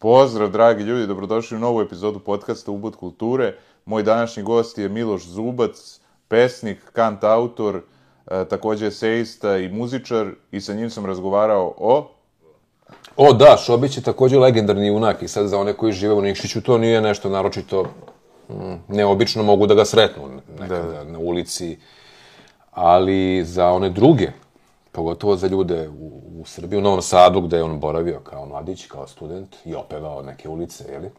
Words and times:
Pozdrav, 0.00 0.50
dragi 0.50 0.82
ljudi, 0.82 1.06
dobrodošli 1.06 1.56
u 1.56 1.60
novu 1.60 1.80
epizodu 1.80 2.18
podcasta 2.18 2.70
Ubud 2.70 2.96
kulture. 2.96 3.54
Moj 3.84 4.02
današnji 4.02 4.42
gost 4.42 4.78
je 4.78 4.88
Miloš 4.88 5.24
Zubac, 5.26 6.00
pesnik, 6.28 6.78
kant 6.92 7.24
autor, 7.24 7.80
e, 8.26 8.44
takođe 8.44 8.86
eseista 8.86 9.56
i 9.56 9.68
muzičar 9.68 10.26
i 10.50 10.60
sa 10.60 10.74
njim 10.74 10.90
sam 10.90 11.06
razgovarao 11.06 11.74
o... 11.78 12.10
O, 13.16 13.32
da, 13.32 13.56
Šobić 13.56 13.96
je 13.96 14.02
takođe 14.02 14.38
legendarni 14.38 14.86
junak 14.86 15.22
i 15.22 15.28
sad 15.28 15.48
za 15.48 15.58
one 15.58 15.72
koji 15.72 15.92
žive 15.92 16.14
u 16.14 16.22
Nikšiću 16.22 16.60
to 16.60 16.78
nije 16.78 17.00
nešto 17.00 17.28
naročito 17.28 17.84
mm, 18.48 18.54
neobično, 18.88 19.42
mogu 19.42 19.66
da 19.66 19.74
ga 19.74 19.84
sretnu 19.84 20.22
nekada 20.60 21.04
na 21.04 21.18
ulici, 21.18 21.78
ali 22.70 23.44
za 23.44 23.70
one 23.70 23.90
druge, 23.90 24.30
pogotovo 24.92 25.36
za 25.36 25.46
ljude 25.46 25.88
u, 25.88 26.22
u 26.40 26.44
Srbiji, 26.44 26.78
u 26.78 26.82
Novom 26.82 27.02
Sadu, 27.02 27.40
gde 27.40 27.56
je 27.56 27.62
on 27.62 27.80
boravio 27.80 28.20
kao 28.20 28.46
mladić, 28.46 28.86
kao 28.86 29.06
student 29.06 29.56
i 29.64 29.74
opevao 29.74 30.22
neke 30.22 30.48
ulice, 30.48 30.84
jeli? 30.92 31.10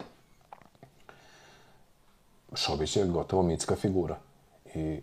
Šobić 2.56 2.98
je 2.98 3.06
gotovo 3.06 3.43
mitska 3.43 3.76
figura. 3.76 4.18
I 4.76 5.00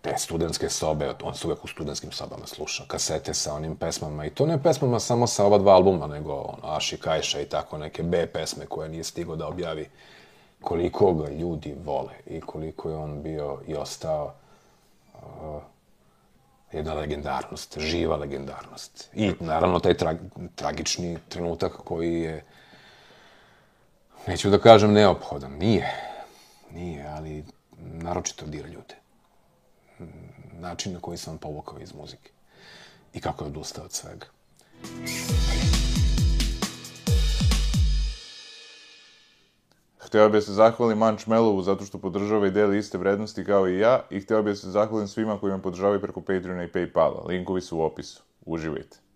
te 0.00 0.14
studentske 0.18 0.68
sobe, 0.70 1.14
on 1.22 1.34
se 1.34 1.46
uvek 1.46 1.64
u 1.64 1.68
studentskim 1.68 2.12
sobama 2.12 2.46
sluša, 2.46 2.84
kasete 2.86 3.34
sa 3.34 3.54
onim 3.54 3.76
pesmama, 3.76 4.26
i 4.26 4.30
to 4.30 4.46
ne 4.46 4.62
pesmama 4.62 5.00
samo 5.00 5.26
sa 5.26 5.46
ova 5.46 5.58
dva 5.58 5.72
albuma, 5.72 6.06
nego 6.06 6.32
ono, 6.34 6.74
Aši 6.74 6.96
Kajša 6.96 7.40
i 7.40 7.48
tako 7.48 7.78
neke 7.78 8.02
B 8.02 8.26
pesme 8.26 8.66
koje 8.66 8.88
nije 8.88 9.04
stigo 9.04 9.36
da 9.36 9.48
objavi, 9.48 9.88
koliko 10.60 11.12
ga 11.14 11.28
ljudi 11.28 11.76
vole 11.84 12.12
i 12.26 12.40
koliko 12.40 12.90
je 12.90 12.96
on 12.96 13.22
bio 13.22 13.58
i 13.66 13.74
ostao 13.74 14.34
uh, 15.14 15.20
jedna 16.72 16.94
legendarnost, 16.94 17.78
živa 17.78 18.16
legendarnost. 18.16 19.08
I 19.14 19.32
naravno 19.40 19.80
taj 19.80 19.94
tra 19.94 20.14
tragični 20.54 21.18
trenutak 21.28 21.72
koji 21.72 22.20
je, 22.20 22.44
neću 24.26 24.50
da 24.50 24.58
kažem 24.58 24.92
neophodan, 24.92 25.52
nije, 25.52 25.94
nije, 26.70 27.06
ali 27.06 27.44
naročito 27.78 28.46
dira 28.46 28.68
ljude. 28.68 28.94
Način 30.52 30.92
na 30.92 31.00
koji 31.00 31.18
sam 31.18 31.38
povukao 31.38 31.78
iz 31.80 31.94
muzike 31.94 32.30
i 33.14 33.20
kako 33.20 33.44
je 33.44 33.48
odustao 33.48 33.84
od 33.84 33.92
svega. 33.92 34.26
Hteo 40.08 40.28
bih 40.28 40.38
da 40.38 40.40
se 40.40 40.52
zahvalim 40.52 40.98
Manč 40.98 41.26
Melovu 41.26 41.62
zato 41.62 41.84
što 41.84 41.98
podržava 41.98 42.46
i 42.46 42.50
deli 42.50 42.78
iste 42.78 42.98
vrednosti 42.98 43.44
kao 43.44 43.68
i 43.68 43.78
ja 43.78 44.00
i 44.10 44.20
hteo 44.20 44.42
bih 44.42 44.52
da 44.52 44.56
se 44.56 44.70
zahvalim 44.70 45.08
svima 45.08 45.38
koji 45.38 45.52
me 45.52 45.62
podržavaju 45.62 46.00
preko 46.00 46.20
Patreona 46.20 46.64
i 46.64 46.68
Paypala. 46.68 47.26
Linkovi 47.26 47.60
su 47.60 47.78
u 47.78 47.82
opisu. 47.82 48.22
Uživajte. 48.46 49.07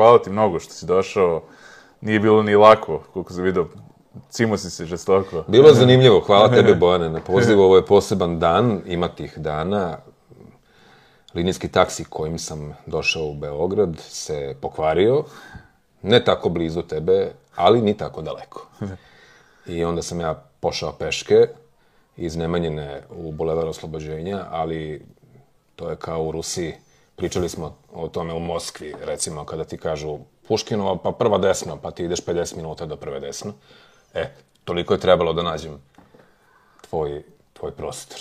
Hvala 0.00 0.22
ti 0.22 0.30
mnogo 0.30 0.60
što 0.60 0.72
si 0.72 0.86
došao. 0.86 1.42
Nije 2.00 2.20
bilo 2.20 2.42
ni 2.42 2.56
lako, 2.56 3.02
koliko 3.12 3.32
sam 3.32 3.42
vidio. 3.42 3.68
Cimo 4.30 4.56
si 4.56 4.70
se 4.70 4.86
žestoko. 4.86 5.44
Bilo 5.48 5.68
je 5.68 5.74
zanimljivo, 5.74 6.20
hvala 6.20 6.48
tebe 6.56 6.74
Bojane 6.74 7.10
na 7.10 7.20
pozivu, 7.20 7.62
ovo 7.62 7.76
je 7.76 7.86
poseban 7.86 8.38
dan, 8.38 8.80
ima 8.86 9.08
tih 9.08 9.38
dana. 9.38 9.98
Linijski 11.34 11.68
taksi 11.68 12.04
kojim 12.04 12.38
sam 12.38 12.76
došao 12.86 13.24
u 13.24 13.34
Beograd 13.34 13.96
se 13.98 14.56
pokvario, 14.60 15.24
ne 16.02 16.24
tako 16.24 16.48
blizu 16.48 16.82
tebe, 16.82 17.32
ali 17.56 17.82
ni 17.82 17.96
tako 17.96 18.22
daleko. 18.22 18.66
I 19.66 19.84
onda 19.84 20.02
sam 20.02 20.20
ja 20.20 20.44
pošao 20.60 20.92
peške 20.92 21.48
iz 22.16 22.36
Nemanjine 22.36 23.02
u 23.10 23.32
Bulevar 23.32 23.66
Oslobođenja, 23.66 24.46
ali 24.50 25.06
to 25.76 25.90
je 25.90 25.96
kao 25.96 26.24
u 26.24 26.32
Rusiji. 26.32 26.74
Pričali 27.16 27.48
smo 27.48 27.76
o 27.92 28.08
tome 28.08 28.34
u 28.34 28.40
Moskvi, 28.40 28.94
recimo, 29.04 29.44
kada 29.44 29.64
ti 29.64 29.78
kažu 29.78 30.18
Puškinova, 30.48 30.96
pa 30.98 31.12
prva 31.12 31.38
desno, 31.38 31.78
pa 31.82 31.90
ti 31.90 32.04
ideš 32.04 32.24
50 32.24 32.56
minuta 32.56 32.86
do 32.86 32.96
prve 32.96 33.20
desno. 33.20 33.52
E, 34.14 34.30
toliko 34.64 34.94
je 34.94 35.00
trebalo 35.00 35.32
da 35.32 35.42
nađem 35.42 35.78
tvoj, 36.88 37.22
tvoj 37.52 37.72
prostor. 37.72 38.18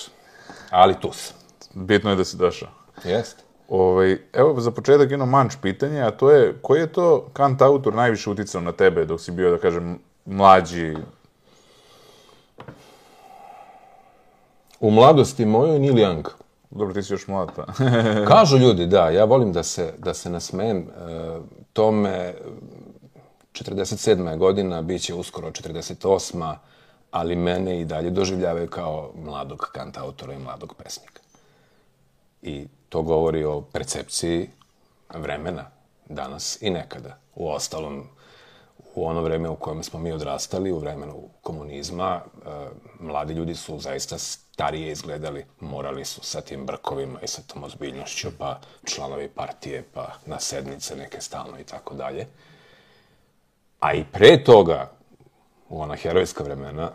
Ali 0.70 1.00
tu 1.02 1.12
sam. 1.14 1.38
Bitno 1.74 2.10
je 2.10 2.16
da 2.16 2.26
si 2.26 2.38
došao. 2.38 2.70
Jeste. 3.04 3.44
Ovaj, 3.70 4.18
evo, 4.34 4.62
za 4.62 4.72
početak 4.72 5.12
jedno 5.12 5.26
manč 5.26 5.54
pitanje, 5.62 6.02
a 6.02 6.12
to 6.12 6.32
je, 6.32 6.56
koji 6.62 6.80
je 6.80 6.94
to 6.94 7.30
kant 7.34 7.62
autor 7.62 7.94
najviše 7.94 8.30
uticao 8.30 8.62
na 8.62 8.72
tebe 8.72 9.06
dok 9.06 9.22
si 9.22 9.32
bio, 9.32 9.52
da 9.52 9.58
kažem, 9.58 10.00
mlađi? 10.26 10.96
U 14.80 14.92
mladosti 14.92 15.46
mojoj 15.46 15.80
Neil 15.80 15.94
Young. 15.94 16.30
Dobro, 16.70 16.94
ti 16.94 17.04
si 17.04 17.14
još 17.14 17.28
mlad, 17.28 17.52
pa. 17.56 17.66
Kažu 18.34 18.58
ljudi, 18.58 18.88
da, 18.88 19.10
ja 19.10 19.26
volim 19.26 19.54
da 19.54 19.64
se, 19.64 19.94
da 19.98 20.14
se 20.14 20.30
nasmejem 20.30 20.78
e, 20.78 21.40
tome, 21.74 22.34
47. 23.54 24.38
godina, 24.38 24.82
bit 24.82 25.02
će 25.02 25.14
uskoro 25.14 25.52
48. 25.52 26.56
ali 27.12 27.36
mene 27.36 27.82
i 27.82 27.86
dalje 27.86 28.10
doživljavaju 28.10 28.68
kao 28.68 29.12
mladog 29.16 29.70
kantautora 29.74 30.34
i 30.34 30.40
mladog 30.40 30.76
pesnika. 30.84 31.22
I 32.42 32.68
to 32.90 33.02
govori 33.02 33.44
o 33.44 33.62
percepciji 33.62 34.50
vremena 35.14 35.66
danas 36.10 36.62
i 36.62 36.70
nekada. 36.70 37.18
U 37.36 37.50
ostalom, 37.50 38.04
u 38.96 39.08
ono 39.08 39.22
vreme 39.22 39.50
u 39.50 39.56
kojem 39.56 39.84
smo 39.84 40.00
mi 40.00 40.12
odrastali, 40.12 40.72
u 40.72 40.80
vremenu 40.80 41.30
komunizma, 41.42 42.22
e, 42.22 42.50
mladi 43.00 43.34
ljudi 43.34 43.56
su 43.56 43.80
zaista 43.80 44.18
starije 44.60 44.92
izgledali, 44.92 45.46
morali 45.60 46.06
su 46.06 46.22
sa 46.24 46.42
tim 46.42 46.66
brkovima 46.66 47.22
i 47.22 47.28
sa 47.28 47.42
tom 47.42 47.64
ozbiljnošću, 47.64 48.30
pa 48.38 48.60
članovi 48.86 49.30
partije, 49.30 49.84
pa 49.94 50.14
na 50.26 50.40
sednice 50.40 50.96
neke 50.96 51.22
stalno 51.22 51.60
i 51.60 51.64
tako 51.64 51.96
dalje. 51.96 52.28
A 53.80 53.94
i 53.94 54.04
pre 54.12 54.44
toga, 54.44 54.92
u 55.70 55.82
ona 55.82 55.96
herojska 55.96 56.44
vremena 56.44 56.92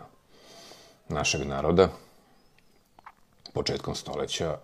našeg 1.09 1.47
naroda, 1.47 1.89
početkom 3.53 3.95
stoleća, 3.95 4.57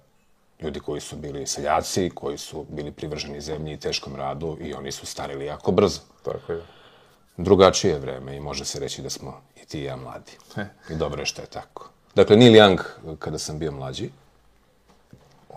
ljudi 0.59 0.79
koji 0.79 1.01
su 1.01 1.15
bili 1.15 1.47
seljaci, 1.47 2.11
koji 2.15 2.37
su 2.37 2.65
bili 2.69 2.91
privrženi 2.91 3.41
zemlji 3.41 3.73
i 3.73 3.79
teškom 3.79 4.15
radu 4.15 4.57
i 4.61 4.73
oni 4.73 4.91
su 4.91 5.05
starili 5.05 5.45
jako 5.45 5.71
brzo. 5.71 6.01
Tako 6.23 6.53
je. 6.53 6.61
Drugačije 7.37 7.93
je 7.93 7.99
vreme 7.99 8.35
i 8.35 8.39
može 8.39 8.65
se 8.65 8.79
reći 8.79 9.01
da 9.01 9.09
smo 9.09 9.41
i 9.61 9.65
ti 9.65 9.79
i 9.79 9.83
ja 9.83 9.95
mladi. 9.95 10.37
I 10.91 10.95
dobro 10.95 11.21
je 11.21 11.25
što 11.25 11.41
je 11.41 11.47
tako. 11.47 11.89
Dakle, 12.15 12.35
Neil 12.37 12.53
Young, 12.53 12.79
kada 13.19 13.37
sam 13.37 13.59
bio 13.59 13.71
mlađi, 13.71 14.09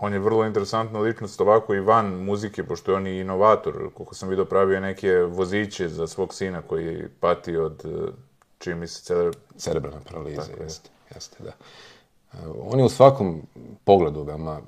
On 0.01 0.13
je 0.13 0.19
vrlo 0.19 0.45
interesantna 0.45 0.99
ličnost 0.99 1.41
ovako 1.41 1.73
i 1.75 1.79
van 1.79 2.05
muzike, 2.05 2.63
pošto 2.63 2.91
je 2.91 2.97
on 2.97 3.07
i 3.07 3.19
inovator. 3.19 3.89
Koliko 3.93 4.15
sam 4.15 4.29
vidio, 4.29 4.45
pravio 4.45 4.79
neke 4.79 5.11
voziće 5.11 5.89
za 5.89 6.07
svog 6.07 6.33
sina 6.33 6.61
koji 6.61 7.07
pati 7.19 7.57
od, 7.57 7.85
eh, 7.85 8.11
čini 8.59 8.75
mi 8.75 8.87
se, 8.87 9.31
cerebralna 9.57 9.99
paraliza, 10.09 10.41
Tako 10.41 10.59
je. 10.59 10.63
jeste, 10.63 10.89
jeste, 11.15 11.43
da. 11.43 11.49
E, 12.33 12.47
On 12.61 12.79
je 12.79 12.85
u 12.85 12.89
svakom 12.89 13.41
pogledu 13.83 14.23
veoma 14.23 14.59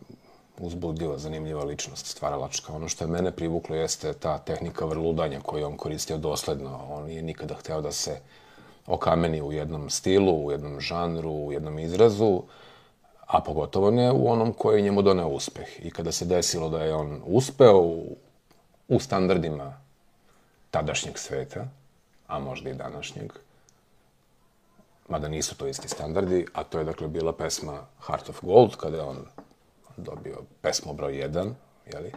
uzbudljiva, 0.60 1.18
zanimljiva 1.18 1.64
ličnost, 1.64 2.06
stvaralačka. 2.06 2.74
Ono 2.74 2.88
što 2.88 3.04
je 3.04 3.08
mene 3.12 3.32
privuklo 3.32 3.76
jeste 3.76 4.14
ta 4.14 4.38
tehnika 4.38 4.86
vrludanja 4.86 5.40
koju 5.40 5.66
on 5.66 5.78
koristio 5.78 6.18
dosledno. 6.18 6.80
On 6.90 7.06
nije 7.06 7.22
nikada 7.22 7.56
hteo 7.56 7.82
da 7.82 7.92
se 7.92 8.20
okameni 8.88 9.42
u 9.42 9.52
jednom 9.52 9.90
stilu, 9.90 10.46
u 10.46 10.52
jednom 10.52 10.80
žanru, 10.80 11.32
u 11.32 11.52
jednom 11.52 11.80
izrazu, 11.80 12.44
a 13.28 13.42
pogotovo 13.42 13.92
ne 13.92 14.12
u 14.12 14.32
onom 14.32 14.54
koji 14.54 14.78
je 14.78 14.82
njemu 14.82 15.02
doneo 15.02 15.28
uspeh. 15.28 15.86
I 15.86 15.92
kada 15.92 16.12
se 16.12 16.26
desilo 16.26 16.70
da 16.70 16.84
je 16.84 16.96
on 16.96 17.22
uspeo 17.26 17.78
u, 17.78 18.16
u 18.88 19.00
standardima 19.00 19.74
tadašnjeg 20.72 21.18
sveta, 21.18 21.68
a 22.28 22.40
možda 22.40 22.70
i 22.70 22.74
današnjeg, 22.74 23.34
mada 25.08 25.28
nisu 25.28 25.58
to 25.58 25.68
isti 25.68 25.90
standardi, 25.90 26.46
a 26.54 26.64
to 26.64 26.80
je 26.80 26.86
dakle 26.86 27.08
bila 27.08 27.34
pesma 27.34 27.86
Heart 28.08 28.30
of 28.30 28.42
Gold, 28.42 28.76
kada 28.76 28.98
je 28.98 29.04
on 29.04 29.26
dobio 29.98 30.38
pesmu 30.62 30.94
broj 30.94 31.14
1, 31.14 31.52
jeli? 31.94 32.12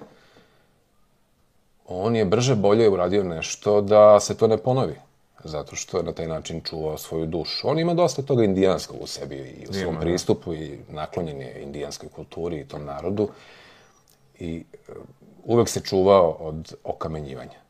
On 1.86 2.16
je 2.16 2.24
brže 2.24 2.54
bolje 2.54 2.88
uradio 2.88 3.24
nešto 3.24 3.80
da 3.80 4.20
se 4.20 4.36
to 4.36 4.46
ne 4.46 4.56
ponovi. 4.56 5.09
Zato 5.44 5.76
što 5.76 5.96
je 5.96 6.02
na 6.02 6.12
taj 6.12 6.26
način 6.26 6.60
čuvao 6.60 6.98
svoju 6.98 7.26
dušu. 7.26 7.68
On 7.68 7.78
ima 7.78 7.94
dosta 7.94 8.22
toga 8.22 8.44
indijanskog 8.44 8.96
u 9.00 9.06
sebi 9.06 9.36
i 9.36 9.66
u 9.68 9.72
svom 9.72 9.88
Ima, 9.88 9.98
da. 9.98 10.00
pristupu 10.00 10.54
i 10.54 10.78
naklonjen 10.88 11.40
je 11.40 11.62
indijanskoj 11.62 12.08
kulturi 12.08 12.60
i 12.60 12.68
tom 12.68 12.84
narodu 12.84 13.28
i 14.38 14.64
e, 14.88 14.92
uvek 15.44 15.68
se 15.68 15.80
čuvao 15.80 16.30
od 16.30 16.74
okamenjivanja. 16.84 17.60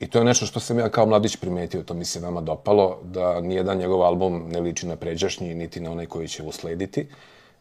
I 0.00 0.10
to 0.10 0.18
je 0.18 0.24
nešto 0.24 0.46
što 0.46 0.60
sam 0.60 0.78
ja 0.78 0.88
kao 0.88 1.06
mladić 1.06 1.36
primetio, 1.36 1.82
to 1.82 1.94
mi 1.94 2.04
se 2.04 2.20
veoma 2.20 2.40
dopalo, 2.40 2.98
da 3.02 3.40
nijedan 3.40 3.78
njegov 3.78 4.02
album 4.02 4.44
ne 4.48 4.60
liči 4.60 4.86
na 4.86 4.96
pređašnji, 4.96 5.54
niti 5.54 5.80
na 5.80 5.90
onaj 5.90 6.06
koji 6.06 6.28
će 6.28 6.42
uslediti, 6.42 7.06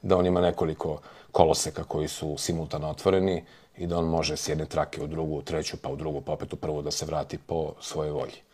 da 0.02 0.18
on 0.18 0.26
ima 0.26 0.42
nekoliko 0.42 1.00
koloseka 1.32 1.84
koji 1.84 2.08
su 2.08 2.38
simultano 2.38 2.90
otvoreni 2.90 3.44
i 3.78 3.88
da 3.88 3.98
on 3.98 4.06
može 4.06 4.38
s 4.38 4.50
jedne 4.50 4.66
trake 4.66 5.04
u 5.04 5.08
drugu, 5.08 5.38
u 5.38 5.42
treću, 5.42 5.78
pa 5.78 5.90
u 5.90 5.96
drugu, 5.96 6.22
pa 6.22 6.32
opet 6.32 6.54
u 6.54 6.56
prvu 6.56 6.82
da 6.82 6.92
se 6.92 7.06
vrati 7.06 7.38
po 7.38 7.74
svojoj 7.82 8.12
volji. 8.12 8.47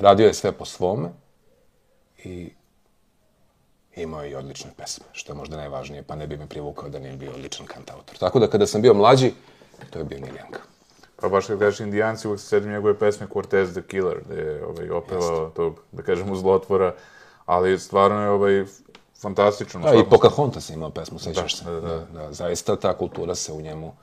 Radio 0.00 0.26
je 0.26 0.34
sve 0.34 0.52
po 0.52 0.64
svome 0.64 1.08
i 2.24 2.50
imao 3.96 4.22
je 4.22 4.30
i 4.30 4.34
odlične 4.34 4.70
pesme, 4.76 5.04
što 5.12 5.32
je 5.32 5.36
možda 5.36 5.56
najvažnije, 5.56 6.02
pa 6.02 6.14
ne 6.14 6.26
bi 6.26 6.36
me 6.36 6.46
privukao 6.46 6.88
da 6.88 6.98
nije 6.98 7.16
bio 7.16 7.30
odličan 7.30 7.66
kantautor. 7.66 8.18
Tako 8.18 8.38
da 8.38 8.46
kada 8.46 8.66
sam 8.66 8.82
bio 8.82 8.94
mlađi, 8.94 9.32
to 9.90 9.98
je 9.98 10.04
bio 10.04 10.18
Young. 10.18 10.56
Pa 11.20 11.28
baš 11.28 11.46
kad 11.46 11.58
kažeš 11.58 11.80
indijanci, 11.80 12.28
uvek 12.28 12.40
se 12.40 12.46
sedim 12.46 12.70
njegove 12.70 12.98
pesme 12.98 13.26
Cortez 13.32 13.72
the 13.72 13.82
Killer, 13.82 14.20
gde 14.24 14.40
je 14.40 14.64
ovaj, 14.66 14.90
opevao 14.90 15.50
tog, 15.50 15.80
da 15.92 16.02
kažemo, 16.02 16.36
zlotvora, 16.36 16.94
ali 17.46 17.78
stvarno 17.78 18.22
je 18.22 18.30
ovaj, 18.30 18.64
fantastično. 19.20 19.80
Da, 19.80 19.94
i 19.94 20.04
Pocahontas 20.10 20.70
je 20.70 20.74
imao 20.74 20.90
pesmu, 20.90 21.18
sećaš 21.18 21.58
Da, 21.58 21.64
se. 21.64 21.70
da, 21.70 21.80
da. 21.80 22.06
da, 22.12 22.32
zaista 22.32 22.76
ta 22.76 22.98
kultura 22.98 23.34
se 23.34 23.52
u 23.52 23.60
njemu 23.60 23.94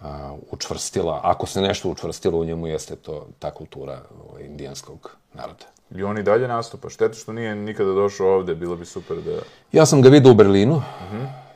a, 0.00 0.36
učvrstila. 0.50 1.20
Ako 1.24 1.46
se 1.46 1.60
nešto 1.60 1.88
učvrstilo 1.88 2.38
u 2.38 2.44
njemu, 2.44 2.66
jeste 2.66 2.96
to 2.96 3.26
ta 3.38 3.50
kultura 3.50 4.00
ovaj, 4.28 4.42
indijanskog 4.42 5.16
naroda. 5.34 5.64
I 5.94 6.02
on 6.02 6.18
i 6.18 6.22
dalje 6.22 6.48
nastupa. 6.48 6.90
Šteta 6.90 7.14
što 7.14 7.32
nije 7.32 7.54
nikada 7.54 7.92
došao 7.92 8.34
ovde, 8.34 8.54
bilo 8.54 8.76
bi 8.76 8.84
super 8.84 9.16
da... 9.16 9.38
Ja 9.72 9.86
sam 9.86 10.02
ga 10.02 10.08
vidio 10.08 10.30
u 10.30 10.34
Berlinu 10.34 10.82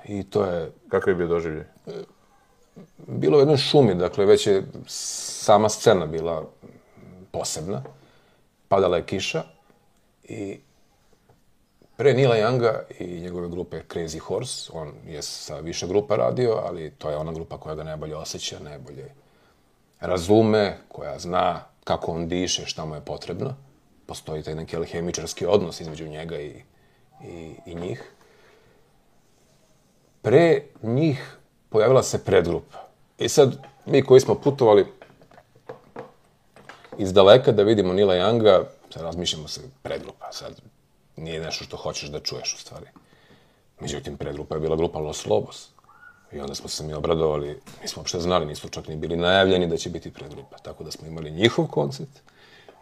i 0.05 0.23
to 0.23 0.45
je 0.45 0.71
Kakav 0.89 1.09
je 1.09 1.15
bio 1.15 1.27
doživljaj? 1.27 1.65
bilo 3.07 3.37
u 3.37 3.41
jednoj 3.41 3.57
šumi, 3.57 3.95
dakle 3.95 4.27
već 4.27 4.47
je 4.47 4.65
sama 4.87 5.69
scena 5.69 6.07
bila 6.07 6.45
posebna. 7.31 7.83
Padala 8.69 8.97
je 8.97 9.05
kiša 9.05 9.43
i 10.25 10.59
pre 12.03 12.15
Nila 12.15 12.37
Younga 12.37 12.81
i 12.99 13.21
njegove 13.21 13.49
grupe 13.49 13.83
Crazy 13.89 14.19
Horse, 14.19 14.71
on 14.75 14.93
je 15.07 15.23
sa 15.23 15.59
više 15.59 15.87
grupa 15.87 16.17
radio, 16.17 16.61
ali 16.67 16.91
to 16.91 17.11
je 17.11 17.17
ona 17.17 17.33
grupa 17.33 17.59
koja 17.59 17.75
ga 17.75 17.85
najbolje 17.85 18.17
osjeća, 18.17 18.59
najbolje 18.59 19.05
razume, 20.01 20.79
koja 20.89 21.19
zna 21.19 21.61
kako 21.85 22.13
on 22.13 22.29
diše, 22.29 22.67
šta 22.67 22.85
mu 22.85 22.95
je 22.95 23.01
potrebno. 23.01 23.55
Postoji 24.07 24.43
taj 24.43 24.55
neki 24.55 24.77
alhemičarski 24.77 25.47
odnos 25.47 25.81
između 25.81 26.09
njega 26.09 26.41
i, 26.41 26.63
i, 27.25 27.55
i 27.67 27.75
njih. 27.75 28.13
Pre 30.23 30.63
njih 30.83 31.37
pojavila 31.69 32.03
se 32.03 32.25
predgrupa. 32.25 32.89
I 33.19 33.29
sad, 33.29 33.57
mi 33.87 34.03
koji 34.03 34.21
smo 34.21 34.35
putovali 34.35 34.87
iz 36.99 37.13
daleka 37.13 37.53
da 37.53 37.63
vidimo 37.63 37.93
Nila 37.93 38.15
Younga, 38.15 38.65
sad 38.91 39.03
razmišljamo 39.03 39.49
se 39.49 39.61
predgrupa, 39.83 40.33
sad 40.33 40.61
nije 41.17 41.41
nešto 41.41 41.65
što 41.65 41.77
hoćeš 41.77 42.09
da 42.09 42.21
čuješ 42.21 42.55
u 42.55 42.59
stvari. 42.59 42.87
Međutim, 43.81 44.17
predgrupa 44.17 44.55
je 44.55 44.61
bila 44.61 44.77
grupa 44.77 44.99
Los 44.99 45.27
Lobos. 45.27 45.69
I 46.33 46.41
onda 46.41 46.55
smo 46.55 46.69
se 46.69 46.85
mi 46.85 46.95
obradovali, 46.95 47.61
nismo 47.83 48.01
uopšte 48.01 48.21
znali, 48.21 48.47
nisu 48.47 48.69
čak 48.69 48.89
ni 48.89 48.97
bili 48.97 49.17
najavljeni 49.17 49.67
da 49.67 49.77
će 49.77 49.91
biti 49.91 50.13
predgrupa. 50.13 50.59
Tako 50.59 50.85
da 50.85 50.91
smo 50.91 51.07
imali 51.07 51.31
njihov 51.31 51.67
koncert 51.67 52.23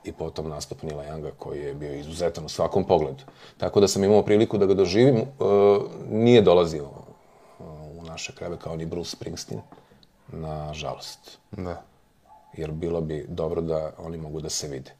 i 0.05 0.13
potom 0.13 0.49
nastup 0.49 0.83
Nila 0.83 1.05
Younga 1.05 1.31
koji 1.39 1.61
je 1.61 1.75
bio 1.75 1.95
izuzetan 1.95 2.45
u 2.45 2.49
svakom 2.49 2.85
pogledu. 2.85 3.25
Tako 3.59 3.81
da 3.81 3.89
sam 3.89 4.05
imao 4.05 4.23
priliku 4.23 4.59
da 4.59 4.67
ga 4.67 4.75
doživim. 4.75 5.17
E, 5.17 5.25
nije 6.11 6.43
dolazio 6.43 6.85
e, 6.85 7.63
u 7.99 8.03
naše 8.03 8.35
kreve 8.35 8.57
kao 8.59 8.77
ni 8.77 8.87
Bruce 8.87 9.11
Springsteen, 9.11 9.61
nažalost. 10.29 11.39
Da. 11.51 11.83
Jer 12.53 12.71
bilo 12.71 13.01
bi 13.01 13.27
dobro 13.29 13.61
da 13.61 13.93
oni 13.99 14.19
mogu 14.19 14.41
da 14.41 14.51
se 14.51 14.69
vide. 14.69 14.93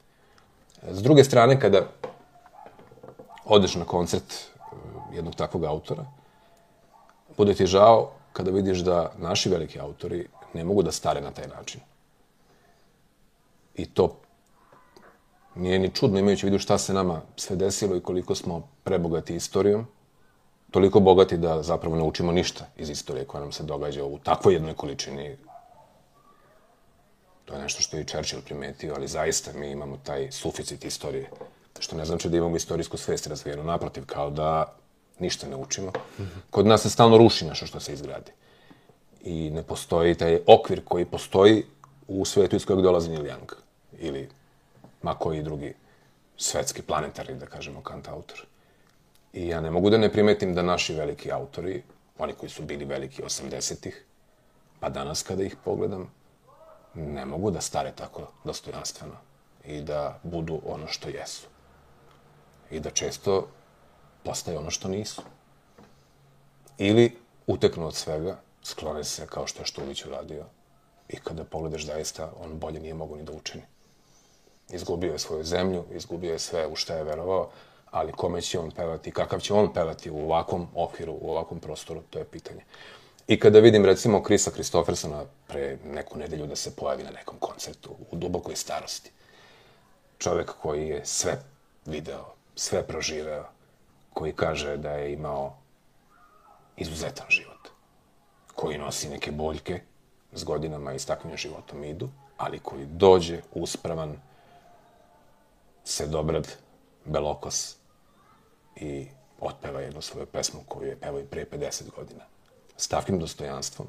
S 0.87 1.01
druge 1.01 1.23
strane, 1.23 1.59
kada 1.59 1.87
odeš 3.45 3.75
na 3.75 3.85
koncert 3.85 4.33
e, 4.33 5.15
jednog 5.15 5.35
takvog 5.35 5.63
autora, 5.63 6.05
bude 7.37 7.53
ti 7.53 7.65
žao 7.65 8.11
kada 8.33 8.51
vidiš 8.51 8.79
da 8.79 9.11
naši 9.17 9.49
veliki 9.49 9.79
autori 9.79 10.27
ne 10.53 10.63
mogu 10.63 10.83
da 10.83 10.91
stare 10.91 11.21
na 11.21 11.31
taj 11.31 11.47
način. 11.47 11.81
I 13.75 13.85
to 13.85 14.15
nije 15.55 15.79
ni 15.79 15.89
čudno 15.93 16.19
imajući 16.19 16.45
vidu 16.45 16.59
šta 16.59 16.77
se 16.77 16.93
nama 16.93 17.21
sve 17.35 17.55
desilo 17.55 17.95
i 17.95 18.01
koliko 18.01 18.35
smo 18.35 18.67
prebogati 18.83 19.35
istorijom, 19.35 19.85
toliko 20.71 20.99
bogati 20.99 21.37
da 21.37 21.63
zapravo 21.63 21.95
ne 21.95 22.03
učimo 22.03 22.31
ništa 22.31 22.65
iz 22.77 22.89
istorije 22.89 23.25
koja 23.25 23.41
nam 23.41 23.51
se 23.51 23.63
događa 23.63 24.05
u 24.05 24.19
takvoj 24.19 24.53
jednoj 24.53 24.73
količini. 24.73 25.37
To 27.45 27.53
je 27.53 27.61
nešto 27.61 27.81
što 27.81 27.97
je 27.97 28.01
i 28.01 28.05
Churchill 28.05 28.41
primetio, 28.41 28.93
ali 28.95 29.07
zaista 29.07 29.51
mi 29.53 29.71
imamo 29.71 29.97
taj 30.03 30.31
suficit 30.31 30.85
istorije, 30.85 31.29
što 31.79 31.95
ne 31.95 32.05
znači 32.05 32.29
da 32.29 32.37
imamo 32.37 32.55
istorijsku 32.55 32.97
svest 32.97 33.27
razvijenu, 33.27 33.63
naprotiv, 33.63 34.05
kao 34.05 34.29
da 34.29 34.73
ništa 35.19 35.47
ne 35.47 35.55
učimo. 35.55 35.91
Kod 36.49 36.67
nas 36.67 36.81
se 36.81 36.89
stalno 36.89 37.17
ruši 37.17 37.45
nešto 37.45 37.65
što 37.65 37.79
se 37.79 37.93
izgradi. 37.93 38.31
I 39.23 39.49
ne 39.49 39.63
postoji 39.63 40.15
taj 40.15 40.39
okvir 40.47 40.81
koji 40.85 41.05
postoji 41.05 41.65
u 42.07 42.25
svetu 42.25 42.55
iz 42.55 42.65
kojeg 42.65 42.81
dolazi 42.81 43.09
Neil 43.09 43.23
Young. 43.23 43.53
Ili 43.99 44.29
ma 45.01 45.15
koji 45.15 45.43
drugi 45.43 45.73
svetski, 46.37 46.81
planetarni, 46.81 47.35
da 47.35 47.45
kažemo, 47.45 47.81
kantautor. 47.81 48.45
I 49.33 49.47
ja 49.47 49.61
ne 49.61 49.71
mogu 49.71 49.89
da 49.89 49.97
ne 49.97 50.11
primetim 50.11 50.55
da 50.55 50.61
naši 50.61 50.93
veliki 50.93 51.31
autori, 51.31 51.83
oni 52.17 52.33
koji 52.33 52.49
su 52.49 52.63
bili 52.63 52.85
veliki 52.85 53.21
80-ih, 53.21 54.05
pa 54.79 54.89
danas 54.89 55.23
kada 55.23 55.43
ih 55.43 55.55
pogledam, 55.63 56.11
ne 56.93 57.25
mogu 57.25 57.51
da 57.51 57.61
stare 57.61 57.91
tako 57.95 58.27
dostojanstveno 58.43 59.15
i 59.65 59.81
da 59.81 60.19
budu 60.23 60.61
ono 60.65 60.87
što 60.87 61.09
jesu. 61.09 61.50
I 62.71 62.79
da 62.79 62.89
često 62.89 63.47
postaju 64.23 64.59
ono 64.59 64.71
što 64.71 64.87
nisu. 64.87 65.21
Ili 66.77 67.17
uteknu 67.47 67.87
od 67.87 67.95
svega, 67.95 68.39
sklone 68.63 69.03
se 69.03 69.27
kao 69.27 69.47
što 69.47 69.61
je 69.61 69.65
Štulić 69.65 70.05
uradio 70.05 70.45
i 71.09 71.17
kada 71.17 71.43
pogledaš 71.43 71.85
zaista, 71.85 72.31
on 72.43 72.59
bolje 72.59 72.79
nije 72.79 72.93
mogo 72.93 73.15
ni 73.15 73.23
da 73.23 73.31
učini. 73.31 73.63
Izgubio 74.69 75.11
je 75.11 75.19
svoju 75.19 75.43
zemlju, 75.43 75.85
izgubio 75.91 76.31
je 76.31 76.39
sve 76.39 76.67
u 76.67 76.75
šta 76.75 76.95
je 76.95 77.03
verovao, 77.03 77.49
ali 77.91 78.11
kome 78.11 78.41
će 78.41 78.59
on 78.59 78.71
pevati, 78.71 79.11
kakav 79.11 79.39
će 79.39 79.53
on 79.53 79.73
pevati 79.73 80.11
u 80.11 80.17
ovakvom 80.17 80.67
okviru, 80.75 81.13
u 81.21 81.31
ovakvom 81.31 81.59
prostoru, 81.59 82.01
to 82.09 82.19
je 82.19 82.25
pitanje. 82.25 82.63
I 83.27 83.39
kada 83.39 83.59
vidim, 83.59 83.85
recimo, 83.85 84.23
Krisa 84.23 84.51
Kristofersona 84.51 85.25
pre 85.47 85.77
neku 85.85 86.17
nedelju 86.19 86.47
da 86.47 86.55
se 86.55 86.75
pojavi 86.75 87.03
na 87.03 87.11
nekom 87.11 87.37
koncertu 87.39 87.95
u 88.11 88.15
dubokoj 88.15 88.55
starosti, 88.55 89.11
čovek 90.17 90.51
koji 90.61 90.87
je 90.87 91.05
sve 91.05 91.43
video, 91.85 92.25
sve 92.55 92.87
proživeo, 92.87 93.45
koji 94.13 94.33
kaže 94.33 94.77
da 94.77 94.91
je 94.91 95.13
imao 95.13 95.57
izuzetan 96.77 97.27
život, 97.29 97.69
koji 98.55 98.77
nosi 98.77 99.09
neke 99.09 99.31
boljke 99.31 99.81
s 100.33 100.43
godinama 100.43 100.93
i 100.93 100.99
s 100.99 101.05
takvim 101.05 101.37
životom 101.37 101.83
idu, 101.83 102.09
ali 102.37 102.59
koji 102.59 102.85
dođe 102.85 103.41
uspravan, 103.53 104.17
sedobrad, 105.83 106.47
belokos 107.05 107.75
i 108.75 109.07
otpeva 109.39 109.81
jednu 109.81 110.01
svoju 110.01 110.25
pesmu 110.25 110.59
koju 110.67 110.87
je 110.87 110.99
pevao 110.99 111.19
i 111.19 111.25
pre 111.25 111.45
50 111.51 111.89
godina. 111.95 112.23
S 112.77 112.87
takvim 112.87 113.19
dostojanstvom, 113.19 113.87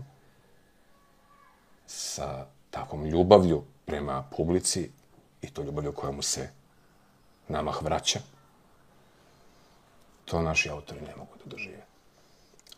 sa 1.86 2.46
takvom 2.70 3.04
ljubavlju 3.04 3.64
prema 3.84 4.24
publici 4.36 4.90
i 5.42 5.50
to 5.50 5.62
ljubavlju 5.62 5.92
koja 5.92 6.12
mu 6.12 6.22
se 6.22 6.48
namah 7.48 7.82
vraća, 7.82 8.20
to 10.32 10.42
naši 10.42 10.70
autori 10.70 11.00
ne 11.00 11.16
mogu 11.16 11.36
da 11.44 11.50
dožive. 11.50 11.82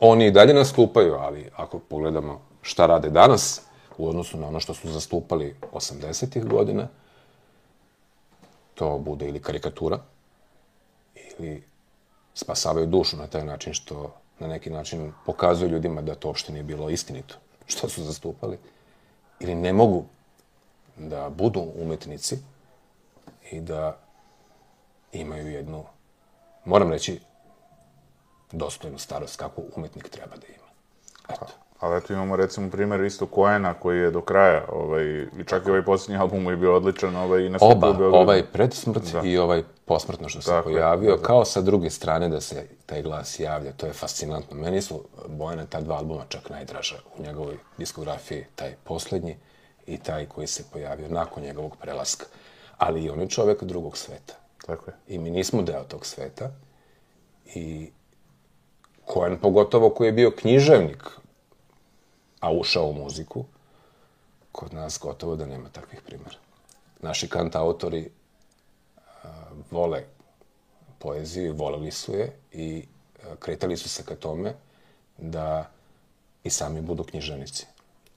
Oni 0.01 0.27
i 0.27 0.31
dalje 0.31 0.55
nastupaju, 0.55 1.15
ali 1.15 1.51
ako 1.57 1.79
pogledamo 1.79 2.41
šta 2.63 2.87
rade 2.87 3.11
danas 3.11 3.61
u 3.99 4.09
odnosu 4.09 4.39
na 4.39 4.49
ono 4.49 4.61
što 4.61 4.75
su 4.75 4.91
zastupali 4.91 5.55
80-ih 5.73 6.45
godina, 6.45 6.89
to 8.75 8.99
bude 8.99 9.29
ili 9.29 9.43
karikatura, 9.43 9.99
ili 11.15 11.63
spasavaju 12.35 12.87
dušu 12.87 13.17
na 13.17 13.27
taj 13.27 13.45
način 13.45 13.75
što 13.75 14.15
na 14.39 14.49
neki 14.49 14.71
način 14.71 15.13
pokazuju 15.27 15.71
ljudima 15.71 16.03
da 16.03 16.15
to 16.15 16.29
uopšte 16.29 16.53
nije 16.53 16.63
bilo 16.63 16.91
istinito 16.91 17.35
što 17.67 17.89
su 17.89 18.03
zastupali, 18.03 18.59
ili 19.41 19.55
ne 19.55 19.73
mogu 19.73 20.05
da 20.97 21.31
budu 21.31 21.63
umetnici 21.77 22.39
i 23.51 23.61
da 23.61 23.99
imaju 25.13 25.49
jednu, 25.51 25.85
moram 26.65 26.91
reći, 26.91 27.21
dostojnu 28.57 28.99
starost 28.99 29.37
kako 29.37 29.63
umetnik 29.77 30.09
treba 30.09 30.37
da 30.37 30.47
ima. 30.47 30.67
Eto. 31.29 31.47
Ali 31.81 31.99
eto 31.99 32.13
imamo 32.13 32.37
recimo 32.37 32.71
primjer 32.71 33.01
isto 33.01 33.27
Koena 33.27 33.75
koji 33.75 33.99
je 33.99 34.11
do 34.11 34.21
kraja, 34.21 34.65
ovaj, 34.73 35.05
i 35.39 35.45
čak 35.47 35.67
i 35.67 35.71
ovaj 35.71 35.85
posljednji 35.85 36.21
album 36.21 36.43
mu 36.43 36.51
je 36.51 36.57
bio 36.57 36.77
odličan, 36.77 37.17
ovaj, 37.17 37.43
i 37.43 37.49
na 37.49 37.59
Oba, 37.61 37.89
ovaj 38.13 38.43
pred 38.53 38.75
smrt 38.75 39.13
Da. 39.13 39.23
i 39.25 39.39
ovaj 39.39 39.63
posmrtno 39.85 40.29
što 40.29 40.43
se 40.43 40.51
Tako 40.51 40.69
je, 40.69 40.75
pojavio, 40.75 41.19
kao 41.23 41.45
sa 41.45 41.61
druge 41.61 41.91
strane 41.91 42.29
da 42.29 42.41
se 42.41 42.67
taj 42.87 43.03
glas 43.03 43.41
javlja, 43.41 43.73
to 43.73 43.87
je 43.87 43.93
fascinantno. 43.93 44.57
Meni 44.57 44.83
su 44.83 45.05
Bojana 45.29 45.67
ta 45.67 45.81
dva 45.81 45.97
albuma 45.97 46.25
čak 46.29 46.51
najdraža 46.51 46.97
u 47.19 47.23
njegovoj 47.23 47.57
diskografiji, 47.79 48.47
taj 48.55 48.75
poslednji 48.85 49.37
i 49.87 49.99
taj 49.99 50.27
koji 50.27 50.47
se 50.47 50.65
pojavio 50.73 51.09
nakon 51.09 51.43
njegovog 51.43 51.77
prelaska. 51.77 52.27
Ali 52.79 53.05
i 53.05 53.11
on 53.11 53.21
je 53.21 53.29
čovek 53.29 53.65
drugog 53.65 53.97
sveta. 53.99 54.35
Tako 54.67 54.91
je. 54.91 54.97
I 55.09 55.19
mi 55.19 55.31
nismo 55.31 55.63
deo 55.63 55.85
tog 55.85 56.07
sveta. 56.07 56.51
I 57.55 57.91
Koen 59.07 59.39
pogotovo 59.41 59.91
koji 59.91 60.09
je 60.09 60.13
bio 60.13 60.31
književnik, 60.31 61.05
a 62.41 62.53
ušao 62.53 62.89
u 62.89 62.93
muziku, 62.93 63.45
kod 64.53 64.75
nas 64.75 64.99
gotovo 65.03 65.37
da 65.37 65.47
nema 65.47 65.69
takvih 65.69 66.01
primjera. 66.07 66.37
Naši 67.03 67.29
kantautori 67.29 68.11
a, 68.97 69.29
vole 69.71 70.05
poeziju, 70.99 71.55
voleli 71.55 71.91
su 71.91 72.15
je 72.15 72.33
i 72.53 72.85
a, 73.23 73.37
kretali 73.37 73.77
su 73.77 73.89
se 73.89 74.05
ka 74.05 74.15
tome 74.15 74.55
da 75.19 75.71
i 76.45 76.51
sami 76.51 76.81
budu 76.81 77.05
književnici. 77.05 77.67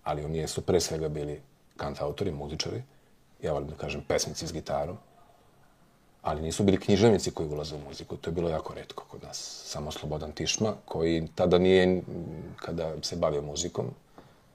Ali 0.03 0.25
oni 0.25 0.37
jesu 0.37 0.61
pre 0.61 0.79
svega 0.79 1.09
bili 1.09 1.41
kantautori, 1.77 2.31
muzičari, 2.31 2.83
ja 3.41 3.53
volim 3.53 3.69
da 3.69 3.75
kažem 3.75 4.03
pesnici 4.07 4.47
s 4.47 4.53
gitarom, 4.53 4.97
ali 6.27 6.41
nisu 6.41 6.63
bili 6.63 6.77
književnici 6.79 7.31
koji 7.31 7.49
ulaze 7.49 7.75
u 7.75 7.79
muziku. 7.87 8.15
To 8.17 8.29
je 8.29 8.33
bilo 8.33 8.49
jako 8.49 8.73
redko 8.73 9.03
kod 9.07 9.23
nas. 9.23 9.61
Samo 9.65 9.91
Slobodan 9.91 10.31
Tišma, 10.31 10.73
koji 10.85 11.27
tada 11.35 11.57
nije, 11.57 12.01
kada 12.55 12.93
se 13.01 13.15
bavio 13.15 13.41
muzikom, 13.41 13.85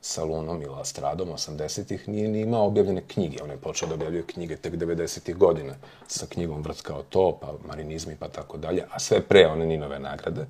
sa 0.00 0.22
ili 0.22 0.80
Astradom 0.80 1.28
80-ih, 1.28 2.08
nije 2.08 2.28
ni 2.28 2.40
imao 2.40 2.66
objavljene 2.66 3.02
knjige. 3.08 3.42
On 3.42 3.50
je 3.50 3.56
počeo 3.56 3.88
da 3.88 3.94
objavljuje 3.94 4.26
knjige 4.26 4.56
tek 4.56 4.74
90-ih 4.74 5.36
godina 5.36 5.74
sa 6.06 6.26
knjigom 6.26 6.62
Vrt 6.62 6.80
kao 6.80 7.02
to, 7.02 7.38
pa 7.40 7.54
Marinizmi, 7.68 8.16
pa 8.16 8.28
tako 8.28 8.56
dalje, 8.58 8.84
a 8.90 8.98
sve 8.98 9.20
pre 9.20 9.46
one 9.46 9.66
Ninove 9.66 9.98
nagrade. 9.98 10.46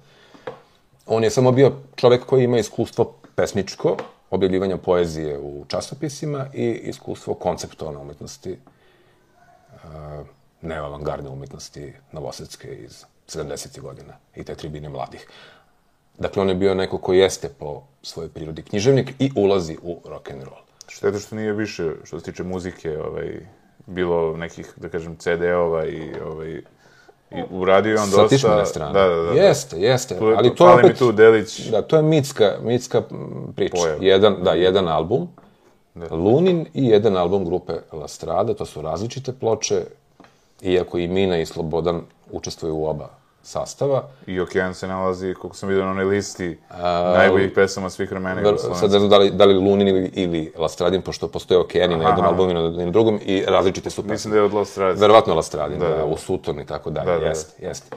On 1.06 1.24
je 1.24 1.30
samo 1.30 1.52
bio 1.52 1.72
čovek 1.96 2.26
koji 2.26 2.44
ima 2.44 2.58
iskustvo 2.58 3.14
pesničko, 3.34 3.96
objavljivanja 4.30 4.76
poezije 4.76 5.38
u 5.38 5.64
časopisima 5.68 6.46
i 6.54 6.66
iskustvo 6.66 7.34
konceptualne 7.34 7.98
umetnosti, 7.98 8.58
uh, 9.72 10.26
neoavangardne 10.62 11.30
umetnosti 11.30 11.92
novosadske 12.12 12.74
iz 12.74 13.04
70. 13.28 13.80
godina 13.80 14.12
i 14.36 14.44
te 14.44 14.54
tribine 14.54 14.88
mladih. 14.88 15.26
Dakle, 16.18 16.42
on 16.42 16.48
je 16.48 16.54
bio 16.54 16.74
neko 16.74 16.98
ko 16.98 17.12
jeste 17.12 17.48
po 17.48 17.82
svojoj 18.02 18.28
prirodi 18.28 18.62
književnik 18.62 19.12
i 19.18 19.30
ulazi 19.36 19.78
u 19.82 20.00
rock 20.04 20.30
and 20.30 20.42
roll. 20.42 20.62
Šteta 20.88 21.18
što 21.18 21.36
nije 21.36 21.52
više, 21.52 21.92
što 22.04 22.18
se 22.18 22.24
tiče 22.24 22.42
muzike, 22.42 22.98
ovaj, 22.98 23.46
bilo 23.86 24.36
nekih, 24.36 24.72
da 24.76 24.88
kažem, 24.88 25.16
CD-ova 25.16 25.86
i, 25.86 26.12
ovaj, 26.24 26.62
i 27.30 27.42
uradio 27.50 27.92
je 27.92 28.00
on 28.00 28.10
Sa 28.10 28.16
dosta... 28.16 28.28
tišmane 28.28 28.66
strane. 28.66 28.92
Da, 28.92 29.08
da, 29.08 29.22
da. 29.22 29.32
Jeste, 29.32 29.80
jeste. 29.80 30.18
Tu 30.18 30.28
je, 30.28 30.36
ali 30.36 30.54
to 30.54 30.72
opet, 30.72 30.84
mi 30.84 30.94
tu 30.94 31.12
delić. 31.12 31.58
Da, 31.58 31.82
to 31.82 31.96
je 31.96 32.02
mitska, 32.02 32.58
mitska 32.62 33.02
priča. 33.56 33.76
Pojava. 33.76 34.04
Jedan, 34.04 34.36
da, 34.42 34.52
jedan 34.52 34.88
album, 34.88 35.28
Lunin 36.10 36.66
i 36.74 36.86
jedan 36.86 37.16
album 37.16 37.44
grupe 37.44 37.72
La 37.92 38.08
Strada, 38.08 38.54
to 38.54 38.66
su 38.66 38.82
različite 38.82 39.32
ploče, 39.32 39.84
iako 40.62 40.98
i 40.98 41.08
Mina 41.08 41.38
i 41.38 41.46
Slobodan 41.46 42.02
učestvuju 42.30 42.76
u 42.76 42.86
oba 42.86 43.08
sastava. 43.42 44.02
I 44.26 44.40
Okean 44.40 44.74
se 44.74 44.88
nalazi, 44.88 45.34
koliko 45.34 45.56
sam 45.56 45.68
vidio 45.68 45.84
na 45.84 45.90
onoj 45.90 46.04
listi, 46.04 46.58
najboljih 47.14 47.52
pesama 47.54 47.90
svih 47.90 48.10
vremena 48.10 48.40
Jugoslovenske. 48.40 48.80
Sad 48.80 48.90
ne 48.90 48.98
znam 48.98 49.10
da 49.10 49.18
li, 49.18 49.30
da 49.30 49.44
li 49.44 49.54
Lunin 49.54 49.88
ili, 49.88 50.10
ili 50.14 50.52
Lastradin, 50.56 51.02
pošto 51.02 51.28
postoje 51.28 51.58
okeani 51.58 51.96
na 51.96 52.08
jednom 52.08 52.26
albumu 52.26 52.50
i 52.50 52.84
na, 52.84 52.90
drugom 52.90 53.20
i 53.24 53.44
različite 53.46 53.90
su 53.90 54.02
pesme. 54.02 54.12
Mislim 54.12 54.30
da 54.32 54.38
je 54.38 54.44
od 54.44 54.52
Rise. 54.52 55.00
Verovatno 55.00 55.34
Lastradin, 55.34 55.78
da, 55.78 55.88
Da, 55.88 55.96
da, 55.96 56.04
u 56.04 56.16
Suton 56.16 56.60
i 56.60 56.66
tako 56.66 56.90
dalje, 56.90 57.06
Da, 57.06 57.12
da, 57.12 57.20
da. 57.20 57.26
jeste, 57.26 57.66
jeste. 57.66 57.96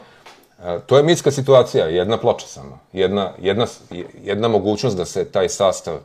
E, 0.64 0.80
to 0.86 0.98
je 0.98 1.04
mitska 1.04 1.32
situacija, 1.32 1.86
jedna 1.86 2.18
ploča 2.18 2.48
samo. 2.48 2.80
Jedna, 2.94 3.32
jedna, 3.40 3.66
jedna 4.24 4.48
mogućnost 4.48 4.98
da 4.98 5.06
se 5.06 5.26
taj 5.26 5.50
sastav 5.50 5.98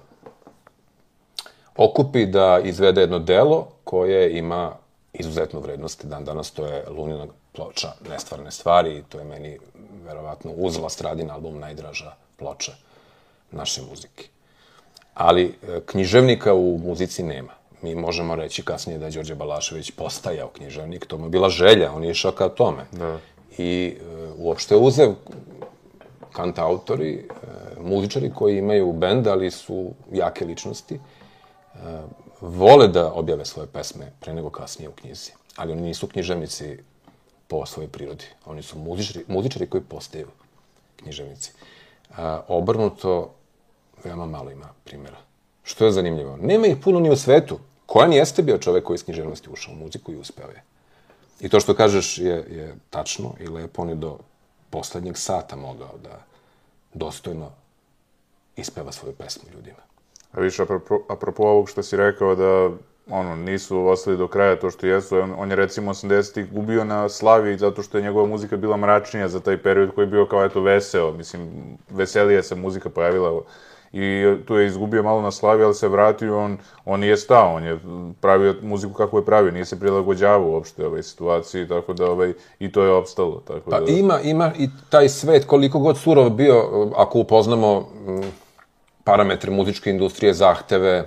okupi 1.76 2.26
da 2.26 2.60
izvede 2.64 3.00
jedno 3.00 3.18
delo 3.18 3.66
koje 3.84 4.38
ima 4.38 4.72
izuzetnu 5.12 5.60
vrednost. 5.60 6.04
Dan 6.04 6.24
danas 6.24 6.50
to 6.50 6.66
je 6.66 6.84
Lunina 6.88 7.26
ploča 7.52 7.92
Nestvarne 8.08 8.50
stvari 8.50 8.98
i 8.98 9.02
to 9.02 9.18
je 9.18 9.24
meni 9.24 9.58
verovatno 10.04 10.52
uz 10.56 10.76
Lastradin 10.76 11.30
album 11.30 11.58
najdraža 11.58 12.12
ploča 12.36 12.72
naše 13.50 13.82
muzike. 13.90 14.24
Ali 15.14 15.44
e, 15.44 15.80
književnika 15.86 16.54
u 16.54 16.78
muzici 16.78 17.22
nema. 17.22 17.52
Mi 17.82 17.94
možemo 17.94 18.34
reći 18.34 18.62
kasnije 18.62 18.98
da 18.98 19.06
je 19.06 19.10
Đorđe 19.10 19.34
Balašević 19.34 19.90
postajao 19.90 20.48
književnik, 20.48 21.06
to 21.06 21.18
mu 21.18 21.26
je 21.26 21.30
bila 21.30 21.48
želja, 21.48 21.92
on 21.92 22.04
je 22.04 22.10
išao 22.10 22.32
ka 22.32 22.48
tome. 22.48 22.84
Da. 22.92 23.18
I 23.58 23.96
e, 24.00 24.04
uopšte 24.36 24.76
uzev 24.76 25.14
kantautori, 26.32 27.14
e, 27.14 27.24
muzičari 27.80 28.30
koji 28.34 28.58
imaju 28.58 28.92
bend, 28.92 29.26
ali 29.26 29.50
su 29.50 29.90
jake 30.12 30.44
ličnosti, 30.44 30.94
e, 30.94 31.78
vole 32.40 32.88
da 32.88 33.12
objave 33.12 33.44
svoje 33.44 33.66
pesme 33.66 34.12
pre 34.20 34.34
nego 34.34 34.50
kasnije 34.50 34.88
u 34.88 34.92
knjizi. 34.92 35.32
Ali 35.56 35.72
oni 35.72 35.82
nisu 35.82 36.06
književnici 36.06 36.78
po 37.48 37.66
svojoj 37.66 37.88
prirodi. 37.88 38.24
Oni 38.46 38.62
su 38.62 38.78
muzičari, 38.78 39.24
muzičari 39.28 39.66
koji 39.66 39.82
postaju 39.82 40.28
književnici. 40.96 41.52
A, 42.16 42.42
obrnuto, 42.48 43.34
veoma 44.04 44.26
malo 44.26 44.50
ima 44.50 44.68
primjera. 44.84 45.16
Što 45.62 45.84
je 45.84 45.92
zanimljivo? 45.92 46.36
Nema 46.36 46.66
ih 46.66 46.76
puno 46.84 47.00
ni 47.00 47.10
u 47.10 47.16
svetu. 47.16 47.58
Kojan 47.86 48.12
jeste 48.12 48.42
bio 48.42 48.58
čovek 48.58 48.84
koji 48.84 48.94
iz 48.94 49.04
književnosti 49.04 49.50
ušao 49.50 49.74
u 49.74 49.76
muziku 49.76 50.12
i 50.12 50.16
uspeo 50.16 50.48
je. 50.48 50.62
I 51.40 51.48
to 51.48 51.60
što 51.60 51.74
kažeš 51.74 52.18
je, 52.18 52.34
je 52.34 52.74
tačno 52.90 53.34
i 53.40 53.48
lepo, 53.48 53.82
on 53.82 53.88
je 53.88 53.94
do 53.94 54.18
poslednjeg 54.70 55.16
sata 55.16 55.56
mogao 55.56 55.98
da 56.02 56.24
dostojno 56.94 57.50
ispeva 58.56 58.92
svoju 58.92 59.14
pesmu 59.14 59.50
ljudima. 59.54 59.89
A 60.32 60.40
više, 60.40 60.62
apropo, 60.62 61.00
apropo 61.08 61.42
ovog 61.42 61.68
što 61.68 61.82
si 61.82 61.96
rekao 61.96 62.34
da 62.34 62.70
ono, 63.10 63.36
nisu 63.36 63.86
ostali 63.86 64.16
do 64.16 64.28
kraja 64.28 64.56
to 64.56 64.70
što 64.70 64.86
jesu, 64.86 65.18
on, 65.18 65.34
on 65.38 65.50
je 65.50 65.56
recimo 65.56 65.94
80-ih 65.94 66.52
gubio 66.52 66.84
na 66.84 67.08
slavi 67.08 67.58
zato 67.58 67.82
što 67.82 67.98
je 67.98 68.04
njegova 68.04 68.26
muzika 68.26 68.56
bila 68.56 68.76
mračnija 68.76 69.28
za 69.28 69.40
taj 69.40 69.62
period 69.62 69.94
koji 69.94 70.02
je 70.02 70.10
bio 70.10 70.26
kao 70.26 70.44
eto 70.44 70.60
veseo, 70.60 71.12
mislim, 71.12 71.50
veselije 71.90 72.42
se 72.42 72.54
muzika 72.54 72.88
pojavila 72.88 73.42
i 73.92 74.34
tu 74.46 74.56
je 74.56 74.66
izgubio 74.66 75.02
malo 75.02 75.22
na 75.22 75.30
slavi, 75.30 75.64
ali 75.64 75.74
se 75.74 75.88
vratio, 75.88 76.38
on, 76.38 76.58
on 76.84 77.00
nije 77.00 77.16
stao, 77.16 77.54
on 77.54 77.64
je 77.64 77.78
pravio 78.20 78.54
muziku 78.62 78.92
kako 78.94 79.18
je 79.18 79.24
pravio, 79.24 79.52
nije 79.52 79.64
se 79.64 79.80
prilagođavao 79.80 80.50
uopšte 80.50 80.86
ovoj 80.86 81.02
situaciji, 81.02 81.68
tako 81.68 81.92
da 81.92 82.10
ovaj, 82.10 82.32
i 82.58 82.72
to 82.72 82.82
je 82.82 82.92
opstalo. 82.92 83.42
Tako 83.46 83.70
Pa 83.70 83.80
da, 83.80 83.92
ima, 83.92 84.20
ima 84.20 84.52
i 84.58 84.68
taj 84.90 85.08
svet, 85.08 85.44
koliko 85.44 85.78
god 85.78 85.98
surov 85.98 86.30
bio, 86.30 86.88
ako 86.96 87.18
upoznamo 87.18 87.88
parametre 89.04 89.50
muzičke 89.50 89.90
industrije, 89.90 90.34
zahteve, 90.34 90.94
e, 90.96 91.04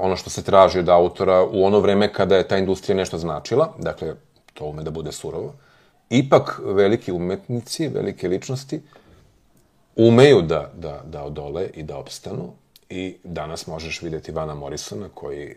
ono 0.00 0.16
što 0.16 0.30
se 0.30 0.42
traži 0.42 0.78
od 0.78 0.88
autora 0.88 1.42
u 1.42 1.64
ono 1.64 1.80
vreme 1.80 2.12
kada 2.12 2.36
je 2.36 2.48
ta 2.48 2.58
industrija 2.58 2.96
nešto 2.96 3.18
značila, 3.18 3.74
dakle, 3.78 4.14
to 4.54 4.64
ume 4.64 4.82
da 4.82 4.90
bude 4.90 5.12
surovo, 5.12 5.54
ipak 6.10 6.60
veliki 6.64 7.12
umetnici, 7.12 7.88
velike 7.88 8.28
ličnosti, 8.28 8.82
umeju 9.96 10.42
da, 10.42 10.70
da, 10.74 11.00
da 11.04 11.22
odole 11.22 11.66
i 11.74 11.82
da 11.82 11.96
opstanu 11.96 12.52
i 12.88 13.16
danas 13.24 13.66
možeš 13.66 14.02
videti 14.02 14.32
Vana 14.32 14.54
Morrisona 14.54 15.08
koji, 15.14 15.50
e, 15.50 15.56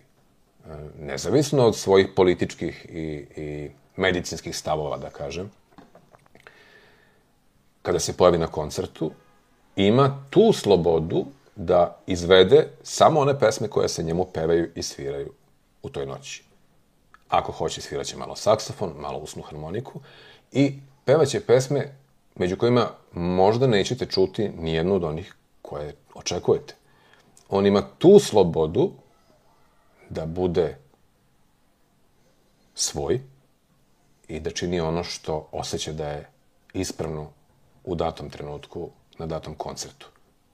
nezavisno 1.00 1.68
od 1.68 1.76
svojih 1.76 2.08
političkih 2.16 2.86
i, 2.90 3.26
i 3.36 3.70
medicinskih 3.96 4.58
stavova, 4.58 4.98
da 4.98 5.10
kažem, 5.10 5.52
kada 7.82 8.00
se 8.00 8.18
pojavi 8.18 8.38
na 8.38 8.48
koncertu, 8.48 9.12
ima 9.76 10.24
tu 10.30 10.54
slobodu 10.54 11.26
da 11.56 11.98
izvede 12.08 12.68
samo 12.84 13.20
one 13.20 13.40
pesme 13.40 13.68
koje 13.68 13.90
se 13.90 14.04
njemu 14.04 14.26
pevaju 14.34 14.72
i 14.76 14.84
sviraju 14.84 15.34
u 15.84 15.90
toj 15.90 16.06
noći. 16.06 16.44
Ako 17.30 17.52
hoće, 17.52 17.82
sviraće 17.82 18.18
malo 18.18 18.36
saksofon, 18.36 18.94
malo 19.00 19.20
usnu 19.20 19.42
harmoniku 19.42 20.00
i 20.52 20.80
pevaće 21.06 21.40
pesme 21.40 21.96
među 22.36 22.58
kojima 22.58 22.90
možda 23.12 23.68
nećete 23.68 24.06
čuti 24.06 24.50
nijednu 24.50 24.96
od 24.96 25.04
onih 25.04 25.36
koje 25.62 25.96
očekujete. 26.14 26.76
On 27.50 27.66
ima 27.66 27.84
tu 27.98 28.20
slobodu 28.20 28.92
da 30.10 30.26
bude 30.26 30.78
svoj 32.76 33.22
i 34.28 34.40
da 34.40 34.52
čini 34.52 34.80
ono 34.80 35.04
što 35.04 35.48
osjeća 35.52 35.94
da 35.94 36.10
je 36.10 36.30
ispravno 36.74 37.30
u 37.84 37.96
datom 37.96 38.30
trenutku 38.30 38.90
na 39.18 39.26
datom 39.26 39.56
koncertu. 39.56 40.08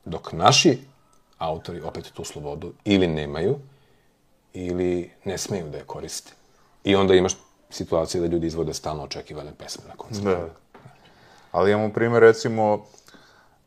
Dok 0.05 0.33
naši 0.33 0.77
autori 1.37 1.81
opet 1.81 2.11
tu 2.13 2.23
slobodu 2.23 2.73
ili 2.85 3.07
nemaju 3.07 3.59
ili 4.53 5.11
ne 5.25 5.37
smeju 5.37 5.69
da 5.69 5.77
je 5.77 5.83
koriste. 5.83 6.31
I 6.83 6.95
onda 6.95 7.15
imaš 7.15 7.33
situaciju 7.69 8.21
da 8.21 8.27
ljudi 8.27 8.47
izvode 8.47 8.73
stalno 8.73 9.03
očekivane 9.03 9.51
pesme 9.57 9.83
na 9.87 9.95
koncertu. 9.97 10.29
Da. 10.29 10.49
Ali 11.51 11.71
imamo 11.71 11.93
primjer, 11.93 12.21
recimo, 12.21 12.85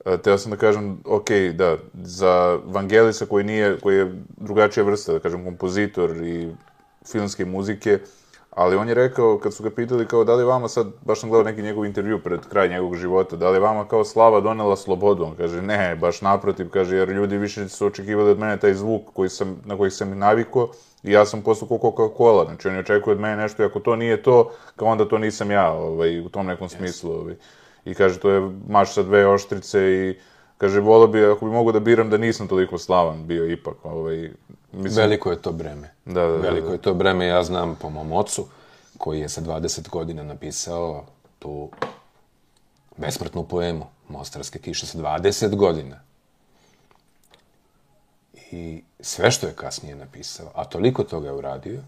E, 0.05 0.19
Teo 0.19 0.39
sam 0.39 0.51
da 0.51 0.57
kažem, 0.57 0.99
ok, 1.05 1.31
da, 1.55 1.77
za 1.95 2.59
Vangelisa 2.65 3.27
koji 3.27 3.45
nije, 3.45 3.81
koji 3.81 3.97
je 3.97 4.13
drugačija 4.37 4.85
vrsta, 4.85 5.13
da 5.13 5.19
kažem, 5.19 5.45
kompozitor 5.45 6.17
i 6.17 6.49
filmske 7.07 7.45
muzike, 7.45 7.99
ali 8.54 8.76
on 8.76 8.88
je 8.88 8.94
rekao, 8.94 9.38
kad 9.38 9.54
su 9.54 9.62
ga 9.62 9.71
pitali 9.71 10.06
kao 10.06 10.25
da 10.25 10.35
li 10.35 10.44
vama 10.44 10.68
sad, 10.68 10.87
baš 11.04 11.21
sam 11.21 11.30
gledao 11.30 11.50
neki 11.50 11.62
njegov 11.62 11.87
intervju 11.87 12.23
pred 12.23 12.40
kraj 12.49 12.68
njegovog 12.68 12.97
života, 12.97 13.37
da 13.37 13.50
li 13.50 13.59
vama 13.59 13.88
kao 13.88 14.04
slava 14.04 14.40
donela 14.40 14.76
slobodu? 14.76 15.25
On 15.25 15.35
kaže, 15.37 15.62
ne, 15.62 15.97
baš 15.97 16.21
naprotiv, 16.21 16.71
kaže, 16.71 16.97
jer 16.97 17.09
ljudi 17.09 17.38
više 17.38 17.68
su 17.68 17.87
očekivali 17.87 18.30
od 18.30 18.38
mene 18.38 18.56
taj 18.56 18.75
zvuk 18.75 19.02
koji 19.12 19.28
sam, 19.28 19.56
na 19.64 19.76
koji 19.76 19.90
sam 19.90 20.18
naviko 20.18 20.68
i 21.02 21.12
ja 21.12 21.26
sam 21.26 21.42
postao 21.42 21.68
kao 21.68 21.78
Coca-Cola, 21.78 22.44
znači 22.44 22.68
oni 22.68 22.78
očekuju 22.78 23.12
od 23.12 23.21
mene 23.21 23.37
nešto 23.37 23.62
i 23.62 23.66
ako 23.66 23.80
to 23.80 23.97
nije 23.97 24.23
to, 24.23 24.50
kao 24.76 24.88
onda 24.88 25.09
to 25.09 25.18
nisam 25.18 25.50
ja, 25.50 25.73
ovaj, 25.73 26.21
u 26.21 26.28
tom 26.28 26.47
nekom 26.47 26.68
smislu, 26.68 27.12
ovaj. 27.12 27.35
I 27.85 27.94
kaže, 27.94 28.21
to 28.21 28.30
je 28.30 28.50
maš 28.68 28.94
sa 28.94 29.02
dve 29.02 29.26
oštrice 29.26 29.80
i 29.80 30.18
kaže, 30.59 30.80
volao 30.80 31.06
bi, 31.06 31.25
ako 31.25 31.44
bi 31.44 31.52
mogo 31.52 31.73
da 31.73 31.80
biram 31.80 32.11
da 32.11 32.16
nisam 32.16 32.49
toliko 32.49 32.78
slavan 32.78 33.26
bio 33.26 33.47
ipak, 33.47 33.85
ovaj, 33.85 34.30
mislim, 34.73 35.05
Veliko 35.05 35.31
je 35.31 35.43
to 35.43 35.52
breme. 35.52 35.91
Da, 36.05 36.12
da, 36.21 36.26
da, 36.26 36.37
Veliko 36.37 36.67
da. 36.67 36.73
je 36.73 36.83
to 36.83 36.95
breme, 36.95 37.26
ja 37.26 37.43
znam 37.43 37.76
po 37.81 37.91
mom 37.91 38.12
ocu, 38.12 38.47
koji 38.99 39.21
je 39.21 39.29
sa 39.29 39.41
20 39.41 39.88
godina 39.88 40.23
napisao 40.23 41.05
tu 41.38 41.71
besmrtnu 42.97 43.45
poemu 43.49 43.87
Mostarske 44.09 44.59
kiše 44.59 44.87
sa 44.87 44.99
20 44.99 45.57
godina. 45.57 46.00
I 48.50 48.83
sve 49.00 49.31
što 49.31 49.47
je 49.47 49.52
kasnije 49.52 49.97
napisao, 49.97 50.50
a 50.55 50.64
toliko 50.64 51.05
toga 51.05 51.29
je 51.29 51.35
uradio, 51.35 51.83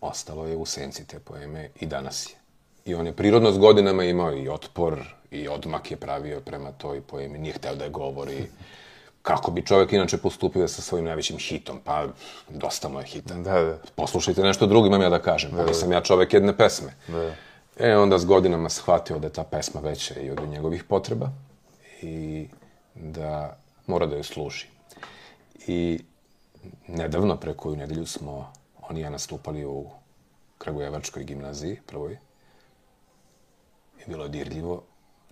ostalo 0.00 0.46
je 0.46 0.56
u 0.56 0.66
senci 0.66 1.06
te 1.06 1.18
poeme 1.18 1.70
i 1.80 1.86
danas 1.86 2.30
je. 2.30 2.36
I 2.84 2.94
on 2.94 3.06
je 3.06 3.12
prirodno 3.12 3.52
s 3.52 3.58
godinama 3.58 4.04
imao 4.04 4.36
i 4.36 4.48
otpor, 4.48 5.14
i 5.30 5.48
odmak 5.48 5.90
je 5.90 5.96
pravio 5.96 6.40
prema 6.40 6.72
toj 6.72 7.00
poemi, 7.00 7.38
nije 7.38 7.52
hteo 7.52 7.74
da 7.74 7.84
je 7.84 7.90
govori. 7.90 8.46
Kako 9.28 9.50
bi 9.50 9.66
čovek 9.66 9.92
inače 9.92 10.16
postupio 10.16 10.68
sa 10.68 10.82
svojim 10.82 11.04
najvećim 11.04 11.38
hitom? 11.38 11.80
Pa, 11.84 12.06
dosta 12.48 12.88
mu 12.88 12.98
je 12.98 13.06
hita. 13.06 13.34
Da, 13.34 13.62
da. 13.62 13.78
Poslušajte 13.94 14.42
nešto 14.42 14.66
drugo, 14.66 14.86
imam 14.86 15.02
ja 15.02 15.08
da 15.08 15.18
kažem. 15.22 15.50
Pa 15.50 15.64
nisam 15.64 15.92
ja 15.92 16.00
čovek 16.00 16.34
jedne 16.34 16.56
pesme. 16.56 16.94
Da. 17.08 17.34
E, 17.78 17.96
onda 17.96 18.18
s 18.18 18.24
godinama 18.24 18.68
shvatio 18.68 19.18
da 19.18 19.26
je 19.26 19.32
ta 19.32 19.44
pesma 19.44 19.80
veća 19.80 20.20
i 20.20 20.30
od 20.30 20.48
njegovih 20.48 20.84
potreba 20.84 21.28
i 22.02 22.46
da 22.94 23.58
mora 23.86 24.06
da 24.06 24.16
joj 24.16 24.24
služi. 24.24 24.66
I 25.66 26.00
nedavno, 26.86 27.36
pre 27.36 27.54
koju 27.54 27.76
nedelju, 27.76 28.06
smo 28.06 28.52
oni 28.88 29.00
i 29.00 29.02
ja 29.02 29.10
nastupali 29.10 29.64
u 29.64 29.90
Kragujevačkoj 30.58 31.24
gimnaziji, 31.24 31.80
prvoj. 31.86 32.18
I 33.98 34.10
bilo 34.10 34.24
je 34.24 34.28
dirljivo. 34.28 34.82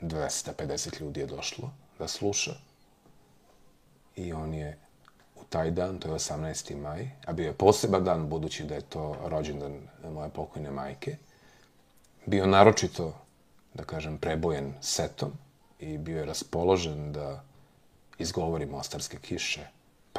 250 0.01 1.01
ljudi 1.01 1.21
je 1.21 1.27
došlo 1.27 1.71
da 1.99 2.09
sluša. 2.09 2.66
I 4.17 4.33
on 4.33 4.55
je 4.55 4.79
u 5.37 5.45
taj 5.49 5.71
dan, 5.71 5.99
to 5.99 6.09
je 6.09 6.15
18. 6.15 6.77
maj, 6.77 7.11
a 7.27 7.33
bio 7.33 7.47
je 7.47 7.53
poseban 7.53 8.05
dan, 8.05 8.29
budući 8.29 8.65
da 8.65 8.75
je 8.75 8.81
to 8.81 9.17
rođendan 9.25 9.89
moje 10.13 10.31
pokojne 10.31 10.71
majke, 10.71 11.17
bio 12.27 12.47
naročito, 12.47 13.15
da 13.75 13.85
kažem, 13.85 14.19
prebojen 14.19 14.75
setom 14.81 15.33
i 15.79 15.99
bio 15.99 16.19
je 16.19 16.27
raspoložen 16.27 17.13
da 17.13 17.45
izgovori 18.19 18.67
Mostarske 18.67 19.19
kiše 19.19 19.67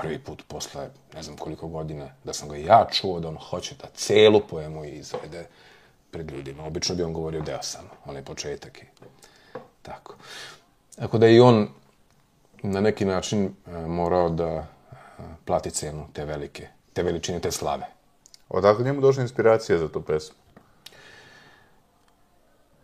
prvi 0.02 0.20
put 0.20 0.44
posle 0.48 0.90
ne 1.14 1.24
znam 1.24 1.38
koliko 1.38 1.68
godina, 1.68 2.10
da 2.24 2.34
sam 2.34 2.50
ga 2.50 2.56
ja 2.56 2.88
čuo 2.92 3.20
da 3.20 3.28
on 3.28 3.38
hoće 3.38 3.76
da 3.76 3.88
celu 3.94 4.42
poemu 4.50 4.86
izvede 4.86 5.48
pred 6.12 6.32
ljudima. 6.32 6.66
Obično 6.66 6.96
bi 6.96 7.04
on 7.04 7.14
govorio 7.14 7.42
deo 7.42 7.62
samo, 7.62 7.90
onaj 8.06 8.24
početak 8.24 8.78
i 8.78 8.86
tako. 9.82 10.16
Tako 10.96 11.18
da 11.18 11.28
i 11.28 11.40
on 11.40 11.70
na 12.64 12.82
neki 12.82 13.06
način 13.06 13.46
e, 13.46 13.72
morao 13.88 14.30
da 14.30 14.46
e, 14.46 14.66
plati 15.46 15.72
cenu 15.72 16.06
te 16.14 16.26
velike, 16.26 16.68
te 16.94 17.04
veličine, 17.04 17.40
te 17.40 17.52
slave. 17.52 17.86
Odakle 18.50 18.86
njemu 18.86 19.02
došla 19.02 19.24
inspiracija 19.24 19.78
za 19.78 19.88
tu 19.88 20.02
pesmu? 20.02 20.36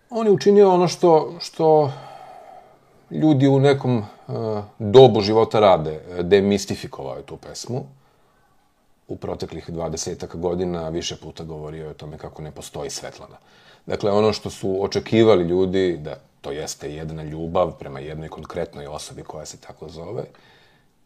On 0.10 0.28
je 0.28 0.32
učinio 0.32 0.74
ono 0.74 0.88
što, 0.88 1.36
što 1.40 1.92
ljudi 3.12 3.48
u 3.48 3.60
nekom 3.60 3.98
uh, 3.98 4.64
dobu 4.80 5.22
života 5.22 5.60
rade. 5.60 6.00
Demistifikovao 6.22 7.18
je 7.18 7.24
tu 7.24 7.38
pesmu. 7.38 7.86
U 9.08 9.16
proteklih 9.16 9.70
20 9.70 10.36
godina 10.36 10.90
više 10.90 11.16
puta 11.16 11.44
govorio 11.44 11.84
je 11.84 11.90
o 11.90 11.94
tome 11.94 12.18
kako 12.18 12.42
ne 12.42 12.52
postoji 12.52 12.90
Svetlana. 12.90 13.38
Dakle, 13.86 14.12
ono 14.12 14.34
što 14.34 14.50
su 14.50 14.84
očekivali 14.84 15.44
ljudi, 15.44 15.98
da 15.98 16.16
to 16.44 16.52
jeste 16.52 16.94
jedna 16.94 17.24
ljubav 17.24 17.78
prema 17.80 18.00
jednoj 18.00 18.30
konkretnoj 18.30 18.88
osobi 18.88 19.24
koja 19.24 19.46
se 19.46 19.58
tako 19.58 19.90
zove, 19.90 20.24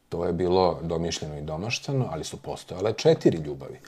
to 0.10 0.26
je 0.26 0.34
bilo 0.34 0.80
domišljeno 0.84 1.38
i 1.38 1.41
domaštano, 1.41 2.08
ali 2.12 2.23
su 2.23 2.41
postojale 2.41 2.93
četiri 2.93 3.38
ljubavi. 3.38 3.80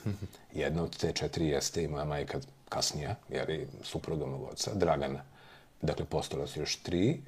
Jedna 0.52 0.82
od 0.82 0.96
te 0.96 1.12
četiri 1.12 1.46
jeste 1.46 1.82
i 1.82 1.88
moja 1.88 2.04
majka 2.04 2.38
kasnija, 2.68 3.16
jer 3.28 3.50
i 3.50 3.66
supruga 3.82 4.26
mog 4.26 4.42
oca, 4.52 4.74
Dragana. 4.74 5.22
Dakle, 5.82 6.04
postojale 6.04 6.48
su 6.48 6.60
još 6.60 6.76
tri 6.76 7.10
e, 7.10 7.18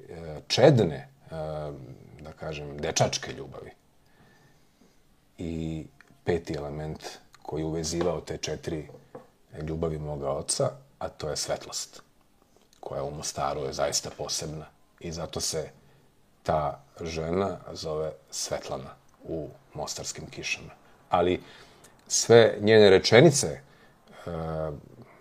čedne, 0.47 0.95
e, 0.95 1.07
da 2.21 2.31
kažem, 2.39 2.77
dečačke 2.77 3.33
ljubavi. 3.33 3.71
I 5.37 5.85
peti 6.23 6.53
element 6.53 6.99
koji 7.41 7.61
je 7.61 7.65
uvezivao 7.65 8.21
te 8.21 8.37
četiri 8.37 8.87
ljubavi 9.67 9.99
moga 9.99 10.29
oca, 10.29 10.71
a 10.99 11.09
to 11.09 11.29
je 11.29 11.37
svetlost, 11.37 12.01
koja 12.83 13.03
u 13.03 13.11
Mostaru 13.11 13.61
je 13.61 13.73
zaista 13.73 14.09
posebna. 14.17 14.65
I 14.99 15.11
zato 15.11 15.39
se 15.39 15.69
ta 16.43 16.83
žena 17.01 17.57
zove 17.73 18.11
Svetlana 18.31 18.95
u 19.23 19.47
mostarskim 19.73 20.29
kišama. 20.29 20.71
Ali 21.09 21.41
sve 22.07 22.57
njene 22.61 22.89
rečenice, 22.89 23.47
e, 23.47 23.59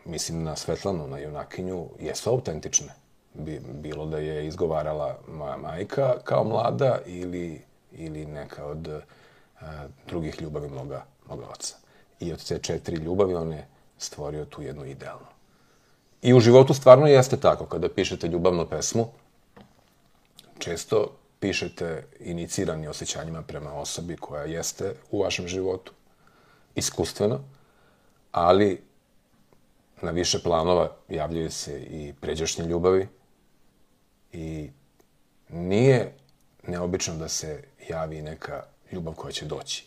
mislim 0.04 0.42
na 0.42 0.56
Svetlanu, 0.56 1.06
na 1.06 1.18
junakinju, 1.18 1.88
jesu 2.00 2.30
autentične. 2.30 2.94
Bi, 3.34 3.60
bilo 3.60 4.06
da 4.06 4.18
je 4.18 4.46
izgovarala 4.46 5.18
moja 5.28 5.56
majka 5.56 6.14
kao 6.24 6.44
mlada 6.44 6.98
ili, 7.06 7.62
ili 7.92 8.26
neka 8.26 8.66
od 8.66 8.88
e, 8.88 9.00
drugih 10.06 10.42
ljubavi 10.42 10.68
moga, 10.68 11.04
moga 11.28 11.46
oca. 11.46 11.76
I 12.20 12.32
od 12.32 12.44
te 12.48 12.58
četiri 12.58 12.96
ljubavi 12.96 13.34
on 13.34 13.52
je 13.52 13.66
stvorio 13.98 14.44
tu 14.44 14.62
jednu 14.62 14.84
idealnu. 14.84 15.26
I 16.22 16.34
u 16.34 16.40
životu 16.40 16.74
stvarno 16.74 17.06
jeste 17.06 17.36
tako. 17.36 17.66
Kada 17.66 17.88
pišete 17.88 18.28
ljubavnu 18.28 18.66
pesmu, 18.66 19.08
često 20.58 21.16
pišete 21.40 22.06
inicirani 22.20 22.88
osjećanjima 22.88 23.42
prema 23.42 23.72
osobi 23.74 24.16
koja 24.16 24.44
jeste 24.44 24.94
u 25.10 25.22
vašem 25.22 25.48
životu, 25.48 25.92
iskustveno, 26.74 27.40
ali 28.32 28.82
na 30.02 30.10
više 30.10 30.42
planova 30.42 30.96
javljaju 31.08 31.50
se 31.50 31.80
i 31.80 32.14
pređašnje 32.20 32.64
ljubavi 32.64 33.08
i 34.32 34.70
nije 35.48 36.14
neobično 36.66 37.16
da 37.16 37.28
se 37.28 37.64
javi 37.88 38.22
neka 38.22 38.64
ljubav 38.92 39.14
koja 39.14 39.32
će 39.32 39.44
doći. 39.44 39.86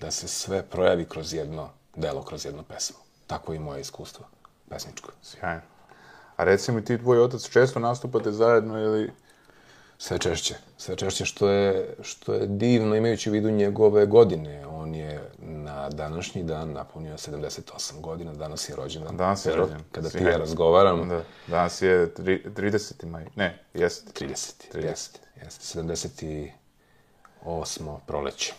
Da 0.00 0.10
se 0.10 0.28
sve 0.28 0.62
projavi 0.62 1.04
kroz 1.04 1.34
jedno 1.34 1.70
delo, 1.96 2.22
kroz 2.22 2.44
jednu 2.44 2.62
pesmu. 2.62 2.98
Tako 3.26 3.52
je 3.52 3.56
i 3.56 3.60
moje 3.60 3.80
iskustvo 3.80 4.26
pesničko. 4.70 5.12
Sjajno. 5.22 5.60
A 6.36 6.44
reci 6.44 6.72
mi, 6.72 6.84
ti 6.84 6.98
tvoj 6.98 7.20
otac 7.20 7.48
često 7.48 7.80
nastupate 7.80 8.32
zajedno 8.32 8.78
ili... 8.78 9.10
Sve 9.98 10.18
češće. 10.18 10.54
Sve 10.76 10.96
češće 10.96 11.24
što 11.24 11.48
je, 11.48 11.96
što 12.02 12.34
je 12.34 12.46
divno 12.46 12.96
imajući 12.96 13.30
u 13.30 13.32
vidu 13.32 13.50
njegove 13.50 14.06
godine. 14.06 14.66
On 14.66 14.94
je 14.94 15.30
na 15.38 15.88
današnji 15.88 16.42
dan 16.42 16.72
napunio 16.72 17.14
78 17.14 18.00
godina, 18.00 18.32
danas 18.32 18.68
je 18.68 18.76
rođendan. 18.76 19.16
Danas 19.16 19.46
je 19.46 19.56
rođen. 19.56 19.78
Kada 19.92 20.08
ti 20.08 20.24
ja 20.24 20.36
razgovaram, 20.36 21.08
Da. 21.08 21.22
Danas 21.46 21.82
je 21.82 22.14
tri, 22.14 22.44
30. 22.56 23.06
maj. 23.06 23.26
Ne, 23.36 23.64
jeste. 23.74 24.26
30. 24.26 24.74
30. 24.74 24.84
Jeste, 24.84 25.20
jeste. 25.44 25.78
78. 25.78 26.50
proleće 28.06 28.54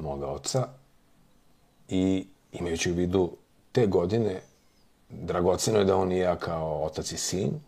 moga 0.00 0.26
oca. 0.26 0.68
I 1.88 2.26
imajući 2.52 2.92
u 2.92 2.94
vidu 2.94 3.36
te 3.72 3.86
godine, 3.86 4.40
dragoceno 5.08 5.78
je 5.78 5.84
da 5.84 5.96
on 5.96 6.12
i 6.12 6.18
ja 6.18 6.36
kao 6.36 6.84
otac 6.84 7.12
i 7.12 7.18
sin, 7.18 7.60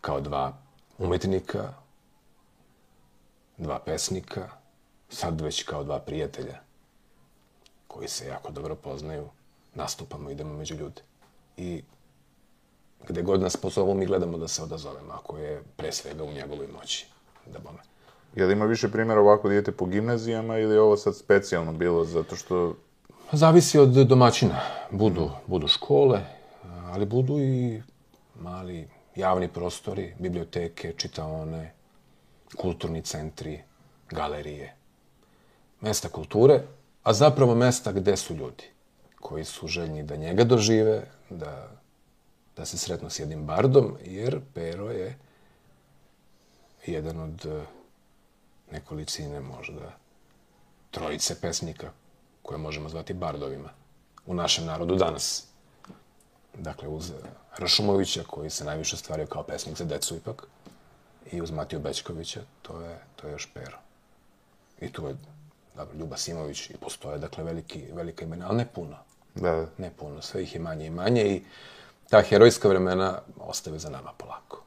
kao 0.00 0.20
dva 0.20 0.52
umetnika, 0.98 1.72
dva 3.56 3.78
pesnika, 3.78 4.48
sad 5.08 5.40
već 5.40 5.62
kao 5.62 5.84
dva 5.84 5.98
prijatelja, 5.98 6.58
koji 7.88 8.08
se 8.08 8.26
jako 8.26 8.52
dobro 8.52 8.74
poznaju, 8.74 9.28
nastupamo, 9.74 10.30
idemo 10.30 10.54
među 10.54 10.74
ljude. 10.74 11.02
I 11.56 11.82
gde 13.08 13.22
god 13.22 13.40
nas 13.40 13.56
pozovu, 13.56 13.94
mi 13.94 14.06
gledamo 14.06 14.38
da 14.38 14.48
se 14.48 14.62
odazovemo, 14.62 15.12
ako 15.12 15.38
je 15.38 15.62
pre 15.76 15.92
svega 15.92 16.24
u 16.24 16.32
njegovoj 16.32 16.66
moći, 16.66 17.06
da 17.46 17.58
bome. 17.58 17.78
Je 18.34 18.46
li 18.46 18.52
ima 18.52 18.64
više 18.64 18.88
primjera 18.88 19.20
ovako 19.20 19.48
da 19.48 19.54
idete 19.54 19.72
po 19.72 19.86
gimnazijama 19.86 20.58
ili 20.58 20.74
je 20.74 20.80
ovo 20.80 20.96
sad 20.96 21.16
specijalno 21.16 21.72
bilo 21.72 22.04
zato 22.04 22.36
što... 22.36 22.74
Zavisi 23.32 23.78
od 23.78 23.88
domaćina. 23.88 24.60
Budu, 24.90 25.30
budu 25.46 25.68
škole, 25.68 26.20
ali 26.92 27.06
budu 27.06 27.38
i 27.38 27.82
mali 28.40 28.88
javni 29.16 29.48
prostori, 29.48 30.14
biblioteke, 30.18 30.92
čitaone, 30.96 31.72
kulturni 32.56 33.02
centri, 33.02 33.60
galerije. 34.10 34.74
Mesta 35.80 36.08
kulture, 36.08 36.62
a 37.02 37.12
zapravo 37.12 37.54
mesta 37.54 37.92
gde 37.92 38.16
su 38.16 38.34
ljudi 38.34 38.64
koji 39.20 39.44
su 39.44 39.68
željni 39.68 40.02
da 40.02 40.16
njega 40.16 40.44
dožive, 40.44 41.06
da, 41.30 41.68
da 42.56 42.64
se 42.64 42.78
sretnu 42.78 43.10
s 43.10 43.18
jednim 43.18 43.46
bardom, 43.46 43.96
jer 44.04 44.40
Pero 44.54 44.90
je 44.90 45.18
jedan 46.86 47.20
od 47.20 47.46
eh, 47.46 47.62
nekolicine 48.72 49.40
možda 49.40 49.96
trojice 50.90 51.40
pesnika 51.40 51.92
koje 52.50 52.58
možemo 52.58 52.88
zvati 52.88 53.14
bardovima 53.14 53.68
u 54.26 54.34
našem 54.34 54.64
narodu 54.64 54.96
danas. 54.96 55.46
Dakle, 56.54 56.88
uz 56.88 57.12
Rašumovića, 57.58 58.22
koji 58.26 58.50
se 58.50 58.64
najviše 58.64 58.96
stvario 58.96 59.26
kao 59.26 59.42
pesnik 59.42 59.76
za 59.76 59.84
decu 59.84 60.16
ipak, 60.16 60.46
i 61.32 61.42
uz 61.42 61.50
Matiju 61.50 61.80
Bećkovića, 61.80 62.40
to 62.62 62.80
je, 62.80 62.98
to 63.16 63.26
je 63.26 63.32
još 63.32 63.50
Pero. 63.54 63.76
I 64.80 64.92
tu 64.92 65.06
je 65.06 65.16
dobro, 65.76 65.98
Ljuba 65.98 66.16
Simović 66.16 66.70
i 66.70 66.76
postoje, 66.80 67.18
dakle, 67.18 67.44
veliki, 67.44 67.84
velika 67.92 68.24
imena, 68.24 68.46
ali 68.48 68.56
ne 68.56 68.66
puno. 68.74 68.96
Da, 69.34 69.50
da. 69.50 69.66
Ne 69.78 69.90
puno, 69.98 70.22
sve 70.22 70.42
ih 70.42 70.54
je 70.54 70.60
manje 70.60 70.86
i 70.86 70.90
manje 70.90 71.22
i 71.22 71.42
ta 72.08 72.22
herojska 72.22 72.68
vremena 72.68 73.18
ostave 73.38 73.78
za 73.78 73.90
nama 73.90 74.10
polako. 74.16 74.62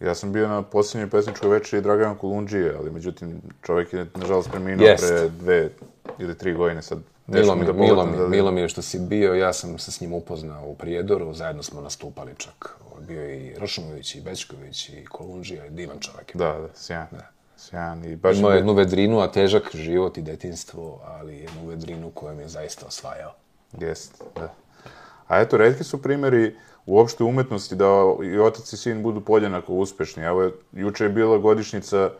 Ja 0.00 0.14
sam 0.14 0.32
bio 0.32 0.48
na 0.48 0.62
posljednjoj 0.62 1.10
pesničkoj 1.10 1.50
večeri 1.50 1.82
Dragana 1.82 2.18
Kolundžije, 2.18 2.74
ali 2.78 2.90
međutim 2.90 3.40
čovjek 3.62 3.92
je 3.92 4.06
nažalost 4.14 4.50
preminuo 4.50 4.86
Jest. 4.86 5.04
pre 5.08 5.28
dve 5.28 5.70
ili 6.18 6.38
tri 6.38 6.54
godine 6.54 6.82
sad. 6.82 6.98
Milo 7.28 7.54
mi, 7.56 7.66
da 7.66 7.72
milo, 7.72 8.06
mi, 8.06 8.16
da- 8.16 8.28
milo 8.28 8.50
mi 8.52 8.60
je 8.60 8.68
što 8.68 8.82
si 8.82 8.98
bio, 8.98 9.34
ja 9.34 9.52
sam 9.52 9.78
se 9.78 9.92
s 9.92 10.00
njim 10.00 10.12
upoznao 10.12 10.64
u 10.66 10.74
Prijedoru, 10.74 11.34
zajedno 11.34 11.62
smo 11.62 11.80
nastupali 11.80 12.32
čak. 12.36 12.76
Bio 13.00 13.22
je 13.22 13.46
i 13.46 13.54
Ršumović, 13.60 14.14
i 14.14 14.20
Bečković, 14.20 14.88
i 14.88 15.04
Kolundžija, 15.04 15.66
i 15.66 15.70
divan 15.70 15.98
čovjek. 16.00 16.34
je. 16.34 16.38
Da, 16.38 16.52
da, 16.52 16.68
sjajan. 16.74 17.06
Sjajan 17.56 18.04
i 18.04 18.16
baš... 18.16 18.38
Imao 18.38 18.50
je 18.50 18.54
je 18.54 18.58
jednu 18.58 18.72
vedrinu, 18.72 19.20
a 19.20 19.32
težak 19.32 19.70
život 19.74 20.18
i 20.18 20.22
detinstvo, 20.22 21.00
ali 21.04 21.36
jednu 21.36 21.66
vedrinu 21.66 22.10
koju 22.10 22.40
je 22.40 22.48
zaista 22.48 22.86
osvajao. 22.86 23.32
Jest, 23.80 24.22
da. 24.34 24.54
A 25.26 25.40
eto, 25.40 25.56
redki 25.56 25.84
su 25.84 26.02
primjeri 26.02 26.56
uopšte 26.86 27.24
umetnosti 27.24 27.76
da 27.76 28.14
i 28.24 28.38
otac 28.38 28.72
i 28.72 28.76
sin 28.76 29.02
budu 29.02 29.20
podjednako 29.20 29.72
uspešni. 29.74 30.22
Evo, 30.22 30.50
juče 30.72 31.04
je 31.04 31.10
bila 31.10 31.38
godišnjica 31.38 32.10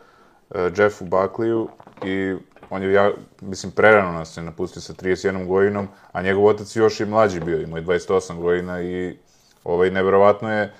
uh, 0.49 0.55
Jeffu 0.77 1.05
Buckleyu 1.05 1.67
i 2.05 2.35
on 2.69 2.83
je, 2.83 2.93
ja, 2.93 3.11
mislim, 3.41 3.71
prerano 3.71 4.11
nas 4.11 4.37
je 4.37 4.43
napustio 4.43 4.81
sa 4.81 4.93
31 4.93 5.47
godinom, 5.47 5.87
a 6.11 6.21
njegov 6.21 6.45
otac 6.45 6.75
još 6.75 6.99
i 6.99 7.05
mlađi 7.05 7.39
bio, 7.39 7.61
imao 7.61 7.77
je 7.77 7.85
28 7.85 8.41
godina 8.41 8.81
i 8.81 9.17
ovaj, 9.63 9.91
neverovatno 9.91 10.53
je 10.53 10.73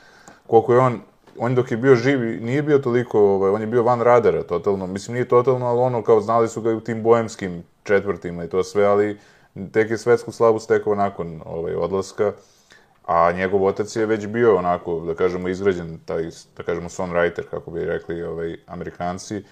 koliko 0.47 0.73
je 0.73 0.79
on, 0.79 1.01
on 1.37 1.55
dok 1.55 1.71
je 1.71 1.77
bio 1.77 1.95
živ 1.95 2.19
nije 2.19 2.61
bio 2.63 2.77
toliko, 2.77 3.19
ovaj, 3.19 3.51
on 3.51 3.61
je 3.61 3.67
bio 3.67 3.83
van 3.83 4.01
radara 4.01 4.43
totalno, 4.43 4.87
mislim 4.87 5.13
nije 5.13 5.27
totalno, 5.27 5.65
ali 5.65 5.79
ono 5.79 6.03
kao 6.03 6.21
znali 6.21 6.49
su 6.49 6.61
ga 6.61 6.69
u 6.69 6.79
tim 6.79 7.03
boemskim 7.03 7.63
četvrtima 7.83 8.43
i 8.43 8.49
to 8.49 8.63
sve, 8.63 8.85
ali 8.85 9.19
tek 9.71 9.89
je 9.89 9.97
svetsku 9.97 10.31
slavu 10.31 10.59
stekao 10.59 10.95
nakon 10.95 11.41
ovaj, 11.45 11.75
odlaska, 11.75 12.33
a 13.05 13.31
njegov 13.31 13.65
otac 13.65 13.95
je 13.95 14.05
već 14.05 14.27
bio 14.27 14.55
onako, 14.55 14.99
da 14.99 15.15
kažemo, 15.15 15.47
izgrađen, 15.47 15.99
taj, 16.05 16.29
da 16.57 16.63
kažemo, 16.63 16.89
songwriter, 16.89 17.43
kako 17.51 17.71
bi 17.71 17.85
rekli 17.85 18.23
ovaj, 18.23 18.57
amerikanci, 18.67 19.43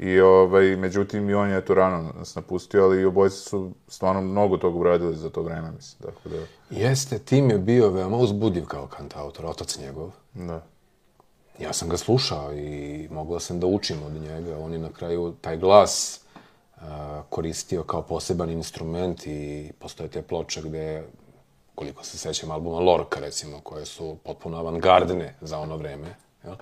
i 0.00 0.20
ovaj, 0.20 0.76
međutim 0.76 1.30
i 1.30 1.34
on 1.34 1.50
je 1.50 1.64
to 1.64 1.74
rano 1.74 2.12
nas 2.18 2.34
napustio, 2.34 2.84
ali 2.84 3.00
i 3.00 3.04
obojice 3.04 3.36
su 3.36 3.70
stvarno 3.88 4.20
mnogo 4.20 4.56
toga 4.56 4.78
uradili 4.78 5.16
za 5.16 5.30
to 5.30 5.42
vreme, 5.42 5.70
mislim, 5.70 6.12
tako 6.12 6.28
da, 6.28 6.36
Jeste, 6.70 7.18
Tim 7.18 7.50
je 7.50 7.58
bio 7.58 7.90
veoma 7.90 8.16
uzbudljiv 8.16 8.64
kao 8.66 8.86
kantautor, 8.86 9.46
otac 9.46 9.78
njegov. 9.78 10.10
da. 10.34 10.62
Ja 11.58 11.72
sam 11.72 11.88
ga 11.88 11.96
slušao 11.96 12.54
i 12.54 13.08
mogao 13.10 13.40
sam 13.40 13.60
da 13.60 13.66
učim 13.66 14.02
od 14.02 14.12
njega. 14.12 14.58
On 14.58 14.72
je 14.72 14.78
na 14.78 14.88
kraju 14.92 15.34
taj 15.40 15.56
glas 15.56 16.20
a, 16.80 17.22
koristio 17.30 17.82
kao 17.82 18.02
poseban 18.02 18.50
instrument 18.50 19.26
i 19.26 19.72
postoje 19.78 20.08
te 20.08 20.22
ploče 20.22 20.62
gde, 20.62 21.04
koliko 21.74 22.04
se 22.04 22.18
sećam 22.18 22.50
albuma 22.50 22.78
Lorca, 22.78 23.20
recimo, 23.20 23.60
koje 23.60 23.86
su 23.86 24.16
potpuno 24.24 24.58
avangardne 24.58 25.34
za 25.40 25.58
ono 25.58 25.76
vreme. 25.76 26.16
Jel? 26.44 26.54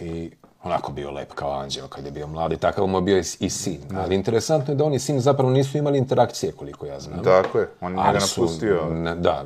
I 0.00 0.30
onako 0.64 0.92
bio 0.92 1.10
lep 1.10 1.32
kao 1.34 1.52
anđeo 1.52 1.88
kad 1.88 2.04
je 2.04 2.10
bio 2.10 2.26
mlad 2.26 2.52
i 2.52 2.56
takav 2.56 2.86
mu 2.86 2.98
je 2.98 3.02
bio 3.02 3.18
i, 3.18 3.24
i 3.40 3.50
sin. 3.50 3.80
Ali 3.96 4.14
interesantno 4.14 4.72
je 4.72 4.76
da 4.76 4.84
on 4.84 4.94
i 4.94 4.98
sin 4.98 5.20
zapravo 5.20 5.50
nisu 5.50 5.78
imali 5.78 5.98
interakcije, 5.98 6.52
koliko 6.52 6.86
ja 6.86 7.00
znam. 7.00 7.24
Tako 7.24 7.58
je, 7.58 7.68
on 7.80 7.92
je 7.92 7.98
njega 7.98 8.18
napustio. 8.18 8.88
ne, 8.90 9.14
da, 9.14 9.44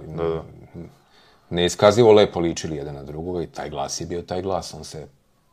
ne 1.51 1.65
iskazivo 1.65 2.13
lepo 2.13 2.41
ličili 2.41 2.77
jedan 2.77 2.95
na 2.95 3.03
drugoga 3.03 3.43
i 3.43 3.47
taj 3.47 3.71
glas 3.71 4.01
je 4.01 4.07
bio 4.07 4.23
taj 4.23 4.43
glas. 4.43 4.75
On 4.75 4.85
se 4.85 5.07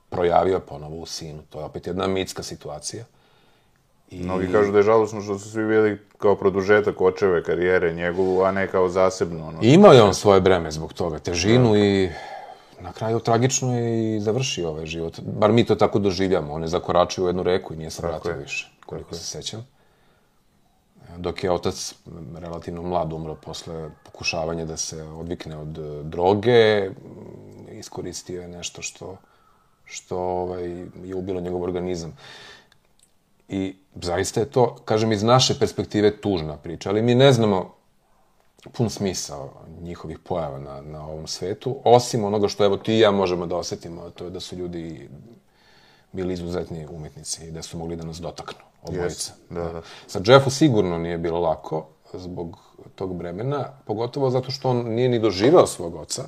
projavio 0.10 0.60
ponovo 0.60 0.95
u 0.95 1.06
sinu. 1.06 1.41
To 1.49 1.60
je 1.60 1.65
opet 1.65 1.88
jedna 1.88 2.08
mitska 2.08 2.43
situacija. 2.43 3.04
Mnogi 4.12 4.52
kažu 4.52 4.71
da 4.71 4.78
je 4.78 4.84
žalosno 4.84 5.21
što 5.21 5.39
su 5.39 5.52
svi 5.52 5.67
bili 5.67 5.99
kao 6.17 6.36
produžetak 6.36 7.02
očeve 7.02 7.43
karijere 7.43 7.93
njegovu, 7.93 8.43
a 8.43 8.52
ne 8.52 8.67
kao 8.67 8.89
zasebno. 8.89 9.47
Ono. 9.47 9.60
I 9.62 9.73
imao 9.73 9.93
je 9.93 10.02
on 10.02 10.13
svoje 10.13 10.41
breme 10.41 10.71
zbog 10.71 10.93
toga, 10.93 11.19
težinu 11.19 11.76
i 11.76 12.10
na 12.83 12.93
kraju 12.93 13.19
tragično 13.19 13.77
je 13.77 14.15
i 14.15 14.19
završio 14.19 14.69
ovaj 14.69 14.85
život. 14.85 15.19
Bar 15.19 15.51
mi 15.51 15.63
to 15.65 15.75
tako 15.75 15.99
doživljamo. 15.99 16.53
On 16.53 16.61
je 16.61 16.67
zakoračio 16.67 17.23
u 17.23 17.27
jednu 17.27 17.43
reku 17.43 17.73
i 17.73 17.77
nije 17.77 17.89
se 17.89 18.07
vratio 18.07 18.31
je. 18.31 18.37
više, 18.37 18.71
koliko 18.85 19.15
se 19.15 19.23
sećam. 19.23 19.67
Dok 21.17 21.43
je 21.43 21.51
otac 21.51 21.95
relativno 22.35 22.81
mlad 22.81 23.13
umro 23.13 23.35
posle 23.35 23.89
pokušavanja 24.03 24.65
da 24.65 24.77
se 24.77 25.03
odvikne 25.03 25.57
od 25.57 25.77
e, 25.77 26.03
droge, 26.03 26.89
iskoristio 27.71 28.41
je 28.41 28.47
nešto 28.47 28.81
što, 28.81 29.17
što 29.85 30.17
ovaj, 30.17 30.63
je 31.03 31.15
ubilo 31.15 31.41
njegov 31.41 31.61
organizam. 31.61 32.17
I 33.47 33.75
zaista 33.95 34.39
je 34.39 34.49
to, 34.49 34.75
kažem, 34.85 35.11
iz 35.11 35.23
naše 35.23 35.59
perspektive 35.59 36.17
tužna 36.17 36.57
priča, 36.57 36.89
ali 36.89 37.01
mi 37.01 37.15
ne 37.15 37.31
znamo 37.33 37.72
pun 38.71 38.89
smisao 38.89 39.52
njihovih 39.82 40.19
pojava 40.19 40.60
na, 40.60 40.82
na 40.82 41.08
ovom 41.08 41.28
svetu, 41.28 41.78
osim 41.84 42.23
onoga 42.23 42.47
što 42.47 42.65
evo 42.65 42.78
ti 42.78 42.93
i 42.93 42.99
ja 42.99 43.12
možemo 43.12 43.45
da 43.45 43.56
osetimo, 43.56 44.02
a 44.02 44.10
to 44.10 44.23
je 44.23 44.30
da 44.30 44.39
su 44.39 44.56
ljudi 44.56 45.10
bili 46.12 46.34
izuzetni 46.34 46.88
umetnici 46.91 47.47
i 47.47 47.52
da 47.52 47.62
su 47.62 47.78
mogli 47.78 47.95
da 47.95 48.06
nas 48.06 48.17
dotaknu, 48.17 48.63
obojica. 48.84 49.34
da, 49.49 49.63
da. 49.63 49.82
Sa 50.08 50.21
Jeffu 50.26 50.49
sigurno 50.49 50.97
nije 50.97 51.17
bilo 51.17 51.39
lako 51.39 51.86
zbog 52.13 52.58
tog 52.95 53.17
vremena, 53.17 53.65
pogotovo 53.86 54.30
zato 54.30 54.52
što 54.52 54.69
on 54.69 54.78
nije 54.78 55.10
ni 55.10 55.19
doživeo 55.19 55.67
svog 55.67 55.95
oca 55.95 56.23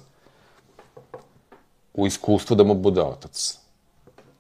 u 1.93 2.07
iskustvu 2.07 2.55
da 2.55 2.63
mu 2.63 2.73
bude 2.73 3.01
otac. 3.01 3.57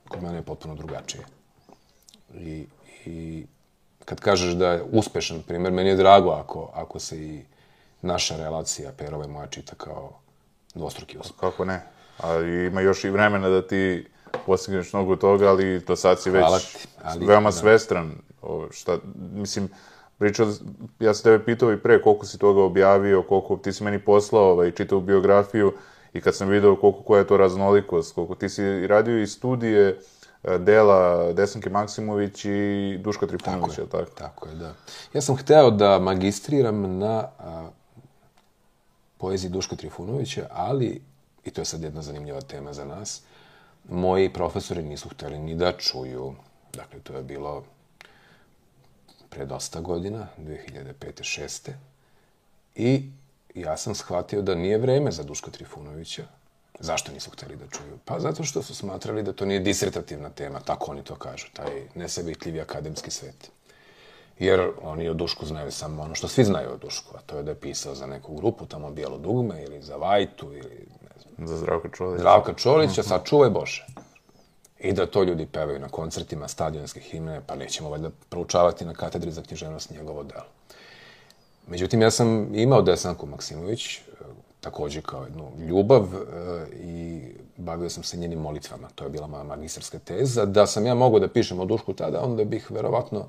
Kod 0.07 0.23
mene 0.23 0.37
je 0.37 0.41
potpuno 0.41 0.75
drugačije. 0.75 1.25
I, 2.33 2.65
i 3.05 3.45
kad 4.05 4.19
kažeš 4.19 4.53
da 4.53 4.71
je 4.71 4.83
uspešan 4.91 5.41
primjer, 5.47 5.73
meni 5.73 5.89
je 5.89 5.95
drago 5.95 6.29
ako, 6.29 6.69
ako 6.73 6.99
se 6.99 7.17
i 7.23 7.45
naša 8.05 8.37
relacija, 8.37 8.91
Perova 8.97 9.25
i 9.25 9.27
moja, 9.27 9.47
čita 9.47 9.75
kao 9.75 10.19
dvostruki 10.75 11.17
uspeh. 11.17 11.39
Kako 11.39 11.65
ne? 11.65 11.81
Ali 12.17 12.65
ima 12.65 12.81
još 12.81 13.03
i 13.03 13.09
vremena 13.09 13.49
da 13.49 13.67
ti 13.67 14.07
postigneš 14.45 14.93
mnogo 14.93 15.15
toga, 15.15 15.49
ali 15.49 15.79
do 15.79 15.95
sad 15.95 16.21
si 16.21 16.29
već 16.29 16.41
Hvala 16.41 16.59
ti, 16.59 16.87
ali- 17.03 17.25
veoma 17.25 17.49
da. 17.49 17.55
svestran. 17.55 18.11
O, 18.41 18.67
šta, 18.71 18.97
mislim, 19.33 19.69
pričao, 20.17 20.47
ja 20.99 21.13
sam 21.13 21.23
tebe 21.23 21.45
pitao 21.45 21.73
i 21.73 21.77
pre 21.79 22.01
koliko 22.01 22.25
si 22.25 22.37
toga 22.37 22.61
objavio, 22.63 23.23
koliko 23.23 23.55
ti 23.57 23.73
si 23.73 23.83
meni 23.83 23.99
poslao 23.99 24.51
ovaj, 24.51 24.71
čitavu 24.71 25.01
biografiju 25.01 25.73
i 26.13 26.21
kad 26.21 26.35
sam 26.35 26.47
video 26.49 26.75
koliko 26.75 27.01
koja 27.01 27.19
je 27.19 27.27
to 27.27 27.37
raznolikost, 27.37 28.15
koliko 28.15 28.35
ti 28.35 28.49
si 28.49 28.87
radio 28.87 29.21
i 29.21 29.27
studije 29.27 29.99
e, 30.43 30.57
dela 30.57 31.33
Desanke 31.33 31.69
Maksimović 31.69 32.45
i 32.45 32.97
Duška 32.99 33.27
Trifunovića, 33.27 33.81
tako? 33.85 33.97
tako? 33.97 34.11
Tako 34.17 34.47
je, 34.49 34.55
da. 34.55 34.73
Ja 35.13 35.21
sam 35.21 35.35
hteo 35.35 35.71
da 35.71 35.99
magistriram 35.99 36.97
na 36.97 37.27
a, 37.39 37.69
poeziji 39.17 39.49
Duška 39.49 39.75
Trifunovića, 39.75 40.47
ali, 40.51 41.01
i 41.45 41.51
to 41.51 41.61
je 41.61 41.65
sad 41.65 41.83
jedna 41.83 42.01
zanimljiva 42.01 42.41
tema 42.41 42.73
za 42.73 42.85
nas, 42.85 43.21
moji 43.89 44.33
profesori 44.33 44.83
nisu 44.83 45.09
hteli 45.09 45.39
ni 45.39 45.55
da 45.55 45.71
čuju, 45.77 46.35
dakle, 46.73 46.99
to 46.99 47.17
je 47.17 47.23
bilo 47.23 47.63
pre 49.29 49.45
dosta 49.45 49.81
godina, 49.81 50.27
2005. 50.37 50.93
6. 51.03 51.71
I 52.75 53.09
ja 53.55 53.77
sam 53.77 53.95
shvatio 53.95 54.41
da 54.41 54.55
nije 54.55 54.77
vreme 54.77 55.11
za 55.11 55.23
Duška 55.23 55.51
Trifunovića. 55.51 56.25
Zašto 56.79 57.11
nisu 57.11 57.31
hteli 57.31 57.55
da 57.55 57.67
čuju? 57.67 57.99
Pa 58.05 58.19
zato 58.19 58.43
što 58.43 58.63
su 58.63 58.75
smatrali 58.75 59.23
da 59.23 59.33
to 59.33 59.45
nije 59.45 59.59
disertativna 59.59 60.29
tema, 60.29 60.59
tako 60.59 60.91
oni 60.91 61.03
to 61.03 61.15
kažu, 61.15 61.47
taj 61.53 61.87
nesebitljivi 61.95 62.61
akademski 62.61 63.11
svet. 63.11 63.51
Jer 64.39 64.69
oni 64.81 65.09
o 65.09 65.13
Dušku 65.13 65.45
znaju 65.45 65.71
samo 65.71 66.03
ono 66.03 66.15
što 66.15 66.27
svi 66.27 66.43
znaju 66.43 66.69
o 66.73 66.77
Dušku, 66.77 67.17
a 67.17 67.21
to 67.25 67.37
je 67.37 67.43
da 67.43 67.51
je 67.51 67.59
pisao 67.59 67.95
za 67.95 68.05
neku 68.05 68.35
grupu, 68.35 68.65
tamo 68.65 68.91
Bijelo 68.91 69.17
dugme, 69.17 69.63
ili 69.63 69.81
za 69.81 69.95
Vajtu, 69.95 70.53
ili 70.53 70.87
ne 71.01 71.21
znam, 71.21 71.47
Za 71.47 71.57
Zdravko 71.57 71.89
Čolić. 71.89 72.19
Zdravka 72.19 72.53
Čolića, 72.53 73.03
sačuvaj 73.03 73.49
Bože. 73.49 73.85
I 74.79 74.93
da 74.93 75.05
to 75.05 75.23
ljudi 75.23 75.45
pevaju 75.45 75.79
na 75.79 75.89
koncertima, 75.89 76.47
stadionske 76.47 76.99
himne, 76.99 77.41
pa 77.47 77.55
nećemo 77.55 77.89
valjda 77.89 78.09
proučavati 78.29 78.85
na 78.85 78.93
katedri 78.93 79.31
za 79.31 79.41
književnost 79.41 79.91
njegovo 79.91 80.23
delo. 80.23 80.45
Međutim, 81.67 82.01
ja 82.01 82.11
sam 82.11 82.55
imao 82.55 82.81
Desanku 82.81 83.25
Maksimović, 83.25 83.99
takođe 84.61 85.01
kao 85.01 85.23
jednu 85.23 85.51
ljubav 85.67 86.03
e, 86.03 86.17
i 86.73 87.21
bavio 87.57 87.89
sam 87.89 88.03
se 88.03 88.17
njenim 88.17 88.39
molitvama. 88.39 88.87
To 88.95 89.03
je 89.03 89.09
bila 89.09 89.27
moja 89.27 89.43
magistarska 89.43 89.99
teza. 89.99 90.45
Da 90.45 90.67
sam 90.67 90.85
ja 90.85 90.95
mogao 90.95 91.19
da 91.19 91.27
pišem 91.27 91.59
o 91.59 91.65
dušku 91.65 91.93
tada, 91.93 92.21
onda 92.21 92.43
bih 92.43 92.71
verovatno 92.71 93.25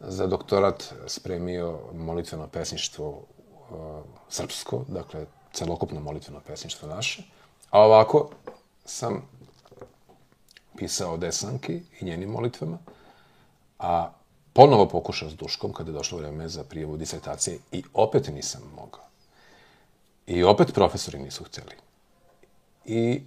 za 0.00 0.26
doktorat 0.26 0.94
spremio 1.06 1.78
molitveno 1.94 2.48
pesništvo 2.48 3.08
uh, 3.08 3.76
srpsko, 4.28 4.84
dakle, 4.88 5.26
celokupno 5.52 6.00
molitveno 6.00 6.40
pesništvo 6.46 6.88
naše. 6.88 7.22
A 7.70 7.80
ovako 7.80 8.30
sam 8.84 9.22
pisao 10.76 11.14
o 11.14 11.16
Desanki 11.16 11.82
i 12.00 12.04
njenim 12.04 12.30
molitvama, 12.30 12.78
a 13.78 14.12
ponovo 14.52 14.88
pokušao 14.88 15.30
s 15.30 15.34
Duškom 15.34 15.72
kada 15.72 15.90
je 15.90 15.94
došlo 15.94 16.18
vreme 16.18 16.48
za 16.48 16.64
prijevu 16.64 16.96
disertacije 16.96 17.58
i 17.72 17.82
opet 17.94 18.28
nisam 18.34 18.62
mogao. 18.76 19.04
I 20.26 20.44
opet 20.44 20.74
profesori 20.74 21.18
nisu 21.18 21.44
hteli. 21.44 21.74
I 22.84 23.22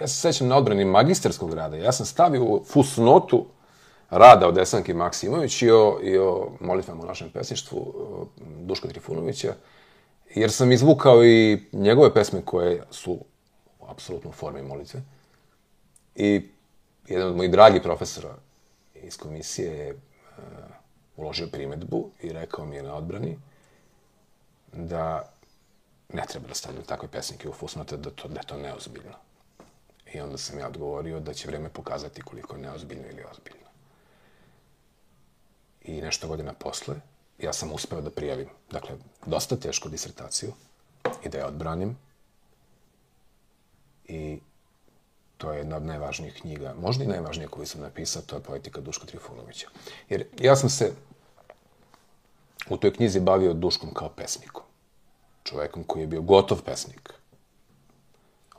ja 0.00 0.08
se 0.08 0.14
sećam 0.14 0.48
na 0.48 0.56
odbrani 0.56 0.84
magistarskog 0.84 1.54
rada. 1.54 1.76
Ja 1.76 1.92
sam 1.92 2.06
stavio 2.06 2.44
u 2.44 2.64
fusnotu 2.64 3.46
rada 4.12 4.48
od 4.48 4.54
Desanke 4.54 4.94
Maksimović 4.94 5.62
i 5.62 5.70
o, 5.70 5.98
i 6.02 6.18
o 6.18 6.50
molitvama 6.60 7.02
u 7.02 7.06
našem 7.06 7.30
pesništvu 7.30 7.94
Duška 8.60 8.88
Trifunovića, 8.88 9.54
jer 10.34 10.52
sam 10.52 10.72
izvukao 10.72 11.24
i 11.24 11.62
njegove 11.72 12.14
pesme 12.14 12.42
koje 12.44 12.82
su 12.90 13.12
u 13.80 13.86
apsolutnu 13.88 14.32
formi 14.32 14.62
molitve. 14.62 15.00
I 16.14 16.48
jedan 17.08 17.28
od 17.28 17.36
mojih 17.36 17.52
dragih 17.52 17.82
profesora 17.82 18.34
iz 18.94 19.16
komisije 19.16 19.78
je 19.78 19.92
uh, 19.92 19.98
uložio 21.16 21.46
primetbu 21.46 22.10
i 22.22 22.32
rekao 22.32 22.64
mi 22.64 22.76
je 22.76 22.82
na 22.82 22.94
odbrani 22.94 23.38
da 24.72 25.32
ne 26.12 26.22
treba 26.28 26.48
da 26.48 26.54
stavljaju 26.54 26.84
takve 26.84 27.08
pesnike 27.08 27.48
u 27.48 27.52
fusnote, 27.52 27.96
da, 27.96 28.10
to, 28.10 28.28
da 28.28 28.42
to 28.42 28.56
neozbiljno. 28.56 29.16
I 30.14 30.20
onda 30.20 30.38
sam 30.38 30.58
ja 30.58 30.66
odgovorio 30.66 31.20
da 31.20 31.34
će 31.34 31.48
vreme 31.48 31.68
pokazati 31.68 32.22
koliko 32.22 32.56
je 32.56 32.62
neozbiljno 32.62 33.04
ili 33.10 33.24
ozbiljno 33.30 33.61
i 35.84 36.00
nešto 36.00 36.28
godina 36.28 36.52
posle, 36.52 36.94
ja 37.38 37.52
sam 37.52 37.72
uspeo 37.72 38.00
da 38.00 38.10
prijavim, 38.10 38.48
dakle, 38.70 38.96
dosta 39.26 39.56
tešku 39.56 39.88
disertaciju 39.88 40.52
i 41.24 41.28
da 41.28 41.38
je 41.38 41.46
odbranim. 41.46 41.96
I 44.04 44.40
to 45.38 45.52
je 45.52 45.58
jedna 45.58 45.76
od 45.76 45.82
najvažnijih 45.82 46.34
knjiga, 46.34 46.74
možda 46.80 47.04
i 47.04 47.06
najvažnija 47.06 47.48
koju 47.48 47.66
sam 47.66 47.80
napisao, 47.80 48.22
to 48.22 48.36
je 48.36 48.42
Poetika 48.42 48.80
Duška 48.80 49.06
Trifunovića. 49.06 49.68
Jer 50.08 50.26
ja 50.40 50.56
sam 50.56 50.70
se 50.70 50.92
u 52.68 52.76
toj 52.76 52.92
knjizi 52.92 53.20
bavio 53.20 53.52
Duškom 53.52 53.94
kao 53.94 54.08
pesnikom. 54.08 54.64
Čovekom 55.42 55.84
koji 55.84 56.02
je 56.02 56.06
bio 56.06 56.22
gotov 56.22 56.62
pesnik. 56.62 57.12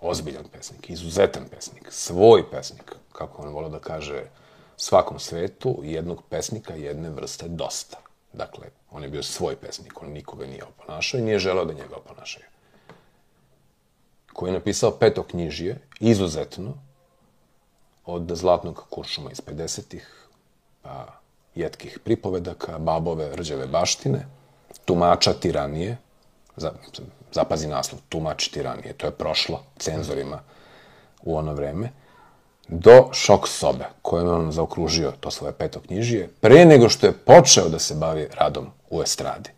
Ozbiljan 0.02 0.46
pesnik, 0.52 0.90
izuzetan 0.90 1.44
pesnik, 1.52 1.88
svoj 1.92 2.52
pesnik, 2.52 2.96
kako 3.12 3.42
on 3.42 3.54
volio 3.54 3.70
da 3.70 3.80
kaže, 3.80 4.24
svakom 4.78 5.20
svetu 5.20 5.80
jednog 5.84 6.24
pesnika 6.30 6.74
jedne 6.74 7.10
vrste 7.10 7.48
dosta. 7.48 7.98
Dakle, 8.34 8.68
on 8.92 9.04
je 9.04 9.10
bio 9.10 9.24
svoj 9.24 9.56
pesnik, 9.56 10.02
on 10.02 10.10
nikoga 10.10 10.46
nije 10.46 10.64
oponašao 10.64 11.18
i 11.18 11.24
nije 11.24 11.40
želeo 11.40 11.66
da 11.66 11.74
njega 11.74 11.96
oponašaju. 11.96 12.46
Koji 14.34 14.50
je 14.50 14.54
napisao 14.54 14.92
peto 14.92 15.24
knjižije, 15.24 15.80
izuzetno, 16.00 16.74
od 18.06 18.32
Zlatnog 18.36 18.84
kuršuma 18.90 19.32
iz 19.32 19.42
50-ih, 19.42 20.28
pa 20.82 21.06
jetkih 21.56 22.00
pripovedaka, 22.04 22.80
babove 22.80 23.36
rđave 23.36 23.68
baštine, 23.68 24.26
tumača 24.86 25.34
tiranije, 25.34 25.98
zapazi 27.32 27.68
naslov, 27.68 28.02
tumač 28.10 28.48
tiranije, 28.48 28.94
to 28.94 29.06
je 29.08 29.12
prošlo 29.12 29.64
cenzorima 29.78 30.40
u 31.22 31.38
ono 31.38 31.54
vreme, 31.54 31.92
do 32.68 33.10
šok 33.12 33.48
sobe 33.48 33.86
kojom 34.02 34.28
je 34.28 34.34
on 34.34 34.52
zaokružio 34.52 35.12
to 35.20 35.32
svoje 35.32 35.54
peto 35.54 35.80
knjižije, 35.80 36.30
pre 36.42 36.66
nego 36.66 36.90
što 36.90 37.08
je 37.08 37.14
počeo 37.14 37.70
da 37.70 37.80
se 37.80 37.96
bavi 37.96 38.28
radom 38.38 38.68
u 38.90 39.02
estradi. 39.02 39.50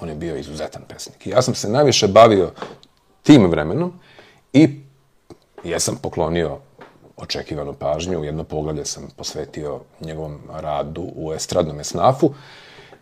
On 0.00 0.08
je 0.08 0.14
bio 0.14 0.36
izuzetan 0.36 0.82
pesnik. 0.88 1.26
I 1.26 1.30
ja 1.30 1.42
sam 1.42 1.54
se 1.54 1.68
najviše 1.68 2.08
bavio 2.08 2.50
tim 3.22 3.50
vremenom 3.50 4.00
i 4.52 4.80
jesam 5.64 5.96
poklonio 6.02 6.58
očekivanu 7.16 7.72
pažnju. 7.74 8.24
Jedno 8.24 8.44
poglavlje 8.44 8.84
sam 8.84 9.08
posvetio 9.16 9.80
njegovom 10.00 10.40
radu 10.52 11.12
u 11.16 11.32
estradnom 11.32 11.80
esnafu 11.80 12.34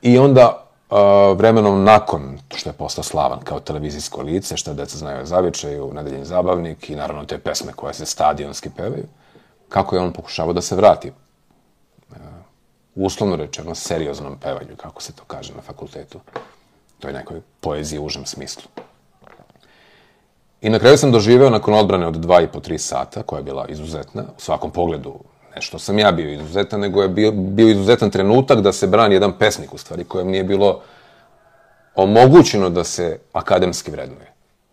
i 0.02 0.18
onda 0.18 0.68
vremenom 1.36 1.84
nakon 1.84 2.38
što 2.54 2.70
je 2.70 2.74
postao 2.74 3.04
slavan 3.04 3.40
kao 3.40 3.60
televizijsko 3.60 4.22
lice, 4.22 4.56
što 4.56 4.74
deca 4.74 4.98
znaju 4.98 5.22
o 5.22 5.26
zavičaju, 5.26 5.92
nedeljni 5.94 6.24
zabavnik 6.24 6.90
i 6.90 6.96
naravno 6.96 7.24
te 7.24 7.38
pesme 7.38 7.72
koje 7.72 7.94
se 7.94 8.06
stadionski 8.06 8.70
pevaju, 8.76 9.04
kako 9.72 9.96
je 9.96 10.02
on 10.02 10.12
pokušavao 10.12 10.52
da 10.52 10.60
se 10.60 10.76
vrati 10.76 11.08
e, 11.08 11.12
uslovno 12.94 13.36
rečeno, 13.36 13.74
serioznom 13.74 14.38
pevanju, 14.38 14.76
kako 14.76 15.02
se 15.02 15.12
to 15.12 15.24
kaže 15.26 15.54
na 15.54 15.62
fakultetu. 15.62 16.20
To 16.98 17.08
je 17.08 17.14
nekoj 17.14 17.40
poeziji 17.60 17.98
u 17.98 18.04
užem 18.04 18.26
smislu. 18.26 18.62
I 20.60 20.70
na 20.70 20.78
kraju 20.78 20.98
sam 20.98 21.12
doživeo 21.12 21.50
nakon 21.50 21.74
odbrane 21.74 22.06
od 22.06 22.14
dva 22.14 22.40
i 22.40 22.48
po 22.48 22.60
tri 22.60 22.78
sata, 22.78 23.22
koja 23.22 23.38
je 23.38 23.44
bila 23.44 23.66
izuzetna, 23.68 24.22
u 24.22 24.40
svakom 24.40 24.70
pogledu 24.70 25.14
nešto 25.54 25.78
sam 25.78 25.98
ja 25.98 26.12
bio 26.12 26.32
izuzetan, 26.32 26.80
nego 26.80 27.02
je 27.02 27.08
bio, 27.08 27.32
bio 27.32 27.68
izuzetan 27.68 28.10
trenutak 28.10 28.60
da 28.60 28.72
se 28.72 28.86
brani 28.86 29.14
jedan 29.14 29.38
pesnik, 29.38 29.74
u 29.74 29.78
stvari, 29.78 30.04
kojem 30.04 30.28
nije 30.28 30.44
bilo 30.44 30.80
omogućeno 31.94 32.70
da 32.70 32.84
se 32.84 33.18
akademski 33.32 33.90
vrednuje. 33.90 34.32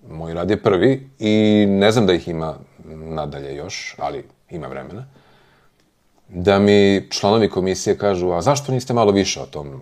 Moj 0.10 0.34
rad 0.34 0.50
je 0.50 0.62
prvi 0.64 1.10
i 1.20 1.66
ne 1.70 1.92
znam 1.92 2.06
da 2.06 2.14
ih 2.14 2.28
ima 2.28 2.56
nadalje 2.96 3.56
još, 3.56 3.96
ali 3.98 4.26
ima 4.50 4.68
vremena, 4.68 5.06
da 6.30 6.60
mi 6.60 7.08
članovi 7.10 7.50
komisije 7.50 7.98
kažu, 7.98 8.32
a 8.32 8.42
zašto 8.42 8.72
niste 8.72 8.94
malo 8.94 9.12
više 9.12 9.42
o 9.42 9.46
tom? 9.46 9.82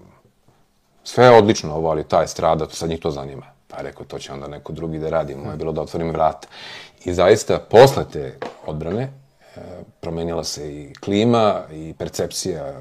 Sve 1.03 1.25
je 1.25 1.37
odlično 1.37 1.75
ovo, 1.75 1.89
ali 1.89 2.07
ta 2.07 2.23
estrada, 2.23 2.65
to 2.65 2.75
sad 2.75 2.89
njih 2.89 2.99
to 2.99 3.11
zanima. 3.11 3.45
Pa 3.67 3.77
rekao, 3.81 4.05
to 4.05 4.19
će 4.19 4.33
onda 4.33 4.47
neko 4.47 4.73
drugi 4.73 4.99
da 4.99 5.09
radi, 5.09 5.35
moje 5.35 5.53
je 5.53 5.57
bilo 5.57 5.71
da 5.71 5.81
otvorim 5.81 6.11
vrat. 6.11 6.47
I 7.05 7.13
zaista, 7.13 7.59
posle 7.59 8.05
te 8.13 8.37
odbrane, 8.65 9.01
e, 9.03 9.09
promenila 9.99 10.43
se 10.43 10.75
i 10.75 10.93
klima 10.93 11.61
i 11.71 11.93
percepcija, 11.97 12.79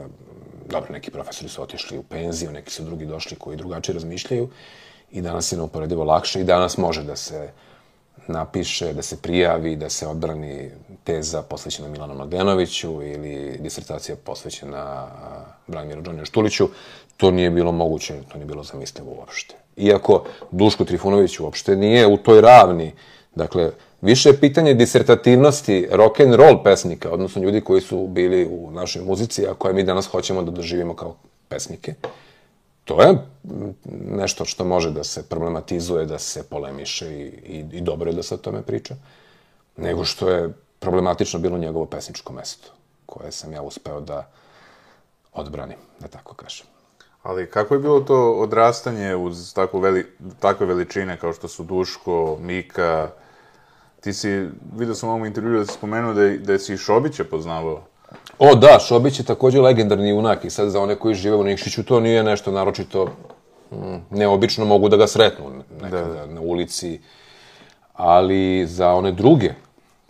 dobro, 0.68 0.92
neki 0.92 1.10
profesori 1.10 1.48
su 1.48 1.62
otišli 1.62 1.98
u 1.98 2.02
penziju, 2.02 2.50
neki 2.50 2.70
su 2.72 2.82
drugi 2.82 3.06
došli 3.06 3.36
koji 3.36 3.56
drugačije 3.56 3.94
razmišljaju 3.94 4.48
i 5.10 5.20
danas 5.20 5.52
je 5.52 5.58
neuporedivo 5.58 6.04
lakše 6.04 6.40
i 6.40 6.44
danas 6.44 6.76
može 6.78 7.02
da 7.02 7.16
se 7.16 7.50
napiše, 8.28 8.92
da 8.92 9.02
se 9.02 9.16
prijavi, 9.16 9.76
da 9.76 9.88
se 9.90 10.06
odbrani 10.06 10.70
teza 11.04 11.42
posvećena 11.42 11.88
Milanu 11.88 12.14
Magdenoviću 12.14 13.02
ili 13.02 13.58
disertacija 13.58 14.16
posvećena 14.24 15.06
Branimiru 15.66 16.02
Džoniju 16.02 16.24
Štuliću, 16.24 16.68
to 17.16 17.30
nije 17.30 17.50
bilo 17.50 17.72
moguće, 17.72 18.14
to 18.32 18.38
nije 18.38 18.46
bilo 18.46 18.62
zamislivo 18.62 19.10
uopšte. 19.18 19.54
Iako 19.76 20.24
Duško 20.50 20.84
Trifunović 20.84 21.40
uopšte 21.40 21.76
nije 21.76 22.06
u 22.06 22.16
toj 22.16 22.40
ravni, 22.40 22.92
dakle, 23.34 23.70
više 24.00 24.28
je 24.28 24.40
pitanje 24.40 24.74
disertativnosti 24.74 25.88
rock 25.90 26.20
and 26.20 26.34
roll 26.34 26.62
pesnika, 26.62 27.10
odnosno 27.10 27.42
ljudi 27.42 27.60
koji 27.60 27.80
su 27.80 28.06
bili 28.06 28.46
u 28.50 28.70
našoj 28.70 29.02
muzici, 29.02 29.46
a 29.46 29.54
koje 29.54 29.74
mi 29.74 29.82
danas 29.82 30.06
hoćemo 30.06 30.42
da 30.42 30.50
doživimo 30.50 30.94
kao 30.94 31.16
pesnike. 31.48 31.94
To 32.86 33.02
je 33.02 33.18
nešto 34.10 34.44
što 34.44 34.64
može 34.64 34.90
da 34.90 35.04
se 35.04 35.22
problematizuje, 35.28 36.06
da 36.06 36.18
se 36.18 36.42
polemiše 36.48 37.10
i, 37.10 37.24
i, 37.26 37.64
i 37.72 37.80
dobro 37.80 38.10
je 38.10 38.14
da 38.16 38.22
se 38.22 38.34
o 38.34 38.38
tome 38.38 38.62
priča, 38.62 38.94
nego 39.76 40.04
što 40.04 40.28
je 40.30 40.52
problematično 40.78 41.40
bilo 41.40 41.58
njegovo 41.58 41.86
pesničko 41.86 42.32
mesto, 42.32 42.70
koje 43.06 43.32
sam 43.32 43.52
ja 43.52 43.62
uspeo 43.62 44.00
da 44.00 44.28
odbranim, 45.32 45.78
da 46.00 46.08
tako 46.08 46.34
kažem. 46.34 46.66
Ali 47.22 47.50
kako 47.50 47.74
je 47.74 47.80
bilo 47.80 48.00
to 48.00 48.32
odrastanje 48.32 49.16
uz 49.16 49.52
tako 49.54 49.80
veli, 49.80 50.06
takve 50.40 50.66
veličine 50.66 51.18
kao 51.18 51.32
što 51.32 51.48
su 51.48 51.64
Duško, 51.64 52.38
Mika, 52.40 53.10
ti 54.00 54.12
si, 54.12 54.48
vidio 54.76 54.94
sam 54.94 55.08
u 55.08 55.12
ovom 55.12 55.26
intervju 55.26 55.58
da 55.58 55.66
si 55.66 55.72
spomenuo 55.72 56.14
da, 56.14 56.28
da 56.36 56.58
si 56.58 56.74
i 56.74 56.78
Šobića 56.78 57.24
poznavao. 57.24 57.82
O 58.38 58.54
da, 58.54 58.78
Šobić 58.78 59.18
je 59.18 59.24
takođe 59.24 59.60
legendarni 59.60 60.08
junak 60.08 60.44
i 60.44 60.50
sad 60.50 60.70
za 60.70 60.80
one 60.80 60.96
koji 60.96 61.14
žive 61.14 61.36
u 61.36 61.44
Nikšiću 61.44 61.84
to 61.84 62.00
nije 62.00 62.22
nešto 62.22 62.50
naročito 62.50 63.06
mm, 63.72 63.96
neobično, 64.10 64.64
mogu 64.64 64.88
da 64.88 64.96
ga 64.96 65.06
sretnu 65.06 65.62
nekada 65.82 66.08
da, 66.08 66.26
da. 66.26 66.26
na 66.26 66.40
ulici, 66.40 67.00
ali 67.94 68.66
za 68.66 68.92
one 68.94 69.12
druge 69.12 69.52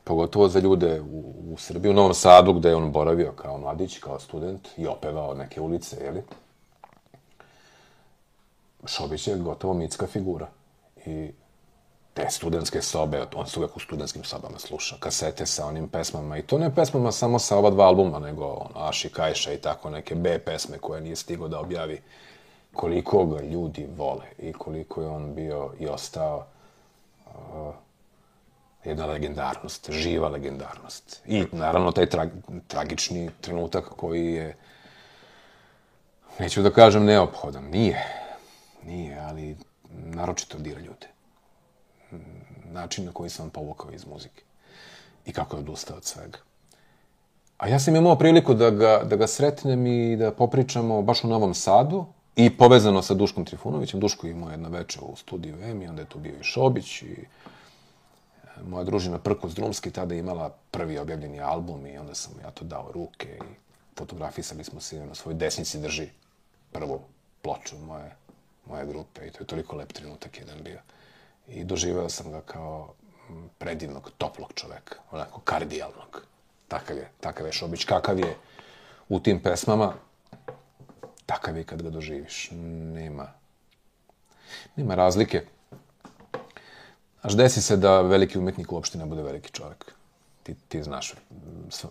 pogotovo 0.05 0.49
za 0.49 0.61
ljude 0.61 1.01
u, 1.01 1.35
u 1.53 1.57
Srbiji, 1.59 1.91
u 1.91 1.95
Novom 1.95 2.15
Sadu, 2.15 2.53
gde 2.53 2.69
je 2.69 2.77
on 2.77 2.93
boravio 2.93 3.33
kao 3.33 3.59
mladić, 3.59 3.99
kao 3.99 4.21
student 4.21 4.69
i 4.77 4.87
opevao 4.87 5.35
neke 5.35 5.61
ulice, 5.61 5.97
jeli? 6.05 6.23
Šobić 8.87 9.29
je 9.29 9.37
gotovo 9.37 9.75
mitska 9.75 10.07
figura. 10.07 10.49
I 11.07 11.31
te 12.17 12.31
studentske 12.31 12.83
sobe, 12.83 13.27
on 13.35 13.47
se 13.47 13.59
uvek 13.59 13.77
u 13.77 13.81
studentskim 13.81 14.25
sobama 14.25 14.59
sluša, 14.59 14.97
kasete 15.01 15.47
sa 15.47 15.67
onim 15.67 15.89
pesmama, 15.89 16.39
i 16.39 16.43
to 16.43 16.59
ne 16.59 16.75
pesmama 16.75 17.13
samo 17.13 17.39
sa 17.39 17.59
ova 17.59 17.71
dva 17.71 17.85
albuma, 17.85 18.19
nego 18.19 18.45
ono, 18.47 18.87
Aši 18.89 19.09
Kajša 19.09 19.53
i 19.53 19.59
tako 19.59 19.91
neke 19.91 20.15
B 20.15 20.39
pesme 20.39 20.79
koje 20.79 21.01
nije 21.01 21.17
stigo 21.17 21.49
da 21.49 21.61
objavi, 21.61 22.01
koliko 22.73 23.27
ga 23.27 23.41
ljudi 23.43 23.89
vole 23.97 24.25
i 24.39 24.53
koliko 24.53 25.03
je 25.03 25.09
on 25.09 25.35
bio 25.35 25.71
i 25.81 25.87
ostao 25.87 26.47
uh, 27.27 27.75
jedna 28.85 29.07
legendarnost, 29.07 29.91
živa 29.91 30.29
legendarnost. 30.29 31.21
I 31.27 31.45
naravno 31.53 31.93
taj 31.93 32.07
tra 32.07 32.27
tragični 32.69 33.31
trenutak 33.41 33.85
koji 33.97 34.33
je, 34.33 34.57
neću 36.39 36.63
da 36.63 36.71
kažem 36.71 37.05
neophodan, 37.05 37.65
nije, 37.65 38.05
nije, 38.85 39.19
ali 39.19 39.57
naročito 39.91 40.59
dira 40.59 40.81
ljude. 40.81 41.16
Način 42.73 43.05
na 43.05 43.13
koji 43.13 43.31
sam 43.31 43.51
povukao 43.51 43.93
iz 43.93 44.07
muzike 44.07 44.43
i 45.27 45.33
kako 45.33 45.57
je 45.57 45.61
odustao 45.61 45.97
od 45.97 46.05
svega. 46.05 46.39
A 47.59 47.69
ja 47.69 47.79
sam 47.79 47.97
imao 47.97 48.17
priliku 48.17 48.55
da 48.55 48.71
ga, 48.71 49.03
da 49.05 49.17
ga 49.17 49.27
sretnem 49.27 49.87
i 49.87 50.17
da 50.17 50.31
popričamo 50.33 51.03
baš 51.03 51.25
u 51.25 51.29
Novom 51.29 51.55
Sadu 51.55 52.05
i 52.37 52.57
povezano 52.57 53.03
sa 53.03 53.15
Duškom 53.15 53.45
Trifunovićem. 53.45 54.01
Duško 54.01 54.27
je 54.27 54.31
imao 54.31 54.51
jedno 54.51 54.69
veče 54.69 55.01
u 55.01 55.17
studiju 55.17 55.57
M 55.63 55.83
i 55.83 55.89
onda 55.89 56.03
je 56.03 56.09
tu 56.09 56.19
bio 56.19 56.35
i 56.41 56.45
Šobić 56.45 57.03
i 57.03 57.13
e, 57.13 58.63
moja 58.69 58.85
družina 58.85 59.19
Prkos 59.19 59.55
Drumski 59.55 59.91
tada 59.91 60.15
imala 60.15 60.55
prvi 60.71 60.99
objavljeni 60.99 61.41
album 61.41 61.87
i 61.87 61.99
onda 61.99 62.15
sam 62.15 62.33
ja 62.45 62.51
to 62.51 62.65
dao 62.65 62.93
ruke 62.93 63.29
i 63.29 63.55
fotografisali 63.99 64.65
smo 64.65 64.81
se 64.81 65.07
na 65.07 65.15
svojoj 65.15 65.39
desnici 65.39 65.81
drži 65.81 66.09
prvu 66.73 67.01
ploču 67.43 67.79
moje, 67.79 68.17
moje 68.67 68.87
grupe 68.87 69.27
i 69.27 69.31
to 69.31 69.39
je 69.41 69.47
toliko 69.47 69.77
lep 69.77 69.93
trenutak 69.93 70.39
jedan 70.39 70.63
bio. 70.65 70.81
I 71.49 71.65
doživeo 71.65 72.09
sam 72.09 72.31
ga 72.31 72.41
kao 72.41 72.95
predivnog, 73.59 74.11
toplog 74.19 74.53
čoveka, 74.55 74.97
onako 75.11 75.41
kardijalnog. 75.41 76.23
Takav 76.69 76.97
je, 76.97 77.11
takav 77.21 77.47
je 77.47 77.53
Šobić. 77.53 77.85
Kakav 77.85 78.19
je 78.19 78.37
u 79.09 79.21
tim 79.21 79.43
pesmama, 79.43 79.95
takav 81.27 81.57
je 81.57 81.65
kad 81.65 81.83
ga 81.83 81.91
doživiš. 81.91 82.49
Nema, 82.95 83.33
nema 84.77 84.95
razlike. 84.95 85.45
Až 87.23 87.35
desi 87.35 87.63
se 87.63 87.77
da 87.77 88.01
veliki 88.01 88.39
umetnik 88.39 88.73
uopšte 88.73 88.99
ne 88.99 89.07
bude 89.07 89.23
veliki 89.23 89.51
čovek. 89.51 89.93
Ti, 90.43 90.55
ti 90.69 90.83
znaš, 90.83 91.15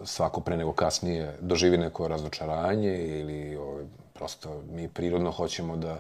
svako 0.06 0.42
pre 0.42 0.58
nego 0.58 0.74
kasnije 0.74 1.38
doživi 1.42 1.78
neko 1.78 2.08
razočaranje 2.08 3.20
ili 3.20 3.56
o, 3.56 3.64
ovaj, 3.64 3.86
prosto 4.14 4.62
mi 4.72 4.88
prirodno 4.90 5.32
hoćemo 5.32 5.78
da 5.78 6.00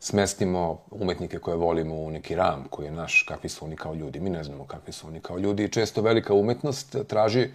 smestimo 0.00 0.78
umetnike 0.90 1.38
koje 1.38 1.56
volimo 1.56 1.94
u 1.94 2.10
neki 2.10 2.34
ram 2.34 2.64
koji 2.70 2.86
je 2.86 2.92
naš, 2.92 3.22
kakvi 3.28 3.48
su 3.48 3.64
oni 3.64 3.76
kao 3.76 3.94
ljudi. 3.94 4.20
Mi 4.20 4.30
ne 4.30 4.44
znamo 4.44 4.64
kakvi 4.64 4.92
su 4.92 5.06
oni 5.06 5.20
kao 5.20 5.38
ljudi 5.38 5.64
i 5.64 5.68
često 5.68 6.02
velika 6.02 6.34
umetnost 6.34 6.96
traži 7.08 7.50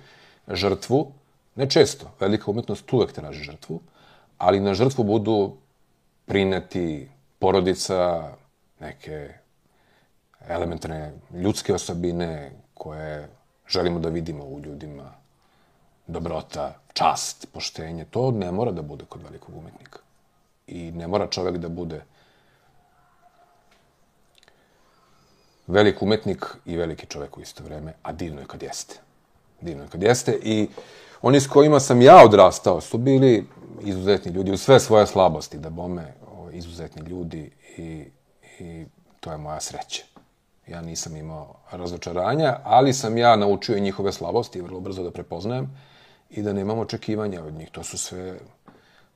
žrtvu, 0.47 1.11
ne 1.55 1.69
često, 1.69 2.11
velika 2.19 2.51
umetnost 2.51 2.93
uvek 2.93 3.11
traži 3.11 3.43
žrtvu, 3.43 3.81
ali 4.37 4.59
na 4.59 4.73
žrtvu 4.73 5.03
budu 5.03 5.55
prineti 6.25 7.09
porodica, 7.39 8.31
neke 8.79 9.33
elementarne 10.47 11.13
ljudske 11.33 11.73
osobine 11.73 12.51
koje 12.73 13.29
želimo 13.67 13.99
da 13.99 14.09
vidimo 14.09 14.43
u 14.43 14.59
ljudima, 14.59 15.11
dobrota, 16.07 16.79
čast, 16.93 17.47
poštenje, 17.53 18.05
to 18.05 18.31
ne 18.31 18.51
mora 18.51 18.71
da 18.71 18.81
bude 18.81 19.05
kod 19.05 19.23
velikog 19.23 19.57
umetnika. 19.57 19.99
I 20.67 20.91
ne 20.91 21.07
mora 21.07 21.27
čovek 21.27 21.57
da 21.57 21.69
bude 21.69 22.01
velik 25.67 26.01
umetnik 26.01 26.45
i 26.65 26.77
veliki 26.77 27.05
čovek 27.05 27.37
u 27.37 27.41
isto 27.41 27.63
vreme, 27.63 27.93
a 28.03 28.11
divno 28.11 28.41
je 28.41 28.47
kad 28.47 28.63
jeste. 28.63 28.95
Divno 29.61 29.83
je 29.83 29.89
kad 29.89 30.03
jeste 30.03 30.39
i 30.43 30.67
oni 31.21 31.39
s 31.39 31.47
kojima 31.47 31.79
sam 31.79 32.01
ja 32.01 32.23
odrastao 32.25 32.81
su 32.81 32.97
bili 32.97 33.47
izuzetni 33.83 34.31
ljudi 34.31 34.51
u 34.51 34.57
sve 34.57 34.79
svoje 34.79 35.07
slabosti, 35.07 35.57
da 35.57 35.69
bome 35.69 36.13
izuzetni 36.53 37.01
ljudi 37.01 37.51
i, 37.77 38.05
i 38.59 38.85
to 39.19 39.31
je 39.31 39.37
moja 39.37 39.59
sreća. 39.59 40.03
Ja 40.67 40.81
nisam 40.81 41.15
imao 41.15 41.55
razočaranja, 41.71 42.59
ali 42.63 42.93
sam 42.93 43.17
ja 43.17 43.35
naučio 43.35 43.77
i 43.77 43.81
njihove 43.81 44.11
slabosti 44.11 44.61
vrlo 44.61 44.79
brzo 44.79 45.03
da 45.03 45.11
prepoznajem 45.11 45.69
i 46.29 46.41
da 46.41 46.53
nemam 46.53 46.79
očekivanja 46.79 47.43
od 47.43 47.53
njih. 47.53 47.69
To 47.71 47.83
su 47.83 47.97
sve, 47.97 48.39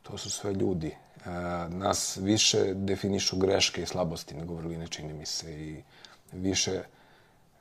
to 0.03 0.17
su 0.17 0.29
sve 0.29 0.53
ljudi. 0.53 0.87
E, 0.87 1.29
nas 1.69 2.17
više 2.17 2.73
definišu 2.73 3.37
greške 3.37 3.81
i 3.81 3.85
slabosti 3.85 4.35
nego 4.35 4.53
vrline, 4.53 4.87
čini 4.87 5.13
mi 5.13 5.25
se. 5.25 5.51
I 5.51 5.83
više, 6.31 6.83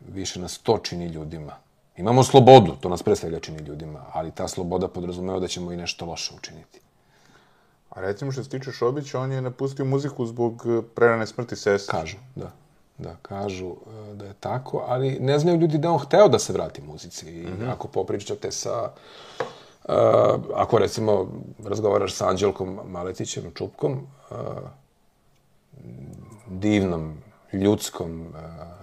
više 0.01 0.41
nas 0.41 0.59
to 0.59 0.79
čini 0.79 1.07
ljudima. 1.07 1.53
Imamo 1.97 2.23
slobodu, 2.25 2.77
to 2.81 2.89
nas 2.89 3.03
pre 3.03 3.17
svega 3.17 3.41
čini 3.41 3.59
ljudima, 3.59 4.05
ali 4.13 4.31
ta 4.31 4.49
sloboda 4.49 4.89
podrazumeva 4.89 5.41
da 5.41 5.49
ćemo 5.49 5.73
i 5.73 5.77
nešto 5.77 6.07
loše 6.07 6.35
učiniti. 6.37 6.81
A 7.91 8.01
recimo 8.01 8.33
što 8.33 8.45
se 8.45 8.51
tiče 8.51 8.73
Šobića, 8.73 9.21
on 9.21 9.33
je 9.33 9.43
napustio 9.43 9.85
muziku 9.85 10.27
zbog 10.27 10.63
e, 10.67 10.83
prerane 10.95 11.27
smrti 11.27 11.57
sestre. 11.57 11.99
Kažu, 11.99 12.17
da. 12.37 12.51
Da, 12.99 13.17
kažu 13.23 13.67
e, 13.67 14.15
da 14.15 14.25
je 14.25 14.35
tako, 14.41 14.85
ali 14.89 15.19
ne 15.21 15.39
znaju 15.39 15.59
ljudi 15.59 15.79
da 15.79 15.91
on 15.91 15.99
hteo 15.99 16.29
da 16.29 16.39
se 16.39 16.53
vrati 16.53 16.83
muzici. 16.83 17.31
I 17.31 17.47
mm 17.47 17.59
-hmm. 17.61 17.73
ako 17.73 17.89
popričate 17.89 18.51
sa... 18.53 18.91
Uh, 19.89 19.95
ako 20.55 20.79
recimo 20.79 21.29
razgovaraš 21.65 22.15
sa 22.15 22.29
Anđelkom 22.29 22.81
Maletićem, 22.85 23.53
Čupkom, 23.55 23.93
uh, 24.31 24.37
divnom 26.47 27.17
ljudskom 27.53 28.21
uh, 28.21 28.35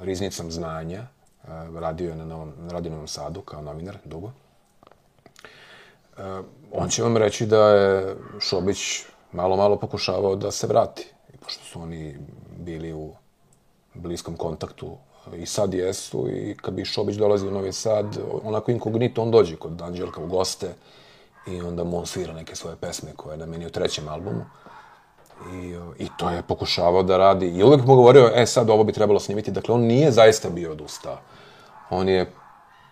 riznicom 0.01 0.51
znanja. 0.51 1.07
Uh, 1.43 1.79
radio 1.79 2.09
je 2.09 2.15
na 2.15 2.25
Novom, 2.25 2.53
radio 2.69 2.91
Novom 2.91 3.07
Sadu 3.07 3.41
kao 3.41 3.61
novinar 3.61 3.97
dugo. 4.05 4.27
Uh, 6.17 6.45
on 6.71 6.89
će 6.89 7.03
vam 7.03 7.17
reći 7.17 7.45
da 7.45 7.69
je 7.69 8.15
Šobić 8.39 9.03
malo, 9.31 9.55
malo 9.55 9.79
pokušavao 9.79 10.35
da 10.35 10.51
se 10.51 10.67
vrati. 10.67 11.13
Pošto 11.43 11.63
su 11.63 11.81
oni 11.81 12.17
bili 12.57 12.93
u 12.93 13.11
bliskom 13.93 14.37
kontaktu 14.37 14.97
i 15.33 15.45
sad 15.45 15.73
jesu 15.73 16.27
i 16.29 16.57
kad 16.61 16.73
bi 16.73 16.85
Šobić 16.85 17.15
dolazio 17.15 17.49
u 17.49 17.53
Novi 17.53 17.73
Sad, 17.73 18.17
onako 18.43 18.71
inkognito 18.71 19.21
on 19.21 19.31
dođe 19.31 19.55
kod 19.55 19.81
Anđelka 19.81 20.21
u 20.21 20.27
goste 20.27 20.73
i 21.47 21.61
onda 21.61 21.83
mu 21.83 21.97
on 21.97 22.05
svira 22.05 22.33
neke 22.33 22.55
svoje 22.55 22.75
pesme 22.75 23.11
koje 23.15 23.33
je 23.33 23.37
namenio 23.37 23.69
trećem 23.69 24.07
albumu. 24.07 24.45
I, 25.53 25.75
I 26.03 26.07
to 26.17 26.29
je 26.29 26.41
pokušavao 26.41 27.03
da 27.03 27.17
radi. 27.17 27.47
I 27.47 27.63
uvek 27.63 27.85
mu 27.85 27.95
govorio, 27.95 28.31
e 28.35 28.45
sad 28.45 28.69
ovo 28.69 28.83
bi 28.83 28.93
trebalo 28.93 29.19
snimiti. 29.19 29.51
Dakle, 29.51 29.75
on 29.75 29.81
nije 29.81 30.11
zaista 30.11 30.49
bio 30.49 30.71
odustao. 30.71 31.17
On 31.89 32.09
je 32.09 32.31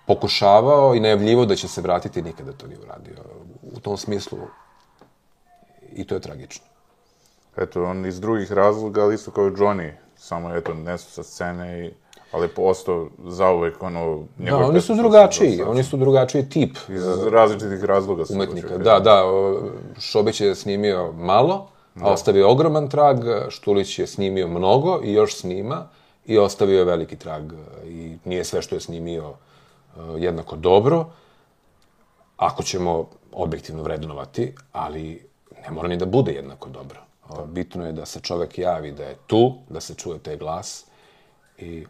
pokušavao 0.08 0.96
i 0.96 1.00
najavljivo 1.00 1.46
da 1.46 1.56
će 1.56 1.68
se 1.68 1.82
vratiti, 1.82 2.22
nikada 2.22 2.52
to 2.52 2.68
nije 2.68 2.80
uradio. 2.80 3.16
U 3.62 3.80
tom 3.80 3.98
smislu, 3.98 4.38
i 5.92 6.08
to 6.08 6.16
je 6.16 6.22
tragično. 6.22 6.66
Eto, 7.58 7.84
on 7.84 8.06
iz 8.06 8.20
drugih 8.20 8.52
razloga, 8.52 9.04
ali 9.04 9.16
isto 9.16 9.32
kao 9.32 9.50
Johnny, 9.50 9.92
samo 10.16 10.56
eto, 10.56 10.74
nesu 10.74 11.12
sa 11.12 11.24
scene 11.24 11.86
i 11.86 11.92
ali 12.32 12.48
postao 12.48 13.10
zauvek 13.26 13.84
ono... 13.84 14.24
Da, 14.38 14.58
oni 14.58 14.82
su 14.82 14.96
drugačiji, 14.96 15.62
oni 15.62 15.84
su 15.84 15.98
drugačiji 15.98 16.50
tip. 16.50 16.78
Iz 16.90 17.04
različitih 17.32 17.84
razloga. 17.84 18.24
Umetnika, 18.30 18.78
da, 18.78 19.00
da. 19.00 19.24
Šobić 20.00 20.42
je 20.42 20.56
snimio 20.56 21.12
malo, 21.12 21.68
Da. 21.96 22.06
Ostavio 22.06 22.52
ogroman 22.52 22.90
trag, 22.90 23.18
Štulić 23.50 24.00
je 24.00 24.08
snimio 24.08 24.48
mnogo 24.48 25.02
i 25.04 25.14
još 25.14 25.36
snima 25.36 25.88
i 26.26 26.38
ostavio 26.38 26.80
je 26.80 26.86
veliki 26.86 27.16
trag 27.16 27.52
i 27.86 28.18
nije 28.26 28.44
sve 28.44 28.62
što 28.62 28.76
je 28.76 28.82
snimio 28.82 29.30
uh, 29.30 30.04
jednako 30.18 30.56
dobro, 30.56 31.06
ako 32.38 32.64
ćemo 32.64 33.10
objektivno 33.32 33.84
vrednovati, 33.84 34.56
ali 34.72 35.28
ne 35.64 35.72
mora 35.72 35.88
ni 35.88 35.98
da 35.98 36.06
bude 36.06 36.32
jednako 36.32 36.70
dobro. 36.70 37.00
Da. 37.30 37.46
Bitno 37.46 37.86
je 37.86 37.92
da 37.92 38.06
se 38.06 38.20
čovek 38.20 38.58
javi 38.58 38.92
da 38.92 39.04
je 39.04 39.16
tu, 39.28 39.54
da 39.70 39.82
se 39.82 39.96
čuje 39.96 40.20
taj 40.20 40.38
glas 40.38 40.86
i 41.58 41.86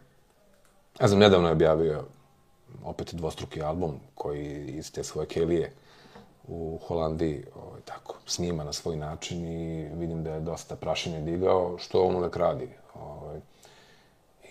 ja 1.00 1.08
znam, 1.08 1.20
nedavno 1.20 1.48
je 1.48 1.52
objavio 1.52 2.04
opet 2.84 3.14
dvostruki 3.14 3.62
album 3.62 4.00
koji 4.14 4.66
iz 4.66 4.92
te 4.92 5.04
svoje 5.04 5.26
kelije 5.28 5.72
u 6.48 6.78
Holandiji 6.88 7.44
ovaj, 7.56 7.80
tako, 7.84 8.16
snima 8.26 8.64
na 8.64 8.72
svoj 8.72 8.96
način 8.96 9.46
i 9.46 9.88
vidim 9.94 10.24
da 10.24 10.34
je 10.34 10.40
dosta 10.40 10.76
prašine 10.76 11.20
digao, 11.20 11.78
što 11.78 12.02
on 12.02 12.16
uvek 12.16 12.36
radi. 12.36 12.68
Ovaj, 12.94 13.40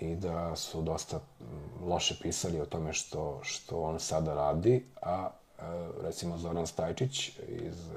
I 0.01 0.15
da 0.15 0.55
su 0.55 0.81
dosta 0.81 1.17
mm, 1.17 1.43
loše 1.87 2.15
pisali 2.21 2.61
o 2.61 2.65
tome 2.65 2.93
što, 2.93 3.39
što 3.43 3.81
on 3.81 3.99
sada 3.99 4.33
radi, 4.33 4.85
a 5.01 5.29
e, 5.29 5.61
recimo 6.01 6.37
Zoran 6.37 6.67
Stajčić 6.67 7.37
iz 7.47 7.89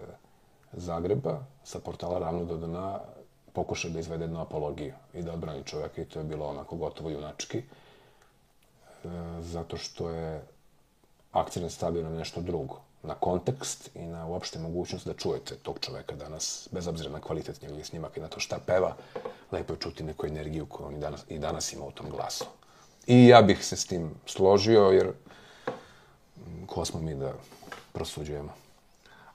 Zagreba 0.72 1.38
sa 1.64 1.78
portala 1.78 2.18
Ravno 2.18 2.44
do 2.44 2.56
dna 2.56 3.00
pokušao 3.52 3.90
da 3.90 3.98
izvede 3.98 4.24
jednu 4.24 4.40
apologiju 4.40 4.94
i 5.14 5.22
da 5.22 5.32
odbrani 5.32 5.64
čoveka 5.64 6.02
i 6.02 6.04
to 6.04 6.18
je 6.18 6.24
bilo 6.24 6.46
onako 6.46 6.76
gotovo 6.76 7.10
junački, 7.10 7.58
e, 7.58 7.62
zato 9.40 9.76
što 9.76 10.10
je 10.10 10.42
akcent 11.32 11.72
stavio 11.72 12.02
na 12.02 12.10
nešto 12.10 12.40
drugo 12.40 12.85
na 13.06 13.14
kontekst 13.14 13.90
i 13.94 14.06
na 14.06 14.26
uopšte 14.26 14.58
mogućnost 14.58 15.06
da 15.06 15.14
čujete 15.14 15.54
tog 15.56 15.78
čoveka 15.80 16.14
danas, 16.14 16.68
bez 16.72 16.86
obzira 16.86 17.10
na 17.10 17.20
kvalitet 17.20 17.62
njegovih 17.62 17.86
snimaka 17.86 18.20
i 18.20 18.22
na 18.22 18.28
to 18.28 18.40
šta 18.40 18.58
peva, 18.66 18.96
lepo 19.52 19.72
je 19.72 19.80
čuti 19.80 20.04
neku 20.04 20.26
energiju 20.26 20.66
koju 20.66 20.86
on 20.86 20.94
i 20.94 20.98
danas, 20.98 21.24
i 21.28 21.38
danas 21.38 21.72
ima 21.72 21.84
u 21.84 21.90
tom 21.90 22.06
glasu. 22.10 22.44
I 23.06 23.26
ja 23.26 23.42
bih 23.42 23.64
se 23.64 23.76
s 23.76 23.86
tim 23.86 24.10
složio, 24.26 24.82
jer 24.82 25.06
mm, 25.06 26.66
ko 26.66 26.84
smo 26.84 27.00
mi 27.00 27.14
da 27.14 27.32
prosuđujemo. 27.92 28.52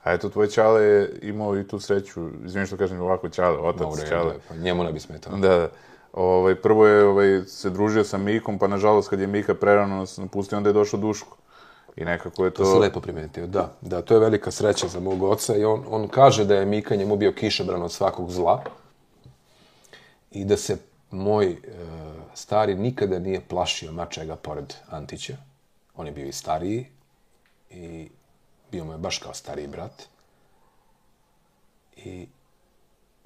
A 0.04 0.14
eto, 0.14 0.30
tvoj 0.30 0.50
Čale 0.50 0.84
je 0.84 1.20
imao 1.22 1.58
i 1.58 1.68
tu 1.68 1.80
sreću, 1.80 2.30
izvijem 2.46 2.68
što 2.68 2.78
kažem 2.78 3.02
ovako 3.02 3.30
Čale, 3.30 3.58
otac 3.58 4.10
Čale. 4.10 4.36
Pa 4.48 4.56
njemu 4.56 4.84
ne 4.84 4.92
bi 4.92 5.00
smetao. 5.00 5.38
Da, 5.38 5.58
da. 5.58 5.70
Ovaj, 6.14 6.56
prvo 6.56 6.88
je 6.88 7.06
ovaj, 7.06 7.42
se 7.48 7.70
družio 7.70 8.04
sa 8.04 8.18
Mikom, 8.18 8.60
pa 8.60 8.68
nažalost 8.68 9.10
kad 9.10 9.20
je 9.20 9.28
Mika 9.28 9.56
prerano 9.56 9.96
nas 9.96 10.18
napustio, 10.18 10.58
onda 10.58 10.70
je 10.70 10.74
došao 10.74 11.00
Duško. 11.00 11.38
I 11.96 12.06
nekako 12.06 12.46
je 12.46 12.54
to... 12.54 12.64
To 12.64 12.74
si 12.74 12.80
lepo 12.80 13.02
primetio, 13.02 13.48
da. 13.48 13.74
Da, 13.82 14.02
to 14.02 14.14
je 14.14 14.20
velika 14.20 14.52
sreća 14.52 14.88
za 14.88 15.00
mog 15.00 15.24
oca 15.24 15.56
i 15.56 15.66
on, 15.66 15.86
on 15.90 16.08
kaže 16.08 16.46
da 16.46 16.56
je 16.56 16.66
Mika 16.66 16.96
njemu 16.96 17.16
bio 17.16 17.34
kišobran 17.34 17.82
od 17.82 17.92
svakog 17.92 18.32
zla 18.32 18.64
i 20.32 20.46
da 20.46 20.58
se 20.58 20.78
moj 21.12 21.52
e, 21.52 21.58
stari 22.34 22.76
nikada 22.76 23.20
nije 23.20 23.42
plašio 23.48 23.92
mačega 23.92 24.36
pored 24.36 24.74
Antića. 24.90 25.38
On 25.96 26.06
je 26.06 26.12
bio 26.12 26.26
i 26.26 26.32
stariji 26.32 26.88
i 27.70 28.10
bio 28.72 28.86
mu 28.86 28.92
je 28.92 28.98
baš 28.98 29.18
kao 29.18 29.34
stariji 29.34 29.68
brat. 29.68 30.04
I 31.96 32.28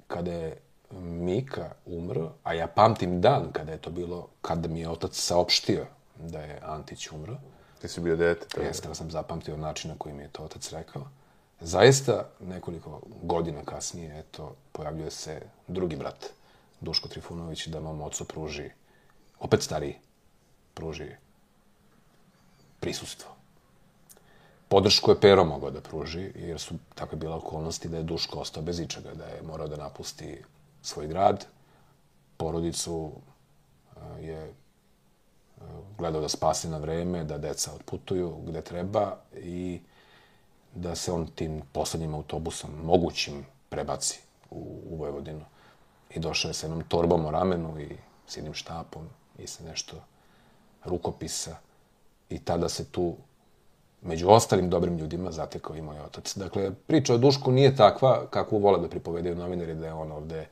kada 0.06 0.32
je 0.32 0.56
Mika 1.00 1.70
umro, 1.86 2.30
a 2.42 2.52
ja 2.52 2.66
pamtim 2.66 3.20
dan 3.20 3.52
kada 3.52 3.72
je 3.72 3.78
to 3.78 3.90
bilo, 3.90 4.28
kada 4.42 4.68
mi 4.68 4.80
je 4.80 4.88
otac 4.88 5.14
saopštio 5.14 5.86
da 6.18 6.40
je 6.40 6.60
Antić 6.62 7.10
umro, 7.12 7.36
Ti 7.80 7.88
si 7.88 8.00
bio 8.00 8.16
dete. 8.16 8.46
tada. 8.48 8.66
Jeste, 8.66 8.94
sam 8.94 9.10
zapamtio 9.10 9.56
način 9.56 9.90
na 9.90 9.96
koji 9.98 10.14
mi 10.14 10.22
je 10.22 10.28
to 10.28 10.42
otac 10.42 10.72
rekao. 10.72 11.08
Zaista, 11.60 12.28
nekoliko 12.40 13.00
godina 13.22 13.64
kasnije, 13.64 14.18
eto, 14.18 14.54
pojavljuje 14.72 15.10
se 15.10 15.42
drugi 15.68 15.96
brat, 15.96 16.26
Duško 16.80 17.08
Trifunović, 17.08 17.66
da 17.66 17.80
mom 17.80 18.02
ocu 18.02 18.24
pruži, 18.24 18.70
opet 19.38 19.62
stariji, 19.62 19.96
pruži 20.74 21.08
prisustvo. 22.80 23.30
Podršku 24.68 25.10
je 25.10 25.20
Pero 25.20 25.44
mogao 25.44 25.70
da 25.70 25.80
pruži, 25.80 26.32
jer 26.34 26.60
su 26.60 26.74
takve 26.94 27.18
bile 27.18 27.34
okolnosti 27.34 27.88
da 27.88 27.96
je 27.96 28.02
Duško 28.02 28.38
ostao 28.40 28.62
bez 28.62 28.80
ičega, 28.80 29.14
da 29.14 29.24
je 29.24 29.42
morao 29.42 29.68
da 29.68 29.76
napusti 29.76 30.42
svoj 30.82 31.06
grad, 31.06 31.46
porodicu 32.36 33.12
e, 33.12 34.24
je 34.26 34.54
gledao 35.98 36.20
da 36.20 36.28
spase 36.28 36.68
na 36.68 36.78
vreme, 36.78 37.24
da 37.24 37.38
deca 37.38 37.74
otputuju 37.74 38.36
gde 38.46 38.62
treba 38.62 39.16
i 39.34 39.80
da 40.74 40.94
se 40.94 41.12
on 41.12 41.26
tim 41.26 41.62
poslednjim 41.72 42.14
autobusom, 42.14 42.70
mogućim, 42.84 43.46
prebaci 43.68 44.20
u, 44.50 44.80
u 44.90 44.96
Vojvodinu. 44.96 45.44
I 46.14 46.18
došao 46.18 46.48
je 46.48 46.54
sa 46.54 46.66
jednom 46.66 46.84
torbom 46.88 47.26
o 47.26 47.30
ramenu 47.30 47.80
i 47.80 47.96
s 48.26 48.36
jednim 48.36 48.54
štapom 48.54 49.08
i 49.38 49.46
sa 49.46 49.64
nešto 49.64 49.96
rukopisa. 50.84 51.56
I 52.28 52.38
tada 52.38 52.68
se 52.68 52.84
tu, 52.84 53.16
među 54.02 54.28
ostalim 54.28 54.70
dobrim 54.70 54.98
ljudima, 54.98 55.32
zatekao 55.32 55.76
i 55.76 55.82
moj 55.82 56.00
otac. 56.00 56.36
Dakle, 56.36 56.70
priča 56.86 57.14
o 57.14 57.18
Dušku 57.18 57.52
nije 57.52 57.76
takva 57.76 58.26
kakvu 58.30 58.58
vole 58.58 58.78
da 58.80 58.88
pripovedaju 58.88 59.36
novinari, 59.36 59.74
da 59.74 59.86
je 59.86 59.92
on 59.92 60.12
ovde 60.12 60.46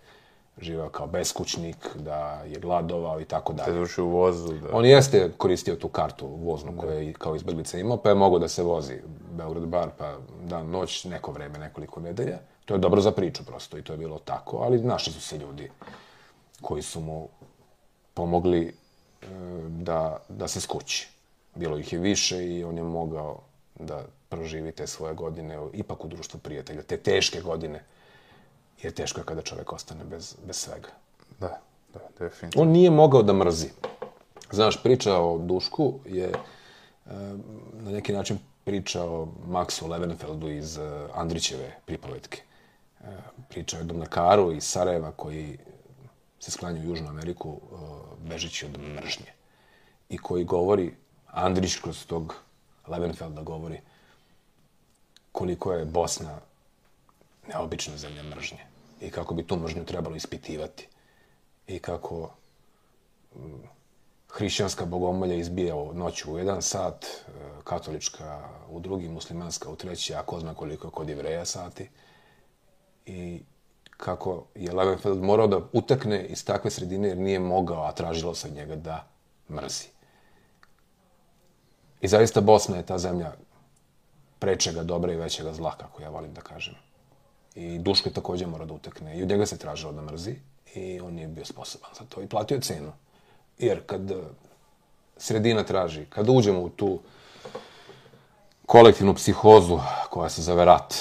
živeo 0.61 0.89
kao 0.89 1.07
beskućnik, 1.07 1.77
da 1.95 2.43
je 2.47 2.61
gladovao 2.61 3.21
i 3.21 3.25
tako 3.25 3.53
dalje. 3.53 3.73
duše 3.73 4.03
u 4.03 4.09
vozu, 4.09 4.53
da. 4.53 4.69
On 4.73 4.85
jeste 4.85 5.33
koristio 5.39 5.77
tu 5.77 5.89
kartu 5.89 6.27
voznu 6.27 6.73
koju 6.77 6.91
je 6.91 7.13
kao 7.13 7.37
izbeglica 7.37 7.79
imao, 7.79 7.97
pa 7.97 8.09
je 8.09 8.15
mogao 8.15 8.39
da 8.39 8.49
se 8.49 8.63
vozi 8.63 8.95
Beograd 9.33 9.67
bar, 9.67 9.89
pa 9.99 10.17
dan, 10.45 10.71
noć, 10.71 11.05
neko 11.05 11.33
vreme, 11.33 11.59
nekoliko 11.59 12.01
nedelja. 12.01 12.39
To 12.65 12.75
je 12.75 12.79
dobro 12.79 13.01
za 13.01 13.11
priču 13.11 13.45
prosto 13.45 13.79
i 13.79 13.83
to 13.83 13.93
je 13.93 13.99
bilo 13.99 14.19
tako, 14.19 14.57
ali 14.57 14.83
našli 14.83 15.13
su 15.13 15.21
se 15.21 15.39
ljudi 15.39 15.71
koji 16.61 16.83
su 16.83 17.01
mu 17.01 17.29
pomogli 18.15 18.69
e, 18.69 19.27
da, 19.69 20.19
da 20.29 20.49
se 20.49 20.61
skući. 20.61 21.09
Bilo 21.55 21.79
ih 21.79 21.93
je 21.93 21.99
više 21.99 22.47
i 22.47 22.65
on 22.65 22.77
je 22.77 22.83
mogao 22.83 23.41
da 23.75 24.05
proživi 24.29 24.73
te 24.73 24.87
svoje 24.87 25.15
godine 25.15 25.59
ipak 25.73 26.05
u 26.05 26.09
društvu 26.09 26.41
prijatelja, 26.41 26.83
te 26.83 26.97
teške 26.97 27.41
godine, 27.41 27.85
jer 28.85 28.93
teško 28.93 29.21
je 29.21 29.25
kada 29.25 29.43
čovek 29.43 29.73
ostane 29.73 30.05
bez, 30.05 30.37
bez 30.47 30.57
svega. 30.57 30.89
Da, 31.41 31.61
da, 31.95 32.01
definitivno. 32.19 32.63
On 32.63 32.69
nije 32.69 32.91
mogao 32.91 33.23
da 33.23 33.33
mrzi. 33.33 33.69
Znaš, 34.53 34.83
priča 34.83 35.17
o 35.17 35.39
Dušku 35.39 35.95
je 36.07 36.29
e, 36.29 36.35
na 37.73 37.91
neki 37.91 38.13
način 38.13 38.39
priča 38.65 39.05
o 39.05 39.29
Maxu 39.49 39.89
Levenfeldu 39.89 40.51
iz 40.51 40.79
e, 40.79 41.09
Andrićeve 41.15 41.77
pripovetke. 41.87 42.43
E, 43.01 43.07
priča 43.49 43.77
o 43.77 43.81
jednom 43.81 43.97
mlekaru 43.97 44.53
iz 44.53 44.65
Sarajeva 44.65 45.13
koji 45.13 45.59
se 46.41 46.51
sklanja 46.51 46.81
u 46.81 46.85
Južnu 46.85 47.09
Ameriku 47.09 47.61
bežeći 48.19 48.67
od 48.67 48.81
mržnje. 48.81 49.33
I 50.09 50.19
koji 50.19 50.45
govori, 50.45 50.95
Andrić 51.27 51.77
kroz 51.77 52.07
tog 52.07 52.35
Levenfelda 52.87 53.43
govori 53.43 53.81
koliko 55.33 55.73
je 55.73 55.85
Bosna 55.85 56.39
neobična 57.49 57.97
zemlja 57.97 58.23
mržnje 58.23 58.74
i 59.01 59.11
kako 59.11 59.35
bi 59.35 59.47
tu 59.47 59.57
mržnju 59.57 59.85
trebalo 59.85 60.17
ispitivati 60.17 60.89
i 61.67 61.79
kako 61.79 62.31
mm, 63.37 63.41
hrišćanska 64.33 64.85
bogomolja 64.85 65.35
izbija 65.35 65.75
noću 65.93 66.33
u 66.33 66.39
jedan 66.39 66.63
sat, 66.63 67.05
e, 67.05 67.31
katolička 67.65 68.49
u 68.71 68.81
drugi, 68.81 69.09
muslimanska 69.09 69.71
u 69.71 69.77
treći, 69.77 70.15
a 70.15 70.23
ko 70.23 70.41
zna 70.41 70.55
koliko 70.55 70.91
kod 70.91 71.09
jevreja 71.09 71.45
sati. 71.45 71.91
I 73.07 73.43
kako 73.97 74.45
je 74.55 74.73
Levenfeld 74.73 75.23
morao 75.23 75.47
da 75.47 75.61
utekne 75.73 76.27
iz 76.27 76.45
takve 76.45 76.71
sredine 76.71 77.09
jer 77.09 77.19
nije 77.19 77.39
mogao, 77.39 77.85
a 77.85 77.93
tražilo 77.93 78.35
se 78.35 78.51
njega 78.51 78.77
da 78.77 79.07
mrzi. 79.51 79.87
I 82.01 82.09
zaista 82.09 82.41
Bosna 82.41 82.77
je 82.77 82.87
ta 82.87 82.99
zemlja 82.99 83.33
prečega 84.39 84.83
dobra 84.83 85.13
i 85.13 85.17
većega 85.17 85.53
zla, 85.53 85.77
kako 85.77 86.03
ja 86.03 86.11
volim 86.11 86.35
da 86.35 86.41
kažem. 86.41 86.75
I 87.55 87.79
Duško 87.79 88.11
takođe 88.11 88.47
morao 88.47 88.67
da 88.67 88.75
utekne. 88.75 89.19
I 89.19 89.23
od 89.23 89.29
njega 89.29 89.47
se 89.47 89.59
tražilo 89.59 89.93
da 89.93 90.03
mrzi 90.03 90.37
i 90.75 91.01
on 91.01 91.15
nije 91.15 91.29
bio 91.29 91.45
sposoban 91.45 91.91
za 91.99 92.05
to 92.09 92.23
i 92.23 92.29
platio 92.29 92.55
je 92.55 92.61
cenu. 92.61 92.93
Jer 93.59 93.87
kad 93.87 94.11
eh, 94.11 94.17
sredina 95.17 95.65
traži, 95.65 96.07
kad 96.07 96.29
uđemo 96.29 96.61
u 96.61 96.69
tu 96.69 97.01
kolektivnu 98.67 99.15
psihozu 99.15 99.79
koja 100.11 100.29
se 100.29 100.43
zove 100.43 100.65
rat, 100.65 100.95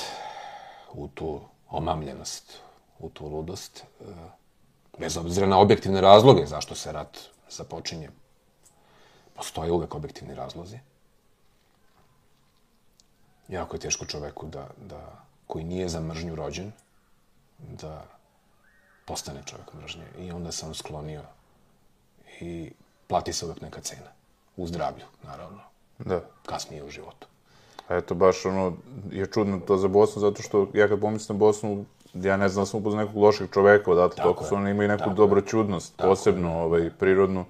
u 0.93 1.07
tu 1.07 1.41
omamljenost, 1.69 2.57
u 2.99 3.09
tu 3.09 3.27
ludost, 3.27 3.83
eh, 4.01 4.05
bez 4.97 5.17
obzira 5.17 5.47
na 5.47 5.59
objektivne 5.59 6.01
razloge 6.01 6.45
zašto 6.45 6.75
se 6.75 6.91
rat 6.91 7.17
započinje, 7.49 8.09
postoje 9.35 9.71
uvek 9.71 9.95
objektivni 9.95 10.35
razlozi. 10.35 10.79
Jako 13.47 13.75
je 13.75 13.79
teško 13.79 14.05
čoveku 14.05 14.47
da, 14.47 14.67
da, 14.77 15.23
koji 15.47 15.63
nije 15.65 15.89
za 15.89 15.99
mržnju 15.99 16.35
rođen, 16.35 16.71
da 17.59 18.05
postane 19.05 19.41
čovjek 19.45 19.73
mržnje. 19.73 20.05
I 20.19 20.31
onda 20.31 20.51
se 20.51 20.65
on 20.65 20.73
sklonio 20.73 21.21
i 22.39 22.71
plati 23.07 23.33
se 23.33 23.45
uvek 23.45 23.61
neka 23.61 23.81
cena. 23.81 24.09
U 24.57 24.67
zdravlju, 24.67 25.05
naravno. 25.23 25.59
Da. 25.99 26.21
Kasnije 26.45 26.83
u 26.83 26.89
životu. 26.89 27.27
A 27.87 27.95
eto, 27.95 28.15
baš 28.15 28.45
ono, 28.45 28.73
je 29.11 29.25
čudno 29.25 29.59
to 29.59 29.77
za 29.77 29.87
Bosnu, 29.87 30.19
zato 30.19 30.41
što 30.41 30.67
ja 30.73 30.87
kad 30.87 30.99
pomislim 30.99 31.37
na 31.37 31.39
Bosnu, 31.39 31.85
ja 32.13 32.37
ne 32.37 32.49
znam 32.49 32.61
da 32.61 32.65
sam 32.65 32.79
upoznao 32.79 33.05
nekog 33.05 33.21
lošeg 33.21 33.49
čoveka 33.53 33.91
odatle, 33.91 34.23
toliko 34.23 34.43
je. 34.43 34.47
su 34.47 34.55
oni 34.55 34.71
imaju 34.71 34.89
neku 34.89 34.99
Tako 34.99 35.11
je. 35.11 35.15
dobroćudnost, 35.15 35.97
posebno, 35.97 36.63
ovaj, 36.63 36.89
prirodnu. 36.99 37.45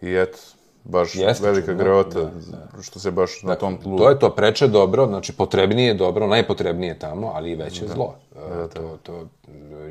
I 0.00 0.14
eto, 0.14 0.38
baš 0.84 1.14
Jeste 1.14 1.46
velika 1.46 1.66
čudno, 1.66 1.84
greota, 1.84 2.20
da, 2.20 2.82
što 2.82 3.00
se 3.00 3.10
baš 3.10 3.42
na 3.42 3.54
tom 3.54 3.78
tlu... 3.82 3.98
To 3.98 4.10
je 4.10 4.18
to 4.18 4.30
preče 4.30 4.68
dobro, 4.68 5.06
znači 5.06 5.32
potrebnije 5.32 5.88
je 5.88 5.94
dobro, 5.94 6.26
najpotrebnije 6.26 6.90
je 6.90 6.98
tamo, 6.98 7.32
ali 7.34 7.50
i 7.50 7.54
veće 7.54 7.84
je 7.84 7.88
zlo. 7.88 8.14
Da, 8.34 8.68
To, 8.68 8.98
to, 9.02 9.26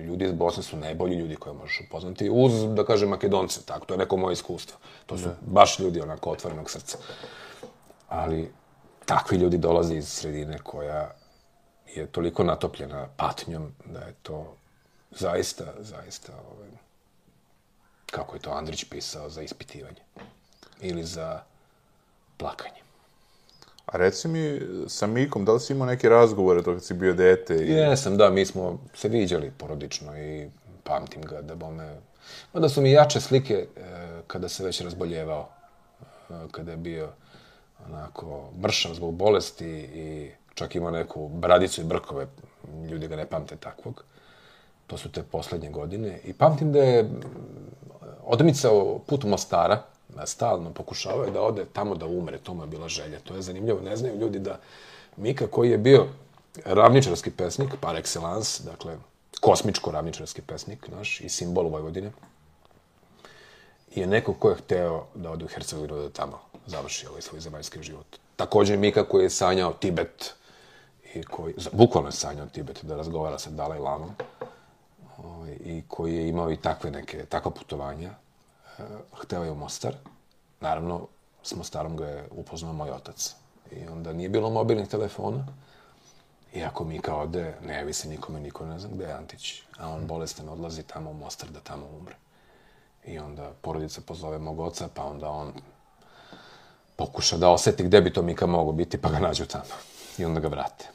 ljudi 0.05 0.25
iz 0.25 0.31
Bosne 0.31 0.63
su 0.63 0.77
najbolji 0.77 1.15
ljudi 1.15 1.35
koje 1.35 1.53
možeš 1.53 1.81
upoznati, 1.87 2.29
uz, 2.29 2.53
da 2.75 2.83
kažem, 2.85 3.09
Makedonce, 3.09 3.61
tako, 3.65 3.85
to 3.85 3.93
je 3.93 3.97
neko 3.97 4.17
moje 4.17 4.33
iskustvo. 4.33 4.77
To 5.05 5.17
su 5.17 5.29
baš 5.41 5.79
ljudi 5.79 6.01
onako 6.01 6.31
otvorenog 6.31 6.69
srca. 6.69 6.97
Ali 8.07 8.51
takvi 9.05 9.37
ljudi 9.37 9.57
dolaze 9.57 9.95
iz 9.95 10.07
sredine 10.07 10.57
koja 10.63 11.11
je 11.95 12.07
toliko 12.07 12.43
natopljena 12.43 13.07
patnjom 13.17 13.71
da 13.85 13.99
je 13.99 14.13
to 14.21 14.55
zaista, 15.11 15.65
zaista, 15.79 16.33
ovaj, 16.51 16.69
kako 18.11 18.35
je 18.35 18.39
to 18.39 18.51
Andrić 18.51 18.83
pisao, 18.83 19.29
za 19.29 19.41
ispitivanje. 19.41 20.01
Ili 20.81 21.03
za 21.03 21.41
plakanje. 22.37 22.79
A 23.85 23.97
reci 23.97 24.27
mi, 24.27 24.59
sa 24.87 25.07
Mikom, 25.07 25.45
da 25.45 25.53
li 25.53 25.59
si 25.59 25.73
imao 25.73 25.87
neke 25.87 26.09
razgovore 26.09 26.63
to 26.63 26.73
kad 26.73 26.83
si 26.83 26.93
bio 26.93 27.13
dete? 27.13 27.55
I... 27.55 27.71
Jesam, 27.71 28.17
da, 28.17 28.29
mi 28.29 28.45
smo 28.45 28.79
se 28.93 29.09
viđali 29.09 29.51
porodično 29.57 30.17
i 30.17 30.49
pamtim 30.83 31.21
ga 31.21 31.41
da 31.41 31.55
bome... 31.55 31.95
Mada 32.53 32.69
su 32.69 32.81
mi 32.81 32.91
jače 32.91 33.21
slike 33.21 33.53
e, 33.53 33.81
kada 34.27 34.49
se 34.49 34.63
već 34.63 34.81
razboljevao, 34.81 35.49
e, 36.29 36.33
kada 36.51 36.71
je 36.71 36.77
bio 36.77 37.09
onako 37.85 38.49
mršav 38.61 38.93
zbog 38.93 39.13
bolesti 39.13 39.69
i 39.93 40.31
čak 40.53 40.75
imao 40.75 40.91
neku 40.91 41.27
bradicu 41.27 41.81
i 41.81 41.83
brkove, 41.83 42.27
ljudi 42.91 43.07
ga 43.07 43.15
ne 43.15 43.25
pamte 43.25 43.55
takvog. 43.55 44.03
To 44.87 44.97
su 44.97 45.11
te 45.11 45.23
poslednje 45.23 45.69
godine. 45.69 46.19
I 46.23 46.33
pamtim 46.33 46.71
da 46.71 46.79
je 46.79 47.09
odmicao 48.23 48.99
put 49.07 49.23
Mostara, 49.23 49.83
stalno 50.25 50.73
pokušavao 50.73 51.23
je 51.23 51.31
da 51.31 51.41
ode 51.41 51.65
tamo 51.73 51.95
da 51.95 52.05
umre, 52.05 52.37
to 52.37 52.53
mu 52.53 52.63
je 52.63 52.67
bila 52.67 52.89
želja. 52.89 53.19
To 53.19 53.35
je 53.35 53.41
zanimljivo, 53.41 53.81
ne 53.81 53.95
znaju 53.97 54.19
ljudi 54.19 54.39
da 54.39 54.59
Mika 55.17 55.47
koji 55.47 55.71
je 55.71 55.77
bio 55.77 56.07
ravničarski 56.65 57.31
pesnik, 57.31 57.69
par 57.81 57.95
excellence, 57.95 58.63
dakle, 58.63 58.97
kosmičko 59.41 59.91
ravničarski 59.91 60.41
pesnik 60.41 60.87
naš 60.87 61.21
i 61.21 61.29
simbol 61.29 61.67
Vojvodine, 61.67 62.11
je 63.95 64.07
neko 64.07 64.33
ko 64.33 64.49
je 64.49 64.55
hteo 64.55 65.05
da 65.15 65.31
ode 65.31 65.45
u 65.45 65.47
Hercegovinu 65.47 65.97
da 65.97 66.09
tamo 66.09 66.39
završi 66.65 67.07
ovaj 67.07 67.21
svoj 67.21 67.39
zemaljski 67.39 67.83
život. 67.83 68.17
Takođe 68.35 68.77
Mika 68.77 69.03
koji 69.03 69.23
je 69.23 69.29
sanjao 69.29 69.73
Tibet 69.73 70.33
i 71.13 71.23
koji, 71.23 71.53
bukvalno 71.71 72.09
je 72.09 72.13
sanjao 72.13 72.47
Tibet 72.47 72.83
da 72.83 72.95
razgovara 72.95 73.39
sa 73.39 73.49
Dalaj 73.49 73.79
Lamom 73.79 74.09
ovaj, 75.17 75.57
i 75.65 75.83
koji 75.87 76.15
je 76.15 76.27
imao 76.27 76.51
i 76.51 76.57
takve 76.57 76.91
neke, 76.91 77.25
takva 77.25 77.51
putovanja. 77.51 78.11
E, 78.79 78.83
hteo 79.21 79.43
je 79.43 79.51
u 79.51 79.55
Mostar. 79.55 79.93
Naravno, 80.59 81.07
s 81.43 81.55
Mostarom 81.55 81.97
ga 81.97 82.05
je 82.05 82.27
upoznao 82.31 82.73
moj 82.73 82.91
otac. 82.91 83.35
I 83.71 83.87
onda 83.87 84.13
nije 84.13 84.29
bilo 84.29 84.49
mobilnih 84.49 84.87
telefona. 84.87 85.47
I 86.53 86.63
ako 86.63 86.83
Mika 86.83 87.15
ode, 87.15 87.55
ne 87.65 87.75
javi 87.75 87.93
se 87.93 88.09
nikome, 88.09 88.39
niko 88.39 88.65
ne 88.65 88.79
zna 88.79 88.89
gde 88.93 89.05
je 89.05 89.13
Antić. 89.13 89.61
A 89.77 89.89
on 89.89 90.07
bolestan 90.07 90.49
odlazi 90.49 90.83
tamo 90.83 91.09
u 91.09 91.13
Mostar 91.13 91.49
da 91.49 91.59
tamo 91.59 91.85
umre. 91.99 92.15
I 93.05 93.19
onda 93.19 93.51
porodica 93.61 94.01
pozove 94.01 94.39
mog 94.39 94.59
oca, 94.59 94.87
pa 94.93 95.03
onda 95.03 95.29
on 95.29 95.53
pokuša 96.95 97.37
da 97.37 97.49
oseti 97.49 97.83
gde 97.83 98.01
bi 98.01 98.13
to 98.13 98.21
Mika 98.21 98.45
mogo 98.45 98.71
biti, 98.71 99.01
pa 99.01 99.09
ga 99.09 99.19
nađu 99.19 99.45
tamo. 99.45 99.75
I 100.17 100.25
onda 100.25 100.39
ga 100.39 100.47
vrate. 100.47 100.87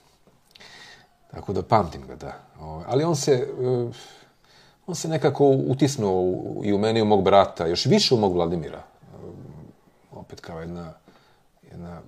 Tako 1.31 1.53
da 1.53 1.63
pamtim 1.63 2.07
ga, 2.07 2.17
da. 2.17 2.33
Ovaj, 2.61 2.85
ali 2.89 3.05
on 3.05 3.17
se, 3.17 3.33
eh, 3.33 3.93
on 4.87 4.95
se 4.95 5.09
nekako 5.09 5.49
utisnuo 5.49 6.43
i 6.65 6.73
u 6.73 6.79
meni 6.79 7.03
u 7.03 7.05
mog 7.05 7.25
brata, 7.25 7.67
još 7.67 7.87
više 7.87 8.15
u 8.15 8.19
mog 8.19 8.35
Vladimira. 8.35 8.79
Eh, 8.79 9.17
opet 10.13 10.41
kao 10.41 10.61
jedna, 10.61 10.93
jedna 11.71 12.01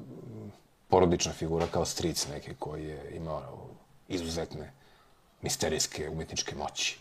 porodična 0.89 1.33
figura, 1.33 1.66
kao 1.66 1.85
stric 1.85 2.29
neki 2.29 2.55
koji 2.59 2.85
je 2.85 3.16
imao 3.16 3.66
izuzetne 4.09 4.72
misterijske 5.43 6.11
umetničke 6.11 6.55
moći. 6.55 6.99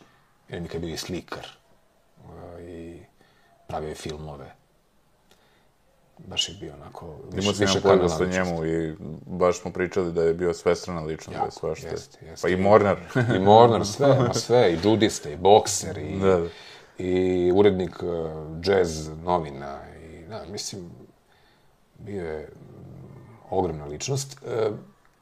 Jer 0.49 0.61
mi 0.61 0.67
kad 0.67 0.81
bio 0.81 0.93
i 0.93 0.97
slikar 0.97 1.47
eh, 1.47 2.63
i 2.63 2.99
pravio 3.67 3.89
je 3.89 3.95
filmove 3.95 4.55
baš 6.17 6.49
je 6.49 6.55
bio 6.59 6.73
onako 6.73 7.15
više, 7.31 7.47
Imao 7.47 7.53
više 7.59 7.81
kanala 7.81 8.09
sa 8.09 8.25
njemu 8.25 8.65
i 8.65 8.95
baš 9.25 9.61
smo 9.61 9.71
pričali 9.71 10.11
da 10.11 10.23
je 10.23 10.33
bio 10.33 10.53
svestrana 10.53 11.01
ličnost, 11.01 11.39
da 11.39 11.45
je 11.45 11.51
svašta. 11.51 11.87
Jeste, 11.87 12.25
jeste. 12.25 12.47
Pa 12.47 12.49
i 12.49 12.57
Mornar. 12.57 12.97
I 13.35 13.39
Mornar, 13.39 13.85
sve, 13.85 14.19
ma 14.19 14.33
sve, 14.33 14.73
i 14.73 14.77
džudista, 14.77 15.29
i 15.29 15.35
bokser, 15.35 15.97
i, 15.97 16.19
da, 16.19 16.37
da. 16.37 16.47
i 16.97 17.51
urednik 17.55 18.03
uh, 18.03 18.09
jazz 18.63 19.09
novina, 19.23 19.79
i, 20.03 20.27
da, 20.29 20.43
mislim, 20.51 20.91
bio 21.99 22.25
je 22.25 22.49
ogromna 23.49 23.85
ličnost. 23.85 24.37
Uh, 24.41 24.75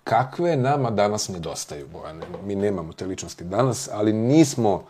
kakve 0.04 0.56
nama 0.56 0.92
danas 0.92 1.30
nedostaju, 1.30 1.88
Bojane? 1.88 2.26
Mi 2.46 2.56
nemamo 2.56 2.94
te 2.94 3.06
ličnosti 3.06 3.44
danas, 3.44 3.90
ali 3.92 4.14
nismo 4.14 4.84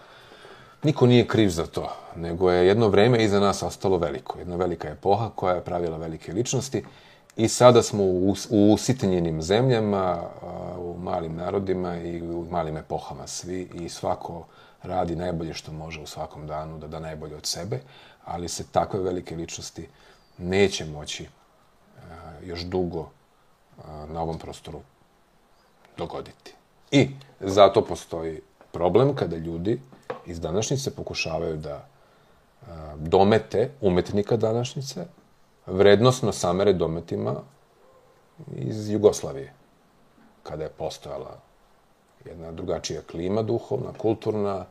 Niko 0.84 1.06
nije 1.06 1.28
kriv 1.28 1.50
za 1.50 1.66
to, 1.66 1.96
nego 2.16 2.52
je 2.52 2.68
jedno 2.68 2.88
vreme 2.88 3.24
iza 3.24 3.40
nas 3.40 3.64
ostalo 3.64 3.98
veliko. 3.98 4.40
Jedna 4.40 4.56
velika 4.56 4.90
epoha 4.90 5.30
koja 5.36 5.56
je 5.56 5.64
pravila 5.64 5.98
velike 5.98 6.34
ličnosti 6.34 6.84
i 7.36 7.48
sada 7.48 7.84
smo 7.84 8.04
u, 8.04 8.36
u 8.50 8.74
usitenjenim 8.74 9.42
zemljama, 9.42 10.22
u 10.78 10.98
malim 10.98 11.36
narodima 11.36 11.98
i 11.98 12.22
u 12.22 12.46
malim 12.52 12.78
epohama 12.78 13.28
svi 13.28 13.70
i 13.74 13.90
svako 13.90 14.46
radi 14.82 15.16
najbolje 15.16 15.54
što 15.54 15.72
može 15.72 16.02
u 16.02 16.08
svakom 16.08 16.48
danu 16.48 16.78
da 16.78 16.88
da 16.88 17.00
najbolje 17.00 17.36
od 17.36 17.46
sebe, 17.46 17.80
ali 18.26 18.50
se 18.50 18.64
takve 18.72 19.00
velike 19.00 19.36
ličnosti 19.36 19.88
neće 20.38 20.86
moći 20.86 21.28
još 22.44 22.62
dugo 22.62 23.10
na 24.08 24.22
ovom 24.22 24.40
prostoru 24.40 24.82
dogoditi. 25.98 26.54
I 26.92 27.10
zato 27.40 27.86
postoji 27.86 28.42
problem 28.72 29.16
kada 29.16 29.38
ljudi 29.38 29.80
iz 30.26 30.40
današnjice 30.40 30.96
pokušavaju 30.96 31.58
da 31.58 31.88
domete 32.98 33.72
umetnika 33.82 34.38
današnjice, 34.38 35.06
vrednostno 35.66 36.32
samere 36.32 36.74
dometima 36.74 37.36
iz 38.56 38.90
Jugoslavije, 38.90 39.54
kada 40.44 40.64
je 40.64 40.70
postojala 40.70 41.40
jedna 42.26 42.52
drugačija 42.52 43.02
klima 43.12 43.42
duhovna, 43.42 43.94
kulturna, 43.98 44.66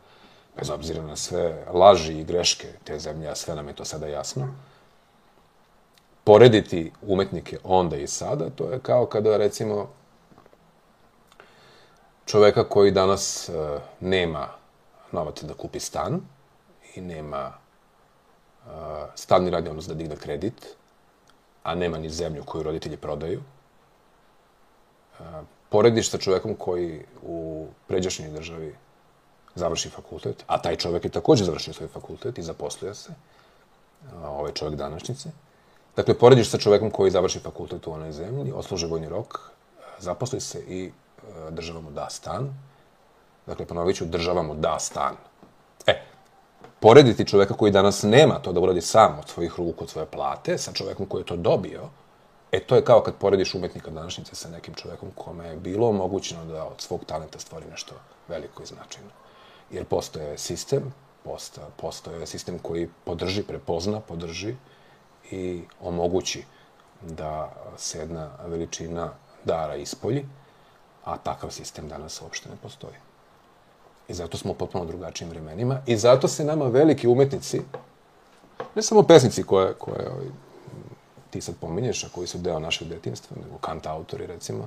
bez 0.56 0.70
obzira 0.70 1.02
na 1.02 1.16
sve 1.16 1.64
laži 1.72 2.20
i 2.20 2.24
greške 2.24 2.68
te 2.84 2.98
zemlje, 2.98 3.28
a 3.28 3.34
sve 3.34 3.54
nam 3.54 3.68
je 3.68 3.74
to 3.74 3.84
sada 3.84 4.06
jasno. 4.06 4.48
Porediti 6.24 6.92
umetnike 7.02 7.58
onda 7.64 7.96
i 7.96 8.06
sada, 8.06 8.50
to 8.50 8.70
je 8.70 8.78
kao 8.78 9.06
kada, 9.06 9.36
recimo, 9.36 9.88
čoveka 12.26 12.64
koji 12.68 12.90
danas 12.90 13.48
uh, 13.48 13.80
nema 14.00 14.61
novac 15.12 15.42
da 15.42 15.54
kupi 15.54 15.80
stan 15.80 16.20
i 16.94 17.00
nema 17.00 17.52
uh, 18.66 18.72
stalni 19.14 19.50
radni 19.50 19.70
odnos 19.70 19.86
da 19.86 19.94
digne 19.94 20.16
kredit, 20.16 20.66
a 21.62 21.74
nema 21.74 21.98
ni 21.98 22.10
zemlju 22.10 22.44
koju 22.44 22.62
roditelji 22.62 22.96
prodaju, 22.96 23.42
uh, 25.18 25.26
porediš 25.68 26.10
sa 26.10 26.18
čovekom 26.18 26.54
koji 26.54 27.04
u 27.22 27.66
pređašnjoj 27.88 28.30
državi 28.30 28.74
završi 29.54 29.88
fakultet, 29.88 30.44
a 30.46 30.62
taj 30.62 30.76
čovek 30.76 31.04
je 31.04 31.10
takođe 31.10 31.44
završio 31.44 31.74
svoj 31.74 31.88
fakultet 31.88 32.38
i 32.38 32.42
zaposlio 32.42 32.94
se, 32.94 33.12
uh, 33.12 34.24
ovaj 34.24 34.52
čovek 34.52 34.74
današnjice. 34.74 35.30
Dakle, 35.96 36.14
porediš 36.18 36.50
sa 36.50 36.58
čovekom 36.58 36.90
koji 36.90 37.10
završi 37.10 37.38
fakultet 37.38 37.86
u 37.86 37.92
onoj 37.92 38.12
zemlji, 38.12 38.52
osluže 38.52 38.86
vojni 38.86 39.08
rok, 39.08 39.38
zaposli 39.98 40.40
se 40.40 40.60
i 40.68 40.92
država 41.50 41.80
mu 41.80 41.90
da 41.90 42.10
stan, 42.10 42.54
Dakle, 43.46 43.66
ponovit 43.66 43.96
ću, 43.96 44.04
država 44.04 44.42
mu 44.42 44.54
da 44.54 44.78
stan. 44.78 45.16
E, 45.86 46.02
porediti 46.80 47.26
čoveka 47.26 47.54
koji 47.54 47.72
danas 47.72 48.02
nema 48.02 48.38
to 48.38 48.52
da 48.52 48.60
uradi 48.60 48.80
sam 48.80 49.18
od 49.18 49.28
svojih 49.28 49.54
ruku, 49.56 49.84
od 49.84 49.90
svoje 49.90 50.06
plate, 50.06 50.58
sa 50.58 50.72
čovekom 50.72 51.06
koji 51.06 51.20
je 51.20 51.26
to 51.26 51.36
dobio, 51.36 51.88
e, 52.52 52.60
to 52.60 52.76
je 52.76 52.84
kao 52.84 53.02
kad 53.02 53.14
porediš 53.14 53.54
umetnika 53.54 53.90
današnjice 53.90 54.34
sa 54.34 54.48
nekim 54.48 54.74
čovekom 54.74 55.10
kome 55.14 55.46
je 55.46 55.56
bilo 55.56 55.88
omogućeno 55.88 56.44
da 56.44 56.64
od 56.64 56.80
svog 56.80 57.04
talenta 57.04 57.38
stvori 57.38 57.66
nešto 57.70 57.94
veliko 58.28 58.62
i 58.62 58.66
značajno. 58.66 59.10
Jer 59.70 59.84
postoje 59.84 60.38
sistem, 60.38 60.94
posta, 61.24 61.68
postoje 61.76 62.26
sistem 62.26 62.58
koji 62.58 62.88
podrži, 63.04 63.42
prepozna, 63.42 64.00
podrži 64.00 64.54
i 65.30 65.62
omogući 65.80 66.44
da 67.00 67.52
se 67.76 67.98
jedna 67.98 68.30
veličina 68.46 69.10
dara 69.44 69.76
ispolji, 69.76 70.26
a 71.04 71.16
takav 71.18 71.50
sistem 71.50 71.88
danas 71.88 72.22
uopšte 72.22 72.48
ne 72.48 72.56
postoji. 72.62 72.94
I 74.12 74.14
zato 74.14 74.38
smo 74.38 74.52
u 74.52 74.54
potpuno 74.54 74.84
drugačijim 74.84 75.30
vremenima. 75.30 75.80
I 75.86 75.96
zato 75.96 76.28
se 76.28 76.44
nama 76.44 76.64
veliki 76.64 77.08
umetnici, 77.08 77.62
ne 78.74 78.82
samo 78.82 79.02
pesnici 79.02 79.42
koje, 79.42 79.74
koje 79.74 80.08
ovaj, 80.10 80.26
ti 81.30 81.40
sad 81.40 81.54
pominješ, 81.60 82.04
a 82.04 82.08
koji 82.14 82.26
su 82.26 82.38
deo 82.38 82.58
našeg 82.58 82.88
detinstva, 82.88 83.36
nego 83.44 83.58
kant 83.58 83.86
autori, 83.86 84.26
recimo, 84.26 84.66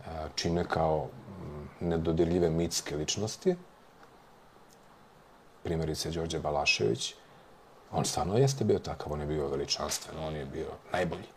e, 0.00 0.10
čine 0.34 0.64
kao 0.64 1.06
mm, 1.06 1.88
nedodirljive 1.88 2.50
mitske 2.50 2.96
ličnosti. 2.96 3.56
Primjerice, 5.62 6.10
Đorđe 6.10 6.38
Balašević, 6.38 7.14
on 7.92 8.04
stvarno 8.04 8.36
jeste 8.38 8.64
bio 8.64 8.78
takav, 8.78 9.12
on 9.12 9.20
je 9.20 9.26
bio 9.26 9.48
veličanstven, 9.48 10.18
on 10.18 10.36
je 10.36 10.44
bio 10.44 10.68
najbolji. 10.92 11.28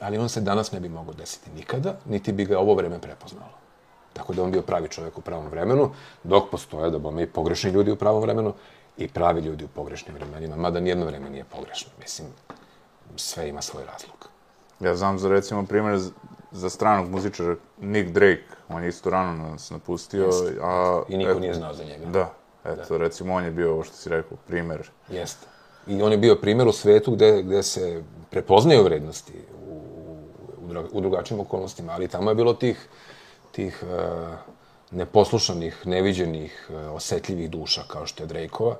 Ali 0.00 0.18
on 0.18 0.28
se 0.28 0.40
danas 0.40 0.72
ne 0.72 0.80
bi 0.80 0.88
mogao 0.88 1.14
desiti 1.14 1.50
nikada, 1.50 1.96
niti 2.06 2.32
bi 2.32 2.44
ga 2.44 2.58
ovo 2.58 2.74
vreme 2.74 3.00
prepoznalo. 3.00 3.65
Tako 4.16 4.32
da 4.32 4.42
on 4.42 4.50
bio 4.50 4.62
pravi 4.62 4.88
čovjek 4.88 5.18
u 5.18 5.20
pravom 5.20 5.48
vremenu, 5.48 5.90
dok 6.24 6.50
postoje 6.50 6.90
da 6.90 6.98
bome 6.98 7.22
i 7.22 7.26
pogrešni 7.26 7.70
ljudi 7.70 7.90
u 7.90 7.96
pravom 7.96 8.22
vremenu 8.22 8.54
i 8.98 9.08
pravi 9.08 9.40
ljudi 9.40 9.64
u 9.64 9.68
pogrešnim 9.68 10.14
vremenima, 10.14 10.56
mada 10.56 10.80
nijedno 10.80 11.06
vreme 11.06 11.30
nije 11.30 11.44
pogrešno. 11.44 11.90
Mislim, 12.00 12.28
sve 13.16 13.48
ima 13.48 13.62
svoj 13.62 13.84
razlog. 13.84 14.28
Ja 14.80 14.96
znam 14.96 15.18
za 15.18 15.28
recimo 15.28 15.66
primjer 15.66 16.00
za 16.52 16.70
stranog 16.70 17.10
muzičara 17.10 17.56
Nick 17.80 18.10
Drake, 18.10 18.44
on 18.68 18.82
je 18.82 18.88
isto 18.88 19.10
rano 19.10 19.48
nas 19.48 19.70
napustio, 19.70 20.24
Jeste. 20.24 20.58
a... 20.62 21.02
I 21.08 21.16
niko 21.16 21.30
et, 21.30 21.40
nije 21.40 21.54
znao 21.54 21.74
za 21.74 21.84
njega. 21.84 22.06
Da, 22.06 22.32
eto, 22.64 22.98
da. 22.98 23.04
recimo 23.04 23.34
on 23.34 23.44
je 23.44 23.50
bio, 23.50 23.72
ovo 23.72 23.84
što 23.84 23.96
si 23.96 24.08
rekao, 24.08 24.38
primjer. 24.46 24.90
Jeste. 25.08 25.46
I 25.86 26.02
on 26.02 26.12
je 26.12 26.18
bio 26.18 26.36
primjer 26.36 26.68
u 26.68 26.72
svetu 26.72 27.10
gde, 27.10 27.42
gde 27.42 27.62
se 27.62 28.02
prepoznaju 28.30 28.84
vrednosti 28.84 29.32
u, 29.68 29.80
u, 30.58 30.84
u 30.92 31.00
drugačijim 31.00 31.40
okolnostima, 31.40 31.92
ali 31.92 32.08
tamo 32.08 32.30
je 32.30 32.34
bilo 32.34 32.54
tih 32.54 32.88
tih 33.56 33.82
uh, 33.82 34.34
neposlušanih, 34.90 35.86
neviđenih, 35.86 36.68
uh, 36.68 36.94
osetljivih 36.94 37.50
duša 37.50 37.82
kao 37.88 38.06
što 38.06 38.22
je 38.22 38.26
Drejkova 38.26 38.76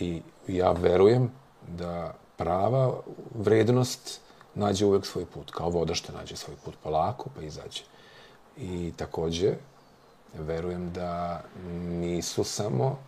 i 0.00 0.22
ja 0.48 0.72
verujem 0.72 1.30
da 1.68 2.14
prava 2.36 2.92
vrednost 3.34 4.20
nađe 4.54 4.86
uvek 4.86 5.06
svoj 5.06 5.26
put, 5.26 5.50
kao 5.50 5.70
voda 5.70 5.94
što 5.94 6.12
nađe 6.12 6.36
svoj 6.36 6.56
put 6.64 6.74
polako 6.82 7.30
pa 7.34 7.42
izađe. 7.42 7.82
I 8.56 8.92
takođe, 8.96 9.54
verujem 10.34 10.92
da 10.92 11.42
nisu 11.88 12.44
samo 12.44 12.98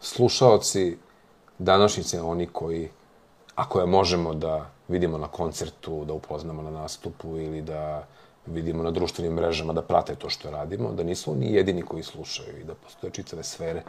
slušaoci 0.00 0.98
današnjice 1.58 2.22
oni 2.22 2.46
koji, 2.46 2.90
ako 3.54 3.80
je 3.80 3.86
možemo 3.86 4.34
da 4.34 4.70
vidimo 4.88 5.18
na 5.18 5.28
koncertu, 5.28 6.04
da 6.04 6.12
upoznamo 6.12 6.62
na 6.62 6.70
nastupu 6.70 7.38
ili 7.38 7.62
da 7.62 8.06
vidimo 8.46 8.82
na 8.82 8.90
društvenim 8.90 9.32
mrežama 9.32 9.72
da 9.72 9.82
prate 9.82 10.14
to 10.14 10.30
što 10.30 10.50
radimo, 10.50 10.92
da 10.92 11.02
nisu 11.02 11.32
oni 11.32 11.54
jedini 11.54 11.82
koji 11.82 12.02
slušaju 12.02 12.60
i 12.60 12.64
da 12.64 12.74
postoje 12.74 13.10
čitave 13.10 13.42
sfere 13.42 13.82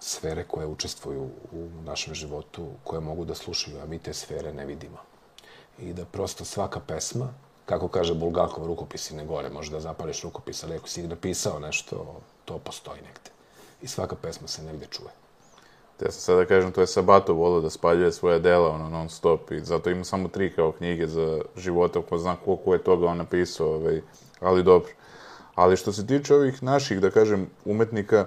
sfere 0.00 0.44
koje 0.44 0.66
učestvuju 0.66 1.30
u 1.52 1.68
našem 1.84 2.14
životu, 2.14 2.68
koje 2.84 3.00
mogu 3.00 3.24
da 3.24 3.34
slušaju, 3.34 3.80
a 3.82 3.86
mi 3.86 3.98
te 3.98 4.14
sfere 4.14 4.52
ne 4.52 4.66
vidimo. 4.66 4.98
I 5.78 5.92
da 5.92 6.04
prosto 6.04 6.44
svaka 6.44 6.80
pesma, 6.80 7.28
kako 7.66 7.88
kaže 7.88 8.14
Bulgakov, 8.14 8.66
rukopisi 8.66 9.16
ne 9.16 9.24
gore, 9.24 9.50
može 9.50 9.70
da 9.70 9.80
zapališ 9.80 10.22
rukopis, 10.22 10.64
ali 10.64 10.76
ako 10.76 10.88
si 10.88 11.06
napisao 11.06 11.58
nešto, 11.58 12.20
to 12.44 12.58
postoji 12.58 13.02
negde. 13.02 13.30
I 13.82 13.86
svaka 13.86 14.16
pesma 14.16 14.48
se 14.48 14.62
negde 14.62 14.86
čuje. 14.90 15.10
Ja 16.00 16.10
sam 16.10 16.20
sada 16.20 16.44
kažem, 16.44 16.72
to 16.72 16.80
je 16.80 16.86
Sabato 16.86 17.34
volio 17.34 17.60
da 17.60 17.70
spaljuje 17.70 18.12
svoje 18.12 18.38
dela, 18.38 18.68
ono, 18.68 18.88
non 18.88 19.08
stop, 19.08 19.50
i 19.50 19.60
zato 19.60 19.90
ima 19.90 20.04
samo 20.04 20.28
tri 20.28 20.52
kao 20.52 20.72
knjige 20.72 21.06
za 21.06 21.40
života, 21.56 22.02
ko 22.08 22.18
zna 22.18 22.36
koliko 22.44 22.72
je 22.72 22.82
toga 22.82 23.06
on 23.06 23.16
napisao, 23.16 23.74
ovaj, 23.74 24.00
ali 24.40 24.62
dobro. 24.62 24.90
Ali 25.54 25.76
što 25.76 25.92
se 25.92 26.06
tiče 26.06 26.34
ovih 26.34 26.62
naših, 26.62 27.00
da 27.00 27.10
kažem, 27.10 27.46
umetnika, 27.64 28.26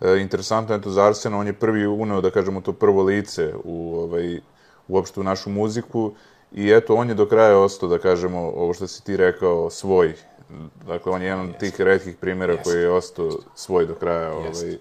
e, 0.00 0.18
interesantno 0.20 0.74
je 0.74 0.82
to 0.82 0.90
za 0.90 1.06
Arsena, 1.06 1.38
on 1.38 1.46
je 1.46 1.52
prvi 1.52 1.86
uneo, 1.86 2.20
da 2.20 2.30
kažemo, 2.30 2.60
to 2.60 2.72
prvo 2.72 3.02
lice 3.02 3.54
u, 3.64 3.96
ovaj, 3.96 4.40
uopšte 4.88 5.20
u 5.20 5.24
našu 5.24 5.50
muziku 5.50 6.12
i 6.52 6.70
eto, 6.70 6.94
on 6.94 7.08
je 7.08 7.14
do 7.14 7.26
kraja 7.26 7.58
ostao, 7.58 7.88
da 7.88 7.98
kažemo, 7.98 8.38
ovo 8.38 8.74
što 8.74 8.86
si 8.86 9.04
ti 9.04 9.16
rekao, 9.16 9.70
svoj. 9.70 10.14
Dakle, 10.86 11.12
on 11.12 11.22
je 11.22 11.28
jedan 11.28 11.48
od 11.50 11.56
tih 11.58 11.80
redkih 11.80 12.16
primjera 12.16 12.62
koji 12.62 12.80
je 12.80 12.90
ostao 12.90 13.30
svoj 13.54 13.86
do 13.86 13.94
kraja. 13.94 14.32
Ovaj, 14.32 14.78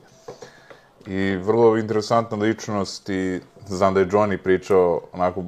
I 1.08 1.36
vrlo 1.36 1.78
interesantna 1.78 2.38
ličnost 2.38 3.10
i 3.10 3.40
znam 3.68 3.94
da 3.94 4.00
je 4.00 4.08
Johnny 4.08 4.38
pričao 4.38 5.02
onako 5.14 5.44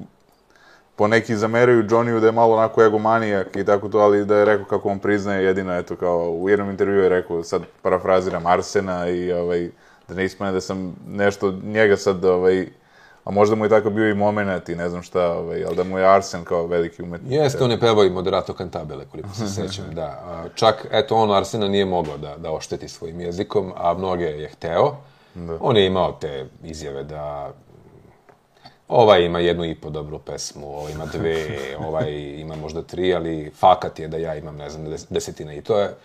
po 0.95 1.08
neki 1.08 1.36
zameraju 1.36 1.84
Johnny-u 1.84 2.20
da 2.20 2.26
je 2.26 2.32
malo 2.32 2.53
onako 2.53 2.84
egomanijak 2.84 3.56
i 3.56 3.66
tako 3.66 3.89
to, 3.89 3.99
ali 3.99 4.26
da 4.26 4.38
je 4.38 4.45
rekao 4.45 4.66
kako 4.66 4.89
on 4.89 4.99
priznaje 4.99 5.45
jedino, 5.45 5.78
eto, 5.78 5.95
kao 5.95 6.32
u 6.32 6.49
jednom 6.49 6.70
intervju 6.70 7.03
je 7.03 7.10
rekao, 7.10 7.43
sad 7.43 7.62
parafraziram 7.82 8.45
Arsena 8.45 9.10
i 9.10 9.32
ovaj, 9.32 9.70
da 10.08 10.16
ne 10.16 10.26
ispane 10.26 10.51
da 10.51 10.62
sam 10.62 10.95
nešto 11.08 11.51
njega 11.64 11.97
sad, 11.97 12.26
ovaj, 12.26 12.68
a 13.24 13.32
možda 13.32 13.56
mu 13.56 13.66
je 13.66 13.70
tako 13.70 13.89
bio 13.89 14.10
i 14.10 14.14
moment 14.14 14.70
i 14.70 14.76
ne 14.76 14.89
znam 14.89 15.03
šta, 15.03 15.32
ovaj, 15.32 15.66
ali 15.66 15.76
da 15.76 15.84
mu 15.84 15.99
je 15.99 16.16
Arsen 16.16 16.43
kao 16.43 16.68
veliki 16.68 17.03
umetnik. 17.03 17.32
Jeste, 17.32 17.64
on 17.64 17.72
je 17.72 17.80
pevao 17.80 18.03
i 18.03 18.10
moderato 18.10 18.53
kantabele, 18.53 19.06
koliko 19.12 19.30
se 19.30 19.47
sećam, 19.62 19.86
da. 19.93 20.43
Čak, 20.56 20.88
eto, 20.91 21.16
on 21.16 21.32
Arsena 21.32 21.68
nije 21.68 21.86
mogao 21.86 22.18
da, 22.18 22.38
da 22.38 22.51
ošteti 22.51 22.89
svojim 22.89 23.22
jezikom, 23.22 23.74
a 23.78 23.93
mnoge 23.93 24.26
je 24.26 24.47
hteo. 24.49 24.95
Da. 25.36 25.57
On 25.61 25.77
je 25.77 25.86
imao 25.86 26.11
te 26.11 26.45
izjave 26.63 27.03
da 27.03 27.53
Ovaj 28.88 29.25
ima 29.25 29.39
jednu 29.39 29.65
i 29.65 29.75
po 29.75 29.89
dobru 29.89 30.19
pesmu, 30.19 30.77
ovaj 30.77 30.91
ima 30.91 31.05
dve, 31.05 31.45
ovaj 31.88 32.11
ima 32.39 32.55
možda 32.55 32.81
tri, 32.81 33.13
ali 33.13 33.51
fakat 33.55 33.99
je 33.99 34.07
da 34.07 34.17
ja 34.17 34.36
imam, 34.36 34.55
ne 34.55 34.69
znam, 34.69 34.95
desetine. 35.09 35.57
I 35.57 35.61
to 35.61 35.79
je, 35.79 35.95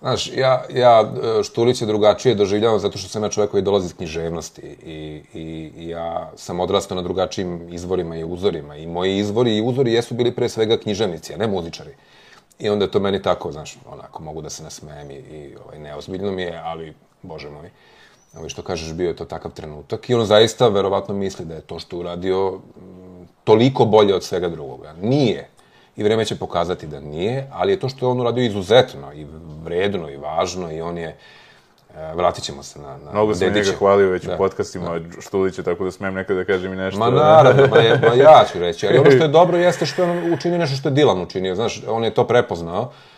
znaš, 0.00 0.30
ja, 0.36 0.64
ja 0.74 1.12
Štulić 1.44 1.80
je 1.80 1.86
drugačije 1.86 2.34
doživljavam 2.34 2.78
zato 2.78 2.98
što 2.98 3.08
sam 3.08 3.22
ja 3.22 3.28
čovjek 3.28 3.50
koji 3.50 3.62
dolazi 3.62 3.86
iz 3.86 3.94
književnosti 3.94 4.62
i, 4.62 5.22
i, 5.34 5.72
i 5.76 5.88
ja 5.88 6.32
sam 6.36 6.60
odrastao 6.60 6.96
na 6.96 7.02
drugačijim 7.02 7.72
izvorima 7.72 8.16
i 8.16 8.24
uzorima 8.24 8.76
i 8.76 8.86
moji 8.86 9.18
izvori 9.18 9.56
i 9.56 9.62
uzori 9.62 9.92
jesu 9.92 10.14
bili 10.14 10.34
pre 10.34 10.48
svega 10.48 10.76
književnici, 10.76 11.34
a 11.34 11.36
ne 11.36 11.46
muzičari. 11.46 11.94
I 12.58 12.68
onda 12.68 12.84
je 12.84 12.90
to 12.90 13.00
meni 13.00 13.22
tako, 13.22 13.52
znaš, 13.52 13.78
onako, 13.86 14.22
mogu 14.22 14.42
da 14.42 14.50
se 14.50 14.62
nasmejem 14.62 15.10
i, 15.10 15.14
i 15.14 15.56
ovaj, 15.64 15.78
neozbiljno 15.78 16.32
mi 16.32 16.42
je, 16.42 16.60
ali, 16.64 16.94
bože 17.22 17.50
moj, 17.50 17.70
ovaj, 18.36 18.48
što 18.48 18.62
kažeš, 18.62 18.92
bio 18.92 19.08
je 19.08 19.16
to 19.16 19.24
takav 19.24 19.50
trenutak 19.50 20.10
i 20.10 20.14
on 20.14 20.26
zaista 20.26 20.68
verovatno 20.68 21.14
misli 21.14 21.44
da 21.44 21.54
je 21.54 21.60
to 21.60 21.78
što 21.78 21.98
uradio 21.98 22.48
m, 22.48 23.28
toliko 23.44 23.84
bolje 23.84 24.14
od 24.14 24.24
svega 24.24 24.48
drugoga. 24.48 24.94
Nije. 25.02 25.48
I 25.96 26.02
vreme 26.02 26.24
će 26.24 26.36
pokazati 26.36 26.86
da 26.86 27.00
nije, 27.00 27.50
ali 27.52 27.72
je 27.72 27.80
to 27.80 27.88
što 27.88 28.06
je 28.06 28.10
on 28.10 28.20
uradio 28.20 28.44
izuzetno 28.44 29.12
i 29.12 29.26
vredno 29.64 30.10
i 30.10 30.16
važno 30.16 30.72
i 30.72 30.80
on 30.80 30.98
je 30.98 31.08
e, 31.08 32.14
vratit 32.14 32.44
ćemo 32.44 32.62
se 32.62 32.78
na, 32.78 32.96
na 33.04 33.10
Mnogo 33.12 33.34
sam 33.34 33.52
njega 33.52 33.72
hvalio 33.78 34.10
već 34.10 34.24
da, 34.24 34.34
u 34.34 34.38
podcastima 34.38 34.98
da. 34.98 35.20
Štulića, 35.20 35.62
tako 35.62 35.84
da 35.84 35.90
smem 35.90 36.14
nekada 36.14 36.38
da 36.38 36.44
kažem 36.44 36.72
i 36.72 36.76
nešto. 36.76 37.00
Ma 37.00 37.10
naravno, 37.10 37.66
ma, 37.66 37.78
je, 37.78 38.00
ma 38.00 38.14
ja 38.14 38.44
ću 38.52 38.58
reći. 38.58 38.86
Ali 38.86 38.98
ono 38.98 39.10
što 39.10 39.22
je 39.22 39.28
dobro 39.40 39.58
jeste 39.58 39.86
što 39.86 40.02
je 40.02 40.10
on 40.10 40.32
učinio 40.32 40.58
nešto 40.58 40.76
što 40.76 40.88
je 40.88 40.92
Dilan 40.92 41.22
učinio. 41.22 41.54
Znaš, 41.54 41.82
on 41.88 42.04
je 42.04 42.14
to 42.14 42.26
prepoznao 42.26 42.92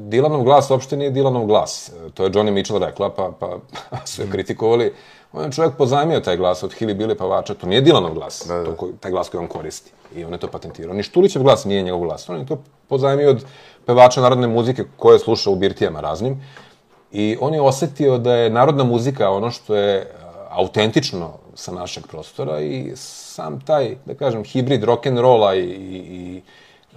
Dilanov 0.00 0.42
glas 0.42 0.70
uopšte 0.70 0.96
nije 0.96 1.10
Dilanov 1.10 1.46
glas. 1.46 1.88
E, 1.88 2.10
to 2.10 2.24
je 2.24 2.30
Johnny 2.30 2.50
Mitchell 2.50 2.78
rekla, 2.78 3.10
pa, 3.10 3.32
pa, 3.40 3.58
pa 3.90 4.06
su 4.06 4.22
je 4.22 4.30
kritikovali. 4.30 4.92
On 5.32 5.44
je 5.44 5.52
čovjek 5.52 5.76
pozajmio 5.76 6.20
taj 6.20 6.36
glas 6.36 6.62
od 6.62 6.74
Hili 6.74 6.94
Bili 6.94 7.16
Pavača. 7.16 7.54
To 7.54 7.66
nije 7.66 7.80
Dilanov 7.80 8.14
glas, 8.14 8.44
da, 8.48 8.58
da. 8.58 8.64
To, 8.64 8.76
koji, 8.76 8.92
taj 9.00 9.10
glas 9.10 9.28
koji 9.28 9.38
on 9.38 9.48
koristi. 9.48 9.92
I 10.16 10.24
on 10.24 10.32
je 10.32 10.38
to 10.38 10.48
patentirao. 10.48 10.94
Ni 10.94 11.02
Štulićev 11.02 11.42
glas 11.42 11.64
nije 11.64 11.82
njegov 11.82 12.00
glas. 12.00 12.28
On 12.28 12.38
je 12.38 12.46
to 12.46 12.62
pozajmio 12.88 13.30
od 13.30 13.44
pevača 13.86 14.20
narodne 14.20 14.46
muzike 14.46 14.84
koje 14.96 15.14
je 15.14 15.18
slušao 15.18 15.52
u 15.52 15.56
birtijama 15.56 16.00
raznim. 16.00 16.42
I 17.12 17.36
on 17.40 17.54
je 17.54 17.60
osetio 17.60 18.18
da 18.18 18.34
je 18.34 18.50
narodna 18.50 18.84
muzika 18.84 19.30
ono 19.30 19.50
što 19.50 19.76
je 19.76 19.96
e, 19.96 20.06
autentično 20.50 21.30
sa 21.54 21.72
našeg 21.72 22.06
prostora 22.06 22.60
i 22.60 22.92
sam 22.96 23.60
taj, 23.60 23.96
da 24.04 24.14
kažem, 24.14 24.44
hibrid 24.44 24.84
rock'n'rolla 24.84 25.54
i, 25.56 25.64
i, 25.64 25.96
i 25.96 26.42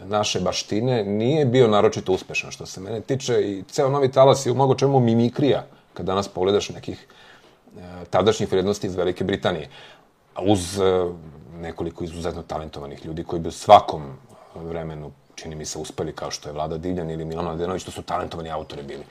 naše 0.04 0.40
baštine 0.40 1.04
nije 1.04 1.46
bio 1.46 1.68
naročito 1.68 2.14
uspešan 2.14 2.52
što 2.52 2.66
se 2.66 2.82
mene 2.82 3.02
tiče 3.02 3.42
i 3.42 3.64
ceo 3.70 3.90
novi 3.90 4.12
talas 4.12 4.46
je 4.46 4.52
u 4.52 4.56
mnogo 4.56 4.76
čemu 4.76 5.00
mimikrija 5.00 5.66
kad 5.94 6.06
danas 6.06 6.28
pogledaš 6.28 6.70
nekih 6.70 7.08
e, 7.78 8.06
tadašnjih 8.10 8.52
vrednosti 8.52 8.88
iz 8.88 8.96
Velike 8.96 9.24
Britanije. 9.24 9.70
Uz 10.42 10.80
e, 10.80 11.06
nekoliko 11.62 12.04
izuzetno 12.04 12.44
talentovanih 12.44 13.06
ljudi 13.06 13.24
koji 13.24 13.40
bi 13.40 13.48
u 13.50 13.52
svakom 13.52 14.04
vremenu, 14.56 15.12
čini 15.36 15.56
mi 15.56 15.66
se, 15.66 15.80
uspeli 15.80 16.14
kao 16.14 16.32
što 16.32 16.50
je 16.50 16.54
Vlada 16.54 16.78
Divljan 16.78 17.12
ili 17.12 17.26
Milano 17.26 17.50
Adenović, 17.50 17.84
to 17.84 17.92
su 17.92 18.02
talentovani 18.02 18.52
autori 18.52 18.84
bili. 18.84 19.04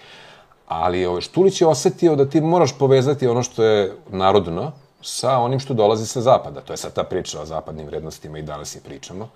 Ali 0.66 1.06
ovaj, 1.06 1.20
Štulić 1.20 1.60
je 1.60 1.66
osetio 1.66 2.16
da 2.16 2.28
ti 2.28 2.40
moraš 2.40 2.78
povezati 2.78 3.28
ono 3.28 3.42
što 3.42 3.64
je 3.64 3.92
narodno 4.08 4.72
sa 5.02 5.38
onim 5.38 5.60
što 5.60 5.74
dolazi 5.74 6.06
sa 6.06 6.20
zapada. 6.20 6.60
To 6.60 6.72
je 6.72 6.76
sad 6.76 6.92
ta 6.92 7.04
priča 7.04 7.40
o 7.40 7.46
zapadnim 7.46 7.86
vrednostima 7.86 8.38
i 8.38 8.42
danas 8.42 8.74
je 8.74 8.80
pričamo 8.80 9.28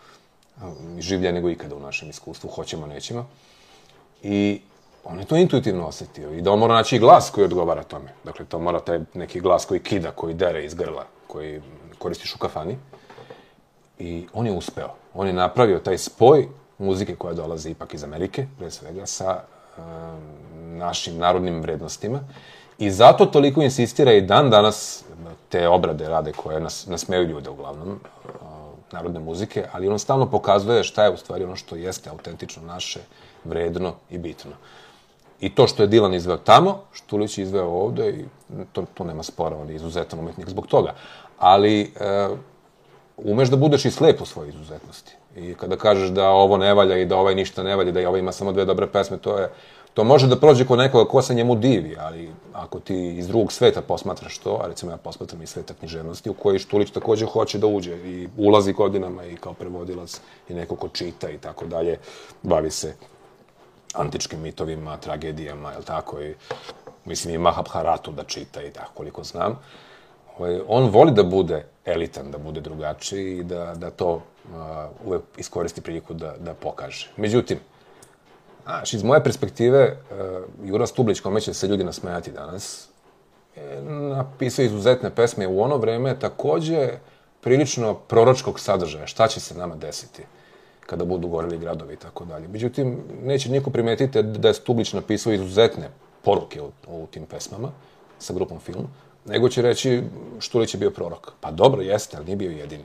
življa 0.99 1.33
nego 1.33 1.51
ikada 1.51 1.77
u 1.77 1.81
našem 1.81 2.11
iskustvu, 2.11 2.51
hoćemo, 2.51 2.87
nećemo. 2.87 3.27
I 4.23 4.61
on 5.05 5.19
je 5.19 5.25
to 5.25 5.37
intuitivno 5.37 5.87
osetio 5.87 6.33
i 6.33 6.43
da 6.43 6.53
on 6.53 6.59
mora 6.59 6.75
naći 6.75 6.99
glas 6.99 7.31
koji 7.31 7.45
odgovara 7.45 7.83
tome. 7.83 8.13
Dakle, 8.25 8.45
to 8.45 8.59
mora 8.59 8.81
taj 8.81 9.01
neki 9.15 9.41
glas 9.41 9.65
koji 9.65 9.81
kida, 9.81 10.11
koji 10.11 10.35
dere 10.35 10.65
iz 10.65 10.75
grla, 10.75 11.05
koji 11.27 11.63
koristiš 11.99 12.35
u 12.35 12.39
kafani. 12.39 12.77
I 13.99 14.27
on 14.33 14.47
je 14.47 14.53
uspeo. 14.53 14.95
On 15.15 15.27
je 15.27 15.33
napravio 15.33 15.79
taj 15.79 15.99
spoj 15.99 16.49
muzike 16.79 17.17
koja 17.17 17.35
dolazi 17.35 17.71
ipak 17.71 17.95
iz 17.95 18.05
Amerike, 18.05 18.47
pre 18.59 18.71
svega, 18.71 19.07
sa 19.07 19.43
um, 19.79 19.85
našim 20.79 21.19
narodnim 21.19 21.61
vrednostima. 21.61 22.21
I 22.79 22.91
zato 22.91 23.27
toliko 23.27 23.63
insistira 23.63 24.13
i 24.13 24.21
dan 24.21 24.51
danas 24.51 25.05
te 25.49 25.69
obrade 25.69 26.09
rade 26.09 26.33
koje 26.33 26.61
nas, 26.61 26.87
nasmeju 26.87 27.23
ljude 27.23 27.51
uglavnom, 27.51 28.01
narodne 28.93 29.21
muzike, 29.21 29.67
ali 29.73 29.89
on 29.89 29.99
stalno 29.99 30.31
pokazuje 30.31 30.85
šta 30.85 31.05
je 31.05 31.11
u 31.11 31.17
stvari 31.17 31.45
ono 31.45 31.57
što 31.57 31.77
jeste 31.77 32.11
autentično 32.11 32.63
naše, 32.63 33.01
vredno 33.45 33.95
i 34.11 34.19
bitno. 34.19 34.53
I 35.41 35.55
to 35.55 35.67
što 35.67 35.83
je 35.83 35.87
Dilan 35.87 36.15
izveo 36.15 36.37
tamo, 36.37 36.81
Štulić 36.93 37.39
je 37.39 37.43
izveo 37.43 37.69
ovde 37.69 38.11
i 38.11 38.25
to, 38.73 38.85
to 38.95 39.05
nema 39.05 39.23
spora, 39.23 39.57
on 39.57 39.69
je 39.69 39.75
izuzetan 39.75 40.19
umetnik 40.19 40.49
zbog 40.49 40.67
toga. 40.67 40.95
Ali 41.39 41.83
e, 41.83 42.29
umeš 43.17 43.49
da 43.49 43.57
budeš 43.57 43.85
i 43.85 43.91
slep 43.91 44.23
u 44.23 44.27
svojoj 44.27 44.49
izuzetnosti. 44.49 45.17
I 45.37 45.55
kada 45.55 45.77
kažeš 45.77 46.09
da 46.09 46.29
ovo 46.29 46.57
ne 46.57 46.75
valja 46.75 46.97
i 46.99 47.07
da 47.07 47.17
ovaj 47.17 47.35
ništa 47.35 47.63
ne 47.63 47.77
valja, 47.77 47.93
da 47.93 48.09
ovaj 48.09 48.21
ima 48.21 48.33
samo 48.33 48.53
dve 48.53 48.65
dobre 48.65 48.87
pesme, 48.87 49.19
to 49.19 49.39
je 49.39 49.51
To 49.95 50.05
može 50.05 50.27
da 50.27 50.37
prođe 50.37 50.67
kod 50.67 50.79
nekoga 50.79 51.11
ko 51.11 51.23
se 51.23 51.35
njemu 51.35 51.55
divi, 51.55 51.97
ali 52.01 52.31
ako 52.53 52.81
ti 52.81 53.17
iz 53.19 53.29
drugog 53.29 53.53
sveta 53.53 53.83
posmatraš 53.83 54.39
to, 54.39 54.61
a 54.63 54.69
recimo 54.69 54.93
ja 54.93 54.97
posmatram 54.97 55.43
iz 55.43 55.49
sveta 55.49 55.75
književnosti, 55.75 56.31
u 56.31 56.35
koji 56.35 56.59
Štulić 56.59 56.91
takođe 56.91 57.27
hoće 57.27 57.59
da 57.59 57.67
uđe 57.67 57.97
i 57.97 58.29
ulazi 58.37 58.73
godinama 58.73 59.25
i 59.25 59.37
kao 59.37 59.55
prevodilac 59.55 60.21
i 60.49 60.55
neko 60.55 60.77
ko 60.77 60.89
čita 60.89 61.31
i 61.31 61.39
tako 61.39 61.67
dalje, 61.67 61.99
bavi 62.43 62.71
se 62.71 62.95
antičkim 63.95 64.43
mitovima, 64.43 64.97
tragedijama, 64.97 65.73
jel 65.73 65.83
tako, 65.83 66.21
i 66.23 66.35
mislim 67.05 67.35
i 67.35 67.39
Mahabharatu 67.39 68.13
da 68.13 68.25
čita 68.25 68.63
i 68.63 68.71
tako 68.71 68.93
koliko 68.95 69.25
znam. 69.25 69.59
Ovaj, 70.39 70.61
on 70.69 70.91
voli 70.91 71.13
da 71.13 71.23
bude 71.23 71.65
elitan, 71.85 72.31
da 72.31 72.39
bude 72.39 72.61
drugačiji 72.61 73.39
i 73.39 73.43
da, 73.43 73.75
da 73.75 73.91
to 73.91 74.15
uh, 74.15 74.23
uvek 75.05 75.23
iskoristi 75.37 75.81
priliku 75.81 76.15
da, 76.15 76.35
da 76.39 76.55
pokaže. 76.55 77.11
Međutim, 77.17 77.59
Znaš, 78.69 78.93
iz 78.95 79.03
moje 79.03 79.25
perspektive, 79.25 79.97
uh, 80.11 80.69
Jura 80.69 80.87
Stublić, 80.87 81.21
kome 81.21 81.41
će 81.41 81.55
se 81.55 81.67
ljudi 81.67 81.85
nasmejati 81.85 82.33
danas, 82.33 82.89
je 83.57 83.83
napisao 83.83 84.65
izuzetne 84.65 85.11
pesme 85.11 85.47
u 85.47 85.63
ono 85.63 85.77
vreme 85.77 86.19
takođe 86.19 86.91
prilično 87.41 87.95
proročkog 87.95 88.61
sadržaja. 88.61 89.07
Šta 89.07 89.29
će 89.29 89.41
se 89.41 89.55
nama 89.55 89.77
desiti 89.77 90.23
kada 90.87 91.05
budu 91.05 91.29
goreli 91.29 91.59
gradovi 91.59 91.95
i 91.95 91.97
tako 91.97 92.25
dalje. 92.25 92.49
Međutim, 92.49 93.03
neće 93.23 93.51
niko 93.51 93.71
primetiti 93.71 94.23
da 94.23 94.49
je 94.49 94.55
Stublić 94.55 94.93
napisao 94.93 95.33
izuzetne 95.33 95.89
poruke 96.25 96.63
u, 96.63 96.71
u 96.89 97.07
tim 97.11 97.27
pesmama 97.27 97.69
sa 98.19 98.35
grupom 98.35 98.59
film, 98.59 98.87
nego 99.25 99.49
će 99.49 99.63
reći 99.63 100.03
Štulić 100.39 100.75
je 100.75 100.79
bio 100.79 100.91
prorok. 100.91 101.33
Pa 101.41 101.51
dobro, 101.51 101.83
jeste, 101.83 102.17
ali 102.17 102.27
nije 102.27 102.37
bio 102.37 102.51
jedini. 102.51 102.85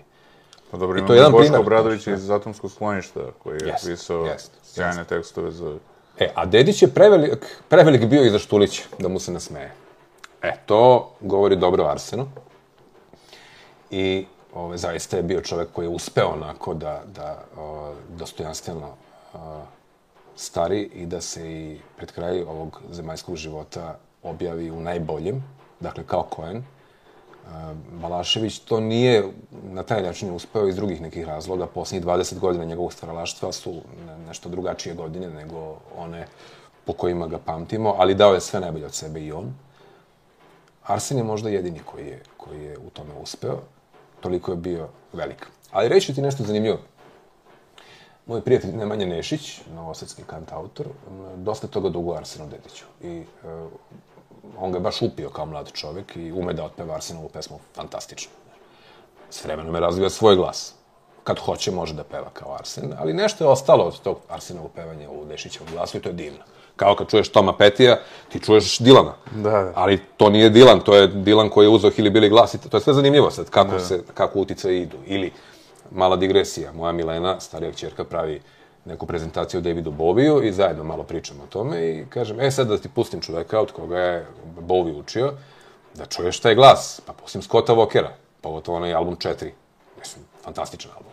Pa 0.71 0.77
dobro, 0.77 0.99
imamo 0.99 1.37
Boško. 1.37 1.59
Obradović 1.59 2.07
iz 2.07 2.29
Atomskog 2.29 2.71
skloništa, 2.71 3.19
koji 3.43 3.53
je 3.53 3.59
yes, 3.59 3.87
pisao 3.87 4.25
yes, 4.25 4.49
sjajne 4.73 5.03
tekstove 5.05 5.51
za... 5.51 5.77
E, 6.19 6.31
a 6.35 6.45
Dedić 6.45 6.81
je 6.81 6.87
prevelik, 6.87 7.45
prevelik 7.69 8.05
bio 8.05 8.25
i 8.25 8.29
za 8.29 8.39
Štulić, 8.39 8.81
da 8.99 9.07
mu 9.07 9.19
se 9.19 9.31
nasmeje. 9.31 9.71
E, 10.41 10.53
to 10.65 11.11
govori 11.21 11.55
dobro 11.55 11.83
o 11.83 11.87
Arsenu. 11.87 12.27
I 13.91 14.25
ove, 14.53 14.77
zaista 14.77 15.17
je 15.17 15.23
bio 15.23 15.41
čovek 15.41 15.69
koji 15.73 15.85
je 15.85 15.89
uspeo 15.89 16.27
onako 16.27 16.73
da, 16.73 17.01
da 17.15 17.43
o, 17.57 17.93
dostojanstveno 18.09 18.95
o, 19.33 19.61
stari 20.35 20.81
i 20.81 21.05
da 21.05 21.21
se 21.21 21.51
i 21.51 21.79
pred 21.97 22.11
kraj 22.11 22.41
ovog 22.41 22.81
zemaljskog 22.91 23.35
života 23.35 23.97
objavi 24.23 24.71
u 24.71 24.81
najboljem, 24.81 25.43
dakle 25.79 26.03
kao 26.07 26.23
Koen. 26.23 26.63
Balašević 28.01 28.59
to 28.59 28.79
nije 28.79 29.23
na 29.63 29.83
taj 29.83 30.03
način 30.03 30.35
uspeo 30.35 30.67
iz 30.67 30.75
drugih 30.75 31.01
nekih 31.01 31.25
razloga. 31.25 31.67
Poslednjih 31.67 32.07
20 32.07 32.39
godina 32.39 32.65
njegovog 32.65 32.93
stvaralaštva 32.93 33.51
su 33.51 33.81
nešto 34.27 34.49
drugačije 34.49 34.95
godine 34.95 35.29
nego 35.29 35.77
one 35.97 36.27
po 36.85 36.93
kojima 36.93 37.27
ga 37.27 37.37
pamtimo, 37.37 37.95
ali 37.97 38.15
dao 38.15 38.33
je 38.33 38.41
sve 38.41 38.59
najbolje 38.59 38.85
od 38.85 38.93
sebe 38.93 39.21
i 39.21 39.31
on. 39.31 39.53
Arsen 40.83 41.17
je 41.17 41.23
možda 41.23 41.49
jedini 41.49 41.79
koji 41.85 42.07
je, 42.07 42.21
koji 42.37 42.63
je 42.63 42.77
u 42.77 42.89
tome 42.89 43.13
uspeo. 43.21 43.59
Toliko 44.19 44.51
je 44.51 44.57
bio 44.57 44.87
velik. 45.13 45.47
Ali 45.71 45.89
reći 45.89 46.13
ti 46.13 46.21
nešto 46.21 46.43
zanimljivo. 46.43 46.79
Moj 48.25 48.41
prijatelj 48.41 48.75
Nemanja 48.75 49.05
Nešić, 49.05 49.61
novosadski 49.75 50.23
kantautor, 50.23 50.87
dosta 51.35 51.67
toga 51.67 51.89
dugo 51.89 52.13
Arsenu 52.13 52.49
Dediću. 52.49 52.85
I 53.01 53.23
uh, 53.43 53.71
on 54.57 54.71
ga 54.71 54.77
je 54.77 54.81
baš 54.81 55.01
upio 55.01 55.29
kao 55.29 55.45
mlad 55.45 55.71
čovek 55.71 56.15
i 56.15 56.31
ume 56.31 56.53
da 56.53 56.63
otpeva 56.63 56.95
Arsenovu 56.95 57.29
pesmu 57.29 57.59
fantastično. 57.75 58.31
S 59.29 59.45
vremenom 59.45 59.75
je 59.75 59.81
razvio 59.81 60.09
svoj 60.09 60.35
glas. 60.35 60.73
Kad 61.23 61.39
hoće, 61.39 61.71
može 61.71 61.93
da 61.93 62.03
peva 62.03 62.29
kao 62.33 62.53
Arsen, 62.53 62.93
ali 62.99 63.13
nešto 63.13 63.43
je 63.43 63.49
ostalo 63.49 63.83
od 63.83 63.99
tog 63.99 64.17
Arsenovog 64.29 64.71
pevanja 64.75 65.09
u 65.09 65.25
Nešićevom 65.25 65.67
glasu 65.71 65.97
i 65.97 66.01
to 66.01 66.09
je 66.09 66.13
divno. 66.13 66.39
Kao 66.75 66.95
kad 66.95 67.09
čuješ 67.09 67.29
Toma 67.29 67.57
Petija, 67.57 67.99
ti 68.29 68.39
čuješ 68.39 68.79
Dilana. 68.79 69.13
Da, 69.31 69.49
da. 69.49 69.71
Ali 69.75 70.01
to 70.17 70.29
nije 70.29 70.49
Dilan, 70.49 70.79
to 70.79 70.95
je 70.95 71.07
Dilan 71.07 71.49
koji 71.49 71.65
je 71.65 71.69
uzeo 71.69 71.91
Hilibili 71.91 72.29
glas 72.29 72.53
i 72.53 72.57
to 72.69 72.77
je 72.77 72.81
sve 72.81 72.93
zanimljivo 72.93 73.31
sad, 73.31 73.49
kako, 73.49 73.71
da. 73.71 73.79
se, 73.79 74.03
kako 74.13 74.39
utice 74.39 74.77
idu. 74.77 74.97
Ili, 75.05 75.31
mala 75.91 76.15
digresija, 76.15 76.71
moja 76.73 76.91
Milena, 76.91 77.39
starija 77.39 77.71
čerka, 77.71 78.03
pravi 78.03 78.41
neku 78.85 79.05
prezentaciju 79.05 79.57
o 79.57 79.61
Davidu 79.61 79.91
Boviju 79.91 80.43
i 80.43 80.51
zajedno 80.51 80.83
malo 80.83 81.03
pričamo 81.03 81.43
o 81.43 81.47
tome 81.47 81.89
i 81.89 82.05
kažem, 82.09 82.39
e 82.39 82.51
sad 82.51 82.67
da 82.67 82.77
ti 82.77 82.89
pustim 82.89 83.21
čoveka 83.21 83.59
od 83.59 83.71
koga 83.71 83.99
je 83.99 84.27
Bovi 84.59 84.91
učio, 84.91 85.33
da 85.93 86.05
čuješ 86.05 86.39
taj 86.39 86.55
glas, 86.55 87.01
pa 87.05 87.13
pustim 87.13 87.41
Scotta 87.41 87.73
Walkera, 87.73 88.09
pogotovo 88.41 88.77
onaj 88.77 88.93
album 88.93 89.15
4. 89.15 89.51
Mislim, 89.99 90.25
fantastičan 90.43 90.91
album. 90.91 91.11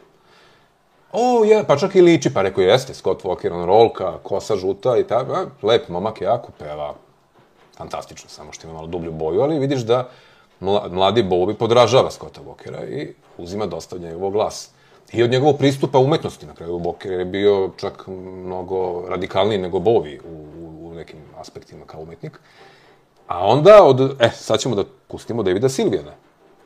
O, 1.12 1.44
je, 1.44 1.64
pa 1.66 1.76
čak 1.76 1.94
i 1.94 2.00
liči, 2.00 2.34
pa 2.34 2.42
rekao 2.42 2.62
jeste, 2.62 2.94
Scott 2.94 3.24
Walker, 3.24 3.52
on 3.52 3.64
rolka, 3.66 4.18
kosa 4.22 4.56
žuta 4.56 4.96
i 4.96 5.04
tako, 5.04 5.46
lep 5.62 5.88
momak, 5.88 6.20
jako 6.20 6.52
peva, 6.58 6.94
fantastično, 7.76 8.28
samo 8.28 8.52
što 8.52 8.66
ima 8.66 8.74
malo 8.74 8.86
dublju 8.86 9.12
boju, 9.12 9.40
ali 9.40 9.58
vidiš 9.58 9.80
da 9.80 10.08
mladi 10.90 11.22
Bovi 11.22 11.54
podražava 11.54 12.10
Scotta 12.10 12.40
Walkera 12.40 12.88
i 12.88 13.14
uzima 13.38 13.66
dosta 13.66 13.98
njegovog 13.98 14.32
glasa. 14.32 14.70
I 15.12 15.22
od 15.22 15.30
njegovog 15.30 15.58
pristupa 15.58 15.98
umetnosti, 15.98 16.46
na 16.46 16.54
kraju 16.54 16.78
Walker 16.78 17.10
je 17.10 17.24
bio 17.24 17.70
čak 17.76 18.06
mnogo 18.44 19.08
radikalniji 19.08 19.58
nego 19.58 19.78
Bovi 19.78 20.20
u, 20.24 20.32
u, 20.32 20.88
u 20.88 20.94
nekim 20.94 21.18
aspektima 21.38 21.84
kao 21.86 22.00
umetnik. 22.00 22.40
A 23.26 23.46
onda, 23.46 23.84
od, 23.84 24.16
e, 24.20 24.30
sad 24.34 24.60
ćemo 24.60 24.74
da 24.74 24.84
pustimo 25.08 25.42
Davida 25.42 25.68
Silvijana, 25.68 26.12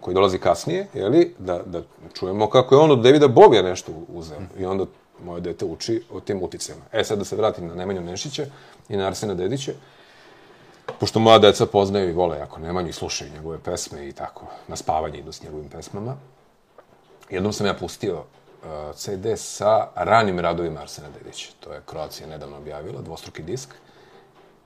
koji 0.01 0.15
dolazi 0.15 0.39
kasnije, 0.39 0.87
jeli, 0.95 1.35
da, 1.39 1.63
da 1.67 1.83
čujemo 2.15 2.51
kako 2.51 2.75
je 2.75 2.81
on 2.81 2.91
od 2.91 3.03
Davida 3.03 3.29
Bovija 3.29 3.63
nešto 3.63 3.93
uzeo. 4.09 4.41
I 4.59 4.65
onda 4.65 4.85
moje 5.25 5.41
dete 5.41 5.65
uči 5.65 6.03
o 6.11 6.21
tim 6.21 6.43
uticama. 6.43 6.83
E, 6.93 7.05
sad 7.05 7.19
da 7.19 7.25
se 7.25 7.37
vratim 7.37 7.67
na 7.67 7.75
Nemanju 7.75 8.01
Nešića 8.01 8.47
i 8.89 8.97
na 8.97 9.07
Arsena 9.07 9.35
Dedića. 9.35 9.73
Pošto 11.01 11.19
moja 11.19 11.39
deca 11.39 11.67
poznaju 11.67 12.09
i 12.09 12.13
vole 12.13 12.39
jako 12.39 12.61
Nemanju 12.61 12.89
i 12.89 12.93
slušaju 12.93 13.31
njegove 13.33 13.59
pesme 13.59 14.09
i 14.09 14.13
tako, 14.13 14.47
na 14.69 14.77
spavanje 14.77 15.19
idu 15.19 15.33
s 15.33 15.43
njegovim 15.43 15.69
pesmama. 15.69 16.17
Jednom 17.31 17.53
sam 17.53 17.67
ja 17.67 17.75
pustio 17.75 18.19
uh, 18.19 18.95
CD 18.95 19.27
sa 19.37 19.89
ranim 19.95 20.41
radovima 20.41 20.81
Arsena 20.81 21.09
Dedića. 21.19 21.51
To 21.61 21.73
je 21.73 21.83
Kroacija 21.87 22.29
nedavno 22.29 22.57
objavila, 22.57 23.03
dvostruki 23.03 23.43
disk. 23.43 23.75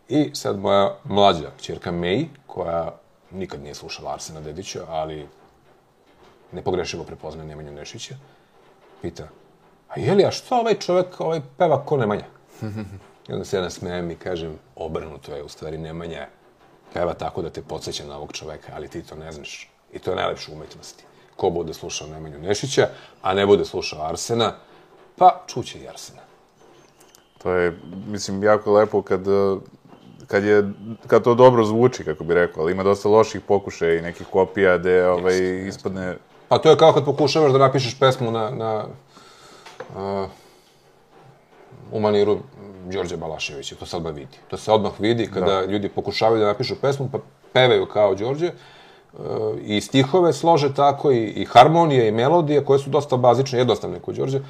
I 0.08 0.30
sad 0.34 0.58
moja 0.58 0.96
mlađa 1.04 1.50
čerka 1.60 1.92
May, 1.92 2.26
koja 2.46 2.94
nikad 3.30 3.62
nije 3.62 3.74
slušala 3.74 4.12
Arsena 4.12 4.40
Dedića, 4.40 4.84
ali 4.88 5.28
nepogrešivo 6.52 7.04
prepozna 7.04 7.44
Nemanju 7.44 7.72
Nešića, 7.72 8.14
pita, 9.02 9.28
a 9.88 10.00
je 10.00 10.14
li, 10.14 10.24
a 10.24 10.30
što 10.30 10.56
ovaj 10.56 10.74
čovek 10.74 11.20
ovaj 11.20 11.40
peva 11.58 11.84
ko 11.84 11.96
Nemanja? 11.96 12.24
I 13.28 13.32
onda 13.32 13.44
se 13.44 13.56
ja 13.56 13.62
nasmejem 13.62 14.10
i 14.10 14.16
kažem, 14.16 14.58
obrnuto 14.76 15.34
je, 15.34 15.42
u 15.42 15.48
stvari 15.48 15.78
Nemanja 15.78 16.28
peva 16.94 17.14
tako 17.14 17.42
da 17.42 17.50
te 17.50 17.62
podsjeća 17.62 18.06
na 18.06 18.16
ovog 18.16 18.32
čoveka, 18.32 18.72
ali 18.74 18.88
ti 18.88 19.02
to 19.02 19.16
ne 19.16 19.32
znaš. 19.32 19.70
I 19.92 19.98
to 19.98 20.10
je 20.10 20.16
najlepše 20.16 20.52
umetnosti. 20.52 21.04
Ko 21.38 21.50
bude 21.50 21.74
slušao 21.74 22.08
Nemanju 22.08 22.38
Nešića, 22.38 22.88
a 23.22 23.34
ne 23.34 23.46
bude 23.46 23.64
slušao 23.64 24.02
Arsena, 24.02 24.52
pa 25.16 25.44
čuće 25.46 25.78
i 25.78 25.88
Arsena. 25.88 26.22
To 27.42 27.52
je, 27.52 27.78
mislim, 28.06 28.42
jako 28.42 28.72
lepo 28.72 29.02
kad 29.02 29.20
kad, 30.28 30.44
je, 30.44 30.70
kad 31.06 31.24
to 31.24 31.34
dobro 31.34 31.64
zvuči, 31.64 32.04
kako 32.04 32.24
bi 32.24 32.34
rekao, 32.34 32.62
ali 32.62 32.72
ima 32.72 32.82
dosta 32.82 33.08
loših 33.08 33.40
pokušaja 33.40 33.98
i 33.98 34.02
nekih 34.02 34.26
kopija 34.26 34.78
gde 34.78 35.08
ovaj, 35.08 35.34
yes, 35.34 35.68
ispadne... 35.68 36.16
Pa 36.48 36.58
to 36.58 36.70
je 36.70 36.76
kao 36.76 36.92
kad 36.92 37.04
pokušavaš 37.04 37.52
da 37.52 37.58
napišeš 37.58 37.98
pesmu 37.98 38.30
na, 38.30 38.50
na 38.50 38.84
uh, 39.96 40.28
u 41.92 42.00
maniru 42.00 42.38
Đorđe 42.92 43.16
Balaševića, 43.16 43.76
to 43.76 43.86
se 43.86 43.96
odmah 43.96 44.14
vidi. 44.14 44.38
To 44.48 44.56
se 44.56 44.72
odmah 44.72 44.92
vidi 44.98 45.30
kada 45.34 45.46
da. 45.46 45.64
ljudi 45.64 45.88
pokušavaju 45.88 46.40
da 46.40 46.46
napišu 46.46 46.76
pesmu, 46.80 47.08
pa 47.12 47.18
pevaju 47.52 47.86
kao 47.86 48.14
Đorđe, 48.14 48.50
i 49.62 49.80
stihove 49.80 50.32
slože 50.32 50.74
tako, 50.74 51.10
i, 51.12 51.24
i 51.24 51.44
harmonije, 51.44 52.08
i 52.08 52.12
melodije, 52.12 52.64
koje 52.64 52.78
su 52.78 52.90
dosta 52.90 53.16
bazične, 53.16 53.58
jednostavne 53.58 54.00
kod 54.00 54.14
Đorđe, 54.14 54.40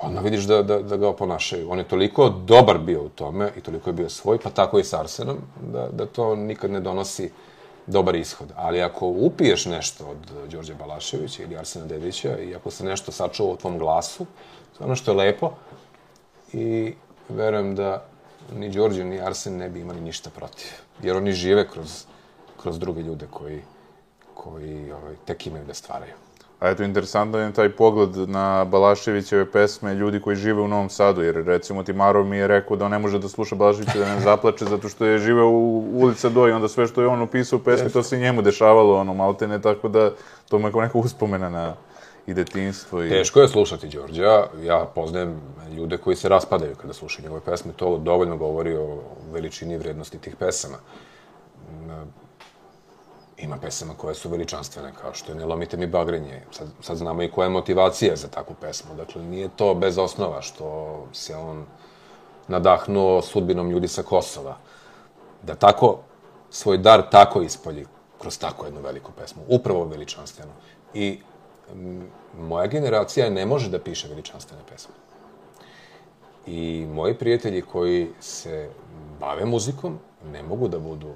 onda 0.00 0.20
vidiš 0.20 0.44
da, 0.44 0.62
da, 0.62 0.82
da 0.82 0.96
ga 0.96 1.08
oponašaju. 1.08 1.70
On 1.70 1.78
je 1.78 1.88
toliko 1.88 2.28
dobar 2.28 2.78
bio 2.78 3.02
u 3.02 3.08
tome 3.08 3.50
i 3.56 3.60
toliko 3.60 3.90
je 3.90 3.94
bio 3.94 4.08
svoj, 4.08 4.38
pa 4.38 4.50
tako 4.50 4.78
i 4.78 4.84
s 4.84 4.94
Arsenom, 4.94 5.36
da, 5.72 5.88
da 5.92 6.06
to 6.06 6.36
nikad 6.36 6.70
ne 6.70 6.80
donosi 6.80 7.30
dobar 7.86 8.14
ishod. 8.14 8.48
Ali 8.56 8.82
ako 8.82 9.06
upiješ 9.06 9.66
nešto 9.66 10.06
od 10.06 10.50
Đorđe 10.50 10.74
Balaševića 10.74 11.42
ili 11.42 11.56
Arsena 11.56 11.86
Dedića 11.86 12.38
i 12.38 12.54
ako 12.54 12.70
se 12.70 12.84
nešto 12.84 13.12
sačuva 13.12 13.52
u 13.52 13.56
tvom 13.56 13.78
glasu, 13.78 14.26
to 14.78 14.84
je 14.84 14.86
ono 14.86 14.96
što 14.96 15.10
je 15.10 15.16
lepo 15.16 15.52
i 16.52 16.94
verujem 17.28 17.74
da 17.74 18.04
ni 18.54 18.70
Đorđe 18.70 19.04
ni 19.04 19.20
Arsen 19.20 19.56
ne 19.56 19.68
bi 19.68 19.80
imali 19.80 20.00
ništa 20.00 20.30
protiv. 20.30 20.66
Jer 21.02 21.16
oni 21.16 21.32
žive 21.32 21.68
kroz, 21.68 22.04
kroz 22.62 22.78
druge 22.78 23.02
ljude 23.02 23.26
koji, 23.30 23.62
koji 24.34 24.92
ovaj, 24.92 25.14
tek 25.24 25.46
imaju 25.46 25.64
da 25.64 25.74
stvaraju. 25.74 26.12
A 26.62 26.70
eto, 26.70 26.82
interesantno 26.82 27.38
je 27.38 27.52
taj 27.52 27.68
pogled 27.68 28.28
na 28.28 28.64
Balaševićeve 28.64 29.50
pesme 29.50 29.94
ljudi 29.94 30.20
koji 30.20 30.36
žive 30.36 30.60
u 30.62 30.68
Novom 30.68 30.90
Sadu, 30.90 31.22
jer 31.22 31.34
recimo 31.34 31.82
ti 31.82 31.92
Maro 31.92 32.24
mi 32.24 32.36
je 32.36 32.46
rekao 32.46 32.76
da 32.76 32.84
on 32.84 32.90
ne 32.90 32.98
može 32.98 33.18
da 33.18 33.28
sluša 33.28 33.54
Balaševića 33.54 33.98
da 33.98 34.14
ne 34.14 34.20
zaplače 34.20 34.64
zato 34.64 34.88
što 34.88 35.04
je 35.04 35.18
živeo 35.18 35.48
u 35.48 35.84
ulica 35.94 36.28
Do 36.28 36.48
i 36.48 36.52
onda 36.52 36.68
sve 36.68 36.86
što 36.86 37.00
je 37.00 37.06
on 37.06 37.22
upisao 37.22 37.56
u 37.58 37.62
pesmi, 37.62 37.90
to 37.90 38.02
se 38.02 38.18
njemu 38.18 38.42
dešavalo, 38.42 39.00
ono, 39.00 39.14
maltene, 39.14 39.62
tako 39.62 39.88
da 39.88 40.10
to 40.48 40.58
mu 40.58 40.68
je 40.68 40.72
kao 40.72 40.80
neka 40.80 40.98
uspomena 40.98 41.50
na 41.50 41.74
i 42.26 42.34
detinstvo. 42.34 43.02
I... 43.04 43.08
Teško 43.08 43.40
je 43.40 43.48
slušati 43.48 43.88
Đorđa. 43.88 44.46
Ja 44.62 44.86
poznajem 44.94 45.40
ljude 45.76 45.96
koji 45.96 46.16
se 46.16 46.28
raspadaju 46.28 46.74
kada 46.74 46.92
slušaju 46.92 47.22
njegove 47.22 47.40
pesme. 47.40 47.72
To 47.76 47.98
dovoljno 47.98 48.36
govori 48.36 48.76
o 48.76 48.98
veličini 49.32 49.74
i 49.74 49.78
vrednosti 49.78 50.18
tih 50.18 50.36
pesama 50.36 50.78
ima 53.38 53.56
pesama 53.56 53.94
koje 53.94 54.14
su 54.14 54.28
veličanstvene, 54.28 54.92
kao 55.00 55.14
što 55.14 55.32
je 55.32 55.38
Ne 55.38 55.44
lomite 55.44 55.76
mi 55.76 55.86
bagrenje. 55.86 56.42
Sad, 56.50 56.68
sad 56.80 56.96
znamo 56.96 57.22
i 57.22 57.30
koja 57.30 57.46
je 57.46 57.50
motivacija 57.50 58.16
za 58.16 58.28
takvu 58.28 58.56
pesmu. 58.60 58.94
Dakle, 58.94 59.22
nije 59.22 59.48
to 59.56 59.74
bez 59.74 59.98
osnova 59.98 60.42
što 60.42 60.98
se 61.12 61.36
on 61.36 61.66
nadahnuo 62.48 63.22
sudbinom 63.22 63.70
ljudi 63.70 63.88
sa 63.88 64.02
Kosova. 64.02 64.56
Da 65.42 65.54
tako 65.54 65.98
svoj 66.50 66.78
dar 66.78 67.10
tako 67.10 67.42
ispolji 67.42 67.86
kroz 68.20 68.38
tako 68.38 68.64
jednu 68.64 68.80
veliku 68.80 69.12
pesmu. 69.12 69.42
Upravo 69.48 69.84
veličanstveno. 69.84 70.52
I 70.94 71.18
m, 71.72 72.10
moja 72.38 72.66
generacija 72.66 73.30
ne 73.30 73.46
može 73.46 73.70
da 73.70 73.78
piše 73.78 74.08
veličanstvene 74.08 74.62
pesme. 74.70 74.94
I 76.46 76.86
moji 76.92 77.14
prijatelji 77.14 77.62
koji 77.62 78.10
se 78.20 78.70
bave 79.20 79.44
muzikom 79.44 79.98
ne 80.32 80.42
mogu 80.42 80.68
da 80.68 80.78
budu 80.78 81.08
uh, 81.08 81.14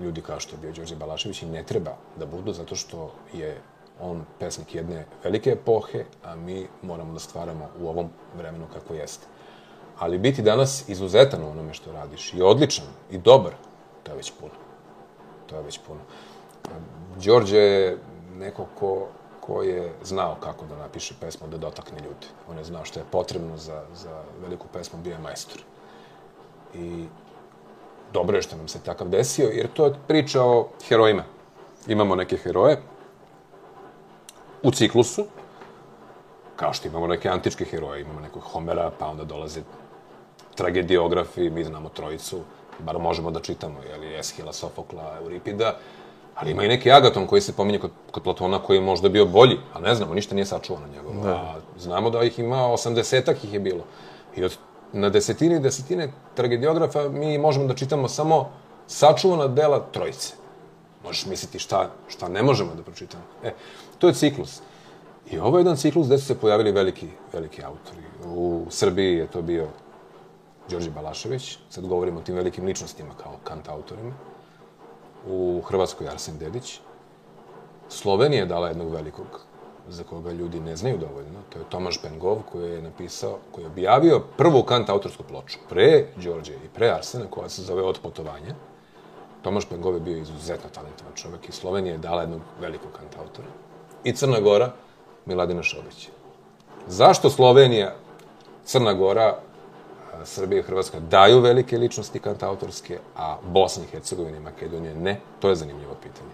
ljudi 0.00 0.22
kao 0.22 0.40
što 0.40 0.56
je 0.56 0.60
bio 0.60 0.72
Đorđe 0.72 0.96
Balašević 0.96 1.42
i 1.42 1.46
ne 1.46 1.62
treba 1.62 1.96
da 2.16 2.26
budu 2.26 2.52
zato 2.52 2.76
što 2.76 3.12
je 3.32 3.60
on 4.00 4.24
pesnik 4.38 4.74
jedne 4.74 5.06
velike 5.24 5.50
epohe, 5.50 6.04
a 6.24 6.36
mi 6.36 6.66
moramo 6.82 7.12
da 7.12 7.18
stvaramo 7.18 7.68
u 7.80 7.88
ovom 7.88 8.08
vremenu 8.36 8.66
kako 8.72 8.94
jeste. 8.94 9.26
Ali 9.98 10.18
biti 10.18 10.42
danas 10.42 10.88
izuzetan 10.88 11.42
u 11.42 11.50
onome 11.50 11.74
što 11.74 11.92
radiš 11.92 12.34
i 12.34 12.42
odličan 12.42 12.86
i 13.10 13.18
dobar, 13.18 13.52
to 14.02 14.12
je 14.12 14.16
već 14.16 14.32
puno. 14.40 14.52
To 15.46 15.56
je 15.56 15.62
već 15.62 15.80
puno. 15.86 16.00
Đorđe 17.24 17.58
je 17.58 17.98
neko 18.36 18.66
ko, 18.78 19.08
ko 19.40 19.62
je 19.62 19.92
znao 20.04 20.36
kako 20.40 20.66
da 20.66 20.76
napiše 20.76 21.14
pesmu, 21.20 21.48
da 21.48 21.58
dotakne 21.58 21.98
ljude. 21.98 22.26
On 22.50 22.58
je 22.58 22.64
znao 22.64 22.84
što 22.84 23.00
je 23.00 23.06
potrebno 23.10 23.56
za, 23.56 23.82
za 23.94 24.22
veliku 24.42 24.66
pesmu, 24.72 24.98
bio 25.02 25.12
je 25.12 25.18
majstor. 25.18 25.62
I 26.74 27.06
dobro 28.12 28.36
je 28.36 28.42
što 28.42 28.56
nam 28.56 28.68
se 28.68 28.80
takav 28.82 29.08
desio, 29.08 29.48
jer 29.48 29.68
to 29.68 29.86
je 29.86 29.94
priča 30.06 30.42
o 30.42 30.68
herojima. 30.88 31.24
Imamo 31.86 32.14
neke 32.14 32.36
heroje 32.36 32.82
u 34.62 34.70
ciklusu, 34.70 35.24
kao 36.56 36.72
što 36.72 36.88
imamo 36.88 37.06
neke 37.06 37.28
antičke 37.28 37.64
heroje, 37.64 38.00
imamo 38.02 38.20
nekog 38.20 38.42
Homera, 38.42 38.90
pa 38.98 39.06
onda 39.06 39.24
dolaze 39.24 39.60
tragediografi, 40.54 41.50
mi 41.50 41.64
znamo 41.64 41.88
trojicu, 41.88 42.40
bar 42.78 42.98
možemo 42.98 43.30
da 43.30 43.40
čitamo, 43.40 43.82
jeli, 43.90 44.18
Eshila, 44.18 44.52
Sofokla, 44.52 45.16
Euripida, 45.20 45.76
ali 46.34 46.50
ima 46.50 46.64
i 46.64 46.68
neki 46.68 46.92
Agaton 46.92 47.26
koji 47.26 47.40
se 47.40 47.52
pominje 47.56 47.78
kod, 47.78 47.90
kod 48.10 48.22
Platona 48.22 48.58
koji 48.58 48.76
je 48.76 48.80
možda 48.80 49.08
bio 49.08 49.26
bolji, 49.26 49.58
a 49.74 49.80
ne 49.80 49.94
znamo, 49.94 50.14
ništa 50.14 50.34
nije 50.34 50.46
sačuvano 50.46 50.86
njegovo. 50.86 51.22
Da. 51.22 51.34
A 51.34 51.54
znamo 51.78 52.10
da 52.10 52.24
ih 52.24 52.38
ima, 52.38 52.56
80-ak 52.56 53.44
ih 53.44 53.52
je 53.52 53.60
bilo. 53.60 53.84
I 54.36 54.44
od, 54.44 54.58
na 54.92 55.08
desetine 55.10 55.56
i 55.56 55.60
desetine 55.60 56.12
tragediografa 56.34 57.08
mi 57.08 57.38
možemo 57.38 57.66
da 57.66 57.74
čitamo 57.74 58.08
samo 58.08 58.50
sačuvana 58.86 59.48
dela 59.48 59.86
trojice. 59.92 60.34
Možeš 61.04 61.26
misliti 61.26 61.58
šta, 61.58 61.90
šta 62.08 62.28
ne 62.28 62.42
možemo 62.42 62.74
da 62.74 62.82
pročitamo. 62.82 63.24
E, 63.44 63.52
to 63.98 64.08
je 64.08 64.14
ciklus. 64.14 64.60
I 65.30 65.38
ovo 65.38 65.58
je 65.58 65.60
jedan 65.60 65.76
ciklus 65.76 66.06
gde 66.06 66.18
su 66.18 66.26
se 66.26 66.38
pojavili 66.38 66.72
veliki, 66.72 67.08
veliki 67.32 67.64
autori. 67.64 68.02
U 68.26 68.66
Srbiji 68.70 69.16
je 69.16 69.26
to 69.26 69.42
bio 69.42 69.68
Đorđe 70.70 70.90
Balašević, 70.90 71.58
sad 71.70 71.86
govorimo 71.86 72.20
o 72.20 72.22
tim 72.22 72.34
velikim 72.34 72.64
ličnostima 72.64 73.14
kao 73.22 73.36
kant 73.44 73.68
autorima. 73.68 74.12
U 75.26 75.62
Hrvatskoj 75.66 76.08
Arsen 76.08 76.38
Dedić. 76.38 76.80
Slovenija 77.88 78.40
je 78.40 78.46
dala 78.46 78.68
jednog 78.68 78.90
velikog 78.92 79.47
za 79.88 80.02
koga 80.04 80.32
ljudi 80.32 80.60
ne 80.60 80.76
znaju 80.76 80.98
dovoljno. 80.98 81.40
To 81.52 81.58
je 81.58 81.64
Tomaš 81.68 82.02
Pengov 82.02 82.42
koji 82.52 82.70
je 82.70 82.82
napisao, 82.82 83.38
koji 83.52 83.64
je 83.64 83.68
objavio 83.68 84.22
prvu 84.36 84.62
kant 84.62 84.90
autorsku 84.90 85.22
ploču 85.22 85.58
pre 85.68 86.06
Đorđe 86.16 86.54
i 86.54 86.68
pre 86.74 86.90
Arsena 86.90 87.24
koja 87.30 87.48
se 87.48 87.62
zove 87.62 87.82
Od 87.82 87.98
putovanja. 88.02 88.54
Tomaš 89.42 89.64
je 89.70 90.00
bio 90.00 90.16
izuzetno 90.16 90.70
talentovan 90.70 91.12
čovek 91.14 91.48
i 91.48 91.52
Slovenija 91.52 91.92
je 91.92 91.98
dala 91.98 92.20
jednog 92.20 92.40
velikog 92.60 92.90
kant 92.92 93.16
autora. 93.18 93.48
I 94.04 94.12
Crna 94.12 94.40
Gora, 94.40 94.72
Miladina 95.26 95.62
Šobić. 95.62 96.08
Zašto 96.86 97.30
Slovenija, 97.30 97.94
Crna 98.64 98.92
Gora, 98.92 99.38
Srbija 100.24 100.60
i 100.60 100.62
Hrvatska 100.62 101.00
daju 101.00 101.40
velike 101.40 101.78
ličnosti 101.78 102.20
kantautorske, 102.20 102.98
a 103.16 103.36
Bosna 103.42 103.84
i 103.84 103.86
Hercegovina 103.86 104.36
i 104.36 104.40
Makedonija 104.40 104.94
ne? 104.94 105.20
To 105.40 105.48
je 105.48 105.56
zanimljivo 105.56 105.94
pitanje. 106.02 106.30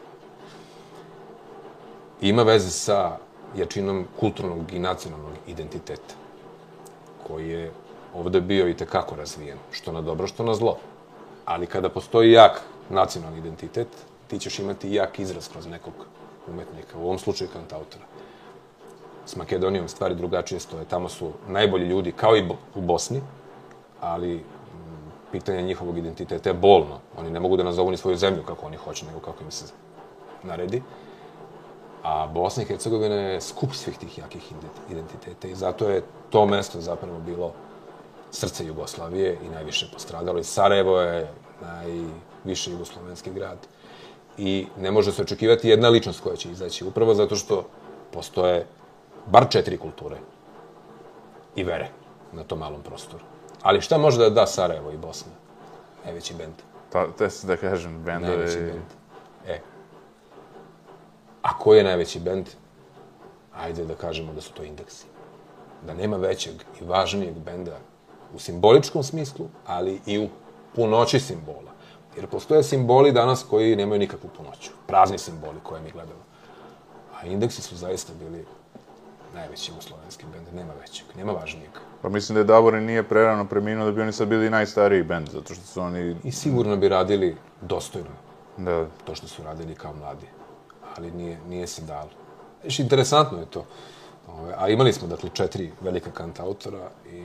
Ima 2.20 2.42
veze 2.42 2.70
sa 2.70 3.16
jačinom 3.56 4.06
kulturnog 4.20 4.72
i 4.72 4.78
nacionalnog 4.78 5.32
identiteta, 5.46 6.14
koji 7.26 7.48
je 7.48 7.72
ovde 8.14 8.40
bio 8.40 8.68
i 8.68 8.76
tekako 8.76 9.16
razvijen, 9.16 9.58
što 9.70 9.92
na 9.92 10.00
dobro, 10.00 10.26
što 10.26 10.44
na 10.44 10.54
zlo. 10.54 10.78
Ali 11.44 11.66
kada 11.66 11.88
postoji 11.88 12.32
jak 12.32 12.62
nacionalni 12.90 13.38
identitet, 13.38 13.88
ti 14.26 14.38
ćeš 14.38 14.58
imati 14.58 14.92
jak 14.92 15.18
izraz 15.18 15.48
kroz 15.48 15.66
nekog 15.66 15.94
umetnika, 16.48 16.98
u 16.98 17.04
ovom 17.04 17.18
slučaju 17.18 17.50
kantautora. 17.52 18.04
S 19.26 19.36
Makedonijom 19.36 19.88
stvari 19.88 20.14
drugačije 20.14 20.60
stoje. 20.60 20.84
Tamo 20.84 21.08
su 21.08 21.32
najbolji 21.48 21.86
ljudi, 21.86 22.12
kao 22.12 22.36
i 22.36 22.48
u 22.74 22.80
Bosni, 22.80 23.20
ali 24.00 24.44
pitanje 25.32 25.62
njihovog 25.62 25.98
identiteta 25.98 26.50
je 26.50 26.54
bolno. 26.54 27.00
Oni 27.16 27.30
ne 27.30 27.40
mogu 27.40 27.56
da 27.56 27.64
nazovu 27.64 27.90
ni 27.90 27.96
svoju 27.96 28.16
zemlju 28.16 28.42
kako 28.42 28.66
oni 28.66 28.76
hoće, 28.76 29.06
nego 29.06 29.20
kako 29.20 29.44
im 29.44 29.50
se 29.50 29.72
naredi. 30.42 30.82
A 32.04 32.26
Bosna 32.26 32.62
i 32.62 32.66
Hercegovina 32.66 33.14
je 33.14 33.40
skup 33.40 33.74
svih 33.74 33.98
tih 33.98 34.18
jakih 34.18 34.52
identiteta 34.90 35.48
i 35.48 35.54
zato 35.54 35.88
je 35.88 36.02
to 36.30 36.46
mesto 36.46 36.80
zapravo 36.80 37.18
bilo 37.18 37.52
srce 38.30 38.66
Jugoslavije 38.66 39.38
i 39.42 39.48
najviše 39.48 39.88
postradalo. 39.92 40.38
I 40.38 40.44
Sarajevo 40.44 41.00
je 41.00 41.30
najviše 41.62 42.70
jugoslovenski 42.70 43.30
grad. 43.30 43.58
I 44.38 44.66
ne 44.78 44.90
može 44.90 45.12
se 45.12 45.22
očekivati 45.22 45.68
jedna 45.68 45.88
ličnost 45.88 46.20
koja 46.20 46.36
će 46.36 46.50
izaći, 46.50 46.84
upravo 46.84 47.14
zato 47.14 47.36
što 47.36 47.64
postoje 48.12 48.66
bar 49.26 49.46
četiri 49.48 49.78
kulture 49.78 50.16
i 51.56 51.64
vere 51.64 51.88
na 52.32 52.44
tom 52.44 52.58
malom 52.58 52.82
prostoru. 52.82 53.24
Ali 53.62 53.80
šta 53.80 53.98
može 53.98 54.18
da 54.18 54.30
da 54.30 54.46
Sarajevo 54.46 54.90
i 54.90 54.96
Bosna? 54.96 55.32
Najveći 56.04 56.34
bend. 56.34 56.54
Ta, 56.92 57.06
te 57.18 57.30
se 57.30 57.46
da 57.46 57.56
kažem, 57.56 58.02
bendovi... 58.04 58.36
Najveći 58.36 58.58
bend. 58.58 59.03
A 61.44 61.58
ko 61.58 61.74
je 61.74 61.84
najveći 61.84 62.20
bend? 62.20 62.46
Ajde 63.54 63.84
da 63.84 63.94
kažemo 63.94 64.32
da 64.32 64.40
su 64.40 64.52
to 64.52 64.62
indeksi. 64.64 65.04
Da 65.86 65.94
nema 65.94 66.16
većeg 66.16 66.54
i 66.80 66.84
važnijeg 66.84 67.34
benda 67.38 67.78
u 68.34 68.38
simboličkom 68.38 69.02
smislu, 69.02 69.48
ali 69.66 70.00
i 70.06 70.18
u 70.18 70.28
punoći 70.74 71.20
simbola. 71.20 71.72
Jer 72.16 72.26
postoje 72.26 72.62
simboli 72.62 73.12
danas 73.12 73.44
koji 73.50 73.76
nemaju 73.76 73.98
nikakvu 73.98 74.30
punoću. 74.36 74.70
Prazni 74.86 75.18
simboli 75.18 75.60
koje 75.62 75.82
mi 75.82 75.90
gledamo. 75.90 76.24
A 77.20 77.26
indeksi 77.26 77.62
su 77.62 77.76
zaista 77.76 78.12
bili 78.18 78.44
najveći 79.34 79.70
jugoslovenski 79.70 80.26
bend, 80.32 80.46
nema 80.54 80.72
većeg, 80.80 81.06
nema 81.16 81.32
važnijeg. 81.32 81.70
Pa 82.02 82.08
mislim 82.08 82.34
da 82.34 82.40
je 82.40 82.44
Davorin 82.44 82.84
nije 82.84 83.02
prerano 83.02 83.44
preminuo 83.44 83.86
da 83.86 83.92
bi 83.92 84.02
oni 84.02 84.12
sad 84.12 84.28
bili 84.28 84.50
najstariji 84.50 85.02
bend, 85.02 85.28
zato 85.28 85.54
što 85.54 85.66
su 85.66 85.80
oni... 85.80 86.16
I 86.24 86.32
sigurno 86.32 86.76
bi 86.76 86.88
radili 86.88 87.36
dostojno. 87.60 88.10
Da. 88.56 88.86
To 89.04 89.14
što 89.14 89.28
su 89.28 89.42
radili 89.42 89.74
kao 89.74 89.92
mladi. 89.94 90.26
Ali 90.96 91.10
nije, 91.10 91.38
nije 91.48 91.66
se 91.66 91.82
dalo. 91.82 92.10
Znači, 92.60 92.82
interesantno 92.82 93.38
je 93.38 93.46
to. 93.46 93.64
Ove, 94.28 94.54
a 94.58 94.68
imali 94.68 94.92
smo, 94.92 95.08
dakle, 95.08 95.30
četiri 95.32 95.72
velika 95.80 96.10
kantautora 96.10 96.90
i 97.12 97.22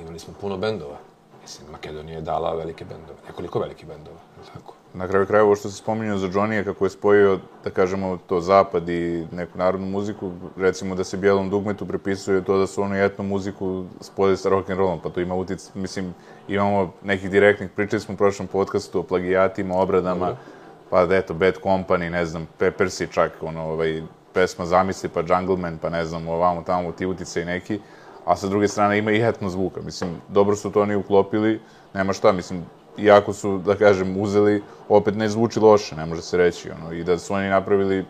imali 0.00 0.18
smo 0.18 0.34
puno 0.40 0.56
bendova. 0.56 0.96
Mislim, 1.42 1.70
Makedonija 1.72 2.16
je 2.16 2.22
dala 2.22 2.54
velike 2.54 2.84
bendove, 2.84 3.18
nekoliko 3.26 3.58
velikih 3.58 3.86
bendova, 3.88 4.16
tako. 4.54 4.74
Na 4.94 5.08
kraju 5.08 5.26
krajeva, 5.26 5.46
ovo 5.46 5.56
što 5.56 5.70
se 5.70 5.76
spominjao 5.76 6.18
za 6.18 6.28
Johnny, 6.28 6.64
kako 6.64 6.84
je 6.84 6.90
spojio, 6.90 7.38
da 7.64 7.70
kažemo, 7.70 8.18
to 8.26 8.40
zapad 8.40 8.88
i 8.88 9.26
neku 9.32 9.58
narodnu 9.58 9.86
muziku, 9.86 10.32
recimo 10.56 10.94
da 10.94 11.04
se 11.04 11.16
bijelom 11.16 11.50
dugmetu 11.50 11.86
prepisuje 11.86 12.44
to 12.44 12.58
da 12.58 12.66
su 12.66 12.82
oni 12.82 13.04
etno 13.04 13.24
muziku 13.24 13.84
spojili 14.00 14.36
sa 14.36 14.50
rock'n'rollom, 14.50 14.98
pa 15.02 15.10
to 15.10 15.20
ima 15.20 15.34
utic, 15.34 15.70
mislim, 15.74 16.14
imamo 16.48 16.92
nekih 17.02 17.30
direktnih, 17.30 17.70
pričali 17.70 18.00
smo 18.00 18.14
u 18.14 18.16
prošlom 18.16 18.48
podcastu 18.48 19.00
o 19.00 19.02
plagijatima, 19.02 19.74
obradama, 19.76 20.26
Dobro. 20.26 20.61
Pa 20.92 21.06
da 21.06 21.16
eto, 21.16 21.34
Bad 21.34 21.54
Company, 21.62 22.10
ne 22.10 22.26
znam, 22.26 22.48
Peppersi 22.58 23.06
čak, 23.12 23.32
ono, 23.42 23.62
ovaj, 23.64 24.02
pesma 24.32 24.66
Zamisli, 24.66 25.08
pa 25.08 25.20
Jungleman, 25.20 25.78
pa 25.78 25.88
ne 25.88 26.04
znam, 26.04 26.28
ovamo 26.28 26.62
tamo 26.62 26.92
ti 26.92 27.06
utice 27.06 27.42
i 27.42 27.44
neki, 27.44 27.78
a 28.24 28.36
sa 28.36 28.48
druge 28.48 28.68
strane 28.68 28.98
ima 28.98 29.12
i 29.12 29.22
etno 29.22 29.48
zvuka, 29.48 29.80
mislim, 29.80 30.10
dobro 30.28 30.56
su 30.56 30.70
to 30.70 30.82
oni 30.82 30.94
uklopili, 30.94 31.60
nema 31.94 32.12
šta, 32.12 32.32
mislim, 32.32 32.64
iako 32.98 33.32
su, 33.32 33.58
da 33.58 33.74
kažem, 33.74 34.20
uzeli, 34.20 34.62
opet 34.88 35.16
ne 35.16 35.28
zvuči 35.28 35.60
loše, 35.60 35.96
ne 35.96 36.06
može 36.06 36.22
se 36.22 36.36
reći, 36.36 36.70
ono, 36.70 36.92
i 36.92 37.04
da 37.04 37.18
su 37.18 37.34
oni 37.34 37.48
napravili 37.48 38.04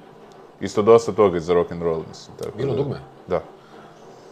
isto 0.60 0.82
dosta 0.82 1.12
toga 1.12 1.40
za 1.40 1.54
rock 1.54 1.72
and 1.72 1.82
roll, 1.82 2.02
mislim. 2.08 2.36
Tako 2.36 2.56
Bilo 2.56 2.74
da, 2.74 2.82
dugme? 2.82 2.96
Da. 3.28 3.42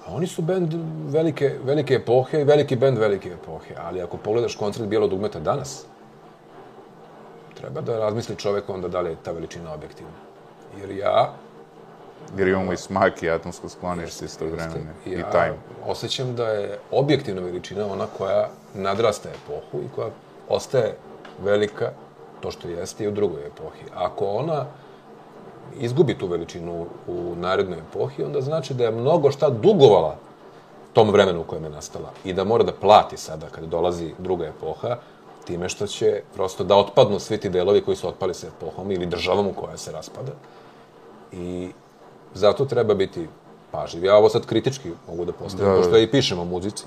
A 0.06 0.14
oni 0.14 0.26
su 0.26 0.42
bend 0.42 0.74
velike, 1.08 1.54
velike 1.64 1.94
epohe 1.94 2.40
i 2.40 2.44
veliki 2.44 2.76
bend 2.76 2.98
velike 2.98 3.28
epohe, 3.28 3.74
ali 3.78 4.02
ako 4.02 4.16
pogledaš 4.16 4.56
koncert 4.56 4.88
Bijelo 4.88 5.06
dugmeta 5.06 5.40
danas, 5.40 5.86
treba 7.60 7.80
da 7.80 7.98
razmisli 7.98 8.36
čovek 8.36 8.68
onda 8.68 8.88
da 8.88 9.00
li 9.00 9.10
je 9.10 9.16
ta 9.24 9.32
veličina 9.32 9.74
objektivna. 9.74 10.12
Jer 10.80 10.90
ja... 10.90 11.32
Jer 12.36 12.48
imamo 12.48 12.72
i 12.72 12.76
smak 12.76 13.22
i 13.22 13.30
atomsko 13.30 13.68
sklonište 13.68 14.24
isto 14.24 14.46
vremena 14.46 14.92
i 15.06 15.10
time. 15.10 15.54
osjećam 15.86 16.34
da 16.36 16.48
je 16.48 16.78
objektivna 16.90 17.42
veličina 17.42 17.86
ona 17.86 18.06
koja 18.18 18.48
nadrasta 18.74 19.28
epohu 19.28 19.84
i 19.84 19.88
koja 19.94 20.08
ostaje 20.48 20.96
velika, 21.42 21.90
to 22.40 22.50
što 22.50 22.68
jeste 22.68 23.04
i 23.04 23.08
u 23.08 23.10
drugoj 23.10 23.46
epohi. 23.46 23.84
Ako 23.94 24.26
ona 24.26 24.66
izgubi 25.78 26.18
tu 26.18 26.26
veličinu 26.26 26.86
u 27.06 27.34
narednoj 27.36 27.78
epohi, 27.78 28.24
onda 28.24 28.40
znači 28.40 28.74
da 28.74 28.84
je 28.84 28.90
mnogo 28.90 29.30
šta 29.30 29.50
dugovala 29.50 30.16
tom 30.92 31.10
vremenu 31.10 31.40
u 31.40 31.44
kojem 31.44 31.64
je 31.64 31.70
nastala 31.70 32.10
i 32.24 32.32
da 32.32 32.44
mora 32.44 32.64
da 32.64 32.72
plati 32.72 33.16
sada 33.16 33.46
kada 33.46 33.66
dolazi 33.66 34.14
druga 34.18 34.46
epoha, 34.46 34.96
time 35.50 35.68
što 35.68 35.86
će 35.86 36.22
prosto 36.34 36.64
da 36.64 36.76
otpadnu 36.76 37.18
svi 37.18 37.38
ti 37.38 37.48
delovi 37.48 37.82
koji 37.82 37.96
su 37.96 38.08
otpali 38.08 38.34
sa 38.34 38.46
epohom 38.46 38.90
ili 38.90 39.06
državom 39.06 39.46
u 39.46 39.52
koja 39.52 39.76
se 39.76 39.92
raspada. 39.92 40.32
I 41.32 41.70
zato 42.34 42.64
treba 42.64 42.94
biti 42.94 43.28
pažljiv. 43.70 44.04
Ja 44.04 44.16
ovo 44.16 44.28
sad 44.28 44.46
kritički 44.46 44.92
mogu 45.08 45.24
da 45.24 45.32
postavim, 45.32 45.72
da, 45.72 45.76
pošto 45.76 45.96
ja 45.96 46.02
i 46.02 46.10
pišem 46.10 46.38
o 46.38 46.44
muzici 46.44 46.84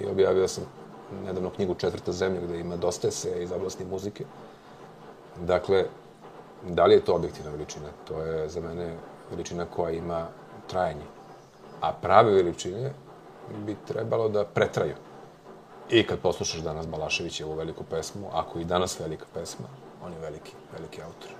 i 0.00 0.06
objavio 0.06 0.48
sam 0.48 0.64
nedavno 1.24 1.50
knjigu 1.50 1.74
Četvrta 1.74 2.12
zemlja 2.12 2.40
gde 2.40 2.60
ima 2.60 2.76
dosta 2.76 3.10
se 3.10 3.42
iz 3.42 3.52
oblasti 3.52 3.84
muzike. 3.84 4.24
Dakle, 5.40 5.84
da 6.66 6.86
li 6.86 6.94
je 6.94 7.04
to 7.04 7.14
objektivna 7.14 7.50
veličina? 7.50 7.86
To 8.08 8.22
je 8.22 8.48
za 8.48 8.60
mene 8.60 8.94
veličina 9.30 9.66
koja 9.76 9.90
ima 9.90 10.26
trajanje. 10.66 11.06
A 11.80 11.92
prave 11.92 12.32
veličine 12.32 12.92
bi 13.66 13.76
trebalo 13.86 14.28
da 14.28 14.44
pretraju. 14.44 14.94
I 15.90 16.02
kad 16.02 16.18
poslušaš 16.18 16.60
danas 16.60 16.86
Balaševićevu 16.86 17.54
veliku 17.54 17.84
pesmu, 17.84 18.26
ako 18.32 18.58
i 18.58 18.64
danas 18.64 19.00
velika 19.00 19.24
pesma, 19.34 19.66
on 20.04 20.12
je 20.12 20.18
veliki, 20.18 20.52
veliki 20.72 21.02
autor. 21.02 21.30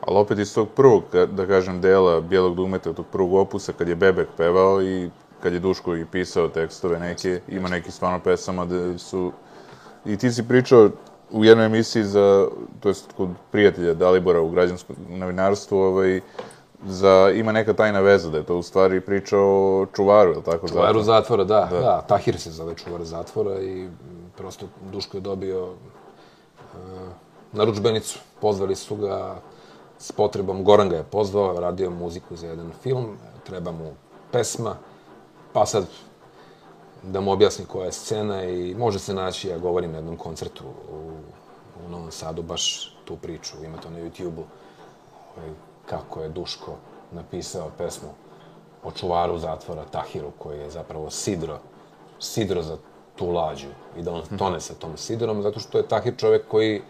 Ali 0.00 0.18
opet 0.18 0.38
iz 0.38 0.54
tog 0.54 0.68
prvog, 0.68 1.02
da 1.32 1.46
kažem, 1.46 1.80
dela 1.80 2.20
Bijelog 2.20 2.56
dugmeta, 2.56 2.92
tog 2.92 3.06
prvog 3.12 3.34
opusa, 3.34 3.72
kad 3.72 3.88
je 3.88 3.94
Bebek 3.94 4.28
pevao 4.36 4.82
i 4.82 5.10
kad 5.42 5.52
je 5.52 5.60
Duško 5.60 5.96
i 5.96 6.04
pisao 6.04 6.48
tekstove 6.48 6.98
neke, 6.98 7.40
ima 7.48 7.68
neki 7.68 7.90
stvarno 7.90 8.20
pesama 8.20 8.64
da 8.64 8.98
su... 8.98 9.32
I 10.06 10.16
ti 10.16 10.30
si 10.30 10.48
pričao 10.48 10.90
u 11.30 11.44
jednoj 11.44 11.66
emisiji 11.66 12.04
za, 12.04 12.48
to 12.80 12.88
jest 12.88 13.12
kod 13.16 13.28
prijatelja 13.52 13.94
Dalibora 13.94 14.40
u 14.40 14.50
građanskom 14.50 14.96
novinarstvu, 15.08 15.78
ovaj, 15.78 16.20
za, 16.86 17.32
ima 17.34 17.52
neka 17.52 17.72
tajna 17.72 18.00
veza, 18.00 18.30
da 18.30 18.38
je 18.38 18.46
to 18.46 18.56
u 18.56 18.62
stvari 18.62 19.00
priča 19.00 19.38
o 19.38 19.86
čuvaru, 19.96 20.30
je 20.30 20.42
tako? 20.42 20.68
Čuvaru 20.68 21.02
zatvora, 21.02 21.44
da, 21.44 21.68
da, 21.70 21.80
da. 21.80 22.04
Tahir 22.08 22.40
se 22.40 22.50
zove 22.50 22.74
čuvar 22.74 23.04
zatvora 23.04 23.60
i 23.60 23.88
prosto 24.36 24.66
Duško 24.92 25.16
je 25.16 25.20
dobio 25.20 25.64
uh, 25.64 25.72
naručbenicu. 27.52 28.18
Pozvali 28.40 28.74
su 28.74 28.96
ga 28.96 29.40
s 29.98 30.12
potrebom, 30.12 30.64
Goran 30.64 30.88
ga 30.88 30.96
je 30.96 31.02
pozvao, 31.02 31.60
radio 31.60 31.90
muziku 31.90 32.36
za 32.36 32.46
jedan 32.46 32.72
film, 32.82 33.16
treba 33.44 33.72
mu 33.72 33.92
pesma, 34.32 34.76
pa 35.52 35.66
sad 35.66 35.86
da 37.02 37.20
mu 37.20 37.32
objasni 37.32 37.64
koja 37.64 37.86
je 37.86 37.92
scena 37.92 38.44
i 38.44 38.74
može 38.74 38.98
se 38.98 39.14
naći, 39.14 39.48
ja 39.48 39.58
govorim 39.58 39.90
na 39.90 39.98
jednom 39.98 40.16
koncertu 40.16 40.64
u, 40.92 40.96
u 41.86 41.90
Novom 41.90 42.10
Sadu, 42.10 42.42
baš 42.42 42.94
tu 43.04 43.16
priču, 43.16 43.56
ima 43.64 43.76
to 43.76 43.90
na 43.90 43.98
YouTube-u, 43.98 44.44
ovaj, 45.36 45.50
kako 45.90 46.22
je 46.22 46.28
Duško 46.28 46.76
napisao 47.12 47.70
pesmu 47.78 48.08
o 48.84 48.90
čuvaru 48.90 49.38
zatvora 49.38 49.84
Tahiru, 49.84 50.30
koji 50.38 50.58
je 50.58 50.70
zapravo 50.70 51.10
sidro, 51.10 51.58
sidro 52.18 52.62
za 52.62 52.76
tu 53.16 53.30
lađu 53.30 53.68
i 53.96 54.02
da 54.02 54.12
on 54.12 54.22
tone 54.38 54.60
sa 54.60 54.74
tom 54.74 54.96
sidrom, 54.96 55.42
zato 55.42 55.60
što 55.60 55.78
je 55.78 55.88
Tahir 55.88 56.16
čovek 56.16 56.48
koji 56.48 56.82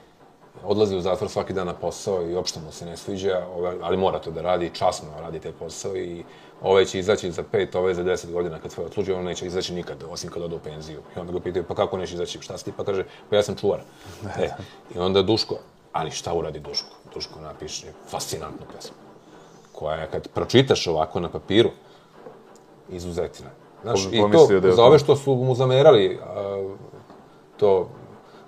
odlazi 0.65 0.97
u 0.97 1.01
zatvor 1.01 1.31
svaki 1.31 1.53
dan 1.53 1.67
na 1.67 1.75
posao 1.75 2.23
i 2.23 2.35
uopšte 2.35 2.61
mu 2.61 2.73
se 2.73 2.87
ne 2.87 2.97
sviđa, 2.97 3.47
ovaj, 3.57 3.77
ali 3.83 3.97
mora 3.97 4.19
to 4.19 4.31
da 4.31 4.43
radi, 4.43 4.71
časno 4.75 5.09
radi 5.21 5.41
taj 5.41 5.53
posao 5.53 5.97
i 5.97 6.25
ovaj 6.63 6.85
će 6.85 6.99
izaći 6.99 7.31
za 7.31 7.43
pet, 7.43 7.75
ovaj 7.75 7.95
za 7.95 8.03
deset 8.03 8.33
godina 8.33 8.59
kad 8.61 8.73
svoje 8.73 8.87
odsluži, 8.87 9.13
on 9.13 9.25
neće 9.25 9.47
izaći 9.47 9.75
nikad, 9.75 10.05
osim 10.11 10.31
kad 10.31 10.43
ode 10.43 10.57
u 10.57 10.59
penziju. 10.59 11.01
I 11.17 11.21
onda 11.21 11.33
ga 11.33 11.41
pitaju, 11.41 11.65
pa 11.69 11.75
kako 11.75 11.97
neće 11.97 12.15
izaći, 12.15 12.43
šta 12.43 12.59
si 12.59 12.65
ti? 12.65 12.73
Pa 12.77 12.85
kaže, 12.85 13.05
pa 13.31 13.37
ja 13.37 13.43
sam 13.43 13.57
čuvar. 13.57 13.81
E, 14.43 14.51
I 14.95 14.99
onda 14.99 15.23
Duško, 15.23 15.59
ali 15.93 16.11
šta 16.11 16.35
uradi 16.35 16.61
Duško? 16.61 16.97
Duško 17.15 17.41
napiše 17.41 17.93
fascinantnu 18.09 18.67
pesmu, 18.75 18.97
koja 19.73 19.97
je 19.97 20.09
kad 20.11 20.29
pročitaš 20.29 20.87
ovako 20.87 21.21
na 21.21 21.29
papiru, 21.29 21.71
izuzetina. 22.89 23.51
Znaš, 23.83 24.09
i 24.13 24.23
to, 24.33 24.61
da 24.61 24.73
za 24.73 24.85
ove 24.85 24.99
što 24.99 25.17
su 25.17 25.35
mu 25.35 25.55
zamerali, 25.55 26.19
a, 26.23 26.69
to 27.57 27.89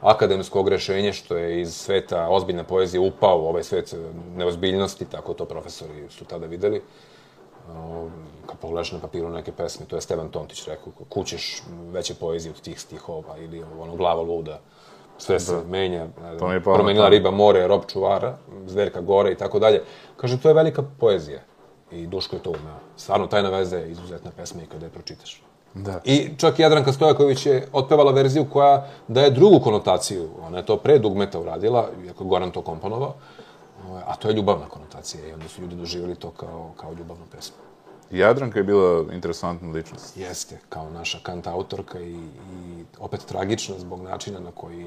akademsko 0.01 0.61
ogrešenje 0.61 1.13
što 1.13 1.37
je 1.37 1.61
iz 1.61 1.75
sveta 1.75 2.29
ozbiljne 2.29 2.65
poezije 2.65 3.01
upao 3.01 3.39
u 3.39 3.47
ovaj 3.47 3.63
svet 3.63 3.95
neozbiljnosti, 4.37 5.05
tako 5.05 5.35
to 5.35 5.45
profesori 5.45 6.09
su 6.11 6.25
tada 6.25 6.47
videli. 6.47 6.83
Kad 8.47 8.59
pogledaš 8.59 8.93
na 8.93 8.99
papiru 8.99 9.29
neke 9.29 9.53
pesme, 9.53 9.87
to 9.87 9.97
je 9.97 10.03
Stevan 10.03 10.29
Tontić 10.29 10.67
rekao, 10.67 10.93
kućeš 11.09 11.63
veće 11.93 12.15
poezije 12.15 12.53
od 12.53 12.61
tih 12.61 12.81
stihova 12.81 13.39
ili 13.39 13.63
ono 13.81 13.97
glava 13.97 14.23
luda, 14.23 14.61
sve 15.21 15.41
se 15.41 15.62
menja, 15.68 16.07
ne 16.23 16.39
To 16.39 16.49
mi 16.49 16.55
je 16.55 16.61
promenila 16.61 17.09
riba 17.09 17.31
more, 17.31 17.66
rob 17.66 17.83
čuvara, 17.93 18.37
zverka 18.66 19.01
gore 19.01 19.33
i 19.33 19.35
tako 19.35 19.59
dalje. 19.59 19.83
Kaže, 20.16 20.41
to 20.41 20.49
je 20.49 20.55
velika 20.55 20.83
poezija. 20.83 21.41
I 21.93 22.07
Duško 22.07 22.37
je 22.37 22.43
to 22.43 22.51
umeo. 22.51 22.79
Stvarno, 22.97 23.27
tajna 23.27 23.51
veza 23.51 23.77
je 23.77 23.91
izuzetna 23.91 24.31
pesma 24.37 24.62
i 24.62 24.66
kada 24.66 24.87
je 24.87 24.91
pročitaš. 24.91 25.43
Da. 25.75 26.01
I 26.05 26.31
čak 26.37 26.59
i 26.59 26.62
Jadranka 26.62 26.93
Stojaković 26.93 27.47
je 27.47 27.66
otpevala 27.73 28.12
verziju 28.12 28.47
koja 28.53 28.87
daje 29.09 29.31
drugu 29.31 29.61
konotaciju. 29.61 30.29
Ona 30.47 30.59
je 30.59 30.66
to 30.66 30.77
pre 30.77 30.99
dugmeta 30.99 31.41
uradila, 31.41 31.89
iako 32.07 32.25
je 32.25 32.29
Goran 32.29 32.51
to 32.51 32.62
komponovao, 32.62 33.14
a 34.07 34.16
to 34.16 34.29
je 34.29 34.35
ljubavna 34.35 34.68
konotacija 34.68 35.27
i 35.27 35.33
onda 35.33 35.49
su 35.49 35.62
ljudi 35.62 35.77
doživjeli 35.77 36.14
to 36.14 36.31
kao, 36.31 36.71
kao 36.77 36.93
ljubavnu 36.93 37.25
pesmu. 37.33 37.57
Jadranka 38.11 38.59
je 38.59 38.64
bila 38.64 39.12
interesantna 39.12 39.71
ličnost. 39.71 40.16
Jeste, 40.16 40.59
kao 40.68 40.91
naša 40.91 41.18
kanta 41.23 41.53
autorka 41.53 42.01
i, 42.01 42.14
i 42.14 42.85
opet 42.99 43.25
tragična 43.25 43.79
zbog 43.79 44.03
načina 44.03 44.41
na 44.41 44.51
koji, 44.51 44.87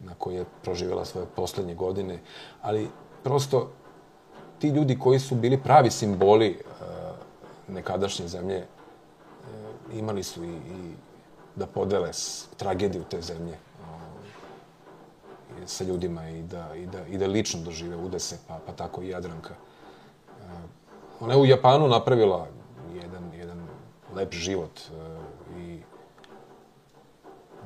na 0.00 0.14
koji 0.18 0.36
je 0.36 0.44
proživjela 0.62 1.04
svoje 1.04 1.26
poslednje 1.36 1.74
godine, 1.74 2.18
ali 2.62 2.88
prosto 3.22 3.70
ti 4.58 4.68
ljudi 4.68 4.98
koji 4.98 5.18
su 5.18 5.34
bili 5.34 5.62
pravi 5.62 5.90
simboli 5.90 6.48
e, 6.48 6.54
nekadašnje 7.68 8.28
zemlje 8.28 8.56
e, 8.56 8.66
imali 9.92 10.22
su 10.22 10.44
i, 10.44 10.48
i 10.48 10.94
da 11.56 11.66
podele 11.66 12.10
tragediju 12.56 13.04
te 13.10 13.20
zemlje 13.20 13.58
sa 15.66 15.84
ljudima 15.84 16.28
i 16.28 16.42
da, 16.42 16.74
i 16.74 16.86
da, 16.86 17.06
i 17.06 17.18
da 17.18 17.26
lično 17.26 17.60
dožive 17.60 17.96
udese, 17.96 18.38
pa, 18.48 18.58
pa 18.66 18.72
tako 18.72 19.02
i 19.02 19.08
Jadranka. 19.08 19.54
Ona 21.20 21.34
je 21.34 21.40
u 21.40 21.46
Japanu 21.46 21.88
napravila 21.88 22.46
jedan, 22.94 23.30
jedan 23.34 23.66
lep 24.14 24.32
život 24.32 24.80
e, 24.80 25.03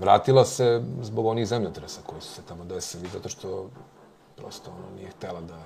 vratila 0.01 0.45
se 0.45 0.83
zbog 1.03 1.27
onih 1.27 1.47
zemljotresa 1.47 2.01
koji 2.07 2.21
su 2.21 2.33
se 2.33 2.43
tamo 2.49 2.65
desili, 2.65 3.09
zato 3.13 3.29
što 3.29 3.71
prosto 4.37 4.71
ono 4.71 4.97
nije 4.97 5.11
htela 5.11 5.41
da, 5.41 5.59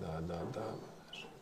da, 0.00 0.20
da, 0.20 0.34
da 0.54 0.62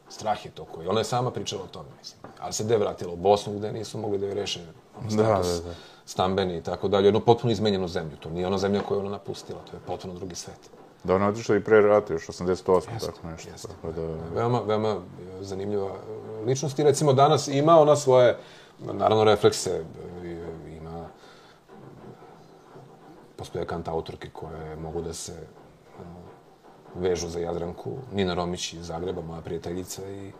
strah 0.09 0.45
je 0.45 0.51
to 0.51 0.65
koji. 0.65 0.89
Ona 0.89 1.01
je 1.01 1.05
sama 1.05 1.31
pričala 1.31 1.63
o 1.63 1.67
tome, 1.67 1.89
mislim. 1.99 2.21
Ali 2.41 2.53
se 2.53 2.65
gde 2.65 2.79
vratila? 2.79 3.13
U 3.13 3.17
Bosnu 3.17 3.53
gde 3.53 3.73
nisu 3.73 3.99
mogli 3.99 4.19
da 4.19 4.27
je 4.27 4.35
reše 4.35 4.61
ono, 5.01 5.11
status 5.11 5.47
da, 5.47 5.69
da. 5.69 5.75
stambeni 6.05 6.57
i 6.57 6.63
tako 6.63 6.89
dalje. 6.89 7.07
Jednu 7.07 7.21
potpuno 7.21 7.53
izmenjenu 7.53 7.89
zemlju. 7.89 8.17
To 8.17 8.31
nije 8.31 8.47
ona 8.47 8.59
zemlja 8.59 8.83
koju 8.83 8.99
je 8.99 9.01
ona 9.01 9.11
napustila, 9.11 9.61
to 9.71 9.77
je 9.77 9.81
potpuno 9.87 10.15
drugi 10.15 10.35
svet. 10.35 10.71
Da, 11.05 11.15
ona 11.15 11.29
otišla 11.29 11.57
i 11.57 11.65
pre 11.65 11.81
rata, 11.81 12.13
još 12.13 12.27
88, 12.27 12.65
tako 13.01 13.27
nešto. 13.27 13.51
jeste. 13.51 13.69
Tako 13.69 13.93
da, 13.93 14.03
Veoma, 14.35 14.61
veoma 14.61 14.89
e, 14.89 15.45
zanimljiva 15.45 15.87
e, 15.87 16.45
ličnost 16.45 16.79
i 16.79 16.83
recimo 16.83 17.13
danas 17.13 17.49
ima 17.49 17.81
ona 17.81 17.97
svoje, 17.97 18.39
naravno, 18.79 19.25
reflekse, 19.25 19.85
e, 20.25 20.37
ima, 20.77 21.09
postoje 23.41 23.64
kanta 23.64 23.91
autorke 23.91 24.28
koje 24.32 24.76
mogu 24.76 25.01
da 25.03 25.14
se 25.14 25.32
vežu 26.95 27.28
za 27.28 27.41
Jadranku, 27.41 27.93
Nina 28.12 28.34
Romić 28.34 28.72
iz 28.72 28.86
Zagreba, 28.86 29.22
moja 29.22 29.41
prijateljica 29.41 30.03
i 30.11 30.32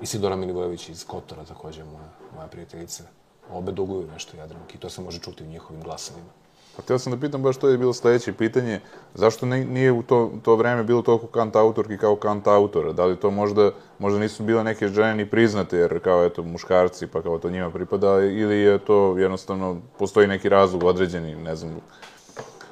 Isidora 0.00 0.36
Milivojević 0.36 0.88
iz 0.88 1.04
Kotora, 1.06 1.44
takođe 1.44 1.84
moja, 1.84 2.08
moja 2.34 2.48
prijateljica. 2.48 3.04
Obe 3.52 3.72
duguju 3.72 4.08
nešto 4.12 4.36
Jadranki 4.36 4.76
i 4.76 4.80
to 4.80 4.90
se 4.90 5.00
može 5.00 5.20
čuti 5.20 5.44
u 5.44 5.46
njihovim 5.46 5.82
glasovima. 5.82 6.28
Pa 6.76 6.82
htio 6.82 6.98
sam 6.98 7.12
da 7.12 7.20
pitam 7.20 7.42
baš 7.42 7.56
to 7.56 7.68
je 7.68 7.78
bilo 7.78 7.92
sledeće 7.92 8.32
pitanje, 8.32 8.80
zašto 9.14 9.46
ne, 9.46 9.64
nije 9.64 9.92
u 9.92 10.02
to, 10.02 10.32
to 10.42 10.56
vreme 10.56 10.84
bilo 10.84 11.02
toliko 11.02 11.26
kant 11.26 11.56
autorki 11.56 11.98
kao 11.98 12.16
kant 12.16 12.46
autora? 12.46 12.92
Da 12.92 13.04
li 13.04 13.16
to 13.16 13.30
možda, 13.30 13.70
možda 13.98 14.18
nisu 14.18 14.42
bile 14.42 14.64
neke 14.64 14.88
žene 14.88 15.14
ni 15.14 15.30
priznate, 15.30 15.78
jer 15.78 16.00
kao 16.00 16.24
eto 16.24 16.42
muškarci, 16.42 17.06
pa 17.06 17.22
kao 17.22 17.38
to 17.38 17.50
njima 17.50 17.70
pripada, 17.70 18.20
ili 18.20 18.56
je 18.56 18.78
to 18.78 19.18
jednostavno, 19.18 19.80
postoji 19.98 20.26
neki 20.26 20.48
razlog 20.48 20.84
određeni, 20.84 21.34
ne 21.36 21.56
znam, 21.56 21.80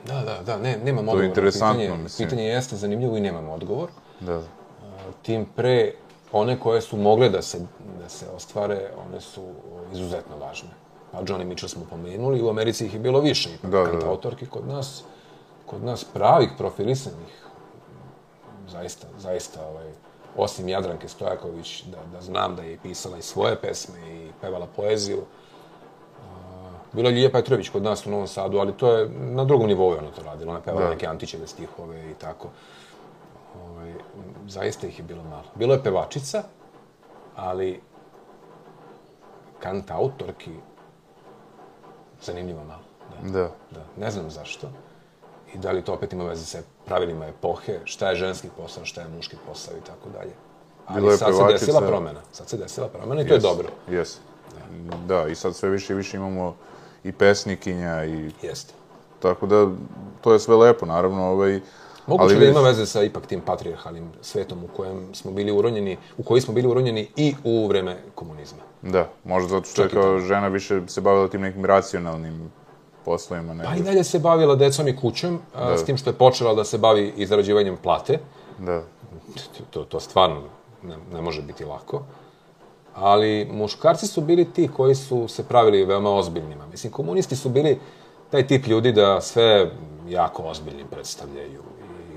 Da, 0.04 0.20
da, 0.20 0.42
da, 0.46 0.58
ne, 0.58 0.76
nemam 0.84 0.98
odgovor. 1.08 1.22
na 1.22 1.28
interesantno, 1.28 1.80
pitanje. 1.82 2.02
mislim. 2.02 2.28
Pitanje 2.28 2.44
jeste 2.48 2.76
zanimljivo 2.76 3.16
i 3.16 3.20
nemam 3.20 3.48
odgovor. 3.48 3.88
da, 4.20 4.42
tim 5.22 5.46
pre 5.56 5.92
one 6.32 6.60
koje 6.60 6.80
su 6.80 6.96
mogle 6.96 7.28
da 7.28 7.42
se, 7.42 7.58
da 8.02 8.08
se 8.08 8.26
ostvare, 8.36 8.90
one 9.08 9.20
su 9.20 9.42
izuzetno 9.92 10.36
važne. 10.36 10.68
Pa 11.12 11.18
Johnny 11.22 11.44
Mitchell 11.44 11.68
smo 11.68 11.84
pomenuli, 11.90 12.42
u 12.42 12.48
Americi 12.48 12.86
ih 12.86 12.94
je 12.94 13.00
bilo 13.00 13.20
više, 13.20 13.54
ipak 13.54 13.70
Da, 13.70 13.78
da, 13.78 13.84
da. 13.84 13.90
kantautorki, 13.90 14.46
kod 14.46 14.68
nas, 14.68 15.04
kod 15.66 15.84
nas 15.84 16.04
pravih 16.04 16.48
profilisanih, 16.58 17.44
zaista, 18.68 19.06
zaista, 19.18 19.66
ovaj, 19.66 19.92
osim 20.36 20.68
Jadranke 20.68 21.08
Stojaković, 21.08 21.82
da, 21.82 21.98
da 22.12 22.20
znam 22.20 22.56
da 22.56 22.62
je 22.62 22.78
pisala 22.82 23.18
i 23.18 23.22
svoje 23.22 23.56
pesme 23.56 24.14
i 24.14 24.30
pevala 24.40 24.66
poeziju, 24.76 25.22
Bila 26.94 27.08
je 27.08 27.14
Ljilja 27.14 27.30
Petrović 27.30 27.68
kod 27.68 27.82
nas 27.82 28.06
u 28.06 28.10
Novom 28.10 28.26
Sadu, 28.26 28.58
ali 28.58 28.72
to 28.72 28.92
je 28.92 29.08
na 29.10 29.44
drugom 29.44 29.66
nivou 29.66 29.92
je 29.92 29.98
ona 29.98 30.10
to 30.10 30.22
radila. 30.22 30.50
Ona 30.52 30.60
pevala 30.60 30.84
Da. 30.84 30.90
neke 30.90 31.06
Antićeve 31.06 31.46
stihove 31.46 32.10
i 32.10 32.14
tako. 32.14 32.48
Ovaj, 33.62 33.94
zaista 34.48 34.86
ih 34.86 34.98
je 34.98 35.04
bilo 35.04 35.22
malo. 35.24 35.44
Bilo 35.54 35.74
je 35.74 35.82
pevačica, 35.82 36.42
ali 37.36 37.80
kant 39.60 39.90
autorki 39.90 40.50
zanimljivo 42.22 42.64
malo. 42.64 42.82
Da. 43.22 43.30
da. 43.32 43.50
da. 43.70 43.84
Ne 43.96 44.10
znam 44.10 44.30
zašto. 44.30 44.68
I 45.54 45.58
da 45.58 45.70
li 45.70 45.82
to 45.82 45.94
opet 45.94 46.12
ima 46.12 46.24
veze 46.24 46.44
sa 46.44 46.58
pravilima 46.86 47.26
epohe, 47.26 47.80
šta 47.84 48.08
je 48.10 48.16
ženski 48.16 48.48
posao, 48.56 48.84
šta 48.84 49.00
je 49.00 49.08
muški 49.08 49.36
posao 49.46 49.76
i 49.76 49.80
tako 49.80 50.08
dalje. 50.08 50.32
Ali 50.86 51.00
Bilo 51.00 51.12
je 51.12 51.18
sad 51.18 51.28
se 51.28 51.32
pevačica- 51.34 51.52
desila 51.52 51.80
promena. 51.80 52.20
Sad 52.32 52.48
se 52.48 52.56
desila 52.56 52.88
promena 52.88 53.22
i 53.22 53.28
to 53.28 53.34
je 53.34 53.40
dobro. 53.40 53.68
Jes. 53.90 54.18
Da, 55.06 55.26
i 55.28 55.34
sad 55.34 55.54
sve 55.56 55.70
više 55.70 55.92
i 55.92 55.96
više 55.96 56.16
imamo 56.16 56.54
i 57.04 57.12
pesnikinja 57.12 58.04
i 58.04 58.30
Jeste. 58.42 58.74
tako 59.22 59.46
da 59.46 59.68
to 60.20 60.32
je 60.32 60.38
sve 60.38 60.56
lepo, 60.56 60.86
naravno, 60.86 61.30
ovaj, 61.30 61.60
Moguće 62.06 62.34
ali 62.34 62.44
da 62.44 62.50
ima 62.50 62.60
veze 62.60 62.86
sa 62.86 63.02
ipak 63.02 63.26
tim 63.26 63.40
patrijarhalnim 63.40 64.10
svetom 64.22 64.64
u 64.64 64.68
kojem 64.76 65.14
smo 65.14 65.30
bili 65.30 65.52
uronjeni, 65.52 65.96
u 66.18 66.22
koji 66.22 66.40
smo 66.40 66.54
bili 66.54 66.68
uronjeni 66.68 67.08
i 67.16 67.34
u 67.44 67.68
vreme 67.68 67.96
komunizma. 68.14 68.58
Da, 68.82 69.08
možda 69.24 69.48
zato 69.48 69.66
što 69.66 69.82
je 69.82 69.88
kao 69.88 70.18
žena 70.18 70.48
više 70.48 70.80
se 70.86 71.00
bavila 71.00 71.28
tim 71.28 71.40
nekim 71.40 71.64
racionalnim 71.64 72.52
poslovima. 73.04 73.54
Nego... 73.54 73.70
Pa 73.70 73.76
i 73.76 73.82
dalje 73.82 74.04
se 74.04 74.18
bavila 74.18 74.56
decom 74.56 74.88
i 74.88 74.96
kućom, 74.96 75.38
a, 75.54 75.78
s 75.78 75.84
tim 75.84 75.96
što 75.96 76.10
je 76.10 76.14
počela 76.14 76.54
da 76.54 76.64
se 76.64 76.78
bavi 76.78 77.12
i 77.16 77.26
zarađivanjem 77.26 77.76
plate. 77.76 78.18
Da, 78.58 78.82
To, 79.70 79.84
to 79.84 80.00
stvarno 80.00 80.42
ne, 80.82 80.96
ne 81.12 81.20
može 81.20 81.42
biti 81.42 81.64
lako. 81.64 82.02
Ali 82.94 83.48
muškarci 83.52 84.06
su 84.06 84.20
bili 84.20 84.52
ti 84.52 84.68
koji 84.76 84.94
su 84.94 85.28
se 85.28 85.44
pravili 85.44 85.84
veoma 85.84 86.10
ozbiljnima. 86.10 86.66
Mislim, 86.70 86.92
komunisti 86.92 87.36
su 87.36 87.48
bili 87.48 87.80
taj 88.30 88.46
tip 88.46 88.66
ljudi 88.66 88.92
da 88.92 89.20
sve 89.20 89.70
jako 90.08 90.42
ozbiljni 90.42 90.84
predstavljaju. 90.90 91.62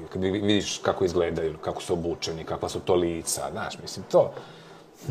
I 0.03 0.07
kad 0.09 0.21
vidiš 0.21 0.77
kako 0.77 1.05
izgledaju, 1.05 1.57
kako 1.61 1.81
su 1.81 1.93
obučeni, 1.93 2.43
kakva 2.43 2.69
su 2.69 2.79
to 2.79 2.95
lica, 2.95 3.41
znaš, 3.51 3.79
mislim, 3.81 4.05
to... 4.11 4.31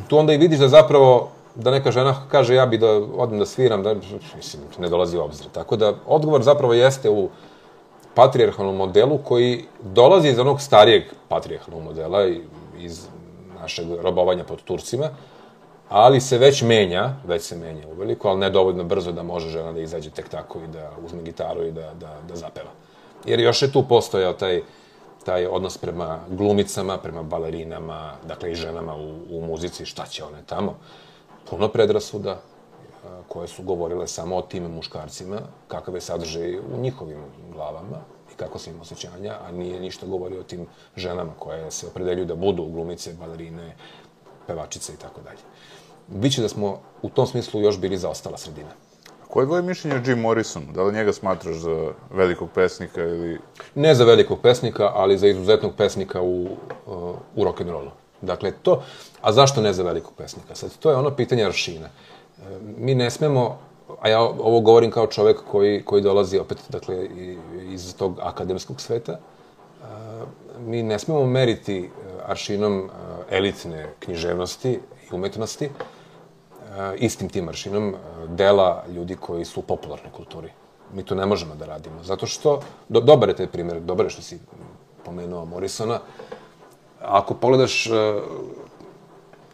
Tu 0.08 0.18
onda 0.18 0.32
i 0.32 0.38
vidiš 0.38 0.58
da 0.58 0.68
zapravo, 0.68 1.28
da 1.54 1.70
neka 1.70 1.90
žena 1.90 2.14
kaže 2.30 2.54
ja 2.54 2.66
bi 2.66 2.78
da 2.78 2.90
odem 3.16 3.38
da 3.38 3.46
sviram, 3.46 3.82
da, 3.82 3.94
mislim, 4.36 4.62
ne 4.78 4.88
dolazi 4.88 5.18
u 5.18 5.22
obzir. 5.22 5.46
Tako 5.52 5.76
da, 5.76 5.94
odgovor 6.06 6.42
zapravo 6.42 6.74
jeste 6.74 7.10
u 7.10 7.28
patrijarhalnom 8.14 8.76
modelu 8.76 9.18
koji 9.18 9.64
dolazi 9.82 10.28
iz 10.28 10.38
onog 10.38 10.60
starijeg 10.60 11.02
patrijarhalnog 11.28 11.82
modela, 11.82 12.26
iz 12.78 13.06
našeg 13.60 13.86
robovanja 14.02 14.44
pod 14.44 14.62
Turcima, 14.62 15.10
ali 15.88 16.20
se 16.20 16.38
već 16.38 16.62
menja, 16.62 17.14
već 17.26 17.42
se 17.42 17.56
menja 17.56 17.88
uveliko, 17.88 18.28
ali 18.28 18.40
ne 18.40 18.50
dovoljno 18.50 18.84
brzo 18.84 19.12
da 19.12 19.22
može 19.22 19.48
žena 19.48 19.72
da 19.72 19.80
izađe 19.80 20.10
tek 20.10 20.28
tako 20.28 20.60
i 20.60 20.66
da 20.66 20.90
uzme 21.04 21.22
gitaru 21.22 21.64
i 21.66 21.72
da, 21.72 21.94
da, 21.94 22.16
da 22.28 22.36
zapeva. 22.36 22.70
Jer 23.24 23.40
još 23.40 23.62
je 23.62 23.72
tu 23.72 23.84
postojao 23.88 24.32
taj, 24.32 24.62
taj 25.24 25.46
odnos 25.46 25.78
prema 25.78 26.20
glumicama, 26.28 26.98
prema 26.98 27.22
balerinama, 27.22 28.12
dakle 28.26 28.52
i 28.52 28.54
ženama 28.54 28.96
u, 28.96 29.14
u 29.30 29.46
muzici, 29.46 29.86
šta 29.86 30.06
će 30.06 30.24
one 30.24 30.42
tamo. 30.46 30.76
Puno 31.50 31.68
predrasuda 31.68 32.40
koje 33.28 33.48
su 33.48 33.62
govorile 33.62 34.06
samo 34.06 34.36
o 34.36 34.42
tim 34.42 34.64
muškarcima, 34.64 35.40
kakav 35.68 35.94
je 35.94 36.00
sadržaj 36.00 36.58
u 36.58 36.80
njihovim 36.80 37.22
glavama 37.52 38.00
i 38.32 38.36
kako 38.36 38.58
se 38.58 38.70
im 38.70 38.80
osjećanja, 38.80 39.34
a 39.46 39.52
nije 39.52 39.80
ništa 39.80 40.06
govorio 40.06 40.40
o 40.40 40.42
tim 40.42 40.66
ženama 40.96 41.32
koje 41.38 41.70
se 41.70 41.86
opredeljuju 41.86 42.26
da 42.26 42.34
budu 42.34 42.64
glumice, 42.64 43.12
balerine, 43.12 43.76
pevačice 44.46 44.92
i 44.92 44.96
tako 44.96 45.20
dalje. 45.20 45.42
Biće 46.08 46.42
da 46.42 46.48
smo 46.48 46.80
u 47.02 47.10
tom 47.10 47.26
smislu 47.26 47.60
još 47.60 47.78
bili 47.78 47.98
zaostala 47.98 48.38
sredina. 48.38 48.70
Koje 49.28 49.44
je 49.44 49.46
tvoje 49.46 49.62
mišljenje 49.62 49.96
o 49.96 50.10
Jim 50.10 50.20
Morrisonu? 50.20 50.66
Da 50.74 50.82
li 50.82 50.94
njega 50.94 51.12
smatraš 51.12 51.56
za 51.56 51.92
velikog 52.10 52.48
pesnika 52.54 53.02
ili... 53.02 53.38
Ne 53.74 53.94
za 53.94 54.04
velikog 54.04 54.40
pesnika, 54.40 54.90
ali 54.94 55.18
za 55.18 55.26
izuzetnog 55.26 55.72
pesnika 55.76 56.22
u, 56.22 56.42
uh, 56.42 57.14
u 57.36 57.44
rock'n'rollu. 57.44 57.90
Dakle, 58.22 58.52
to... 58.62 58.82
A 59.20 59.32
zašto 59.32 59.60
ne 59.60 59.72
za 59.72 59.82
velikog 59.82 60.12
pesnika? 60.16 60.54
Sad, 60.54 60.78
to 60.78 60.90
je 60.90 60.96
ono 60.96 61.10
pitanje 61.10 61.44
aršina. 61.44 61.86
E, 61.86 62.42
mi 62.78 62.94
ne 62.94 63.10
smemo, 63.10 63.58
a 64.00 64.08
ja 64.08 64.20
ovo 64.20 64.60
govorim 64.60 64.90
kao 64.90 65.06
čovek 65.06 65.36
koji, 65.50 65.82
koji 65.82 66.02
dolazi 66.02 66.38
opet, 66.38 66.58
dakle, 66.68 67.08
iz 67.62 67.96
tog 67.96 68.18
akademskog 68.22 68.80
sveta, 68.80 69.12
e, 69.12 69.18
mi 70.58 70.82
ne 70.82 70.98
smemo 70.98 71.26
meriti 71.26 71.78
e, 71.78 71.88
aršinom 72.26 72.90
elitne 73.30 73.86
književnosti 73.98 74.80
i 75.10 75.14
umetnosti, 75.14 75.70
istim 76.98 77.28
tim 77.28 77.48
aršinom 77.48 77.94
dela 78.28 78.84
ljudi 78.88 79.16
koji 79.16 79.44
su 79.44 79.60
u 79.60 79.62
popularnoj 79.62 80.12
kulturi. 80.12 80.50
Mi 80.94 81.02
to 81.02 81.14
ne 81.14 81.26
možemo 81.26 81.54
da 81.54 81.66
radimo. 81.66 82.02
Zato 82.02 82.26
što, 82.26 82.60
do, 82.88 83.00
dobar 83.00 83.28
je 83.28 83.36
taj 83.36 83.46
primjer, 83.46 83.80
dobar 83.80 84.06
je 84.06 84.10
što 84.10 84.22
si 84.22 84.38
pomenuo 85.04 85.44
Morrisona. 85.44 86.00
Ako 87.00 87.34
pogledaš, 87.34 87.88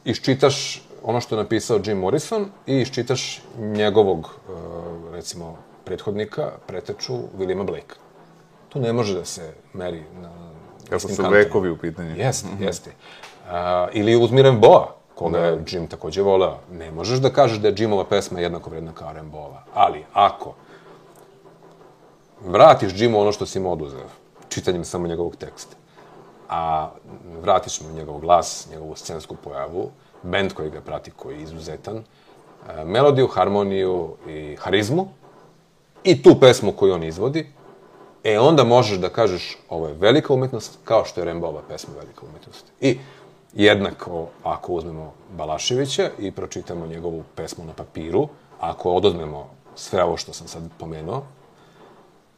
iščitaš 0.05 0.83
ono 1.03 1.21
što 1.21 1.35
je 1.35 1.43
napisao 1.43 1.81
Jim 1.85 1.99
Morrison 1.99 2.47
i 2.67 2.81
iščitaš 2.81 3.43
njegovog, 3.59 4.31
recimo, 5.13 5.57
prethodnika, 5.85 6.51
preteču 6.67 7.15
Williama 7.39 7.67
Blake. 7.67 7.95
Tu 8.69 8.81
ne 8.81 8.93
može 8.93 9.15
da 9.15 9.25
se 9.25 9.55
meri 9.73 10.03
na... 10.21 10.31
Kako 10.91 11.09
su 11.09 11.23
vekovi 11.31 11.71
u 11.71 11.79
pitanju. 11.79 12.17
Jeste, 12.17 12.49
mm 12.49 12.59
-hmm. 12.59 12.63
jeste. 12.63 12.91
Uh, 12.91 13.51
ili 13.93 14.17
uzmi 14.17 14.43
Remboa, 14.43 14.97
koga 15.23 15.39
je 15.39 15.65
Jim 15.69 15.87
takođe 15.87 16.23
voleo. 16.23 16.59
Ne 16.73 16.91
možeš 16.91 17.19
da 17.19 17.31
kažeš 17.31 17.59
da 17.59 17.69
je 17.69 17.75
Jimova 17.79 18.05
pesma 18.05 18.41
jednako 18.41 18.71
vredna 18.71 18.93
kao 18.93 19.13
Remboa. 19.13 19.63
Ali, 19.75 20.05
ako 20.13 20.55
vratiš 22.47 22.93
Jimu 22.97 23.21
ono 23.21 23.33
što 23.33 23.47
si 23.47 23.61
mu 23.61 23.73
oduzeo, 23.73 24.09
čitanjem 24.49 24.85
samo 24.85 25.07
njegovog 25.07 25.37
teksta, 25.37 25.77
a 26.49 26.91
vratiš 27.43 27.81
mu 27.81 27.95
njegov 27.95 28.19
glas, 28.19 28.69
njegovu 28.71 28.97
scensku 28.97 29.37
pojavu, 29.45 29.91
bend 30.23 30.53
koji 30.53 30.71
ga 30.71 30.81
prati, 30.81 31.11
koji 31.11 31.37
je 31.37 31.43
izuzetan, 31.43 32.03
melodiju, 32.85 33.27
harmoniju 33.27 34.17
i 34.29 34.57
harizmu, 34.61 35.09
i 36.05 36.23
tu 36.23 36.41
pesmu 36.41 36.73
koju 36.73 36.95
on 36.95 37.05
izvodi, 37.05 37.47
e 38.25 38.39
onda 38.39 38.65
možeš 38.65 38.99
da 38.99 39.09
kažeš 39.09 39.59
ovo 39.69 39.89
je 39.89 39.95
velika 39.95 40.35
umetnost, 40.35 40.79
kao 40.85 41.05
što 41.05 41.21
je 41.21 41.25
Rembova 41.25 41.63
pesma 41.69 41.95
velika 41.95 42.27
umetnost. 42.27 42.73
I 42.81 42.99
jednako, 43.55 44.27
ako 44.43 44.73
uzmemo 44.73 45.13
Balaševića 45.37 46.11
i 46.19 46.31
pročitamo 46.31 46.87
njegovu 46.87 47.25
pesmu 47.35 47.65
na 47.65 47.73
papiru, 47.73 48.29
ako 48.61 48.93
odozmemo 48.93 49.51
sve 49.75 50.05
ovo 50.05 50.17
što 50.17 50.33
sam 50.33 50.49
sad 50.49 50.63
pomenuo, 50.79 51.23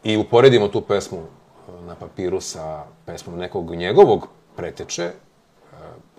i 0.05 0.17
uporedimo 0.17 0.69
tu 0.69 0.81
pesmu 0.81 1.19
e, 1.19 1.87
na 1.87 1.95
papiru 1.95 2.41
sa 2.41 2.85
pesmom 3.07 3.39
nekog 3.39 3.75
njegovog 3.75 4.29
preteče, 4.57 5.03
e, 5.03 5.13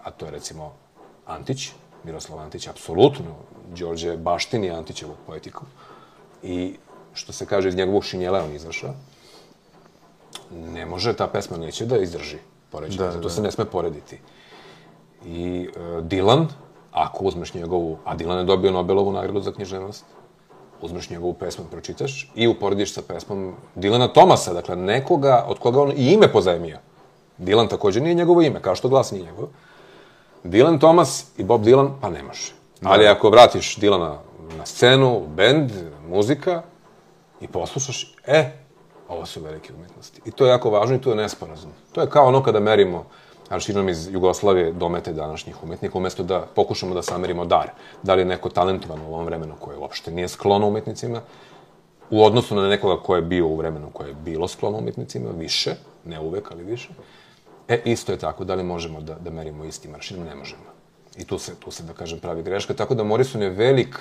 a 0.04 0.12
to 0.12 0.26
je 0.26 0.32
recimo 0.32 0.74
Antić, 1.26 1.72
Miroslav 2.04 2.39
Antić, 2.39 2.68
apsolutno, 2.68 3.36
Đorđe 3.76 4.18
baštini 4.18 4.72
Antićevog 4.72 5.16
poetiku. 5.28 5.66
I 6.43 6.76
što 7.14 7.34
se 7.34 7.46
kaže, 7.46 7.70
iz 7.70 7.76
njegovog 7.76 8.04
šinjela 8.04 8.43
on 8.43 8.56
izašao. 8.56 8.93
Ne 10.52 10.86
može, 10.86 11.14
ta 11.14 11.28
pesma 11.28 11.58
neće 11.58 11.86
da 11.86 11.98
izdrži 11.98 12.38
poređenje, 12.72 13.06
da, 13.06 13.12
zato 13.12 13.24
da. 13.24 13.30
se 13.30 13.41
ne 13.41 13.52
sme 13.52 13.66
porediti. 13.66 14.20
I 15.26 15.69
uh, 15.69 16.03
Dylan, 16.03 16.45
ako 16.91 17.26
uzmeš 17.26 17.53
njegovu, 17.53 17.97
a 18.05 18.15
Dylan 18.15 18.38
je 18.38 18.43
dobio 18.43 18.71
Nobelovu 18.71 19.11
nagradu 19.11 19.41
za 19.41 19.51
književnost, 19.51 20.05
uzmeš 20.82 21.09
njegovu 21.09 21.34
pesmu, 21.34 21.65
pročitaš 21.71 22.32
i 22.36 22.47
uporediš 22.47 22.93
sa 22.93 23.01
pesmom 23.01 23.53
Dilana 23.76 24.07
Tomasa, 24.07 24.53
dakle 24.53 24.76
nekoga 24.76 25.45
od 25.47 25.59
koga 25.59 25.82
on 25.82 25.91
i 25.91 26.13
ime 26.13 26.32
pozajmio. 26.32 26.78
Dylan 27.39 27.69
takođe 27.69 28.01
nije 28.01 28.13
njegovo 28.13 28.41
ime, 28.41 28.61
kao 28.61 28.76
što 28.76 28.89
glas 28.89 29.11
nije 29.11 29.26
njegovo. 29.26 29.49
Dylan 30.43 30.80
Thomas 30.80 31.26
i 31.38 31.43
Bob 31.43 31.63
Dylan, 31.63 31.89
pa 32.01 32.09
ne 32.09 32.23
može. 32.23 32.53
Da. 32.82 32.89
Ali 32.89 33.07
ako 33.07 33.30
vratiš 33.30 33.78
Dylana 33.78 34.15
na 34.57 34.65
scenu, 34.65 35.21
bend, 35.28 35.71
muzika 36.09 36.61
i 37.41 37.47
poslušaš, 37.47 38.15
e, 38.28 38.51
ovo 39.09 39.26
su 39.26 39.41
velike 39.41 39.73
umetnosti. 39.73 40.21
I 40.26 40.32
to 40.32 40.45
je 40.45 40.49
jako 40.49 40.69
važno 40.69 40.95
i 40.95 41.01
to 41.01 41.09
je 41.09 41.15
nesporazum. 41.15 41.71
To 41.91 42.01
je 42.01 42.09
kao 42.09 42.26
ono 42.26 42.43
kada 42.43 42.59
merimo 42.59 43.05
aršinom 43.50 43.89
iz 43.89 44.08
Jugoslavije 44.12 44.72
domete 44.72 45.14
današnjih 45.14 45.64
umetnika, 45.64 45.98
umesto 45.98 46.24
da 46.24 46.48
pokušamo 46.56 46.96
da 46.96 47.02
samerimo 47.02 47.46
dar. 47.46 47.70
Da 48.04 48.16
li 48.16 48.22
je 48.22 48.26
neko 48.26 48.50
talentovan 48.50 49.02
u 49.02 49.14
ovom 49.14 49.26
vremenu 49.26 49.56
koje 49.60 49.78
uopšte 49.78 50.12
nije 50.12 50.28
sklono 50.28 50.68
umetnicima, 50.68 51.22
u 52.10 52.24
odnosu 52.24 52.56
na 52.56 52.68
nekoga 52.68 53.02
ko 53.02 53.16
je 53.16 53.22
bio 53.22 53.48
u 53.48 53.56
vremenu 53.56 53.89
koje 53.93 54.08
je 54.08 54.14
bilo 54.14 54.48
sklono 54.48 54.78
umetnicima, 54.78 55.30
više, 55.32 55.76
ne 56.06 56.20
uvek, 56.20 56.52
ali 56.52 56.64
više. 56.64 56.89
E, 57.68 57.82
isto 57.86 58.12
je 58.12 58.18
tako, 58.18 58.43
da 58.43 58.56
li 58.56 58.64
možemo 58.64 59.02
da, 59.02 59.14
da 59.14 59.30
merimo 59.30 59.66
isti 59.66 59.88
maršinom? 59.88 60.28
Ne 60.28 60.36
možemo. 60.36 60.64
I 61.18 61.26
tu 61.26 61.39
se, 61.39 61.56
tu 61.56 61.72
se, 61.72 61.84
da 61.84 61.93
kažem, 61.93 62.20
pravi 62.20 62.43
greška. 62.43 62.74
Tako 62.74 62.96
da 62.96 63.04
Morrison 63.04 63.41
je 63.41 63.50
velik 63.50 63.98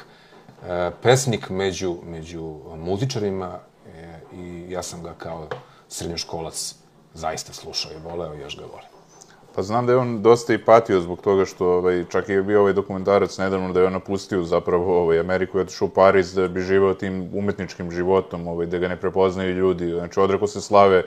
e, 0.69 0.91
pesnik 1.03 1.51
među, 1.51 1.97
među 2.05 2.57
muzičarima 2.77 3.59
e, 3.87 4.21
i 4.33 4.67
ja 4.71 4.83
sam 4.83 5.03
ga 5.03 5.15
kao 5.19 5.49
srednjoškolac 5.89 6.75
zaista 7.15 7.53
slušao 7.53 7.93
i 7.93 8.09
voleo 8.09 8.35
i 8.35 8.41
još 8.41 8.59
ga 8.59 8.65
volim. 8.65 8.94
Pa 9.55 9.63
znam 9.63 9.87
da 9.87 9.93
je 9.93 9.99
on 9.99 10.23
dosta 10.23 10.55
i 10.55 10.59
patio 10.59 11.01
zbog 11.01 11.21
toga 11.21 11.45
što 11.45 11.67
ovaj, 11.67 12.05
čak 12.09 12.29
je 12.29 12.43
bio 12.43 12.61
ovaj 12.61 12.73
dokumentarac 12.73 13.39
nedavno 13.39 13.73
da 13.73 13.81
je 13.81 13.87
on 13.87 13.93
napustio 13.93 14.43
zapravo 14.43 15.03
ovaj, 15.03 15.21
Ameriku 15.21 15.59
i 15.59 15.61
otišao 15.61 15.87
u 15.87 15.91
Pariz 15.91 16.35
da 16.35 16.49
bi 16.49 16.61
živao 16.61 16.95
tim 16.95 17.31
umetničkim 17.35 17.91
životom, 17.91 18.49
ovaj, 18.49 18.67
da 18.67 18.79
ga 18.79 18.89
ne 18.89 18.97
prepoznaju 18.97 19.55
ljudi. 19.55 19.91
Znači, 19.91 20.21
odreko 20.21 20.47
se 20.47 20.61
slave 20.61 21.03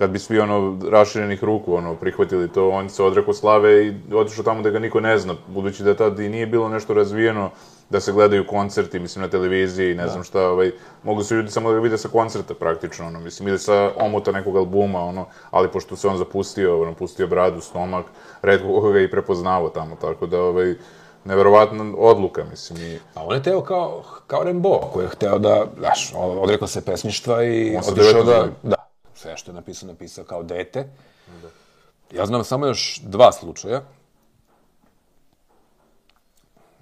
kad 0.00 0.10
bi 0.10 0.18
svi 0.18 0.40
ono 0.40 0.78
raširenih 0.90 1.44
ruku 1.44 1.74
ono 1.74 1.94
prihvatili 1.94 2.48
to, 2.48 2.68
on 2.68 2.88
se 2.88 3.02
odrekao 3.02 3.34
slave 3.34 3.86
i 3.86 3.94
otišao 4.14 4.44
tamo 4.44 4.62
da 4.62 4.70
ga 4.70 4.78
niko 4.78 5.00
ne 5.00 5.18
zna, 5.18 5.34
budući 5.48 5.82
da 5.82 5.94
tad 5.94 6.18
i 6.20 6.28
nije 6.28 6.46
bilo 6.46 6.68
nešto 6.68 6.94
razvijeno 6.94 7.50
da 7.90 8.00
se 8.00 8.12
gledaju 8.12 8.46
koncerti, 8.46 8.98
mislim, 8.98 9.22
na 9.22 9.28
televiziji, 9.28 9.94
ne 9.94 10.02
da. 10.02 10.08
znam 10.08 10.24
šta, 10.24 10.48
ovaj, 10.48 10.72
mogu 11.02 11.22
se 11.22 11.34
ljudi 11.34 11.50
samo 11.50 11.68
da 11.68 11.74
ga 11.74 11.80
vide 11.80 11.98
sa 11.98 12.08
koncerta 12.08 12.54
praktično, 12.54 13.06
ono, 13.06 13.20
mislim, 13.20 13.48
ili 13.48 13.58
sa 13.58 13.90
omota 13.96 14.32
nekog 14.32 14.56
albuma, 14.56 15.04
ono, 15.04 15.26
ali 15.50 15.68
pošto 15.68 15.96
se 15.96 16.08
on 16.08 16.16
zapustio, 16.16 16.82
ono, 16.82 16.94
pustio 16.94 17.26
bradu, 17.26 17.60
stomak, 17.60 18.06
redko 18.42 18.68
koga 18.68 18.92
ga 18.92 19.00
i 19.00 19.10
prepoznavo 19.10 19.68
tamo, 19.68 19.96
tako 20.00 20.26
da, 20.26 20.42
ovaj, 20.42 20.74
neverovatna 21.24 21.84
odluka, 21.98 22.44
mislim. 22.50 22.78
I... 22.82 22.98
A 23.14 23.24
on 23.24 23.34
je 23.34 23.42
teo 23.42 23.60
kao, 23.60 24.02
kao 24.26 24.44
Rembo, 24.44 24.78
koji 24.92 25.04
je 25.04 25.08
hteo 25.08 25.38
da, 25.38 25.66
znaš, 25.78 26.12
odrekao 26.16 26.68
se 26.68 26.84
pesništva 26.84 27.44
i 27.44 27.76
otišao 27.76 28.24
da, 28.24 28.46
da, 28.62 28.79
sve 29.20 29.36
što 29.36 29.50
je 29.50 29.54
napisao, 29.54 29.86
napisao 29.86 30.24
kao 30.24 30.42
dete. 30.42 30.88
Da. 31.42 31.48
Ja 32.18 32.26
znam 32.26 32.44
samo 32.44 32.66
još 32.66 33.00
dva 33.04 33.32
slučaja. 33.32 33.82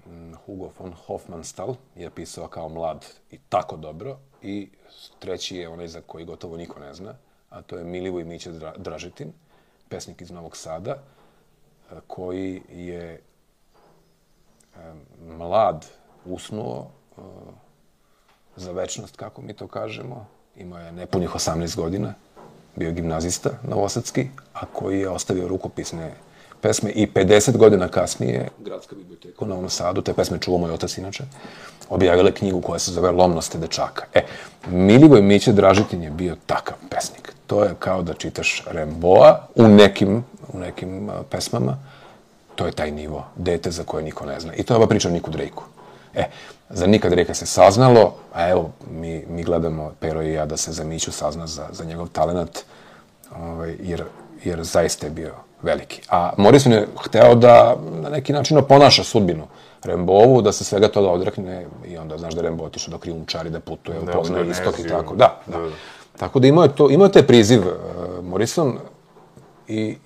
Mm, 0.05 0.33
Hugo 0.45 0.71
von 0.79 0.93
Hofmannsthal 0.93 1.75
je 1.95 2.09
pisao 2.09 2.47
kao 2.47 2.69
mlad 2.69 3.05
i 3.31 3.37
tako 3.49 3.77
dobro. 3.77 4.17
I 4.41 4.69
treći 5.19 5.57
je 5.57 5.69
onaj 5.69 5.87
za 5.87 6.01
koji 6.01 6.25
gotovo 6.25 6.57
niko 6.57 6.79
ne 6.79 6.93
zna, 6.93 7.15
a 7.49 7.61
to 7.61 7.77
je 7.77 7.83
Milivoj 7.83 8.23
Miće 8.23 8.51
Dražetin, 8.77 9.33
pesnik 9.89 10.21
iz 10.21 10.31
Novog 10.31 10.57
Sada, 10.57 10.91
e, 10.91 11.95
koji 12.07 12.61
je 12.69 13.11
e, 13.13 13.21
mlad 15.37 15.85
usnuo 16.25 16.91
e, 17.17 17.21
za 18.55 18.71
večnost, 18.71 19.15
kako 19.15 19.41
mi 19.41 19.53
to 19.53 19.67
kažemo, 19.67 20.27
imao 20.55 20.79
je 20.79 20.91
nepunih 20.91 21.29
18 21.29 21.75
godina, 21.75 22.13
bio 22.75 22.91
gimnazista 22.91 23.49
novosadski, 23.67 24.27
a 24.53 24.65
koji 24.65 24.99
je 24.99 25.09
ostavio 25.09 25.47
rukopisne 25.47 26.11
pesme 26.61 26.91
i 26.91 27.07
50 27.07 27.57
godina 27.57 27.87
kasnije 27.87 28.49
Gradska 28.59 28.95
biblioteka 28.95 29.45
u 29.45 29.47
Novom 29.47 29.69
Sadu, 29.69 30.01
te 30.01 30.13
pesme 30.13 30.37
čuva 30.39 30.57
moj 30.57 30.71
otac 30.71 30.97
inače, 30.97 31.23
objavila 31.89 32.31
knjigu 32.31 32.61
koja 32.61 32.79
se 32.79 32.91
zove 32.91 33.11
Lomnosti 33.11 33.57
dečaka. 33.57 34.05
E, 34.13 34.21
Milivoj 34.67 35.21
Miće 35.21 35.51
Dražitin 35.51 36.03
je 36.03 36.09
bio 36.09 36.35
takav 36.45 36.77
pesnik. 36.89 37.33
To 37.47 37.63
je 37.63 37.75
kao 37.79 38.01
da 38.01 38.13
čitaš 38.13 38.63
Remboa 38.71 39.47
u 39.55 39.67
nekim, 39.67 40.23
u 40.53 40.59
nekim 40.59 41.09
pesmama. 41.29 41.77
To 42.55 42.65
je 42.65 42.71
taj 42.71 42.91
nivo, 42.91 43.25
dete 43.35 43.71
za 43.71 43.83
koje 43.83 44.03
niko 44.03 44.25
ne 44.25 44.39
zna. 44.39 44.53
I 44.53 44.63
to 44.63 44.73
je 44.73 44.77
ova 44.77 44.87
priča 44.87 45.07
o 45.07 45.11
Niku 45.11 45.31
Drejku. 45.31 45.63
E, 46.15 46.25
za 46.69 46.87
Nika 46.87 47.09
Drejka 47.09 47.33
se 47.33 47.45
saznalo, 47.45 48.15
a 48.33 48.49
evo, 48.49 48.71
mi, 48.91 49.23
mi 49.29 49.43
gledamo, 49.43 49.91
Pero 49.99 50.21
i 50.21 50.33
ja, 50.33 50.45
da 50.45 50.57
se 50.57 50.71
za 50.71 50.83
Miću 50.83 51.11
sazna 51.11 51.47
za, 51.47 51.67
za 51.71 51.83
njegov 51.83 52.07
talent, 52.07 52.59
ovaj, 53.35 53.75
jer, 53.79 54.03
jer 54.43 54.63
zaista 54.63 55.05
je 55.05 55.11
bio 55.11 55.33
veliki. 55.61 56.01
A 56.09 56.33
Morrison 56.37 56.73
je 56.73 56.87
hteo 57.03 57.35
da 57.35 57.75
na 58.01 58.09
neki 58.09 58.33
način 58.33 58.57
oponaša 58.57 59.03
sudbinu 59.03 59.47
Rembovu, 59.83 60.41
da 60.41 60.51
se 60.51 60.63
svega 60.63 60.87
toga 60.87 61.09
odrekne 61.09 61.65
i 61.87 61.97
onda 61.97 62.17
znaš 62.17 62.33
da 62.33 62.39
je 62.39 62.43
Rembo 62.43 62.63
otišao 62.63 62.91
do 62.91 62.97
krijumčari, 62.97 63.49
da 63.49 63.59
putuje, 63.59 63.99
Da, 63.99 64.11
upoznaje 64.11 64.43
u 64.43 64.49
istok 64.49 64.79
i 64.79 64.87
tako. 64.87 65.15
Da, 65.15 65.41
da. 65.47 65.57
Da, 65.57 65.63
da. 65.63 65.71
Tako 66.17 66.39
da 66.39 66.47
imao 66.47 66.63
je, 66.63 66.75
to, 66.75 66.89
imao 66.89 67.05
je 67.05 67.11
taj 67.11 67.27
priziv 67.27 67.59
uh, 67.59 68.25
Morrison 68.25 68.77
i 69.67 69.97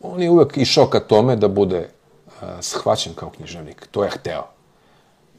on 0.00 0.22
je 0.22 0.30
uvek 0.30 0.56
išao 0.56 0.86
ka 0.86 1.00
tome 1.00 1.36
da 1.36 1.48
bude 1.48 1.88
uh, 2.26 2.48
shvaćen 2.60 3.14
kao 3.14 3.30
književnik. 3.30 3.86
To 3.90 4.04
je 4.04 4.10
hteo. 4.10 4.44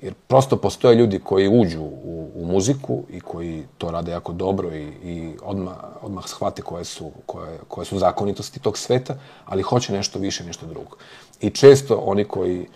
Jer 0.01 0.13
prosto 0.27 0.57
postoje 0.57 0.95
ljudi 0.95 1.19
koji 1.19 1.47
uđu 1.47 1.81
u, 1.81 2.31
u 2.35 2.45
muziku 2.45 3.03
i 3.09 3.19
koji 3.19 3.63
to 3.77 3.91
rade 3.91 4.11
jako 4.11 4.33
dobro 4.33 4.75
i, 4.75 4.83
i 5.03 5.33
odmah, 5.41 5.73
odmah 6.01 6.27
shvate 6.27 6.61
koje 6.61 6.85
su, 6.85 7.11
koje, 7.25 7.59
koje 7.67 7.85
su 7.85 7.99
zakonitosti 7.99 8.59
tog 8.59 8.77
sveta, 8.77 9.15
ali 9.45 9.61
hoće 9.61 9.93
nešto 9.93 10.19
više, 10.19 10.43
nešto 10.43 10.65
drugo. 10.65 10.97
I 11.41 11.49
često 11.49 11.95
oni 11.95 12.23
koji 12.23 12.67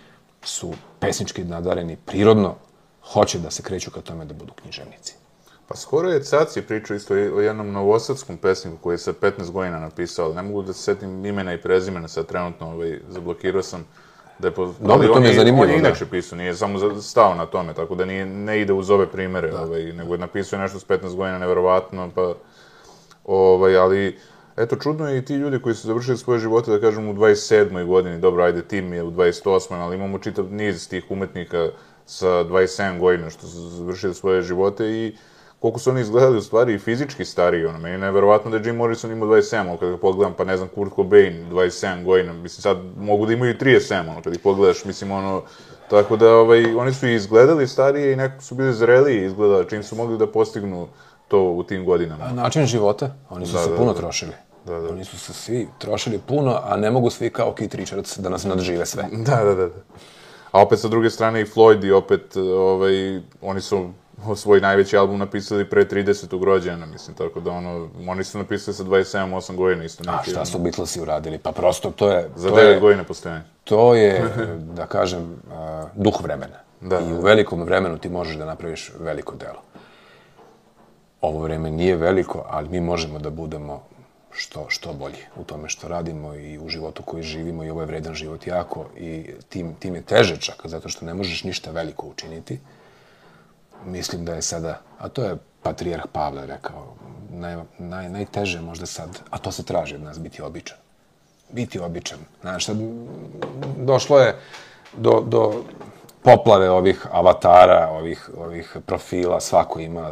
su 0.42 0.72
pesnički 1.00 1.44
nadareni 1.44 1.96
prirodno, 1.96 2.54
hoće 3.12 3.38
da 3.38 3.50
se 3.50 3.62
kreću 3.62 3.90
ka 3.90 4.00
tome 4.00 4.24
da 4.24 4.34
budu 4.34 4.52
književnici. 4.52 5.14
Pa 5.68 5.76
skoro 5.76 6.08
je 6.08 6.22
Caci 6.22 6.62
pričao 6.62 6.96
isto 6.96 7.14
o 7.14 7.40
jednom 7.40 7.72
novosadskom 7.72 8.36
pesniku 8.36 8.76
koji 8.82 8.94
je 8.94 8.98
sa 8.98 9.12
15 9.12 9.50
godina 9.50 9.78
napisao, 9.80 10.34
ne 10.34 10.42
mogu 10.42 10.62
da 10.62 10.72
se 10.72 10.82
setim 10.82 11.26
imena 11.26 11.54
i 11.54 11.62
prezimena, 11.62 12.08
sad 12.08 12.26
trenutno 12.26 12.66
ovaj, 12.66 13.00
zablokirao 13.08 13.62
sam 13.62 13.86
da 14.38 14.48
je 14.48 14.54
po... 14.54 14.66
Dobro, 14.66 14.94
ali 14.94 15.06
to 15.06 15.20
mi 15.20 15.26
je 15.26 15.34
zanimljivo, 15.34 15.62
On 15.62 15.70
je 15.70 15.80
da. 15.80 15.88
inače 15.88 16.06
pisao, 16.06 16.38
nije 16.38 16.54
samo 16.54 17.00
stao 17.00 17.34
na 17.34 17.46
tome, 17.46 17.74
tako 17.74 17.94
da 17.94 18.04
nije, 18.04 18.26
ne 18.26 18.60
ide 18.60 18.72
uz 18.72 18.90
ove 18.90 19.06
primere, 19.06 19.54
ovaj, 19.54 19.92
nego 19.92 20.14
je 20.14 20.18
napisao 20.18 20.58
nešto 20.58 20.78
s 20.78 20.86
15 20.86 21.14
godina, 21.16 21.38
neverovatno, 21.38 22.10
pa... 22.14 22.34
Ovaj, 23.24 23.76
ali, 23.76 24.18
eto, 24.56 24.76
čudno 24.76 25.08
je 25.08 25.18
i 25.18 25.24
ti 25.24 25.34
ljudi 25.34 25.58
koji 25.58 25.74
su 25.74 25.86
završili 25.86 26.16
svoje 26.16 26.40
živote, 26.40 26.70
da 26.70 26.80
kažem, 26.80 27.08
u 27.08 27.14
27. 27.14 27.86
godini, 27.86 28.18
dobro, 28.18 28.44
ajde, 28.44 28.62
tim 28.62 28.92
je 28.92 29.02
u 29.02 29.10
28. 29.10 29.74
ali 29.74 29.96
imamo 29.96 30.18
čitav 30.18 30.52
niz 30.52 30.88
tih 30.88 31.04
umetnika 31.10 31.68
sa 32.06 32.26
27 32.26 32.98
godina 32.98 33.30
što 33.30 33.46
su 33.46 33.58
završili 33.58 34.14
svoje 34.14 34.42
živote 34.42 34.86
i 34.86 35.16
koliko 35.60 35.78
su 35.78 35.90
oni 35.90 36.00
izgledali 36.00 36.38
u 36.38 36.42
stvari 36.42 36.74
i 36.74 36.78
fizički 36.78 37.24
stariji, 37.24 37.66
ono, 37.66 37.78
meni 37.78 37.94
je 37.94 37.98
neverovatno 37.98 38.50
da 38.50 38.56
je 38.56 38.62
Jim 38.66 38.76
Morrison 38.76 39.12
imao 39.12 39.28
27, 39.28 39.68
ali 39.68 39.78
kada 39.78 39.90
ga 39.92 39.98
pogledam, 39.98 40.34
pa 40.34 40.44
ne 40.44 40.56
znam, 40.56 40.68
Kurt 40.68 40.94
Cobain, 40.96 41.46
27 41.50 42.04
godina, 42.04 42.32
mislim, 42.32 42.62
sad 42.62 42.78
mogu 42.98 43.26
da 43.26 43.32
imaju 43.32 43.50
i 43.52 43.58
37, 43.58 44.00
ono, 44.00 44.22
kada 44.22 44.36
ih 44.36 44.40
pogledaš, 44.42 44.84
mislim, 44.84 45.10
ono, 45.10 45.42
tako 45.90 46.16
da, 46.16 46.30
ovaj, 46.36 46.74
oni 46.74 46.92
su 46.92 47.08
izgledali 47.08 47.68
starije 47.68 48.12
i 48.12 48.16
nekako 48.16 48.42
su 48.42 48.54
bili 48.54 48.74
zreliji 48.74 49.24
izgleda, 49.24 49.68
čim 49.68 49.82
su 49.82 49.96
mogli 49.96 50.18
da 50.18 50.26
postignu 50.26 50.88
to 51.28 51.42
u 51.42 51.62
tim 51.62 51.84
godinama. 51.84 52.24
A 52.24 52.32
način 52.32 52.66
života, 52.66 53.14
oni 53.30 53.46
su 53.46 53.52
Da, 53.52 53.62
se 53.62 53.70
da, 53.70 53.76
puno 53.76 53.92
da. 53.92 53.98
trošili. 53.98 54.32
Da, 54.64 54.80
da. 54.80 54.88
Oni 54.88 55.04
su 55.04 55.18
se 55.18 55.32
svi 55.32 55.68
trošili 55.78 56.18
puno, 56.18 56.60
a 56.64 56.76
ne 56.76 56.90
mogu 56.90 57.10
svi 57.10 57.30
kao 57.30 57.52
Keith 57.52 57.76
Richards 57.76 58.18
da 58.18 58.28
nas 58.28 58.44
nadžive 58.44 58.86
sve. 58.86 59.04
Da, 59.12 59.44
da, 59.44 59.54
da. 59.54 59.66
da. 59.66 59.74
A 60.52 60.62
opet 60.62 60.78
sa 60.78 60.88
druge 60.88 61.10
strane 61.10 61.40
i 61.40 61.44
Floyd 61.44 61.86
i 61.86 61.92
opet, 61.92 62.36
ovaj, 62.36 63.20
oni 63.42 63.60
su 63.60 63.90
svoj 64.36 64.60
najveći 64.60 64.96
album 64.96 65.18
napisali 65.18 65.70
pre 65.70 65.84
30. 65.84 66.44
rođena, 66.44 66.86
mislim, 66.86 67.16
tako 67.16 67.40
da 67.40 67.50
ono, 67.50 67.88
oni 68.08 68.24
su 68.24 68.38
napisali 68.38 68.74
sa 68.74 68.84
27-8 68.84 69.56
godina 69.56 69.84
isto. 69.84 70.04
A 70.10 70.22
šta 70.22 70.44
su 70.44 70.58
Beatlesi 70.58 71.00
uradili? 71.00 71.38
Pa 71.38 71.52
prosto 71.52 71.90
to 71.90 72.10
je... 72.10 72.30
Za 72.36 72.48
to 72.48 72.56
9 72.56 72.60
je, 72.60 72.80
godina 72.80 73.04
postojanja. 73.04 73.44
To 73.64 73.94
je, 73.94 74.24
da 74.76 74.86
kažem, 74.86 75.36
a, 75.52 75.86
duh 75.94 76.22
vremena. 76.22 76.56
Da, 76.80 77.00
I 77.00 77.04
da, 77.04 77.14
u 77.14 77.20
velikom 77.20 77.62
vremenu 77.62 77.98
ti 77.98 78.08
možeš 78.08 78.36
da 78.36 78.44
napraviš 78.44 78.92
veliko 79.00 79.36
delo. 79.36 79.62
Ovo 81.20 81.42
vreme 81.42 81.70
nije 81.70 81.96
veliko, 81.96 82.44
ali 82.48 82.68
mi 82.68 82.80
možemo 82.80 83.18
da 83.18 83.30
budemo 83.30 83.82
što, 84.30 84.66
što 84.68 84.92
bolji 84.92 85.24
u 85.36 85.44
tome 85.44 85.68
što 85.68 85.88
radimo 85.88 86.34
i 86.34 86.58
u 86.58 86.68
životu 86.68 87.02
koji 87.02 87.22
živimo 87.22 87.64
i 87.64 87.70
ovo 87.70 87.80
je 87.80 87.86
vredan 87.86 88.14
život 88.14 88.46
jako 88.46 88.84
i 88.96 89.30
tim, 89.48 89.74
tim 89.74 89.94
je 89.94 90.02
teže 90.02 90.36
čak, 90.36 90.62
zato 90.64 90.88
što 90.88 91.04
ne 91.04 91.14
možeš 91.14 91.44
ništa 91.44 91.70
veliko 91.70 92.06
učiniti. 92.06 92.58
Mislim 93.84 94.24
da 94.24 94.34
je 94.34 94.42
sada, 94.42 94.80
a 94.98 95.08
to 95.08 95.24
je 95.24 95.36
patrijarh 95.62 96.06
Pavle 96.12 96.46
rekao, 96.46 96.94
naj, 97.30 97.56
naj, 97.78 98.08
najteže 98.08 98.60
možda 98.60 98.86
sad, 98.86 99.20
a 99.30 99.38
to 99.38 99.52
se 99.52 99.64
traži 99.64 99.94
od 99.94 100.02
nas, 100.02 100.18
biti 100.18 100.42
običan. 100.42 100.78
Biti 101.50 101.78
običan. 101.78 102.18
Znaš, 102.40 102.66
sad 102.66 102.76
došlo 103.76 104.18
je 104.18 104.36
do, 104.96 105.20
do 105.26 105.62
poplave 106.22 106.70
ovih 106.70 107.06
avatara, 107.12 107.88
ovih, 107.88 108.30
ovih 108.36 108.76
profila, 108.86 109.40
svako 109.40 109.80
ima 109.80 110.10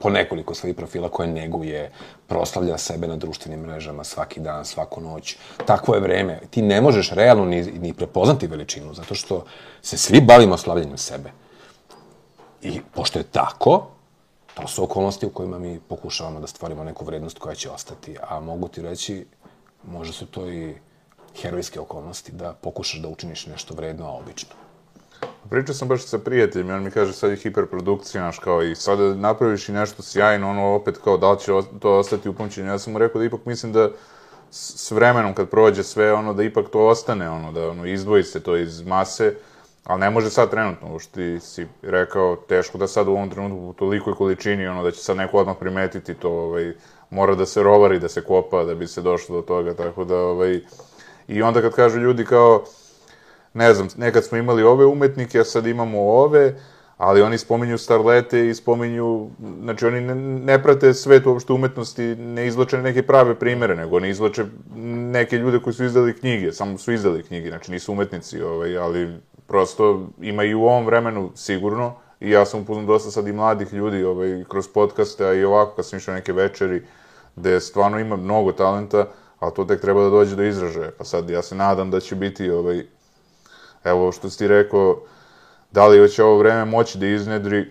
po 0.00 0.10
nekoliko 0.10 0.54
svojih 0.54 0.76
profila 0.76 1.08
koje 1.08 1.28
neguje, 1.28 1.90
proslavlja 2.26 2.78
sebe 2.78 3.06
na 3.06 3.16
društvenim 3.16 3.60
mrežama 3.60 4.04
svaki 4.04 4.40
dan, 4.40 4.64
svaku 4.64 5.00
noć. 5.00 5.36
Takvo 5.66 5.94
je 5.94 6.00
vreme. 6.00 6.40
Ti 6.50 6.62
ne 6.62 6.80
možeš 6.80 7.10
realno 7.10 7.44
ni, 7.44 7.62
ni 7.62 7.92
prepoznati 7.92 8.46
veličinu, 8.46 8.94
zato 8.94 9.14
što 9.14 9.44
se 9.82 9.98
svi 9.98 10.20
bavimo 10.20 10.56
slavljanjem 10.56 10.98
sebe. 10.98 11.30
I 12.62 12.80
pošto 12.94 13.18
je 13.18 13.22
tako, 13.22 13.86
to 14.54 14.68
su 14.68 14.84
okolnosti 14.84 15.26
u 15.26 15.30
kojima 15.30 15.58
mi 15.58 15.80
pokušavamo 15.88 16.40
da 16.40 16.46
stvorimo 16.46 16.84
neku 16.84 17.04
vrednost 17.04 17.38
koja 17.38 17.54
će 17.54 17.70
ostati. 17.70 18.16
A 18.28 18.40
mogu 18.40 18.68
ti 18.68 18.82
reći, 18.82 19.26
možda 19.84 20.12
su 20.12 20.26
to 20.26 20.48
i 20.48 20.74
herojske 21.42 21.80
okolnosti 21.80 22.32
da 22.32 22.52
pokušaš 22.52 23.00
da 23.00 23.08
učiniš 23.08 23.46
nešto 23.46 23.74
vredno, 23.74 24.06
a 24.06 24.10
obično. 24.10 24.54
Pričao 25.50 25.74
sam 25.74 25.88
baš 25.88 26.06
sa 26.06 26.18
prijateljem 26.18 26.68
i 26.68 26.72
on 26.72 26.82
mi 26.82 26.90
kaže 26.90 27.12
sad 27.12 27.30
je 27.30 27.36
hiperprodukcija, 27.36 28.24
naš, 28.24 28.38
kao 28.38 28.62
i 28.62 28.74
sad 28.74 28.98
napraviš 29.16 29.68
i 29.68 29.72
nešto 29.72 30.02
sjajno, 30.02 30.50
ono 30.50 30.74
opet 30.74 30.98
kao 31.04 31.16
da 31.16 31.32
li 31.32 31.40
će 31.40 31.52
to 31.80 31.98
ostati 31.98 32.28
upamćeno. 32.28 32.72
Ja 32.72 32.78
sam 32.78 32.92
mu 32.92 32.98
rekao 32.98 33.18
da 33.18 33.24
ipak 33.24 33.44
mislim 33.44 33.72
da 33.72 33.90
s 34.50 34.90
vremenom 34.90 35.34
kad 35.34 35.48
prođe 35.48 35.82
sve, 35.82 36.12
ono, 36.12 36.34
da 36.34 36.42
ipak 36.42 36.68
to 36.72 36.86
ostane, 36.86 37.30
ono, 37.30 37.52
da 37.52 37.70
ono, 37.70 37.86
izdvoji 37.86 38.22
se 38.22 38.40
to 38.40 38.56
iz 38.56 38.82
mase, 38.82 39.34
ali 39.90 40.00
ne 40.00 40.10
može 40.10 40.30
sad 40.30 40.50
trenutno, 40.50 40.98
što 40.98 41.14
ti 41.14 41.40
si 41.40 41.66
rekao, 41.82 42.36
teško 42.36 42.78
da 42.78 42.86
sad 42.86 43.08
u 43.08 43.10
ovom 43.10 43.30
trenutku 43.30 43.68
u 43.68 43.72
tolikoj 43.72 44.14
količini, 44.14 44.66
ono, 44.66 44.82
da 44.82 44.90
će 44.90 45.02
sad 45.02 45.16
neko 45.16 45.38
odmah 45.38 45.56
primetiti 45.60 46.14
to, 46.14 46.30
ovaj, 46.30 46.72
mora 47.10 47.34
da 47.34 47.46
se 47.46 47.62
rovari, 47.62 47.98
da 47.98 48.08
se 48.08 48.20
kopa, 48.24 48.64
da 48.64 48.74
bi 48.74 48.86
se 48.86 49.02
došlo 49.02 49.36
do 49.36 49.42
toga, 49.42 49.74
tako 49.74 50.04
da, 50.04 50.16
ovaj, 50.16 50.60
i 51.28 51.42
onda 51.42 51.60
kad 51.60 51.74
kažu 51.74 51.98
ljudi 51.98 52.24
kao, 52.24 52.64
ne 53.54 53.74
znam, 53.74 53.88
nekad 53.96 54.24
smo 54.24 54.38
imali 54.38 54.62
ove 54.62 54.86
umetnike, 54.86 55.40
a 55.40 55.44
sad 55.44 55.66
imamo 55.66 56.00
ove, 56.00 56.54
ali 56.96 57.22
oni 57.22 57.38
spominju 57.38 57.78
starlete 57.78 58.48
i 58.48 58.54
spominju, 58.54 59.30
znači 59.62 59.86
oni 59.86 60.00
ne, 60.00 60.14
ne 60.14 60.62
prate 60.62 60.94
svet 60.94 61.26
uopšte 61.26 61.52
umetnosti, 61.52 62.02
ne 62.16 62.46
izvlače 62.46 62.78
neke 62.78 63.02
prave 63.02 63.34
primere, 63.34 63.76
nego 63.76 63.96
oni 63.96 64.08
izvlače 64.08 64.44
neke 65.14 65.36
ljude 65.36 65.58
koji 65.58 65.74
su 65.74 65.84
izdali 65.84 66.16
knjige, 66.16 66.52
samo 66.52 66.78
su 66.78 66.92
izdali 66.92 67.22
knjige, 67.22 67.48
znači 67.48 67.72
nisu 67.72 67.92
umetnici, 67.92 68.42
ovaj, 68.42 68.78
ali 68.78 69.08
prosto 69.50 70.06
ima 70.20 70.44
i 70.44 70.54
u 70.54 70.62
ovom 70.62 70.86
vremenu 70.86 71.30
sigurno, 71.34 71.94
i 72.20 72.30
ja 72.30 72.44
sam 72.46 72.60
upoznao 72.60 72.86
dosta 72.86 73.10
sad 73.10 73.28
i 73.28 73.32
mladih 73.32 73.72
ljudi 73.72 74.04
ovaj, 74.04 74.44
kroz 74.48 74.68
podcaste, 74.68 75.26
a 75.26 75.32
i 75.32 75.44
ovako 75.44 75.76
kad 75.76 75.86
sam 75.86 75.98
išao 75.98 76.14
neke 76.14 76.32
večeri, 76.32 76.86
gde 77.36 77.60
stvarno 77.60 77.98
ima 77.98 78.16
mnogo 78.16 78.52
talenta, 78.52 79.06
ali 79.40 79.54
to 79.54 79.64
tek 79.64 79.80
treba 79.80 80.02
da 80.02 80.10
dođe 80.10 80.36
do 80.36 80.42
izražaja. 80.42 80.90
Pa 80.98 81.04
sad 81.04 81.30
ja 81.30 81.42
se 81.42 81.54
nadam 81.54 81.90
da 81.90 82.00
će 82.00 82.14
biti 82.14 82.50
ovaj, 82.50 82.86
evo 83.84 84.12
što 84.12 84.30
si 84.30 84.38
ti 84.38 84.48
rekao, 84.48 85.00
da 85.72 85.86
li 85.86 86.10
će 86.10 86.24
ovo 86.24 86.38
vreme 86.38 86.64
moći 86.64 86.98
da 86.98 87.06
iznedri, 87.06 87.70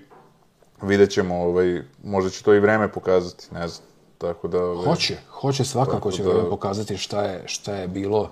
vidjet 0.81 1.11
ćemo, 1.11 1.35
ovaj, 1.35 1.81
možda 2.03 2.29
će 2.29 2.43
to 2.43 2.53
i 2.53 2.59
vreme 2.59 2.91
pokazati, 2.91 3.47
ne 3.53 3.67
znam. 3.67 3.87
Tako 4.17 4.47
da, 4.47 4.63
ovaj, 4.63 4.85
Hoće, 4.85 5.17
hoće 5.29 5.63
svakako 5.63 6.11
će 6.11 6.23
da- 6.23 6.29
vreme 6.29 6.49
pokazati 6.49 6.97
šta 6.97 7.21
je, 7.23 7.43
šta 7.45 7.75
je 7.75 7.87
bilo, 7.87 8.31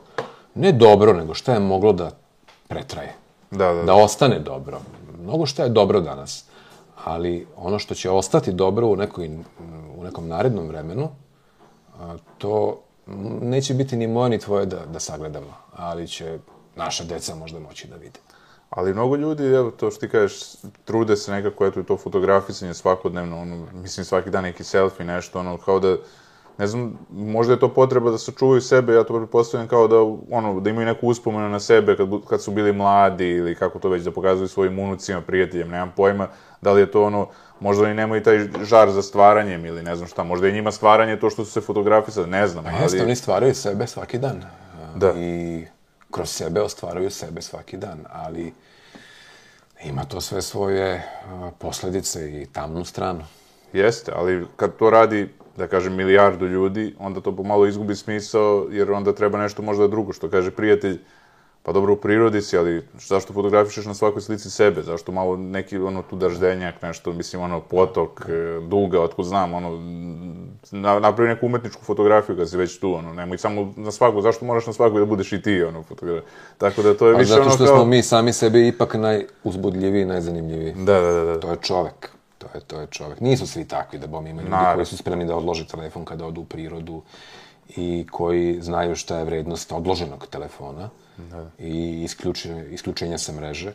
ne 0.55 0.71
dobro, 0.71 1.13
nego 1.13 1.33
šta 1.33 1.53
je 1.53 1.59
moglo 1.59 1.93
da 1.93 2.11
pretraje. 2.67 3.26
Da, 3.51 3.73
da, 3.73 3.83
da 3.83 3.93
ostane 3.93 4.39
dobro. 4.39 4.79
Mnogo 5.23 5.45
što 5.45 5.63
je 5.63 5.69
dobro 5.69 6.01
danas, 6.01 6.45
ali 7.05 7.47
ono 7.57 7.79
što 7.79 7.95
će 7.95 8.09
ostati 8.09 8.51
dobro 8.51 8.87
u, 8.87 8.95
nekoj, 8.95 9.29
u 9.97 10.03
nekom 10.03 10.27
narednom 10.27 10.67
vremenu, 10.67 11.09
to 12.37 12.81
neće 13.41 13.73
biti 13.73 13.97
ni 13.97 14.07
moje 14.07 14.29
ni 14.29 14.39
tvoje 14.39 14.65
da, 14.65 14.85
da 14.85 14.99
sagledamo, 14.99 15.53
ali 15.75 16.07
će 16.07 16.39
naša 16.75 17.03
deca 17.03 17.35
možda 17.35 17.59
moći 17.59 17.87
da 17.87 17.95
vide. 17.95 18.19
Ali 18.69 18.93
mnogo 18.93 19.15
ljudi, 19.15 19.43
evo, 19.43 19.71
to 19.71 19.91
što 19.91 19.99
ti 19.99 20.09
kažeš, 20.09 20.39
trude 20.85 21.15
se 21.15 21.31
nekako, 21.31 21.65
eto, 21.65 21.79
i 21.79 21.83
to 21.83 21.97
fotografisanje 21.97 22.73
svakodnevno, 22.73 23.41
ono, 23.41 23.67
mislim, 23.73 24.05
svaki 24.05 24.29
dan 24.29 24.43
neki 24.43 24.63
selfie, 24.63 25.05
nešto, 25.05 25.39
ono, 25.39 25.57
kao 25.57 25.79
da, 25.79 25.97
ne 26.57 26.67
znam, 26.67 26.97
možda 27.09 27.53
je 27.53 27.59
to 27.59 27.73
potreba 27.73 28.11
da 28.11 28.17
sačuvaju 28.17 28.61
sebe, 28.61 28.93
ja 28.93 29.03
to 29.03 29.17
pretpostavljam 29.17 29.67
kao 29.67 29.87
da, 29.87 29.95
ono, 30.37 30.59
da 30.59 30.69
imaju 30.69 30.85
neku 30.85 31.07
uspomenu 31.07 31.49
na 31.49 31.59
sebe 31.59 31.97
kad, 31.97 32.09
kad 32.29 32.41
su 32.41 32.51
bili 32.51 32.73
mladi 32.73 33.29
ili 33.29 33.55
kako 33.55 33.79
to 33.79 33.89
već, 33.89 34.03
da 34.03 34.11
pokazuju 34.11 34.47
svojim 34.47 34.79
unucima, 34.79 35.21
prijateljem, 35.21 35.69
nemam 35.69 35.93
pojma, 35.95 36.27
da 36.61 36.71
li 36.71 36.81
je 36.81 36.91
to 36.91 37.03
ono, 37.03 37.27
možda 37.59 37.83
oni 37.83 37.93
nemaju 37.93 38.23
taj 38.23 38.47
žar 38.63 38.91
za 38.91 39.01
stvaranjem 39.01 39.65
ili 39.65 39.83
ne 39.83 39.95
znam 39.95 40.07
šta, 40.07 40.23
možda 40.23 40.47
je 40.47 40.53
njima 40.53 40.71
stvaranje 40.71 41.19
to 41.19 41.29
što 41.29 41.45
su 41.45 41.51
se 41.51 41.61
fotografisali, 41.61 42.27
ne 42.27 42.47
znam, 42.47 42.63
Pa 42.63 42.71
jeste, 42.71 43.03
oni 43.03 43.15
stvaraju 43.15 43.55
sebe 43.55 43.87
svaki 43.87 44.17
dan. 44.17 44.43
Da. 44.95 45.13
I 45.17 45.65
kroz 46.11 46.29
sebe 46.29 46.61
ostvaruju 46.61 47.09
sebe 47.09 47.41
svaki 47.41 47.77
dan, 47.77 48.05
ali 48.11 48.53
ima 49.83 50.05
to 50.05 50.21
sve 50.21 50.41
svoje 50.41 51.03
posledice 51.57 52.41
i 52.41 52.45
tamnu 52.45 52.85
stranu. 52.85 53.23
Jeste, 53.73 54.11
ali 54.15 54.45
kad 54.55 54.75
to 54.75 54.89
radi, 54.89 55.29
da 55.57 55.67
kažem, 55.67 55.95
milijardu 55.95 56.47
ljudi, 56.47 56.95
onda 56.99 57.21
to 57.21 57.35
pomalo 57.35 57.65
izgubi 57.65 57.95
smisao, 57.95 58.67
jer 58.71 58.91
onda 58.91 59.13
treba 59.13 59.37
nešto 59.37 59.61
možda 59.61 59.87
drugo, 59.87 60.13
što 60.13 60.29
kaže 60.29 60.51
prijatelj, 60.51 60.97
pa 61.63 61.71
dobro, 61.71 61.93
u 61.93 61.95
prirodi 61.97 62.41
si, 62.41 62.57
ali 62.57 62.81
zašto 62.99 63.33
fotografišeš 63.33 63.85
na 63.85 63.93
svakoj 63.93 64.21
slici 64.21 64.49
sebe? 64.49 64.81
Zašto 64.81 65.11
malo 65.11 65.37
neki, 65.37 65.77
ono, 65.77 66.03
tu 66.09 66.15
daždenjak, 66.15 66.81
nešto, 66.81 67.13
mislim, 67.13 67.41
ono, 67.41 67.59
potok, 67.59 68.25
e, 68.29 68.59
duga, 68.67 69.01
otkud 69.01 69.25
znam, 69.25 69.53
ono, 69.53 69.69
na, 70.71 70.99
napravi 70.99 71.29
neku 71.29 71.45
umetničku 71.45 71.83
fotografiju 71.83 72.37
kad 72.37 72.49
si 72.49 72.57
već 72.57 72.79
tu, 72.79 72.93
ono, 72.93 73.13
nemoj 73.13 73.37
samo 73.37 73.73
na 73.75 73.91
svaku, 73.91 74.21
zašto 74.21 74.45
moraš 74.45 74.67
na 74.67 74.73
svaku 74.73 74.99
da 74.99 75.05
budeš 75.05 75.33
i 75.33 75.41
ti, 75.41 75.63
ono, 75.63 75.83
fotograf. 75.83 76.23
Tako 76.57 76.81
da 76.81 76.93
to 76.93 77.07
je 77.07 77.13
Pa 77.13 77.19
više 77.19 77.29
zato 77.29 77.41
ono 77.41 77.51
što 77.51 77.65
kao... 77.65 77.75
smo 77.75 77.85
mi 77.85 78.03
sami 78.03 78.33
sebi 78.33 78.67
ipak 78.67 78.93
najuzbudljiviji 78.93 80.01
i 80.01 80.05
najzanimljiviji. 80.05 80.73
Da, 80.73 81.01
da, 81.01 81.11
da, 81.11 81.23
da. 81.25 81.39
To 81.39 81.51
je 81.51 81.57
čovek. 81.61 82.16
To 82.37 82.47
je, 82.53 82.61
to 82.61 82.81
je 82.81 82.87
čovek. 82.87 83.19
Nisu 83.19 83.47
svi 83.47 83.65
takvi 83.67 83.99
da 83.99 84.07
bom 84.07 84.27
ima 84.27 84.41
ljudi 84.41 84.51
Naravno. 84.51 84.75
koji 84.75 84.85
su 84.85 84.97
spremni 84.97 85.25
da 85.25 85.35
odlože 85.35 85.67
telefon 85.67 86.05
kada 86.05 86.25
odu 86.25 86.41
u 86.41 86.45
prirodu 86.45 87.01
i 87.75 88.07
koji 88.11 88.61
znaju 88.61 88.95
šta 88.95 89.17
je 89.17 89.25
vrednost 89.25 89.71
odloženog 89.71 90.27
telefona 90.27 90.89
i 91.59 92.03
isključenja, 92.03 92.65
isključenja 92.65 93.17
sa 93.17 93.31
mreže. 93.31 93.73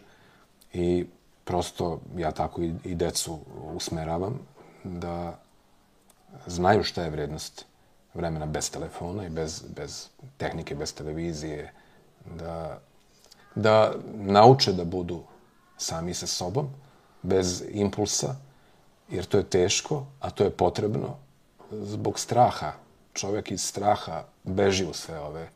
I 0.73 1.07
prosto 1.45 2.01
ja 2.17 2.31
tako 2.31 2.63
i, 2.63 2.75
i 2.85 2.95
decu 2.95 3.39
usmeravam 3.75 4.39
da 4.85 5.39
znaju 6.47 6.85
šta 6.85 7.03
je 7.03 7.11
vrednost 7.11 7.67
vremena 8.15 8.47
bez 8.47 8.71
telefona 8.71 9.27
i 9.27 9.29
bez, 9.29 9.65
bez 9.77 10.09
tehnike, 10.37 10.75
bez 10.75 10.95
televizije, 10.95 11.73
da, 12.39 12.79
da 13.55 13.93
nauče 14.15 14.73
da 14.73 14.85
budu 14.85 15.23
sami 15.77 16.15
sa 16.15 16.27
sobom, 16.27 16.69
bez 17.23 17.65
impulsa, 17.71 18.37
jer 19.13 19.25
to 19.25 19.37
je 19.37 19.45
teško, 19.45 20.05
a 20.21 20.31
to 20.31 20.45
je 20.45 20.51
potrebno 20.51 21.17
zbog 21.73 22.19
straha. 22.19 22.73
Čovjek 23.15 23.51
iz 23.51 23.65
straha 23.65 24.23
beži 24.45 24.85
u 24.85 24.93
sve 24.93 25.19
ove 25.21 25.49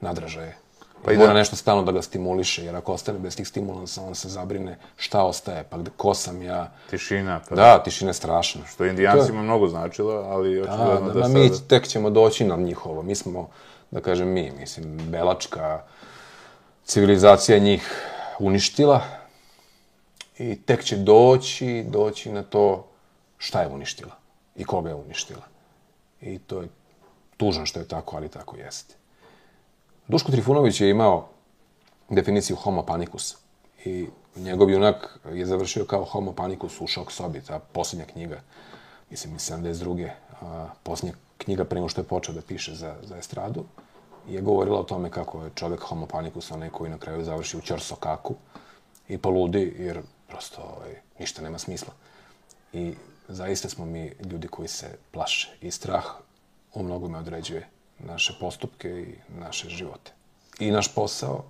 nadražaje. 0.00 0.56
Pa 0.94 1.04
Pa 1.04 1.12
i 1.12 1.16
Mora 1.16 1.28
da- 1.28 1.34
nešto 1.34 1.56
stalno 1.56 1.82
da 1.82 1.92
ga 1.92 2.02
stimuliše, 2.02 2.64
jer 2.64 2.76
ako 2.76 2.92
ostane 2.92 3.18
bez 3.18 3.36
tih 3.36 3.48
stimulansa, 3.48 4.02
on 4.02 4.14
se 4.14 4.28
zabrine 4.28 4.78
šta 4.96 5.22
ostaje, 5.22 5.64
pa 5.64 5.78
gde, 5.78 5.90
ko 5.96 6.14
sam 6.14 6.42
ja. 6.42 6.72
Tišina, 6.90 7.40
pa 7.48 7.54
Da, 7.54 7.82
tišina 7.84 8.10
je 8.10 8.14
strašna. 8.14 8.66
što 8.66 8.84
je 8.84 8.90
indijancima 8.90 9.42
mnogo 9.42 9.68
značilo, 9.68 10.12
ali 10.12 10.54
Da, 10.56 10.62
očigledno 10.62 11.00
da, 11.00 11.12
da, 11.12 11.20
da, 11.20 11.26
sada... 11.26 11.34
mi 11.34 11.50
tek 11.68 11.86
ćemo 11.88 12.10
doći 12.10 12.44
na 12.44 12.56
njihovo. 12.56 13.02
Mi 13.02 13.14
smo, 13.14 13.48
da 13.90 14.00
kažem 14.00 14.28
mi, 14.28 14.50
mislim, 14.50 14.98
belačka 15.00 15.82
civilizacija 16.84 17.58
njih 17.58 18.04
uništila 18.38 19.00
i 20.38 20.56
tek 20.56 20.84
će 20.84 20.96
doći, 20.96 21.84
doći 21.88 22.32
na 22.32 22.42
to 22.42 22.86
šta 23.40 23.62
je 23.62 23.68
uništila 23.68 24.16
i 24.56 24.64
koga 24.64 24.88
je 24.88 24.94
uništila. 24.94 25.42
I 26.20 26.38
to 26.38 26.62
je 26.62 26.68
tužno 27.36 27.66
što 27.66 27.80
je 27.80 27.88
tako, 27.88 28.16
ali 28.16 28.28
tako 28.28 28.56
jeste. 28.56 28.94
Duško 30.08 30.32
Trifunović 30.32 30.80
je 30.80 30.90
imao 30.90 31.28
definiciju 32.08 32.56
homo 32.56 32.82
panicus 32.82 33.36
i 33.84 34.08
njegov 34.36 34.70
junak 34.70 35.18
je 35.32 35.46
završio 35.46 35.84
kao 35.84 36.04
homo 36.04 36.32
panicus 36.32 36.80
u 36.80 36.86
šok 36.86 37.12
sobi, 37.12 37.40
ta 37.40 37.58
posljednja 37.58 38.04
knjiga, 38.04 38.40
mislim 39.10 39.36
iz 39.36 39.50
72. 39.50 40.10
A, 40.42 40.68
posljednja 40.82 41.14
knjiga 41.38 41.64
pre 41.64 41.76
nego 41.76 41.88
što 41.88 42.00
je 42.00 42.08
počeo 42.08 42.34
da 42.34 42.40
piše 42.40 42.74
za, 42.74 42.96
za 43.02 43.16
estradu, 43.16 43.64
je 44.28 44.40
govorila 44.40 44.80
o 44.80 44.84
tome 44.84 45.10
kako 45.10 45.44
je 45.44 45.50
čovjek 45.54 45.80
homo 45.80 46.06
panicus, 46.06 46.50
onaj 46.50 46.70
koji 46.70 46.90
na 46.90 46.98
kraju 46.98 47.24
završi 47.24 47.56
u 47.56 47.60
ćorsokaku 47.60 48.34
i 49.08 49.18
poludi, 49.18 49.74
jer 49.78 50.00
prosto 50.28 50.62
ovaj, 50.76 50.94
ništa 51.18 51.42
nema 51.42 51.58
smisla. 51.58 51.92
I 52.72 52.94
zaista 53.30 53.68
smo 53.68 53.84
mi 53.84 54.12
ljudi 54.30 54.48
koji 54.48 54.68
se 54.68 54.98
plaše 55.10 55.50
i 55.60 55.70
strah 55.70 56.04
u 56.74 56.82
mnogome 56.82 57.18
određuje 57.18 57.68
naše 57.98 58.36
postupke 58.40 58.88
i 58.88 59.14
naše 59.38 59.68
živote. 59.68 60.12
I 60.58 60.70
naš 60.70 60.94
posao 60.94 61.44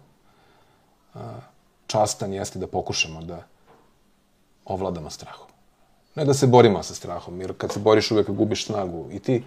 častan 1.86 2.32
jeste 2.32 2.59
da 2.59 2.66
pokušamo 2.66 3.23
da 3.23 3.43
ovladamo 4.65 5.11
strahom. 5.11 5.47
Ne 6.15 6.24
da 6.24 6.35
se 6.35 6.47
borimo 6.47 6.82
sa 6.82 6.94
strahom, 6.94 7.40
jer 7.40 7.55
kad 7.59 7.73
se 7.73 7.81
boriš 7.81 8.11
uvek 8.11 8.31
gubiš 8.31 8.66
snagu 8.66 9.09
i 9.12 9.19
ti 9.19 9.43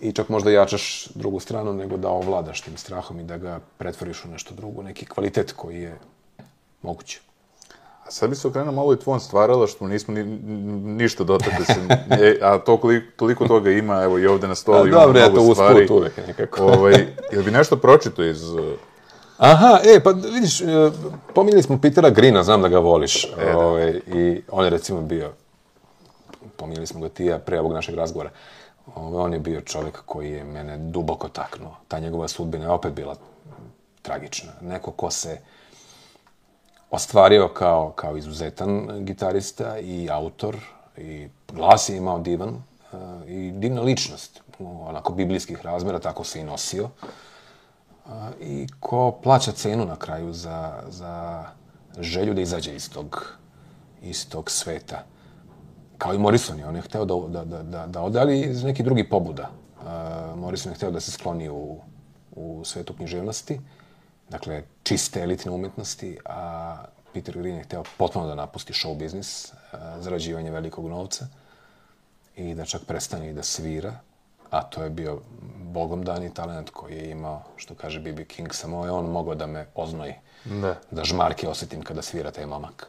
i 0.00 0.12
čak 0.12 0.28
možda 0.28 0.50
jačaš 0.50 1.08
drugu 1.14 1.40
stranu, 1.40 1.72
nego 1.72 1.96
da 1.96 2.08
ovladaš 2.08 2.60
tim 2.60 2.76
strahom 2.76 3.20
i 3.20 3.24
da 3.24 3.38
ga 3.38 3.60
pretvoriš 3.78 4.24
u 4.24 4.28
nešto 4.28 4.54
drugo, 4.54 4.82
neki 4.82 5.06
kvalitet 5.06 5.52
koji 5.52 5.82
je 5.82 5.98
moguće. 6.82 7.20
A 8.06 8.10
sad 8.10 8.30
bi 8.30 8.36
se 8.36 8.48
okrenuo 8.48 8.72
malo 8.72 8.92
i 8.94 8.98
tvojom 8.98 9.20
stvarala, 9.20 9.66
što 9.66 9.86
nismo 9.86 10.14
ni, 10.14 10.24
ništa 10.94 11.24
dotakli 11.24 11.64
se, 11.64 11.74
e, 12.10 12.38
a 12.42 12.58
to 12.58 12.76
koliko, 12.76 13.06
toliko 13.16 13.48
toga 13.48 13.70
ima, 13.70 14.02
evo 14.02 14.18
i 14.18 14.26
ovde 14.26 14.48
na 14.48 14.54
stolu 14.54 14.86
ima 14.86 15.00
dobro, 15.00 15.20
ja 15.20 15.28
mnogo 15.30 15.48
to 15.48 15.54
stvari. 15.54 15.82
usput 15.84 15.96
uvek 15.96 16.16
nekako. 16.26 16.64
ovaj, 16.64 17.06
jel 17.32 17.42
bi 17.42 17.50
nešto 17.50 17.76
pročito 17.76 18.24
iz... 18.24 18.50
uh, 18.50 18.60
Aha, 19.38 19.78
e, 19.84 20.00
pa 20.00 20.10
vidiš, 20.10 20.60
e, 20.60 20.64
pominjali 21.34 21.62
smo 21.62 21.80
Petera 21.80 22.10
Grina, 22.10 22.42
znam 22.42 22.62
da 22.62 22.68
ga 22.68 22.78
voliš. 22.78 23.24
E, 23.24 23.28
da. 23.44 23.58
ovaj, 23.58 24.00
I 24.06 24.42
on 24.50 24.64
je 24.64 24.70
recimo 24.70 25.00
bio, 25.00 25.32
pominjali 26.56 26.86
smo 26.86 27.00
ga 27.00 27.08
ti 27.08 27.24
ja 27.24 27.38
pre 27.38 27.60
ovog 27.60 27.72
našeg 27.72 27.94
razgovora, 27.94 28.30
ovaj, 28.94 29.24
on 29.24 29.32
je 29.32 29.38
bio 29.38 29.60
čovjek 29.60 30.02
koji 30.06 30.30
je 30.30 30.44
mene 30.44 30.78
duboko 30.78 31.28
taknuo. 31.28 31.76
Ta 31.88 31.98
njegova 31.98 32.28
sudbina 32.28 32.64
je 32.64 32.70
opet 32.70 32.92
bila 32.92 33.16
tragična. 34.02 34.52
Neko 34.60 34.90
ko 34.90 35.10
se 35.10 35.38
ostvario 36.90 37.48
kao, 37.48 37.92
kao 37.92 38.16
izuzetan 38.16 38.88
gitarista 39.04 39.78
i 39.78 40.08
autor 40.10 40.56
i 40.96 41.28
glas 41.52 41.88
je 41.88 41.96
imao 41.96 42.18
divan 42.18 42.48
e, 42.48 42.96
i 43.26 43.52
divna 43.52 43.80
ličnost, 43.80 44.42
onako 44.58 45.12
biblijskih 45.12 45.62
razmera, 45.62 45.98
tako 45.98 46.24
se 46.24 46.40
i 46.40 46.44
nosio 46.44 46.88
a, 48.06 48.30
i 48.40 48.66
ko 48.80 49.18
plaća 49.22 49.52
cenu 49.52 49.84
na 49.84 49.96
kraju 49.96 50.32
za, 50.32 50.82
za 50.88 51.44
želju 51.98 52.34
da 52.34 52.40
izađe 52.40 52.74
iz 52.74 52.90
tog, 52.90 53.36
iz 54.02 54.28
tog 54.28 54.50
sveta. 54.50 55.04
Kao 55.98 56.14
i 56.14 56.18
Morrison 56.18 56.58
je, 56.58 56.66
on 56.66 56.76
je 56.76 56.82
hteo 56.82 57.04
da, 57.04 57.14
da, 57.28 57.44
da, 57.44 57.62
da, 57.62 57.86
da 57.86 58.02
ode, 58.02 58.20
ali 58.20 58.40
iz 58.40 58.64
nekih 58.64 58.84
drugih 58.84 59.04
pobuda. 59.10 59.50
Uh, 59.76 60.38
Morrison 60.38 60.72
je 60.72 60.76
hteo 60.76 60.90
da 60.90 61.00
se 61.00 61.10
skloni 61.10 61.48
u, 61.48 61.78
u 62.32 62.64
svetu 62.64 62.94
književnosti, 62.94 63.60
dakle, 64.28 64.62
čiste 64.82 65.20
elitne 65.20 65.50
umetnosti, 65.50 66.18
a 66.24 66.76
Peter 67.12 67.38
Green 67.38 67.56
je 67.56 67.62
hteo 67.62 67.82
potpuno 67.98 68.26
da 68.26 68.34
napusti 68.34 68.72
show 68.72 68.96
biznis, 68.96 69.44
uh, 69.44 69.78
zarađivanje 70.00 70.50
velikog 70.50 70.88
novca 70.88 71.26
i 72.36 72.54
da 72.54 72.64
čak 72.64 72.82
prestane 72.86 73.30
i 73.30 73.34
da 73.34 73.42
svira, 73.42 73.94
a 74.50 74.62
to 74.62 74.82
je 74.82 74.90
bio 74.90 75.20
bogom 75.62 76.04
dani 76.04 76.34
talent 76.34 76.70
koji 76.70 76.94
je 76.94 77.10
imao, 77.10 77.42
što 77.56 77.74
kaže 77.74 78.00
B.B. 78.00 78.24
King, 78.24 78.54
samo 78.54 78.84
je 78.84 78.90
on 78.90 79.06
mogao 79.06 79.34
da 79.34 79.46
me 79.46 79.66
oznoji, 79.74 80.14
Da. 80.44 80.74
da 80.90 81.04
žmarke 81.04 81.48
osetim 81.48 81.82
kada 81.82 82.02
svira 82.02 82.30
taj 82.30 82.46
momak. 82.46 82.86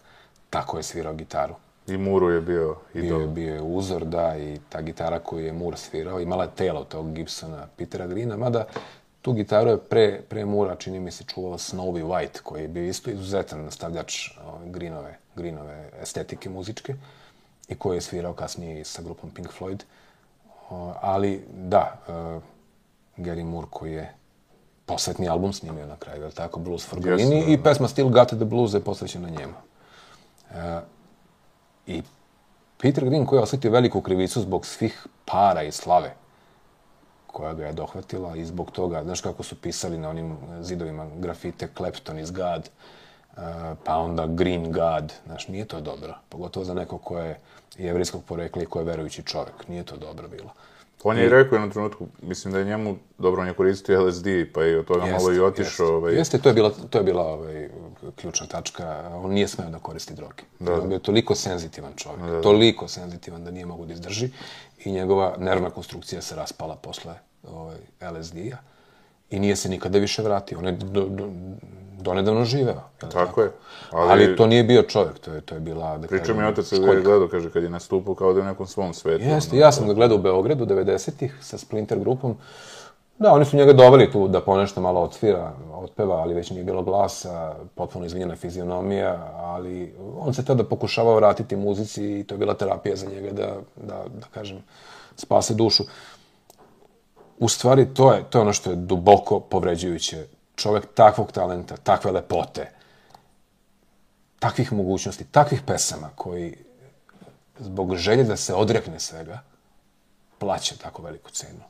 Tako 0.49 0.77
je 0.77 0.83
svirao 0.83 1.13
gitaru. 1.13 1.55
I 1.87 1.97
Muru 1.97 2.29
je 2.29 2.41
bio 2.41 2.75
Bio 2.93 3.03
idol. 3.05 3.21
je, 3.21 3.27
bio 3.27 3.53
je 3.53 3.61
uzor, 3.61 4.05
da, 4.05 4.37
i 4.37 4.59
ta 4.69 4.81
gitara 4.81 5.19
koju 5.19 5.45
je 5.45 5.53
Moore 5.53 5.77
svirao, 5.77 6.19
imala 6.19 6.43
je 6.43 6.49
telo 6.51 6.83
tog 6.83 7.13
Gibsona 7.13 7.67
Petera 7.77 8.07
Greena, 8.07 8.37
mada 8.37 8.65
tu 9.27 9.33
gitaru 9.33 9.69
je 9.69 9.77
pre, 9.77 10.21
pre 10.29 10.45
Mura, 10.45 10.75
čini 10.75 10.99
mi 10.99 11.11
se, 11.11 11.23
čuvao 11.23 11.57
Snowy 11.57 12.03
White, 12.03 12.39
koji 12.43 12.61
je 12.61 12.67
bio 12.67 12.83
isto 12.83 13.11
izuzetan 13.11 13.65
nastavljač 13.65 14.29
ove, 14.45 14.69
Greenove, 14.71 15.17
Greenove 15.35 15.89
estetike 16.01 16.49
muzičke 16.49 16.95
i 17.67 17.75
koji 17.75 17.97
je 17.97 18.01
svirao 18.01 18.33
kasnije 18.33 18.79
i 18.81 18.83
sa 18.83 19.01
grupom 19.01 19.29
Pink 19.29 19.49
Floyd. 19.59 19.83
Ali, 21.01 21.43
da, 21.51 21.99
uh, 22.07 22.43
Gary 23.17 23.43
Moore 23.43 23.67
koji 23.69 23.93
je 23.93 24.13
posvetni 24.85 25.27
album 25.29 25.53
snimio 25.53 25.87
na 25.87 25.95
kraju, 25.95 26.23
je 26.23 26.31
tako? 26.31 26.59
Blues 26.59 26.85
for 26.87 26.99
Green 26.99 27.29
da, 27.29 27.35
i 27.35 27.59
pesma 27.63 27.87
Still 27.87 28.09
Got 28.09 28.27
the 28.27 28.45
Blues 28.45 28.73
je 28.73 28.79
posvećena 28.79 29.29
njemu. 29.29 29.53
E, 30.55 30.79
I 31.87 32.03
Peter 32.77 33.05
Green 33.05 33.25
koji 33.25 33.39
je 33.39 33.43
osetio 33.43 33.71
veliku 33.71 34.01
krivicu 34.01 34.41
zbog 34.41 34.65
svih 34.65 35.07
para 35.25 35.63
i 35.63 35.71
slave 35.71 36.15
koja 37.37 37.53
ga 37.53 37.65
je 37.65 37.73
dohvatila 37.73 38.35
i 38.35 38.45
zbog 38.45 38.71
toga, 38.71 39.03
znaš 39.03 39.21
kako 39.21 39.43
su 39.43 39.55
pisali 39.55 39.97
na 39.97 40.09
onim 40.09 40.37
zidovima 40.61 41.07
grafite 41.15 41.67
Clapton 41.77 42.19
is 42.19 42.31
God, 42.31 42.69
pa 43.83 43.97
onda 43.97 44.25
Green 44.27 44.71
God, 44.71 45.13
znaš, 45.25 45.47
nije 45.47 45.65
to 45.65 45.81
dobro. 45.81 46.15
Pogotovo 46.29 46.65
za 46.65 46.73
neko 46.73 46.97
ko 46.97 47.19
je 47.19 47.39
jevrijskog 47.77 48.23
porekla 48.23 48.63
i 48.63 48.65
ko 48.65 48.79
je 48.79 48.85
verujući 48.85 49.23
čovjek. 49.23 49.67
Nije 49.67 49.83
to 49.83 49.97
dobro 49.97 50.27
bilo. 50.27 50.49
On 51.03 51.17
je 51.17 51.25
i 51.25 51.29
rekao 51.29 51.51
u 51.51 51.55
jednom 51.55 51.71
trenutku, 51.71 52.07
mislim 52.21 52.53
da 52.53 52.59
je 52.59 52.65
njemu, 52.65 52.97
dobro, 53.17 53.41
on 53.41 53.47
je 53.47 53.53
koristio 53.53 54.05
LSD, 54.05 54.27
pa 54.53 54.63
je 54.63 54.79
od 54.79 54.85
toga 54.85 55.05
Jeste, 55.05 55.13
malo 55.13 55.33
i 55.33 55.39
otišao. 55.39 55.85
Jeste, 55.85 55.95
Ovaj, 55.95 56.13
jeste 56.13 56.37
to 56.37 56.49
je 56.49 56.53
bila, 56.53 56.71
to 56.89 56.97
je 56.97 57.03
bila 57.03 57.23
ovaj, 57.23 57.69
ključna 58.15 58.47
tačka. 58.47 59.11
On 59.13 59.31
nije 59.31 59.47
smeo 59.47 59.69
da 59.69 59.79
koristi 59.79 60.13
droge. 60.13 60.43
Da, 60.59 60.73
On 60.73 60.81
je 60.81 60.87
bio 60.87 60.99
toliko 60.99 61.35
senzitivan 61.35 61.93
čovjek, 61.95 62.43
toliko 62.43 62.87
senzitivan 62.87 63.43
da 63.43 63.51
nije 63.51 63.65
mogu 63.65 63.85
da 63.85 63.93
izdrži 63.93 64.29
i 64.85 64.91
njegova 64.91 65.35
nervna 65.39 65.69
konstrukcija 65.69 66.21
se 66.21 66.35
raspala 66.35 66.75
posle 66.75 67.26
ovaj, 67.53 67.77
LSD-a 68.01 68.57
i 69.29 69.39
nije 69.39 69.55
se 69.55 69.69
nikada 69.69 69.99
više 69.99 70.21
vratio. 70.21 70.57
On 70.57 70.65
je 70.65 70.71
do, 70.71 71.05
do, 71.05 71.29
donedavno 72.01 72.45
živeo. 72.45 72.81
jel 73.01 73.11
Tako 73.11 73.41
je. 73.41 73.51
Ali, 73.91 74.11
ali 74.11 74.35
to 74.35 74.47
nije 74.47 74.63
bio 74.63 74.83
čovjek, 74.83 75.19
to 75.19 75.33
je, 75.33 75.41
to 75.41 75.55
je 75.55 75.61
bila, 75.61 75.97
da 75.97 76.07
Priča 76.07 76.33
mi 76.33 76.43
otac 76.43 76.73
da 76.73 76.91
je 76.91 77.01
gledao, 77.01 77.27
kaže, 77.27 77.49
kad 77.49 77.63
je 77.63 77.69
nastupao 77.69 78.15
kao 78.15 78.33
da 78.33 78.39
je 78.39 78.43
u 78.43 78.49
nekom 78.49 78.67
svom 78.67 78.93
svetu. 78.93 79.23
Jeste, 79.23 79.57
ja 79.57 79.71
sam 79.71 79.87
ga 79.87 79.93
gledao 79.93 80.17
u 80.17 80.21
Beogradu 80.21 80.65
90-ih 80.65 81.37
sa 81.41 81.57
Splinter 81.57 81.99
grupom. 81.99 82.37
Da, 83.19 83.33
oni 83.33 83.45
su 83.45 83.57
njega 83.57 83.73
doveli 83.73 84.11
tu 84.11 84.27
da 84.27 84.41
ponešto 84.41 84.81
malo 84.81 85.01
otvira, 85.01 85.53
otpeva, 85.73 86.15
ali 86.15 86.33
već 86.33 86.49
nije 86.49 86.63
bilo 86.63 86.83
glasa, 86.83 87.55
potpuno 87.75 88.05
izvinjena 88.05 88.35
fizionomija, 88.35 89.31
ali 89.35 89.93
on 90.17 90.33
se 90.33 90.45
tada 90.45 90.63
pokušavao 90.63 91.15
vratiti 91.15 91.55
muzici 91.55 92.19
i 92.19 92.23
to 92.23 92.35
je 92.35 92.39
bila 92.39 92.53
terapija 92.53 92.95
za 92.95 93.07
njega 93.07 93.31
da, 93.31 93.55
da, 93.75 94.03
da 94.19 94.27
kažem, 94.33 94.63
spase 95.15 95.53
dušu. 95.53 95.83
U 97.37 97.49
stvari, 97.49 97.93
to 97.93 98.13
je, 98.13 98.23
to 98.29 98.37
je 98.37 98.41
ono 98.41 98.53
što 98.53 98.69
je 98.69 98.75
duboko 98.75 99.39
povređujuće. 99.39 100.27
Čovek 100.55 100.85
takvog 100.93 101.31
talenta, 101.31 101.77
takve 101.77 102.11
lepote, 102.11 102.71
takvih 104.39 104.73
mogućnosti, 104.73 105.23
takvih 105.23 105.61
pesama 105.61 106.09
koji 106.15 106.55
zbog 107.59 107.95
želje 107.95 108.23
da 108.23 108.37
se 108.37 108.53
odrekne 108.53 108.99
svega, 108.99 109.39
plaća 110.37 110.75
tako 110.75 111.01
veliku 111.01 111.31
cenu. 111.31 111.63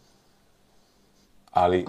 Ali 1.52 1.86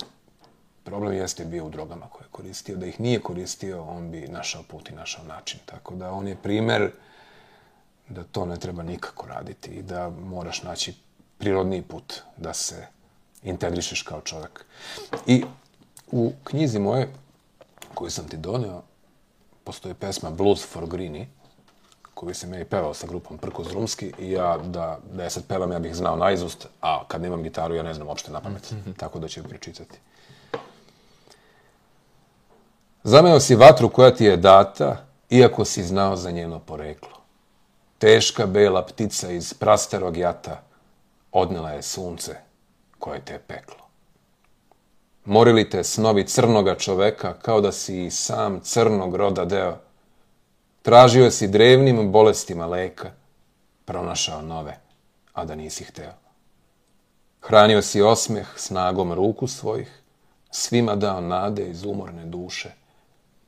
problem 0.84 1.12
jeste 1.12 1.44
bio 1.44 1.66
u 1.66 1.70
drogama 1.70 2.06
koje 2.06 2.24
je 2.24 2.30
koristio. 2.30 2.76
Da 2.76 2.86
ih 2.86 3.00
nije 3.00 3.20
koristio, 3.20 3.82
on 3.82 4.10
bi 4.10 4.28
našao 4.28 4.62
put 4.62 4.90
i 4.90 4.94
našao 4.94 5.24
način. 5.24 5.60
Tako 5.64 5.94
da 5.94 6.12
on 6.12 6.28
je 6.28 6.36
primer 6.36 6.90
da 8.08 8.24
to 8.24 8.46
ne 8.46 8.56
treba 8.56 8.82
nikako 8.82 9.26
raditi 9.26 9.70
i 9.70 9.82
da 9.82 10.08
moraš 10.08 10.62
naći 10.62 10.94
prirodni 11.38 11.82
put 11.82 12.14
da 12.36 12.54
se 12.54 12.86
integrišeš 13.42 14.02
kao 14.02 14.20
čovjek. 14.20 14.64
I 15.26 15.44
u 16.12 16.32
knjizi 16.44 16.78
moje, 16.78 17.12
koju 17.94 18.10
sam 18.10 18.28
ti 18.28 18.36
doneo, 18.36 18.82
postoji 19.64 19.94
pesma 19.94 20.30
Blues 20.30 20.66
for 20.66 20.86
Greenie, 20.86 21.26
koju 22.14 22.34
sam 22.34 22.54
ja 22.54 22.60
i 22.60 22.64
pevao 22.64 22.94
sa 22.94 23.06
grupom 23.06 23.38
Prko 23.38 23.64
Zrumski 23.64 24.12
i 24.18 24.30
ja 24.30 24.58
da, 24.58 24.98
da 25.12 25.24
je 25.24 25.30
sad 25.30 25.44
pevam, 25.44 25.72
ja 25.72 25.78
bih 25.78 25.94
znao 25.94 26.16
naizust, 26.16 26.66
a 26.80 27.04
kad 27.08 27.22
nemam 27.22 27.42
gitaru, 27.42 27.74
ja 27.74 27.82
ne 27.82 27.94
znam 27.94 28.08
uopšte 28.08 28.32
na 28.32 28.40
pamet. 28.40 28.74
Tako 28.96 29.18
da 29.18 29.28
ću 29.28 29.40
je 29.40 29.44
pričitati. 29.48 29.98
Zameo 33.04 33.40
si 33.40 33.54
vatru 33.54 33.88
koja 33.88 34.14
ti 34.14 34.24
je 34.24 34.36
data, 34.36 34.96
iako 35.30 35.64
si 35.64 35.82
znao 35.82 36.16
za 36.16 36.30
njeno 36.30 36.58
poreklo. 36.58 37.18
Teška 37.98 38.46
bela 38.46 38.86
ptica 38.86 39.30
iz 39.30 39.54
prastarog 39.54 40.16
jata 40.16 40.62
odnela 41.32 41.70
je 41.70 41.82
sunce 41.82 42.47
koje 42.98 43.24
te 43.24 43.32
je 43.32 43.38
peklo. 43.38 43.88
Morili 45.24 45.70
te 45.70 45.84
snovi 45.84 46.26
crnoga 46.26 46.74
čoveka 46.74 47.34
kao 47.34 47.60
da 47.60 47.72
si 47.72 48.06
i 48.06 48.10
sam 48.10 48.60
crnog 48.60 49.14
roda 49.16 49.44
deo. 49.44 49.76
Tražio 50.82 51.30
si 51.30 51.48
drevnim 51.48 52.12
bolestima 52.12 52.66
leka, 52.66 53.10
pronašao 53.84 54.42
nove, 54.42 54.78
a 55.32 55.44
da 55.44 55.54
nisi 55.54 55.84
hteo. 55.84 56.12
Hranio 57.40 57.82
si 57.82 58.02
osmeh 58.02 58.48
snagom 58.56 59.12
ruku 59.12 59.46
svojih, 59.46 60.02
svima 60.50 60.96
dao 60.96 61.20
nade 61.20 61.68
iz 61.70 61.84
umorne 61.84 62.24
duše. 62.24 62.70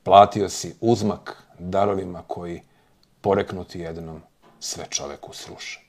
Platio 0.02 0.48
si 0.48 0.74
uzmak 0.80 1.42
darovima 1.58 2.22
koji, 2.26 2.62
poreknuti 3.20 3.80
jednom, 3.80 4.22
sve 4.60 4.84
čoveku 4.90 5.32
sruše. 5.32 5.80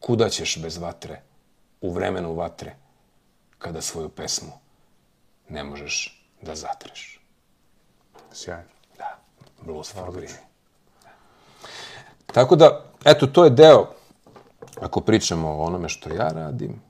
Kuda 0.00 0.28
ćeš 0.28 0.58
bez 0.62 0.76
vatre, 0.76 1.20
u 1.84 1.90
vremenu 1.90 2.34
vatre, 2.34 2.76
kada 3.58 3.80
svoju 3.80 4.08
pesmu 4.08 4.52
ne 5.48 5.64
možeš 5.64 6.24
da 6.42 6.54
zatreš? 6.54 7.20
Sjajno. 8.32 8.70
Da, 8.98 9.18
Blues 9.62 9.92
for 9.92 10.12
Greenie. 10.12 10.40
Tako 12.26 12.56
da, 12.56 12.84
eto, 13.04 13.26
to 13.26 13.44
je 13.44 13.50
deo, 13.50 13.86
ako 14.80 15.00
pričamo 15.00 15.48
o 15.48 15.62
onome 15.62 15.88
što 15.88 16.14
ja 16.14 16.28
radim, 16.28 16.80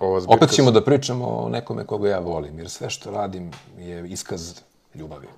Ova 0.00 0.20
zbirka 0.20 0.34
opet 0.34 0.50
ćemo 0.50 0.70
da 0.70 0.84
pričamo 0.84 1.26
o 1.26 1.48
nekome 1.48 1.86
koga 1.86 2.08
ja 2.08 2.18
volim, 2.18 2.58
jer 2.58 2.70
sve 2.70 2.90
što 2.90 3.10
radim 3.10 3.50
je 3.78 4.08
iskaz 4.08 4.60
ljubavi. 4.94 5.28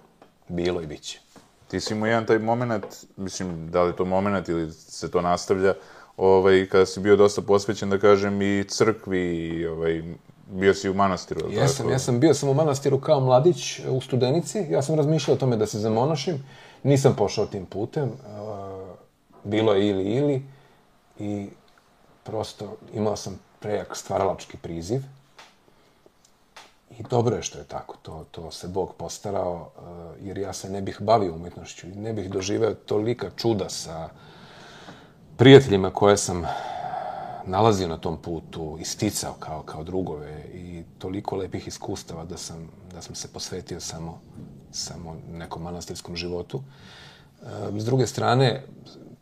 Bilo 0.48 0.80
i 0.80 0.86
biće. 0.86 1.20
Ti 1.68 1.80
si 1.80 1.94
imao 1.94 2.06
jedan 2.06 2.26
taj 2.26 2.38
moment, 2.38 2.84
mislim, 3.16 3.70
da 3.70 3.82
li 3.82 3.90
je 3.90 3.96
to 3.96 4.04
moment 4.04 4.48
ili 4.48 4.72
se 4.72 5.10
to 5.10 5.20
nastavlja, 5.20 5.74
ovaj, 6.16 6.66
kada 6.66 6.86
si 6.86 7.00
bio 7.00 7.16
dosta 7.16 7.42
posvećen, 7.42 7.90
da 7.90 7.98
kažem, 7.98 8.42
i 8.42 8.64
crkvi, 8.68 9.36
i, 9.36 9.66
ovaj, 9.66 10.02
bio 10.50 10.74
si 10.74 10.90
u 10.90 10.94
manastiru, 10.94 11.40
je 11.40 11.46
li 11.46 11.54
Jesam, 11.54 11.76
tako? 11.76 11.90
ja 11.90 11.98
sam 11.98 12.20
bio 12.20 12.34
sam 12.34 12.48
u 12.48 12.54
manastiru 12.54 13.00
kao 13.00 13.20
mladić 13.20 13.80
u 13.88 14.00
studenici. 14.00 14.66
Ja 14.70 14.82
sam 14.82 14.94
razmišljao 14.94 15.34
o 15.34 15.38
tome 15.38 15.56
da 15.56 15.66
se 15.66 15.78
zamonašim. 15.78 16.44
Nisam 16.82 17.14
pošao 17.16 17.46
tim 17.46 17.66
putem. 17.66 18.12
Bilo 19.44 19.74
je 19.74 19.88
ili 19.88 20.04
ili. 20.04 20.42
I 21.18 21.48
prosto 22.22 22.76
imao 22.94 23.16
sam 23.16 23.40
prejak 23.60 23.96
stvaralački 23.96 24.56
priziv. 24.56 25.00
I 26.98 27.02
dobro 27.02 27.36
je 27.36 27.42
što 27.42 27.58
je 27.58 27.64
tako. 27.64 27.96
To, 28.02 28.24
to 28.30 28.50
se 28.50 28.68
Bog 28.68 28.94
postarao, 28.96 29.70
jer 30.20 30.38
ja 30.38 30.52
se 30.52 30.70
ne 30.70 30.82
bih 30.82 30.96
bavio 31.00 31.34
umetnošću 31.34 31.86
ne 31.96 32.12
bih 32.12 32.30
doživeo 32.30 32.74
tolika 32.74 33.30
čuda 33.36 33.68
sa 33.68 34.08
prijateljima 35.36 35.90
koje 35.90 36.16
sam 36.16 36.44
nalazio 37.46 37.88
na 37.88 37.96
tom 37.96 38.16
putu, 38.16 38.78
isticao 38.80 39.32
kao, 39.32 39.62
kao 39.62 39.84
drugove 39.84 40.44
i 40.54 40.82
toliko 40.98 41.36
lepih 41.36 41.68
iskustava 41.68 42.24
da 42.24 42.36
sam, 42.36 42.68
da 42.94 43.02
sam 43.02 43.14
se 43.14 43.28
posvetio 43.32 43.80
samo, 43.80 44.20
samo 44.72 45.16
nekom 45.32 45.62
manastirskom 45.62 46.16
životu. 46.16 46.62
E, 47.42 47.46
S 47.78 47.84
druge 47.84 48.06
strane, 48.06 48.62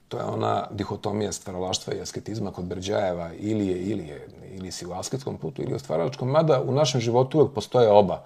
to 0.09 0.18
je 0.18 0.24
ona 0.24 0.66
dihotomija 0.70 1.32
stvaralaštva 1.32 1.94
i 1.94 2.01
asketizma 2.01 2.51
kod 2.51 2.64
Berđajeva, 2.64 3.30
ili 3.34 3.66
je, 3.66 3.78
ili 3.78 4.06
je, 4.06 4.28
ili 4.52 4.72
si 4.72 4.86
u 4.86 4.93
asketskom 4.93 5.39
putu, 5.39 5.62
ili 5.62 5.74
u 5.74 5.78
stvaralačkom, 5.78 6.28
mada 6.28 6.62
u 6.62 6.72
našem 6.72 7.01
životu 7.01 7.39
uvek 7.39 7.52
postoje 7.55 7.90
oba, 7.90 8.24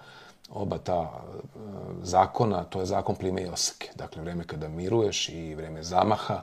oba 0.51 0.79
ta 0.79 1.11
e, 1.13 1.59
zakona, 2.03 2.65
to 2.65 2.81
je 2.81 2.87
zakon 2.87 3.15
plime 3.15 3.43
i 3.43 3.49
oseke. 3.49 3.91
Dakle, 3.95 4.23
vreme 4.23 4.45
kada 4.45 4.69
miruješ 4.69 5.29
i 5.29 5.55
vreme 5.55 5.83
zamaha, 5.83 6.43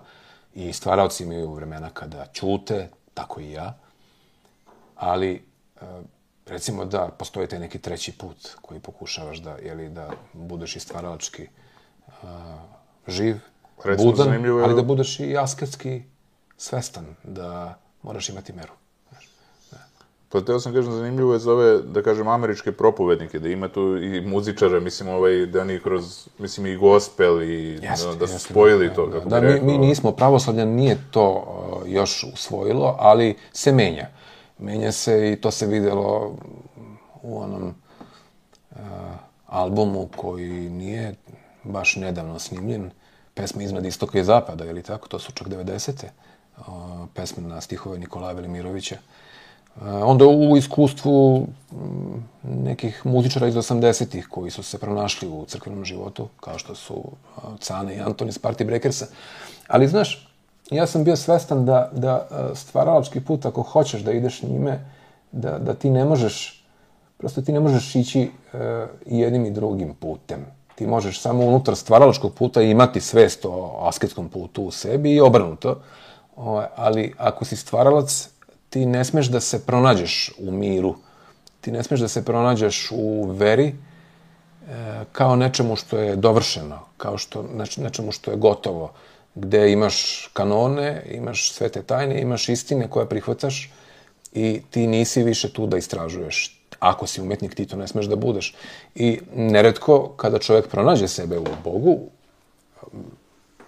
i 0.53 0.73
stvaraoci 0.73 1.23
imaju 1.23 1.53
vremena 1.53 1.89
kada 1.89 2.25
ćute, 2.33 2.89
tako 3.13 3.41
i 3.41 3.51
ja. 3.51 3.77
Ali, 4.95 5.45
e, 5.81 5.85
recimo 6.45 6.85
da 6.85 7.09
postoji 7.19 7.47
taj 7.47 7.59
neki 7.59 7.79
treći 7.79 8.11
put 8.17 8.55
koji 8.61 8.79
pokušavaš 8.79 9.37
da, 9.37 9.51
jeli, 9.51 9.89
da 9.89 10.09
budeš 10.33 10.75
i 10.75 10.79
stvaralački 10.79 11.47
uh, 12.07 12.29
živ, 13.07 13.39
Recimo, 13.83 14.11
budan, 14.11 14.45
ali 14.63 14.75
da 14.75 14.83
budeš 14.83 15.19
i 15.19 15.37
asketski 15.37 16.01
svestan, 16.57 17.15
da 17.23 17.79
moraš 18.03 18.29
imati 18.29 18.53
meru. 18.53 18.73
Pa 20.33 20.41
teo 20.41 20.59
sam 20.59 20.73
kažem, 20.73 20.91
zanimljivo 20.91 21.33
je 21.33 21.39
za 21.39 21.51
ove, 21.51 21.81
da 21.81 22.01
kažem, 22.01 22.27
američke 22.27 22.71
propovednike, 22.71 23.39
da 23.39 23.49
ima 23.49 23.67
tu 23.67 23.97
i 23.97 24.21
muzičara, 24.21 24.79
mislim, 24.79 25.09
ovaj, 25.09 25.45
da 25.45 25.61
oni 25.61 25.79
kroz, 25.79 26.27
mislim, 26.39 26.65
i 26.67 26.75
gospel 26.75 27.41
i 27.43 27.79
da, 27.81 27.89
da 27.89 27.97
su 27.97 28.33
jeste, 28.33 28.39
spojili 28.39 28.87
da, 28.87 28.93
to, 28.93 29.05
da, 29.05 29.11
kako 29.11 29.29
da, 29.29 29.39
bi 29.39 29.47
mi, 29.47 29.53
rekao. 29.53 29.67
mi 29.67 29.77
nismo 29.77 30.11
pravoslavlja, 30.11 30.65
nije 30.65 30.97
to 31.11 31.29
uh, 31.29 31.91
još 31.91 32.25
usvojilo, 32.33 32.95
ali 32.99 33.35
se 33.51 33.71
menja. 33.71 34.07
Menja 34.59 34.91
se 34.91 35.31
i 35.31 35.35
to 35.35 35.51
se 35.51 35.67
videlo 35.67 36.35
u 37.21 37.41
onom 37.41 37.73
uh, 38.71 38.77
albumu 39.45 40.09
koji 40.15 40.69
nije 40.69 41.15
baš 41.63 41.95
nedavno 41.95 42.39
snimljen, 42.39 42.91
pesma 43.33 43.63
Iznad 43.63 43.85
istoka 43.85 44.19
i 44.19 44.23
zapada, 44.23 44.65
ili 44.65 44.83
tako, 44.83 45.07
to 45.07 45.19
su 45.19 45.31
čak 45.31 45.47
90. 45.47 46.05
Uh, 46.57 46.65
pesme 47.13 47.47
na 47.47 47.61
stihove 47.61 47.99
Nikolaja 47.99 48.33
Velimirovića. 48.33 48.95
Uh, 48.95 49.22
onda 49.81 50.25
u 50.25 50.57
iskustvu 50.57 51.47
mm, 51.71 51.77
nekih 52.43 53.05
muzičara 53.05 53.47
iz 53.47 53.55
80-ih 53.55 54.27
koji 54.27 54.51
su 54.51 54.63
se 54.63 54.77
pronašli 54.77 55.27
u 55.27 55.45
crkvenom 55.45 55.85
životu, 55.85 56.27
kao 56.39 56.57
što 56.57 56.75
su 56.75 57.03
Cane 57.59 57.95
i 57.95 57.99
Anton 57.99 58.29
iz 58.29 58.39
Party 58.39 58.65
Breakersa. 58.65 59.05
Ali, 59.67 59.87
znaš, 59.87 60.29
ja 60.71 60.87
sam 60.87 61.03
bio 61.03 61.15
svestan 61.15 61.65
da, 61.65 61.89
da 61.93 62.27
stvaralački 62.55 63.21
put, 63.21 63.45
ako 63.45 63.61
hoćeš 63.61 64.01
da 64.01 64.11
ideš 64.11 64.41
njime, 64.41 64.85
da, 65.31 65.59
da 65.59 65.73
ti 65.73 65.89
ne 65.89 66.05
možeš, 66.05 66.65
prosto 67.17 67.41
ti 67.41 67.51
ne 67.51 67.59
možeš 67.59 67.95
ići 67.95 68.29
uh, 68.53 68.59
jednim 69.05 69.45
i 69.45 69.51
drugim 69.51 69.93
putem. 69.93 70.45
Ti 70.75 70.87
možeš 70.87 71.21
samo 71.21 71.45
unutar 71.45 71.75
stvaralačkog 71.75 72.33
puta 72.33 72.61
imati 72.61 73.01
svest 73.01 73.45
o 73.45 73.79
asketskom 73.87 74.29
putu 74.29 74.63
u 74.63 74.71
sebi 74.71 75.13
i 75.13 75.21
obrnuto. 75.21 75.81
Ali 76.75 77.13
ako 77.17 77.45
si 77.45 77.55
stvaralac, 77.55 78.29
ti 78.73 78.85
ne 78.85 79.05
smeš 79.05 79.27
da 79.27 79.39
se 79.39 79.65
pronađeš 79.65 80.31
u 80.37 80.51
miru. 80.51 80.95
Ti 81.61 81.71
ne 81.71 81.83
smeš 81.83 81.99
da 81.99 82.07
se 82.07 82.25
pronađeš 82.25 82.87
u 82.91 83.25
veri 83.31 83.67
e, 83.67 83.73
kao 85.11 85.35
nečemu 85.35 85.75
što 85.75 85.97
je 85.97 86.15
dovršeno, 86.15 86.79
kao 86.97 87.17
što, 87.17 87.43
neč, 87.43 87.77
nečemu 87.77 88.11
što 88.11 88.31
je 88.31 88.37
gotovo, 88.37 88.91
gde 89.35 89.71
imaš 89.71 90.29
kanone, 90.33 91.03
imaš 91.11 91.51
sve 91.51 91.69
te 91.69 91.83
tajne, 91.83 92.21
imaš 92.21 92.49
istine 92.49 92.87
koje 92.89 93.09
prihvataš 93.09 93.69
i 94.33 94.61
ti 94.69 94.87
nisi 94.87 95.23
više 95.23 95.53
tu 95.53 95.67
da 95.67 95.77
istražuješ. 95.77 96.59
Ako 96.79 97.07
si 97.07 97.21
umetnik, 97.21 97.55
ti 97.55 97.65
to 97.65 97.77
ne 97.77 97.87
smeš 97.87 98.09
da 98.09 98.15
budeš. 98.15 98.55
I 98.95 99.19
neretko, 99.35 100.07
kada 100.17 100.39
čovjek 100.39 100.67
pronađe 100.67 101.07
sebe 101.07 101.37
u 101.39 101.45
Bogu, 101.63 101.99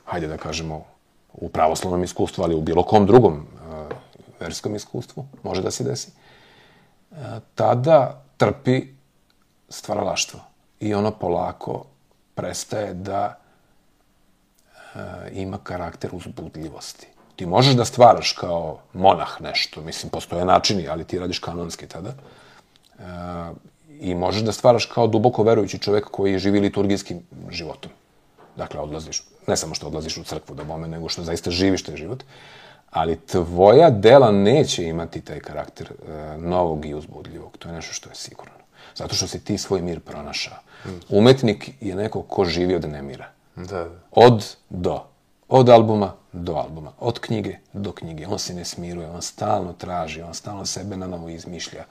hajde 0.06 0.27
da 0.27 0.38
kažemo, 0.38 0.84
u 1.34 1.49
pravoslavnom 1.49 2.03
iskustvu, 2.03 2.44
ali 2.44 2.56
u 2.56 2.61
bilo 2.61 2.84
kom 2.84 3.06
drugom 3.06 3.45
verskom 4.40 4.76
iskustvu, 4.76 5.28
može 5.44 5.62
da 5.62 5.72
se 5.72 5.84
desi, 5.84 6.12
uh, 7.12 7.18
tada 7.56 8.24
trpi 8.38 8.88
stvaralaštvo. 9.70 10.40
I 10.80 10.94
ono 10.94 11.12
polako 11.12 11.86
prestaje 12.36 12.94
da 12.94 13.40
uh, 14.70 15.02
ima 15.32 15.57
karakter 15.64 16.10
uzbudljivosti. 16.14 17.07
Ti 17.36 17.45
možeš 17.45 17.74
da 17.74 17.86
stvaraš 17.86 18.32
kao 18.32 18.80
monah 18.94 19.41
nešto, 19.41 19.82
mislim, 19.82 20.10
postoje 20.10 20.45
načini, 20.45 20.88
ali 20.88 21.03
ti 21.03 21.20
radiš 21.20 21.40
kanonski 21.40 21.88
tada. 21.88 22.14
Uh, 22.98 23.03
I 23.99 24.16
možeš 24.16 24.41
da 24.41 24.52
stvaraš 24.52 24.86
kao 24.86 25.07
duboko 25.07 25.44
verujući 25.44 25.80
čovek 25.80 26.06
koji 26.12 26.40
živi 26.40 26.60
liturgijskim 26.60 27.24
životom. 27.49 27.91
Dakle, 28.56 28.80
odlaziš, 28.80 29.24
ne 29.48 29.57
samo 29.57 29.76
što 29.76 29.88
odlaziš 29.88 30.18
u 30.18 30.24
crkvu 30.24 30.56
da 30.56 30.64
bome, 30.64 30.88
nego 30.88 31.10
što 31.10 31.24
zaista 31.24 31.52
živiš 31.52 31.84
taj 31.84 31.95
život. 31.95 32.24
Ali 32.95 33.19
tvoja 33.19 33.89
dela 33.89 34.31
neće 34.31 34.84
imati 34.84 35.22
taj 35.22 35.39
karakter 35.39 35.91
uh, 35.91 36.43
novog 36.43 36.85
i 36.85 36.93
uzbudljivog. 36.93 37.57
To 37.57 37.67
je 37.69 37.76
nešto 37.76 37.93
što 37.93 38.09
je 38.09 38.15
sigurno. 38.15 38.53
Zato 38.95 39.15
što 39.15 39.27
si 39.27 39.43
ti 39.43 39.57
svoj 39.57 39.81
mir 39.81 39.99
pronašao. 39.99 40.57
Umetnik 41.09 41.69
je 41.81 41.95
neko 41.95 42.22
ko 42.22 42.45
živi 42.45 42.76
od 42.76 42.89
nemira. 42.89 43.30
Da, 43.55 43.63
da. 43.63 43.89
Od 44.11 44.55
do. 44.69 45.03
Od 45.47 45.69
albuma 45.69 46.13
do 46.31 46.53
albuma. 46.53 46.91
Od 46.99 47.19
knjige 47.19 47.57
do 47.73 47.91
knjige. 47.91 48.27
On 48.27 48.39
se 48.39 48.53
ne 48.53 48.65
smiruje, 48.65 49.09
on 49.09 49.22
stalno 49.22 49.73
traži, 49.73 50.22
on 50.22 50.34
stalno 50.34 50.65
sebe 50.65 50.97
na 50.97 51.07
novo 51.07 51.30
izmišlja. 51.30 51.84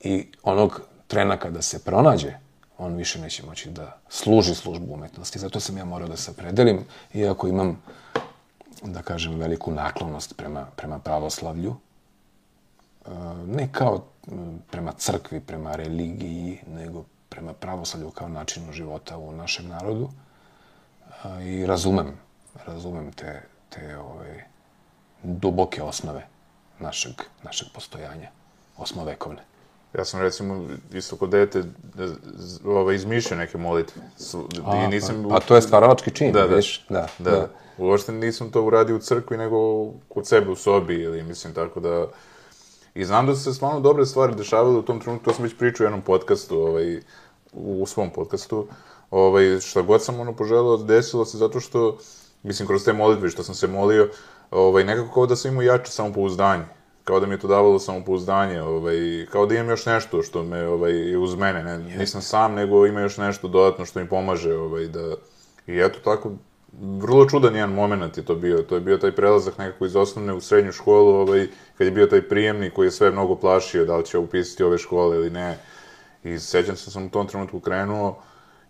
I 0.00 0.26
onog 0.42 0.80
trena 1.06 1.36
kada 1.36 1.62
se 1.62 1.84
pronađe, 1.84 2.32
on 2.78 2.94
više 2.94 3.20
neće 3.20 3.46
moći 3.46 3.70
da 3.70 3.98
služi 4.08 4.54
službu 4.54 4.94
umetnosti. 4.94 5.38
Zato 5.38 5.60
sam 5.60 5.76
ja 5.76 5.84
morao 5.84 6.08
da 6.08 6.16
se 6.16 6.32
predelim, 6.36 6.84
iako 7.14 7.48
imam, 7.48 7.82
da 8.82 9.02
kažem, 9.02 9.38
veliku 9.38 9.72
naklonost 9.72 10.36
prema, 10.36 10.66
prema 10.76 10.98
pravoslavlju. 10.98 11.76
E, 13.06 13.10
Ne 13.46 13.68
kao 13.72 14.04
prema 14.70 14.92
crkvi, 14.92 15.40
prema 15.40 15.76
religiji, 15.76 16.60
nego 16.66 17.04
prema 17.28 17.52
pravoslavlju 17.52 18.10
kao 18.10 18.28
načinu 18.28 18.72
života 18.72 19.18
u 19.18 19.32
našem 19.32 19.68
narodu. 19.68 20.10
A, 21.22 21.40
I 21.42 21.66
razumem, 21.66 22.12
razumem 22.66 23.12
te, 23.12 23.42
te 23.68 23.98
ove, 23.98 24.44
duboke 25.22 25.82
osnove 25.82 26.26
našeg, 26.78 27.14
našeg 27.42 27.68
postojanja, 27.74 28.30
osmovekovne. 28.76 29.42
Ja 29.94 30.04
sam 30.04 30.20
recimo 30.20 30.64
isto 30.92 31.16
kod 31.16 31.30
dete 31.30 31.62
z- 32.36 32.58
ovaj, 32.66 32.94
izmišljao 32.94 33.38
neke 33.38 33.58
molitve. 33.58 34.02
Su, 34.18 34.48
I 34.84 34.88
nisam... 34.88 35.26
Pa 35.30 35.40
to 35.40 35.54
je 35.54 35.62
stvaralački 35.62 36.10
čin, 36.10 36.32
Da, 36.32 36.40
da. 36.40 36.46
vidiš? 36.46 36.86
Da, 36.88 37.06
Da, 37.18 37.30
da. 37.30 37.48
Uopšte 37.78 38.12
nisam 38.12 38.50
to 38.50 38.62
uradio 38.62 38.96
u 38.96 39.00
crkvi, 39.00 39.36
nego 39.36 39.58
kod 40.08 40.26
sebe 40.26 40.50
u 40.50 40.56
sobi, 40.56 40.94
ili 40.94 41.22
mislim 41.22 41.54
tako 41.54 41.80
da... 41.80 42.06
I 42.94 43.04
znam 43.04 43.26
da 43.26 43.34
su 43.34 43.42
se 43.42 43.54
stvarno 43.54 43.80
dobre 43.80 44.06
stvari 44.06 44.34
dešavale 44.34 44.76
u 44.76 44.82
tom 44.82 45.00
trenutku, 45.00 45.24
to 45.24 45.34
sam 45.34 45.44
već 45.44 45.56
pričao 45.56 45.84
u 45.84 45.86
jednom 45.86 46.02
podcastu, 46.02 46.60
ovaj, 46.60 47.00
u 47.52 47.86
svom 47.86 48.10
podcastu, 48.10 48.66
ovaj, 49.10 49.60
šta 49.60 49.82
god 49.82 50.04
sam 50.04 50.20
ono 50.20 50.32
poželao, 50.32 50.76
desilo 50.76 51.24
se 51.24 51.38
zato 51.38 51.60
što, 51.60 51.98
mislim, 52.42 52.68
kroz 52.68 52.84
te 52.84 52.92
molitve 52.92 53.30
što 53.30 53.42
sam 53.42 53.54
se 53.54 53.66
molio, 53.66 54.10
ovaj, 54.50 54.84
nekako 54.84 55.14
kao 55.14 55.26
da 55.26 55.36
sam 55.36 55.50
imao 55.50 55.62
jače 55.62 55.92
samopouzdanje. 55.92 56.64
Kao 57.08 57.20
da 57.20 57.26
mi 57.26 57.34
je 57.34 57.38
to 57.38 57.48
davalo 57.48 57.78
samopouzdanje, 57.78 58.62
ovaj, 58.62 59.26
kao 59.32 59.46
da 59.46 59.54
imam 59.54 59.68
još 59.68 59.86
nešto 59.86 60.22
što 60.22 60.42
me, 60.42 60.66
ovaj, 60.68 61.16
uz 61.16 61.34
mene, 61.34 61.62
ne, 61.62 61.78
nisam 61.78 62.22
sam, 62.22 62.54
nego 62.54 62.86
ima 62.86 63.00
još 63.00 63.16
nešto 63.16 63.48
dodatno 63.48 63.84
što 63.84 64.00
mi 64.00 64.08
pomaže, 64.08 64.54
ovaj, 64.54 64.88
da... 64.88 65.14
I 65.66 65.80
eto 65.80 65.98
tako, 66.04 66.32
vrlo 66.72 67.28
čudan 67.28 67.54
jedan 67.54 67.72
moment 67.72 68.16
je 68.16 68.24
to 68.24 68.34
bio. 68.34 68.58
To 68.62 68.74
je 68.74 68.80
bio 68.80 68.98
taj 68.98 69.12
prelazak 69.12 69.58
nekako 69.58 69.86
iz 69.86 69.96
osnovne 69.96 70.32
u 70.32 70.40
srednju 70.40 70.72
školu, 70.72 71.14
ovaj, 71.14 71.46
kad 71.78 71.86
je 71.86 71.90
bio 71.90 72.06
taj 72.06 72.28
prijemni 72.28 72.70
koji 72.70 72.86
je 72.86 72.90
sve 72.90 73.10
mnogo 73.10 73.36
plašio 73.36 73.84
da 73.84 73.96
li 73.96 74.04
će 74.04 74.18
upisati 74.18 74.62
ove 74.62 74.78
škole 74.78 75.16
ili 75.16 75.30
ne. 75.30 75.58
I 76.24 76.38
sećam 76.38 76.76
se 76.76 76.84
da 76.84 76.90
sam 76.90 77.06
u 77.06 77.10
tom 77.10 77.26
trenutku 77.26 77.60
krenuo 77.60 78.18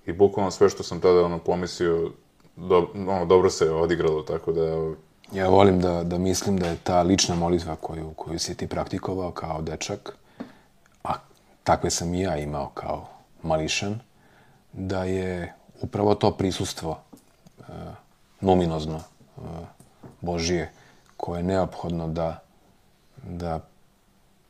i 0.07 0.13
bukvalno 0.13 0.51
sve 0.51 0.69
što 0.69 0.83
sam 0.83 1.01
tada 1.01 1.25
ono, 1.25 1.39
pomislio, 1.39 2.11
do, 2.57 2.89
ono, 2.95 3.25
dobro 3.25 3.51
se 3.51 3.71
odigralo, 3.71 4.23
tako 4.23 4.53
da... 4.53 4.95
Ja 5.33 5.49
volim 5.49 5.81
da, 5.81 6.05
da 6.05 6.19
mislim 6.19 6.57
da 6.57 6.67
je 6.67 6.77
ta 6.77 7.03
lična 7.03 7.35
molitva 7.35 7.77
koju, 7.77 8.13
koju 8.17 8.39
si 8.39 8.55
ti 8.55 8.67
praktikovao 8.67 9.31
kao 9.31 9.63
dečak, 9.63 10.17
a 11.05 11.13
takve 11.65 11.91
sam 11.91 12.15
i 12.15 12.21
ja 12.21 12.37
imao 12.37 12.71
kao 12.75 13.09
mališan, 13.43 14.01
da 14.73 15.05
je 15.05 15.55
upravo 15.81 16.15
to 16.15 16.31
prisustvo 16.31 16.99
e, 17.59 17.63
numinozno 18.41 18.97
e, 18.97 19.41
Božije, 20.21 20.73
koje 21.17 21.39
je 21.39 21.43
neophodno 21.43 22.09
da, 22.09 22.41
da 23.23 23.61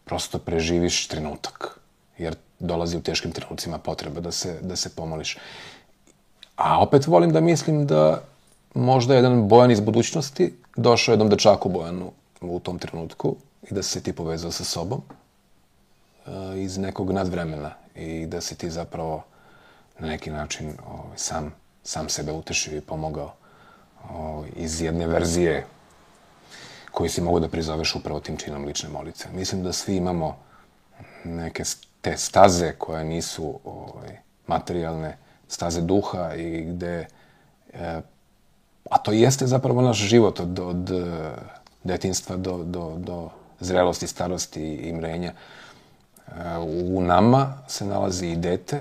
prosto 0.05 0.39
preživiš 0.39 1.09
trenutak, 1.09 1.81
jer 2.19 2.37
dolazi 2.59 2.97
u 2.97 3.03
teškim 3.03 3.33
trenucima 3.33 3.79
potreba 3.79 4.21
da 4.21 4.33
se, 4.33 4.59
da 4.63 4.77
se 4.77 4.95
pomoliš. 4.95 5.39
A 6.57 6.83
opet 6.83 7.07
volim 7.07 7.33
da 7.33 7.41
mislim 7.41 7.87
da 7.87 8.21
možda 8.75 9.15
jedan 9.15 9.49
Bojan 9.49 9.71
iz 9.71 9.81
budućnosti 9.81 10.55
došao 10.79 11.13
jednom 11.13 11.29
dečaku 11.29 11.69
Bojanu 11.69 12.13
u 12.41 12.61
tom 12.61 12.79
trenutku 12.79 13.37
i 13.71 13.75
da 13.75 13.83
se 13.83 14.03
ti 14.03 14.13
povezao 14.13 14.53
sa 14.53 14.65
sobom 14.65 15.03
e, 16.27 16.31
iz 16.63 16.79
nekog 16.79 17.13
nadvremena 17.13 17.71
i 17.95 18.27
da 18.27 18.41
si 18.41 18.55
ti 18.55 18.71
zapravo 18.71 19.25
na 19.99 20.09
neki 20.09 20.31
način 20.31 20.73
ovaj, 20.87 21.19
sam, 21.19 21.55
sam 21.83 22.09
sebe 22.09 22.33
utešio 22.33 22.77
i 22.77 22.81
pomogao 22.81 23.35
ovaj, 24.11 24.51
iz 24.57 24.81
jedne 24.81 25.07
verzije 25.07 25.67
koju 26.91 27.11
si 27.11 27.21
mogu 27.21 27.41
da 27.41 27.49
prizoveš 27.49 27.95
upravo 27.95 28.21
tim 28.21 28.37
činom 28.37 28.65
lične 28.65 28.89
molitve. 28.89 29.31
Mislim 29.33 29.63
da 29.63 29.73
svi 29.73 29.97
imamo 29.97 30.39
neke 31.25 31.63
te 32.01 32.17
staze 32.17 32.73
koje 32.79 33.05
nisu 33.05 33.61
ovaj, 33.65 34.19
materijalne, 34.47 35.17
staze 35.49 35.81
duha 35.81 36.35
i 36.35 36.65
gde 36.65 37.07
e, 37.73 38.01
a 38.91 38.99
to 38.99 39.13
jeste 39.13 39.47
zapravo 39.47 39.83
naš 39.83 39.97
život 39.97 40.41
od, 40.41 40.59
od 40.59 40.91
e, 40.91 41.33
detinstva 41.85 42.37
do, 42.37 42.65
do, 42.65 42.95
do 42.97 43.31
zrelosti, 43.61 44.07
starosti 44.07 44.63
i 44.63 44.93
mrenja. 44.93 45.33
E, 45.33 46.33
U 46.95 47.01
nama 47.01 47.63
se 47.69 47.87
nalazi 47.87 48.27
i 48.27 48.37
dete, 48.37 48.81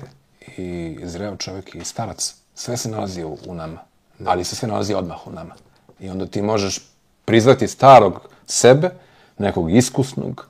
i 0.58 1.00
zreo 1.04 1.36
čovjek, 1.36 1.76
i 1.76 1.84
starac. 1.84 2.36
Sve 2.56 2.78
se 2.78 2.90
nalazi 2.90 3.24
u, 3.24 3.38
u 3.48 3.56
nama, 3.56 3.80
ali 4.26 4.44
se 4.44 4.56
sve 4.56 4.68
nalazi 4.68 4.94
odmah 4.94 5.28
u 5.28 5.32
nama. 5.32 5.56
I 6.00 6.10
onda 6.10 6.26
ti 6.26 6.42
možeš 6.42 6.82
prizvati 7.26 7.68
starog 7.68 8.30
sebe, 8.46 8.90
nekog 9.38 9.72
iskusnog, 9.72 10.48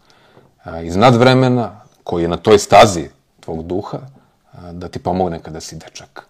a, 0.64 0.82
iz 0.82 0.96
nadvremena, 0.96 1.82
koji 2.04 2.24
je 2.24 2.28
na 2.28 2.38
toj 2.38 2.60
stazi 2.60 3.10
tvog 3.40 3.64
duha, 3.64 4.00
da 4.72 4.88
ti 4.88 5.00
pomogne 5.00 5.40
kada 5.40 5.60
si 5.62 5.76
dečak. 5.76 6.28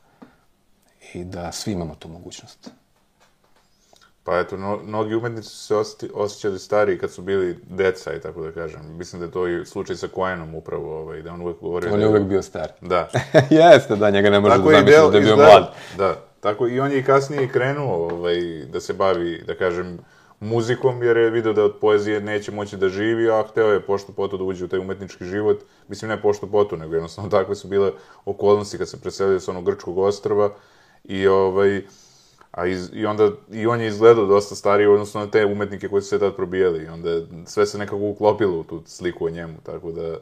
I 1.13 1.23
da 1.23 1.51
svi 1.51 1.71
imamo 1.71 1.95
tu 1.95 2.07
mogućnost. 2.07 2.69
Pa 4.27 4.39
eto, 4.39 4.57
no, 4.57 4.79
mnogi 4.83 5.15
umetnici 5.15 5.49
su 5.49 5.57
se 5.57 5.75
osjeti, 5.75 6.13
osjećali 6.13 6.59
stariji 6.59 6.97
kad 6.97 7.11
su 7.11 7.21
bili 7.21 7.57
deca 7.69 8.13
i 8.13 8.19
tako 8.21 8.41
da 8.41 8.51
kažem. 8.51 8.81
Mislim 8.97 9.19
da 9.19 9.25
je 9.25 9.31
to 9.31 9.47
i 9.47 9.65
slučaj 9.65 9.95
sa 9.95 10.07
Koenom 10.07 10.55
upravo, 10.55 10.99
ovaj, 10.99 11.21
da 11.21 11.33
on 11.33 11.41
uvek 11.41 11.59
govori... 11.59 11.87
On 11.87 11.99
da 11.99 12.05
je 12.05 12.09
uvek 12.09 12.23
bio 12.23 12.41
star. 12.41 12.67
Da. 12.81 13.09
Jeste, 13.49 13.95
da, 13.95 14.09
njega 14.09 14.29
ne 14.29 14.39
možeš 14.39 14.57
da 14.57 14.63
zamisliš 14.63 14.95
del- 14.95 15.11
da 15.11 15.17
je 15.17 15.21
bio 15.21 15.33
izgleda- 15.33 15.51
mlad. 15.51 15.73
Da, 15.97 16.15
tako 16.39 16.67
i 16.67 16.79
on 16.79 16.91
je 16.91 16.99
i 16.99 17.03
kasnije 17.03 17.49
krenuo 17.49 17.95
ovaj, 17.95 18.65
da 18.71 18.79
se 18.79 18.93
bavi, 18.93 19.43
da 19.47 19.55
kažem, 19.55 19.99
muzikom, 20.39 21.03
jer 21.03 21.17
je 21.17 21.29
video 21.29 21.53
da 21.53 21.63
od 21.63 21.75
poezije 21.81 22.21
neće 22.21 22.51
moći 22.51 22.77
da 22.77 22.89
živi, 22.89 23.29
a 23.31 23.43
hteo 23.49 23.71
je 23.71 23.81
pošto 23.81 24.11
poto 24.11 24.37
da 24.37 24.43
uđe 24.43 24.65
u 24.65 24.67
taj 24.67 24.79
umetnički 24.79 25.25
život. 25.25 25.59
Mislim, 25.87 26.09
ne 26.09 26.21
pošto 26.21 26.47
poto, 26.47 26.75
nego 26.75 26.93
jednostavno 26.93 27.29
takve 27.39 27.55
su 27.55 27.67
bile 27.67 27.91
okolnosti 28.25 28.77
kad 28.77 28.89
se 28.89 29.01
preselio 29.01 29.39
sa 29.39 29.51
onog 29.51 29.65
grčkog 29.65 29.97
ostrava 29.97 30.49
i 31.03 31.27
ovaj, 31.27 31.81
a 32.51 32.65
iz, 32.65 32.89
i 32.93 33.05
onda 33.05 33.31
i 33.51 33.67
on 33.67 33.81
je 33.81 33.87
izgledao 33.87 34.25
dosta 34.25 34.55
stariji 34.55 34.87
odnosno 34.87 35.21
na 35.21 35.31
te 35.31 35.45
umetnike 35.45 35.87
koji 35.87 36.01
su 36.01 36.07
se 36.07 36.19
tad 36.19 36.35
probijali 36.35 36.83
i 36.83 36.87
onda 36.87 37.09
sve 37.45 37.65
se 37.65 37.77
nekako 37.77 38.09
uklopilo 38.09 38.59
u 38.59 38.63
tu 38.63 38.81
sliku 38.85 39.25
o 39.25 39.29
njemu, 39.29 39.57
tako 39.63 39.91
da 39.91 40.17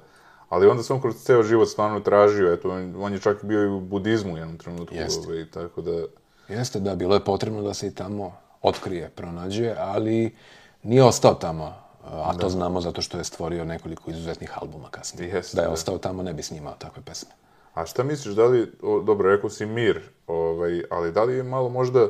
ali 0.49 0.67
onda 0.67 0.83
sam 0.83 1.01
kroz 1.01 1.15
ceo 1.15 1.43
život 1.43 1.69
stvarno 1.69 1.99
tražio, 1.99 2.53
eto, 2.53 2.69
on, 2.69 2.95
on 2.99 3.13
je 3.13 3.19
čak 3.19 3.43
bio 3.43 3.63
i 3.63 3.67
u 3.67 3.79
budizmu 3.79 4.33
u 4.33 4.37
jednom 4.37 4.57
trenutku, 4.57 4.95
Jeste. 4.95 5.27
ovaj, 5.27 5.45
tako 5.49 5.81
da... 5.81 6.05
Jeste, 6.47 6.79
da, 6.79 6.95
bilo 6.95 7.13
je 7.13 7.23
potrebno 7.23 7.61
da 7.61 7.73
se 7.73 7.87
i 7.87 7.91
tamo 7.91 8.35
otkrije, 8.61 9.09
pronađe, 9.09 9.75
ali 9.77 10.35
nije 10.83 11.03
ostao 11.03 11.33
tamo. 11.33 11.73
A 12.03 12.33
to 12.37 12.49
znamo 12.49 12.81
zato 12.81 13.01
što 13.01 13.17
je 13.17 13.23
stvorio 13.23 13.65
nekoliko 13.65 14.11
izuzetnih 14.11 14.51
albuma 14.61 14.89
kasnije. 14.89 15.29
Jeste, 15.29 15.55
da 15.55 15.61
je 15.61 15.67
da. 15.67 15.73
ostao 15.73 15.97
tamo, 15.97 16.23
ne 16.23 16.33
bi 16.33 16.43
snimao 16.43 16.73
takve 16.79 17.03
pesme. 17.05 17.31
A 17.75 17.85
šta 17.85 18.03
misliš, 18.03 18.35
da 18.35 18.45
li, 18.45 18.71
o, 18.81 18.99
dobro, 18.99 19.29
rekao 19.29 19.49
si 19.49 19.65
mir, 19.65 19.99
ovaj, 20.27 20.83
ali 20.89 21.11
da 21.11 21.23
li 21.23 21.35
je 21.35 21.43
malo 21.43 21.69
možda 21.69 22.07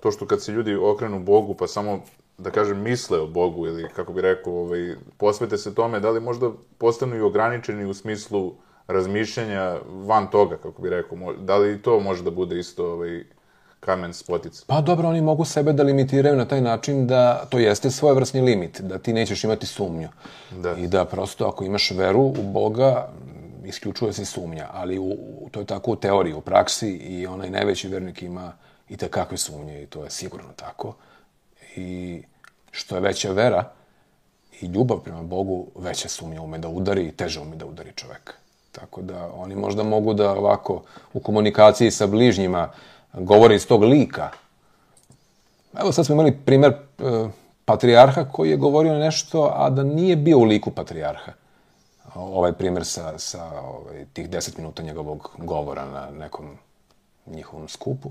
to 0.00 0.10
što 0.10 0.26
kad 0.26 0.42
se 0.42 0.52
ljudi 0.52 0.74
okrenu 0.74 1.20
Bogu, 1.20 1.54
pa 1.54 1.66
samo, 1.66 2.00
da 2.38 2.50
kažem, 2.50 2.82
misle 2.82 3.20
o 3.20 3.26
Bogu, 3.26 3.66
ili 3.66 3.88
kako 3.96 4.12
bi 4.12 4.20
rekao, 4.20 4.52
ovaj, 4.52 4.94
posvete 5.16 5.58
se 5.58 5.74
tome, 5.74 6.00
da 6.00 6.10
li 6.10 6.20
možda 6.20 6.50
postanu 6.78 7.16
i 7.16 7.20
ograničeni 7.20 7.84
u 7.84 7.94
smislu 7.94 8.54
razmišljanja 8.86 9.76
van 9.88 10.30
toga, 10.30 10.56
kako 10.56 10.82
bi 10.82 10.90
rekao, 10.90 11.32
da 11.38 11.56
li 11.56 11.82
to 11.82 12.00
može 12.00 12.22
da 12.22 12.30
bude 12.30 12.58
isto 12.58 12.92
ovaj, 12.92 13.24
kamen 13.80 14.14
spotica? 14.14 14.64
Pa 14.66 14.80
dobro, 14.80 15.08
oni 15.08 15.20
mogu 15.20 15.44
sebe 15.44 15.72
da 15.72 15.82
limitiraju 15.82 16.36
na 16.36 16.44
taj 16.44 16.60
način 16.60 17.06
da 17.06 17.44
to 17.50 17.58
jeste 17.58 17.90
svojevrsni 17.90 18.40
limit, 18.40 18.80
da 18.80 18.98
ti 18.98 19.12
nećeš 19.12 19.44
imati 19.44 19.66
sumnju. 19.66 20.08
Da. 20.50 20.74
I 20.76 20.86
da 20.86 21.04
prosto 21.04 21.46
ako 21.46 21.64
imaš 21.64 21.90
veru 21.90 22.20
u 22.20 22.42
Boga, 22.42 23.08
isključuje 23.68 24.12
se 24.12 24.24
sumnja, 24.24 24.68
ali 24.72 24.98
u, 24.98 25.04
u- 25.08 25.48
to 25.50 25.60
je 25.60 25.66
tako 25.66 25.90
u 25.90 25.96
teoriji, 25.96 26.34
u 26.34 26.40
praksi 26.40 26.88
i 26.90 27.26
onaj 27.26 27.50
najveći 27.50 27.88
vernik 27.88 28.22
ima 28.22 28.52
i 28.88 28.96
takakve 28.96 29.36
sumnje 29.38 29.82
i 29.82 29.86
to 29.86 30.04
je 30.04 30.10
sigurno 30.10 30.48
tako. 30.56 30.94
I 31.76 32.22
što 32.70 32.94
je 32.94 33.00
veća 33.00 33.32
vera 33.32 33.70
i 34.60 34.66
ljubav 34.66 34.98
prema 34.98 35.22
Bogu, 35.22 35.66
veća 35.74 36.08
sumnja 36.08 36.42
ume 36.42 36.58
da 36.58 36.68
udari 36.68 37.06
i 37.06 37.12
teže 37.12 37.40
ume 37.40 37.56
da 37.56 37.66
udari 37.66 37.92
čoveka. 37.96 38.32
Tako 38.72 39.02
da 39.02 39.30
oni 39.34 39.54
možda 39.54 39.82
mogu 39.82 40.14
da 40.14 40.30
ovako 40.30 40.82
u 41.12 41.20
komunikaciji 41.20 41.90
sa 41.90 42.06
bližnjima 42.06 42.70
govore 43.12 43.54
iz 43.54 43.66
tog 43.66 43.82
lika, 43.82 44.30
Evo 45.80 45.92
sad 45.92 46.06
smo 46.06 46.14
imali 46.14 46.32
primer 46.44 46.72
e, 46.72 47.02
patrijarha 47.64 48.24
koji 48.24 48.50
je 48.50 48.56
govorio 48.56 48.98
nešto, 48.98 49.52
a 49.54 49.70
da 49.70 49.82
nije 49.82 50.16
bio 50.16 50.38
u 50.38 50.44
liku 50.44 50.70
patrijarha. 50.70 51.32
Ovaj 52.16 52.52
primer 52.52 52.84
sa, 52.84 53.18
sa 53.18 53.60
ovaj, 53.60 54.06
tih 54.12 54.30
deset 54.30 54.56
minuta 54.56 54.82
njegovog 54.82 55.30
govora 55.38 55.84
na 55.84 56.10
nekom 56.10 56.58
njihovom 57.26 57.68
skupu, 57.68 58.10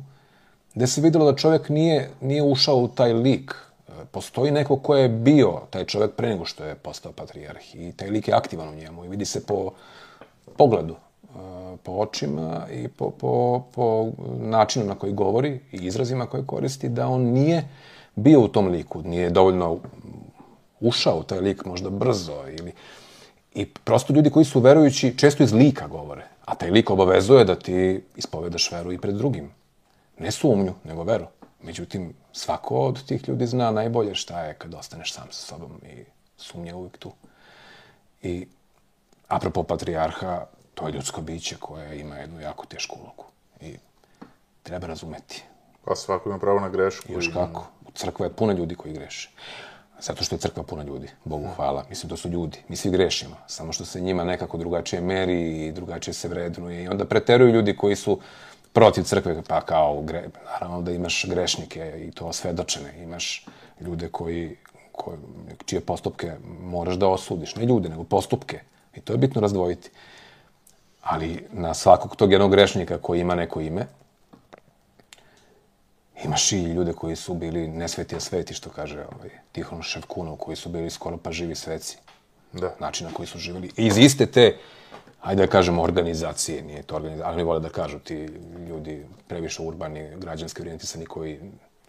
gde 0.76 0.88
se 0.88 1.02
videlo 1.02 1.32
da 1.32 1.38
čovjek 1.38 1.70
nije, 1.70 2.10
nije 2.22 2.44
ušao 2.44 2.76
u 2.76 2.88
taj 2.88 3.14
lik. 3.14 3.56
Postoji 4.12 4.52
neko 4.52 4.78
ko 4.78 4.96
je 4.96 5.10
bio 5.10 5.62
taj 5.70 5.86
čovjek 5.86 6.12
pre 6.16 6.30
nego 6.30 6.46
što 6.46 6.64
je 6.64 6.76
postao 6.76 7.12
patrijarh 7.12 7.76
i 7.76 7.92
taj 7.92 8.10
lik 8.10 8.28
je 8.28 8.34
aktivan 8.34 8.70
u 8.70 8.76
njemu 8.76 9.06
i 9.06 9.08
vidi 9.08 9.26
se 9.26 9.46
po 9.46 9.72
pogledu, 10.58 10.96
e, 10.96 11.28
po 11.84 11.92
očima 11.92 12.68
i 12.72 12.88
po, 12.88 13.10
po, 13.10 13.64
po 13.76 14.12
načinu 14.40 14.86
na 14.86 14.96
koji 14.96 15.14
govori 15.14 15.60
i 15.72 15.78
izrazima 15.78 16.26
koje 16.26 16.46
koristi, 16.46 16.90
da 16.90 17.08
on 17.08 17.22
nije 17.22 17.68
bio 18.16 18.42
u 18.42 18.48
tom 18.48 18.68
liku, 18.68 19.02
nije 19.02 19.30
dovoljno 19.30 19.78
ušao 20.80 21.20
u 21.20 21.24
taj 21.24 21.40
lik 21.40 21.66
možda 21.66 21.90
brzo 21.90 22.44
ili 22.60 22.74
i 23.56 23.66
prosto 23.66 24.14
ljudi 24.14 24.30
koji 24.30 24.46
su 24.46 24.60
verujući 24.60 25.18
često 25.18 25.44
iz 25.44 25.54
lika 25.54 25.88
govore, 25.88 26.28
a 26.46 26.56
taj 26.56 26.72
lik 26.72 26.90
obavezuje 26.90 27.46
da 27.46 27.56
ti 27.56 28.04
ispovedaš 28.16 28.72
veru 28.72 28.92
i 28.92 28.98
pred 28.98 29.16
drugim. 29.16 29.52
Ne 30.20 30.32
sumnju, 30.32 30.74
nego 30.84 31.04
veru. 31.04 31.26
Međutim, 31.64 32.14
svako 32.34 32.80
od 32.80 33.06
tih 33.06 33.28
ljudi 33.30 33.48
zna 33.48 33.72
najbolje 33.72 34.16
šta 34.16 34.42
je 34.42 34.54
kad 34.54 34.74
ostaneš 34.74 35.14
sam 35.14 35.28
sa 35.32 35.46
sobom 35.46 35.72
i 35.84 36.04
sumnja 36.38 36.72
je 36.72 36.76
uvijek 36.76 36.98
tu. 36.98 37.12
I 38.22 38.48
apropo 39.28 39.64
patrijarha, 39.64 40.46
to 40.74 40.88
je 40.88 40.94
ljudsko 40.94 41.22
biće 41.22 41.56
koje 41.60 42.00
ima 42.00 42.16
jednu 42.16 42.42
jako 42.42 42.66
tešku 42.66 42.96
ulogu. 43.00 43.26
I 43.62 43.76
treba 44.64 44.88
razumeti. 44.88 45.44
Pa 45.86 45.96
svako 45.96 46.30
ima 46.30 46.40
pravo 46.40 46.60
na 46.60 46.70
grešku. 46.70 47.12
Još 47.12 47.28
i- 47.28 47.34
kako. 47.34 47.68
Crkva 47.94 48.26
je 48.26 48.34
puna 48.34 48.54
ljudi 48.54 48.76
koji 48.76 48.94
greše. 48.94 49.30
Zato 50.02 50.24
što 50.24 50.36
je 50.36 50.40
crkva 50.40 50.64
puna 50.64 50.84
ljudi, 50.84 51.08
Bogu 51.24 51.48
hvala. 51.56 51.86
Mislim, 51.90 52.10
to 52.10 52.18
su 52.18 52.30
ljudi. 52.30 52.58
Mi 52.68 52.76
svi 52.76 52.92
grešimo. 52.92 53.36
Samo 53.48 53.74
što 53.74 53.86
se 53.86 54.02
njima 54.02 54.24
nekako 54.24 54.58
drugačije 54.58 55.02
meri 55.02 55.68
i 55.68 55.72
drugačije 55.72 56.14
se 56.14 56.28
vrednuje. 56.28 56.84
I 56.84 56.88
onda 56.88 57.06
preteruju 57.06 57.54
ljudi 57.54 57.76
koji 57.78 57.96
su 57.96 58.20
protiv 58.74 59.04
crkve, 59.04 59.42
pa 59.48 59.62
kao, 59.62 60.02
gre, 60.02 60.24
naravno 60.46 60.82
da 60.82 60.92
imaš 60.92 61.26
grešnike 61.26 62.06
i 62.08 62.12
to 62.12 62.34
svedočene. 62.34 63.04
Imaš 63.04 63.46
ljude 63.82 64.10
koji, 64.10 64.56
koji, 64.92 65.18
čije 65.66 65.82
postupke 65.82 66.32
moraš 66.62 66.96
da 66.96 67.08
osudiš. 67.08 67.56
Ne 67.56 67.66
ljude, 67.66 67.90
nego 67.90 68.04
postupke. 68.04 68.60
I 68.96 69.02
to 69.02 69.14
je 69.14 69.18
bitno 69.18 69.42
razdvojiti. 69.42 69.90
Ali 71.02 71.48
na 71.52 71.74
svakog 71.74 72.16
tog 72.16 72.32
jednog 72.32 72.52
grešnika 72.52 72.98
koji 72.98 73.20
ima 73.20 73.36
neko 73.36 73.62
ime, 73.62 73.88
Imaš 76.24 76.52
i 76.52 76.64
ljude 76.64 76.94
koji 76.94 77.16
su 77.16 77.34
bili 77.34 77.68
nesveti, 77.68 78.16
a 78.16 78.20
sveti, 78.20 78.54
što 78.54 78.70
kaže 78.70 79.00
ovaj, 79.00 79.30
Tihon 79.52 79.82
Ševkunov, 79.82 80.36
koji 80.36 80.56
su 80.56 80.70
bili 80.70 80.90
skoro 80.90 81.18
pa 81.18 81.32
živi 81.32 81.56
sveci. 81.56 81.98
Da. 82.54 82.76
Način 82.80 83.08
na 83.08 83.14
koji 83.14 83.28
su 83.28 83.40
živjeli. 83.40 83.72
I 83.78 83.86
iz 83.86 83.98
iste 83.98 84.26
te, 84.26 84.58
ajde 85.22 85.42
da 85.42 85.52
kažemo, 85.52 85.84
organizacije, 85.84 86.62
nije 86.62 86.84
to 86.84 86.96
organizacija, 86.96 87.28
ali 87.28 87.36
oni 87.36 87.44
vole 87.44 87.60
da 87.60 87.70
kažu 87.70 88.00
ti 88.00 88.30
ljudi 88.70 89.06
previše 89.28 89.62
urbani, 89.62 90.10
građanski 90.18 90.62
orijentisani 90.62 91.06
koji 91.06 91.40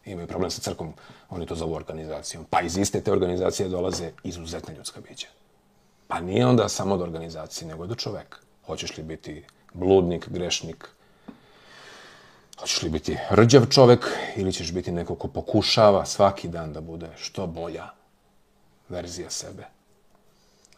imaju 0.05 0.27
problem 0.27 0.51
sa 0.51 0.61
crkom, 0.61 0.95
oni 1.31 1.47
to 1.47 1.55
zovu 1.55 1.75
organizacijom. 1.75 2.47
Pa 2.51 2.61
iz 2.61 2.77
iste 2.77 3.01
te 3.01 3.13
organizacije 3.13 3.69
dolaze 3.69 4.11
izuzetna 4.25 4.75
ljudska 4.75 5.01
bića. 5.09 5.29
Pa 6.09 6.21
nije 6.21 6.47
onda 6.47 6.69
samo 6.69 6.97
do 6.97 7.05
organizacije, 7.05 7.69
nego 7.69 7.87
do 7.87 7.95
čoveka. 7.95 8.39
Hoćeš 8.67 8.97
li 8.97 9.03
biti 9.03 9.45
bludnik, 9.75 10.29
grešnik, 10.29 10.89
Hoćeš 12.61 12.83
li 12.83 12.91
biti 12.91 13.17
rđav 13.31 13.67
čovek 13.67 14.07
ili 14.37 14.53
ćeš 14.53 14.73
biti 14.73 14.93
neko 14.93 15.15
ko 15.15 15.29
pokušava 15.29 16.05
svaki 16.07 16.49
dan 16.49 16.73
da 16.73 16.81
bude 16.81 17.07
što 17.17 17.47
bolja 17.47 17.85
verzija 18.89 19.31
sebe? 19.31 19.65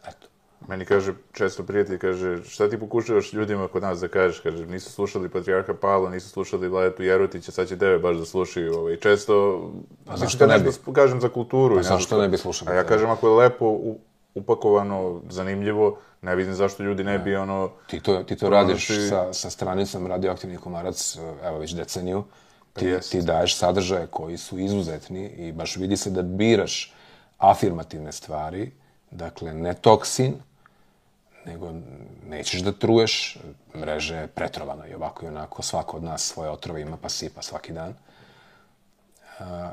Eto. 0.08 0.26
Meni 0.68 0.84
kaže, 0.84 1.14
često 1.32 1.62
prijatelj 1.62 1.98
kaže, 1.98 2.44
šta 2.44 2.70
ti 2.70 2.78
pokušavaš 2.78 3.32
ljudima 3.32 3.68
kod 3.68 3.82
nas 3.82 4.00
da 4.00 4.08
kažeš, 4.08 4.40
kaže, 4.40 4.66
nisu 4.66 4.92
slušali 4.92 5.28
Patrijarha 5.28 5.74
Pavla, 5.74 6.10
nisu 6.10 6.28
slušali 6.28 6.68
Vladetu 6.68 7.02
Jerutića, 7.02 7.52
sad 7.52 7.68
će 7.68 7.78
tebe 7.78 7.98
baš 7.98 8.16
da 8.16 8.24
slušaju, 8.24 8.74
ovaj, 8.74 8.96
često, 8.96 9.62
pa 10.04 10.16
zašto 10.16 10.46
ne 10.46 10.58
bi? 10.58 10.70
kažem 10.94 11.20
za 11.20 11.28
kulturu. 11.28 11.76
Pa 11.76 11.82
zašto 11.82 12.06
što- 12.06 12.20
ne 12.20 12.28
bi 12.28 12.38
slušali 12.38 12.70
A 12.70 12.74
ja 12.74 12.84
kažem, 12.84 13.10
ako 13.10 13.28
je 13.28 13.34
lepo 13.34 13.64
u, 13.66 13.98
upakovano, 14.38 15.20
zanimljivo, 15.30 15.98
ne 16.22 16.36
vidim 16.36 16.54
zašto 16.54 16.82
ljudi 16.82 17.04
ne 17.04 17.18
bi, 17.18 17.36
ono, 17.36 17.70
Ti 17.86 18.00
to, 18.00 18.22
ti 18.22 18.36
to 18.36 18.50
radiš 18.50 18.88
sa, 19.08 19.32
sa 19.32 19.50
stranicom 19.50 20.06
Radioaktivni 20.06 20.56
komarac, 20.56 21.16
evo 21.44 21.58
već 21.58 21.74
deceniju. 21.74 22.24
Ti, 22.72 22.86
jest. 22.86 23.12
ti 23.12 23.22
daješ 23.22 23.56
sadržaje 23.56 24.06
koji 24.06 24.36
su 24.36 24.58
izuzetni 24.58 25.26
i 25.26 25.52
baš 25.52 25.76
vidi 25.76 25.96
se 25.96 26.10
da 26.10 26.22
biraš 26.22 26.94
afirmativne 27.38 28.12
stvari, 28.12 28.70
dakle 29.10 29.54
ne 29.54 29.74
toksin, 29.74 30.34
nego 31.46 31.72
nećeš 32.26 32.60
da 32.60 32.72
truješ, 32.72 33.38
mreže 33.74 34.16
je 34.16 34.26
pretrovana 34.26 34.86
i 34.86 34.94
ovako 34.94 35.24
i 35.24 35.28
onako, 35.28 35.62
svako 35.62 35.96
od 35.96 36.02
nas 36.02 36.22
svoje 36.22 36.50
otrove 36.50 36.80
ima 36.80 36.96
pa 36.96 37.08
sipa 37.08 37.42
svaki 37.42 37.72
dan. 37.72 37.94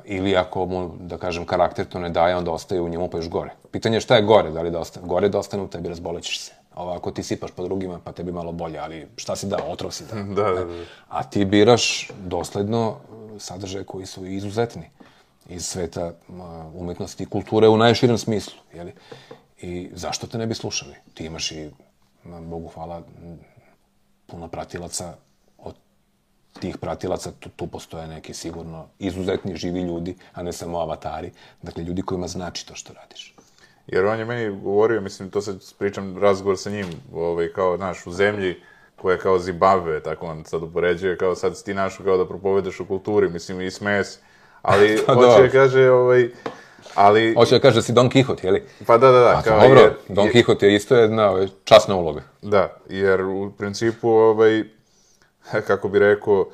Ili 0.06 0.36
ako 0.38 0.66
mu, 0.66 0.92
da 1.00 1.18
kažem, 1.18 1.46
karakter 1.46 1.86
to 1.86 2.00
ne 2.00 2.10
daje, 2.10 2.36
onda 2.36 2.52
ostaje 2.52 2.82
u 2.82 2.90
njemu 2.90 3.10
pa 3.10 3.18
još 3.18 3.30
gore. 3.30 3.52
Pitanje 3.72 3.98
je 3.98 4.02
šta 4.02 4.16
je 4.16 4.22
gore, 4.22 4.52
da 4.52 4.62
li 4.62 4.72
da 4.72 4.80
ostane, 4.80 5.08
gore 5.08 5.30
da 5.30 5.40
ostane 5.40 5.64
u 5.64 5.68
tebi, 5.68 5.90
razbolećeš 5.90 6.40
se. 6.40 6.52
Ovako 6.76 7.12
ti 7.12 7.24
sipaš 7.24 7.52
po 7.52 7.64
drugima, 7.64 8.00
pa 8.04 8.12
tebi 8.12 8.32
malo 8.32 8.52
bolje, 8.52 8.80
ali 8.80 9.08
šta 9.16 9.36
si 9.36 9.48
dao, 9.48 9.68
otrov 9.68 9.92
si 9.92 10.04
dao. 10.06 10.24
da, 10.38 10.44
da, 10.44 10.66
da. 10.66 10.84
A 11.10 11.24
ti 11.24 11.46
biraš 11.46 12.12
dosledno 12.20 12.90
uh, 12.90 13.42
sadržaje 13.42 13.84
koji 13.86 14.06
su 14.06 14.26
izuzetni 14.26 14.90
iz 15.50 15.66
sveta 15.66 16.06
uh, 16.08 16.36
umetnosti 16.74 17.24
i 17.24 17.30
kulture 17.30 17.68
u 17.68 17.78
najširem 17.78 18.18
smislu, 18.18 18.60
jeli? 18.74 18.94
I 19.62 19.90
zašto 19.94 20.28
te 20.28 20.38
ne 20.38 20.48
bi 20.48 20.56
slušali? 20.56 20.96
Ti 21.14 21.26
imaš 21.26 21.52
i, 21.52 21.72
Bogu 22.24 22.68
hvala, 22.68 23.02
puno 24.28 24.48
pratilaca 24.48 25.14
tih 26.60 26.78
pratilaca, 26.78 27.32
tu, 27.40 27.50
tu 27.56 27.68
postoje 27.68 28.08
neki 28.08 28.34
sigurno 28.34 28.88
izuzetni 29.00 29.56
živi 29.56 29.82
ljudi, 29.82 30.16
a 30.34 30.44
ne 30.44 30.54
samo 30.54 30.80
avatari. 30.80 31.32
Dakle, 31.62 31.84
ljudi 31.84 32.02
kojima 32.02 32.28
znači 32.28 32.68
to 32.68 32.76
što 32.76 32.94
radiš. 32.94 33.36
Jer 33.88 34.06
on 34.06 34.20
je 34.20 34.26
meni 34.26 34.62
govorio, 34.62 35.02
mislim, 35.02 35.30
to 35.30 35.42
sad 35.42 35.56
pričam 35.80 36.18
razgovor 36.18 36.58
sa 36.58 36.70
njim, 36.70 36.88
ovaj, 37.14 37.50
kao, 37.56 37.78
znaš, 37.78 38.08
u 38.08 38.12
zemlji 38.12 38.56
koja 38.96 39.14
je 39.14 39.20
kao 39.20 39.40
Zimbabwe, 39.40 40.02
tako 40.04 40.26
on 40.26 40.44
sad 40.46 40.64
upoređuje, 40.64 41.18
kao 41.18 41.36
sad 41.36 41.64
ti 41.64 41.74
našao 41.74 42.06
kao 42.06 42.18
da 42.18 42.28
propovedaš 42.28 42.80
o 42.80 42.86
kulturi, 42.86 43.30
mislim, 43.30 43.62
i 43.62 43.72
smeje 43.72 44.04
se. 44.04 44.20
Ali, 44.62 45.00
Pa 45.08 45.14
hoće 45.14 45.42
da 45.42 45.50
kaže, 45.50 45.90
ovaj, 45.90 46.30
ali, 46.96 47.34
Hoće 47.34 47.56
da 47.56 47.62
kaže 47.62 47.76
da 47.76 47.82
si 47.82 47.94
Don 47.94 48.10
Quixote, 48.10 48.46
jeli? 48.46 48.64
pa 48.88 48.98
da, 48.98 49.12
da, 49.12 49.20
da, 49.20 49.38
A 49.38 49.42
kao, 49.42 49.60
dobro, 49.60 49.80
jer, 49.80 49.94
Don 50.08 50.28
Quixote 50.28 50.64
je 50.64 50.76
isto 50.76 50.96
jedna 50.96 51.30
ovaj, 51.30 51.48
časna 51.64 51.96
uloga. 51.96 52.22
Da, 52.42 52.78
jer 52.90 53.22
u 53.22 53.52
principu, 53.58 54.10
ovaj, 54.10 54.64
kako 55.68 55.90
bi 55.90 56.00
rekao, 56.00 56.50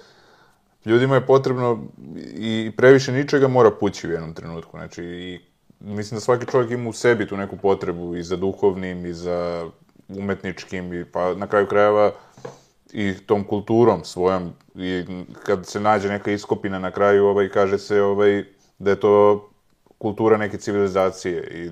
ljudima 0.85 1.15
je 1.15 1.25
potrebno 1.25 1.87
i 2.35 2.71
previše 2.77 3.11
ničega 3.11 3.47
mora 3.47 3.71
pući 3.71 4.07
u 4.07 4.11
jednom 4.11 4.33
trenutku. 4.33 4.77
Znači, 4.77 5.03
i 5.03 5.39
mislim 5.79 6.15
da 6.15 6.21
svaki 6.21 6.45
čovjek 6.45 6.71
ima 6.71 6.89
u 6.89 6.93
sebi 6.93 7.27
tu 7.27 7.37
neku 7.37 7.57
potrebu 7.57 8.15
i 8.15 8.23
za 8.23 8.35
duhovnim, 8.35 9.05
i 9.05 9.13
za 9.13 9.69
umetničkim 10.09 10.93
i 10.93 11.05
pa 11.05 11.33
na 11.33 11.47
kraju 11.47 11.67
krajeva 11.67 12.11
i 12.93 13.13
tom 13.25 13.43
kulturom 13.43 14.03
svojom 14.03 14.53
i 14.75 15.05
kad 15.43 15.65
se 15.65 15.79
nađe 15.79 16.09
neka 16.09 16.31
iskopina 16.31 16.79
na 16.79 16.91
kraju 16.91 17.25
ovaj 17.25 17.49
kaže 17.49 17.77
se 17.77 18.01
ovaj 18.01 18.43
da 18.79 18.89
je 18.89 18.99
to 18.99 19.49
kultura 19.97 20.37
neke 20.37 20.57
civilizacije 20.57 21.43
i 21.43 21.69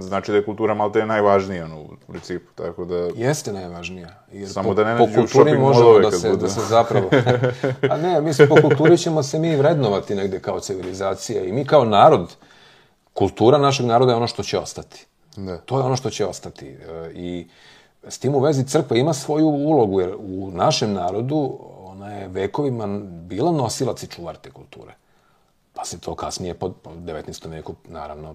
znači 0.00 0.30
da 0.30 0.36
je 0.36 0.44
kultura 0.44 0.74
malte 0.74 1.06
najvažnija 1.06 1.66
no, 1.66 1.80
u 1.80 1.88
principu, 2.08 2.52
tako 2.54 2.84
da... 2.84 3.08
Jeste 3.14 3.52
najvažnija. 3.52 4.08
Jer 4.32 4.52
Samo 4.52 4.68
po, 4.68 4.74
da 4.74 4.84
ne 4.84 4.94
nađu 4.94 5.14
po 5.14 5.26
shopping 5.26 5.58
možemo 5.58 5.98
da 5.98 6.10
se, 6.10 6.36
da 6.36 6.48
se 6.48 6.60
zapravo... 6.60 7.10
A 7.90 7.96
ne, 7.96 8.20
mislim, 8.20 8.48
po 8.48 8.56
kulturi 8.60 8.98
ćemo 8.98 9.22
se 9.22 9.38
mi 9.38 9.56
vrednovati 9.56 10.14
negde 10.14 10.40
kao 10.40 10.60
civilizacija 10.60 11.44
i 11.44 11.52
mi 11.52 11.64
kao 11.64 11.84
narod, 11.84 12.36
kultura 13.12 13.58
našeg 13.58 13.86
naroda 13.86 14.12
je 14.12 14.16
ono 14.16 14.26
što 14.26 14.42
će 14.42 14.58
ostati. 14.58 15.06
Da. 15.36 15.56
To 15.58 15.78
je 15.78 15.84
ono 15.84 15.96
što 15.96 16.10
će 16.10 16.26
ostati. 16.26 16.66
E, 16.68 17.12
I 17.14 17.46
s 18.08 18.18
tim 18.18 18.34
u 18.34 18.40
vezi 18.40 18.64
crkva 18.64 18.96
ima 18.96 19.12
svoju 19.12 19.46
ulogu, 19.46 20.00
jer 20.00 20.14
u 20.18 20.50
našem 20.50 20.92
narodu 20.92 21.58
ona 21.78 22.12
je 22.12 22.28
vekovima 22.28 22.86
bila 23.02 23.52
nosilac 23.52 24.02
i 24.02 24.06
čuvar 24.06 24.36
te 24.36 24.50
kulture. 24.50 24.94
Pa 25.74 25.84
se 25.84 25.98
to 25.98 26.14
kasnije 26.14 26.54
pod, 26.54 26.74
pod 26.82 26.96
19. 26.96 27.50
veku, 27.50 27.74
naravno, 27.88 28.34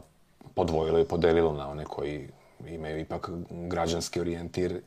podvojilo 0.55 0.99
i 0.99 1.05
podelilo 1.05 1.53
na 1.53 1.69
one 1.69 1.85
koji 1.85 2.27
imaju 2.67 2.99
ipak 2.99 3.29
građanski 3.49 4.19
orijentir 4.19 4.81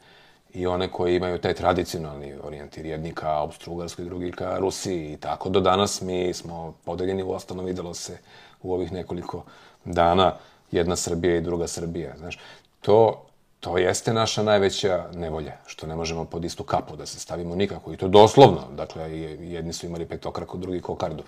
i 0.55 0.67
one 0.67 0.89
koji 0.89 1.17
imaju 1.17 1.39
taj 1.39 1.55
tradicionalni 1.55 2.35
orijentir, 2.43 2.87
jedni 2.87 3.15
ka 3.15 3.29
Austro-Ugarskoj, 3.29 4.05
drugi 4.05 4.33
ka 4.33 4.59
Rusiji 4.59 5.13
i 5.13 5.17
tako. 5.17 5.49
Do 5.49 5.61
danas 5.61 6.01
mi 6.01 6.35
smo 6.35 6.75
podeljeni, 6.85 7.23
u 7.23 7.31
ostano 7.31 7.63
videlo 7.63 7.95
se 7.95 8.19
u 8.63 8.75
ovih 8.75 8.93
nekoliko 8.93 9.45
dana 9.85 10.33
jedna 10.71 10.97
Srbija 10.97 11.37
i 11.37 11.41
druga 11.41 11.67
Srbija. 11.67 12.15
Znaš, 12.19 12.39
to, 12.81 13.27
to 13.61 13.79
jeste 13.79 14.13
naša 14.13 14.43
najveća 14.43 15.09
nevolja, 15.15 15.57
što 15.67 15.87
ne 15.87 15.97
možemo 15.97 16.25
pod 16.25 16.45
istu 16.45 16.65
kapu 16.65 16.97
da 16.97 17.07
se 17.07 17.21
stavimo 17.21 17.55
nikako. 17.55 17.93
I 17.93 17.97
to 17.97 18.09
doslovno. 18.09 18.61
Dakle, 18.77 19.19
jedni 19.41 19.73
su 19.73 19.87
imali 19.87 20.07
petokraku, 20.07 20.59
drugi 20.59 20.81
kokardu. 20.81 21.23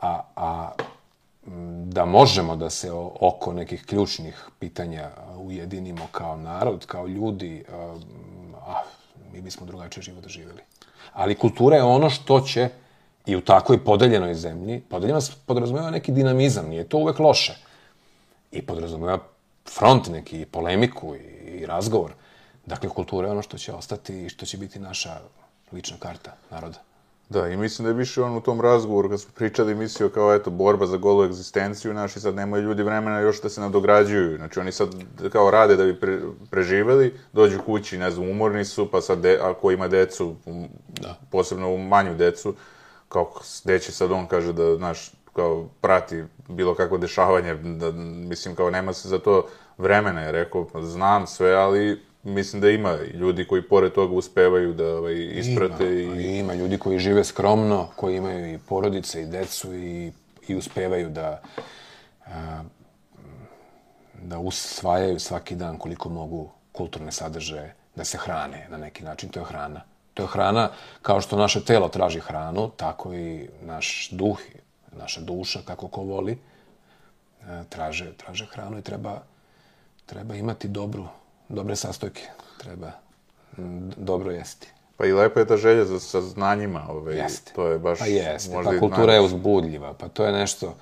A, 0.00 0.20
a 0.36 0.72
da 1.84 2.04
možemo 2.04 2.56
da 2.56 2.70
se 2.70 2.90
oko 3.20 3.52
nekih 3.52 3.84
ključnih 3.86 4.48
pitanja 4.58 5.10
ujedinimo 5.36 6.06
kao 6.12 6.36
narod, 6.36 6.86
kao 6.86 7.06
ljudi, 7.06 7.64
a, 8.66 8.82
mi 9.32 9.40
bismo 9.40 9.66
drugačije 9.66 10.02
život 10.02 10.22
doživjeli. 10.22 10.62
Ali 11.12 11.34
kultura 11.34 11.76
je 11.76 11.82
ono 11.82 12.10
što 12.10 12.40
će 12.40 12.68
i 13.26 13.36
u 13.36 13.40
takvoj 13.40 13.84
podeljenoj 13.84 14.34
zemlji, 14.34 14.80
podeljena 14.80 15.20
podrazumeva 15.46 15.90
neki 15.90 16.12
dinamizam, 16.12 16.68
nije 16.68 16.88
to 16.88 16.98
uvek 16.98 17.18
loše. 17.18 17.56
I 18.52 18.62
podrazumeva 18.62 19.18
front 19.78 20.08
neki, 20.08 20.44
polemiku 20.44 21.14
i, 21.14 21.18
i 21.60 21.66
razgovor. 21.66 22.12
Dakle, 22.66 22.88
kultura 22.88 23.28
je 23.28 23.32
ono 23.32 23.42
što 23.42 23.58
će 23.58 23.72
ostati 23.72 24.24
i 24.24 24.28
što 24.28 24.46
će 24.46 24.58
biti 24.58 24.78
naša 24.78 25.20
lična 25.72 25.96
karta 25.98 26.36
naroda. 26.50 26.87
Da, 27.28 27.48
i 27.48 27.56
mislim 27.56 27.84
da 27.84 27.90
je 27.90 27.96
više 27.96 28.22
on 28.22 28.36
u 28.36 28.40
tom 28.40 28.60
razgovoru, 28.60 29.08
kad 29.08 29.20
smo 29.20 29.32
pričali, 29.34 29.74
mislio 29.74 30.08
kao, 30.08 30.34
eto, 30.34 30.50
borba 30.50 30.86
za 30.86 30.96
golu 30.96 31.24
egzistenciju, 31.24 31.94
naši 31.94 32.20
sad 32.20 32.34
nemaju 32.34 32.62
ljudi 32.62 32.82
vremena 32.82 33.20
još 33.20 33.42
da 33.42 33.48
se 33.48 33.60
nadograđuju. 33.60 34.36
Znači, 34.36 34.60
oni 34.60 34.72
sad 34.72 34.88
kao 35.32 35.50
rade 35.50 35.76
da 35.76 35.84
bi 35.84 36.00
pre, 36.00 36.20
preživeli, 36.50 37.14
dođu 37.32 37.58
kući, 37.66 37.98
ne 37.98 38.10
znam, 38.10 38.30
umorni 38.30 38.64
su, 38.64 38.90
pa 38.90 39.00
sad, 39.00 39.18
de, 39.18 39.38
ako 39.42 39.70
ima 39.70 39.88
decu, 39.88 40.34
da. 41.00 41.18
posebno 41.30 41.74
u 41.74 41.78
manju 41.78 42.14
decu, 42.14 42.54
kao, 43.08 43.32
gde 43.64 43.78
će 43.78 43.92
sad 43.92 44.12
on 44.12 44.26
kaže 44.26 44.52
da, 44.52 44.76
znaš, 44.76 45.12
kao, 45.32 45.68
prati 45.80 46.24
bilo 46.48 46.74
kakvo 46.74 46.98
dešavanje, 46.98 47.54
da, 47.54 47.92
mislim, 48.28 48.54
kao, 48.54 48.70
nema 48.70 48.92
se 48.92 49.08
za 49.08 49.18
to 49.18 49.46
vremena, 49.78 50.20
je 50.20 50.32
rekao, 50.32 50.66
znam 50.82 51.26
sve, 51.26 51.54
ali 51.54 52.07
mislim 52.28 52.62
da 52.62 52.70
ima 52.70 52.98
ljudi 53.14 53.44
koji 53.44 53.62
pored 53.62 53.92
toga 53.92 54.14
uspevaju 54.14 54.72
da 54.72 54.96
ovaj, 54.96 55.14
isprate. 55.14 56.02
Ima, 56.02 56.16
i... 56.16 56.38
ima 56.38 56.54
ljudi 56.54 56.78
koji 56.78 56.98
žive 56.98 57.24
skromno, 57.24 57.88
koji 57.96 58.16
imaju 58.16 58.54
i 58.54 58.58
porodice 58.58 59.22
i 59.22 59.26
decu 59.26 59.74
i, 59.74 60.12
i 60.48 60.54
uspevaju 60.54 61.10
da 61.10 61.42
a, 62.26 62.62
da 64.22 64.38
usvajaju 64.38 65.18
svaki 65.18 65.54
dan 65.54 65.78
koliko 65.78 66.08
mogu 66.08 66.50
kulturne 66.72 67.12
sadržaje, 67.12 67.74
da 67.96 68.04
se 68.04 68.18
hrane 68.18 68.66
na 68.70 68.76
neki 68.76 69.04
način. 69.04 69.28
To 69.28 69.40
je 69.40 69.46
hrana. 69.46 69.80
To 70.14 70.22
je 70.22 70.28
hrana, 70.28 70.70
kao 71.02 71.20
što 71.20 71.36
naše 71.36 71.64
telo 71.64 71.88
traži 71.88 72.20
hranu, 72.20 72.70
tako 72.76 73.14
i 73.14 73.48
naš 73.62 74.08
duh, 74.12 74.38
naša 74.96 75.20
duša, 75.20 75.60
kako 75.64 75.88
ko 75.88 76.02
voli, 76.02 76.38
traže, 77.68 78.12
traže 78.16 78.46
hranu 78.46 78.78
i 78.78 78.82
treba, 78.82 79.22
treba 80.06 80.34
imati 80.34 80.68
dobru 80.68 81.06
dobre 81.48 81.76
sastojke. 81.76 82.22
Treba 82.58 82.90
dobro 83.96 84.30
jesti. 84.30 84.68
Pa 84.96 85.06
i 85.06 85.12
lepa 85.12 85.40
je 85.40 85.46
ta 85.46 85.56
želja 85.56 85.84
za 85.84 86.00
saznanjima. 86.00 86.86
Ovaj, 86.88 87.16
jeste. 87.16 87.52
To 87.52 87.66
je 87.66 87.78
baš... 87.78 87.98
Pa 87.98 88.06
jeste. 88.06 88.52
Pa 88.64 88.78
kultura 88.78 89.14
je 89.14 89.20
uzbudljiva. 89.20 89.94
Pa 89.94 90.08
to 90.08 90.24
je 90.24 90.32
nešto... 90.32 90.74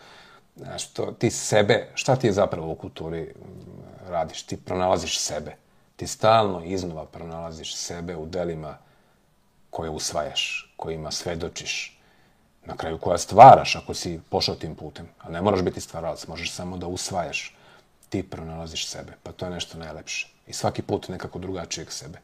Znaš, 0.56 0.86
to, 0.86 1.06
ti 1.18 1.30
sebe... 1.30 1.88
Šta 1.94 2.16
ti 2.16 2.26
je 2.26 2.32
zapravo 2.32 2.72
u 2.72 2.74
kulturi 2.74 3.34
radiš? 4.08 4.42
Ti 4.42 4.56
pronalaziš 4.56 5.18
sebe. 5.18 5.56
Ti 5.96 6.06
stalno 6.06 6.64
iznova 6.64 7.06
pronalaziš 7.06 7.76
sebe 7.76 8.16
u 8.16 8.26
delima 8.26 8.78
koje 9.70 9.90
usvajaš, 9.90 10.72
kojima 10.76 11.10
svedočiš, 11.10 12.00
na 12.64 12.76
kraju 12.76 12.98
koja 12.98 13.18
stvaraš 13.18 13.76
ako 13.76 13.94
si 13.94 14.20
pošao 14.30 14.54
tim 14.54 14.74
putem. 14.74 15.08
A 15.18 15.30
ne 15.30 15.42
moraš 15.42 15.62
biti 15.62 15.80
stvaralac, 15.80 16.26
možeš 16.26 16.52
samo 16.52 16.76
da 16.76 16.86
usvajaš. 16.86 17.56
Ti 18.08 18.22
pronalaziš 18.22 18.88
sebe. 18.88 19.12
Pa 19.22 19.32
to 19.32 19.44
je 19.44 19.50
nešto 19.50 19.78
najlepše 19.78 20.35
i 20.46 20.52
svaki 20.52 20.82
put 20.82 21.08
nekako 21.08 21.38
drugačijeg 21.38 21.92
sebe. 21.92 22.18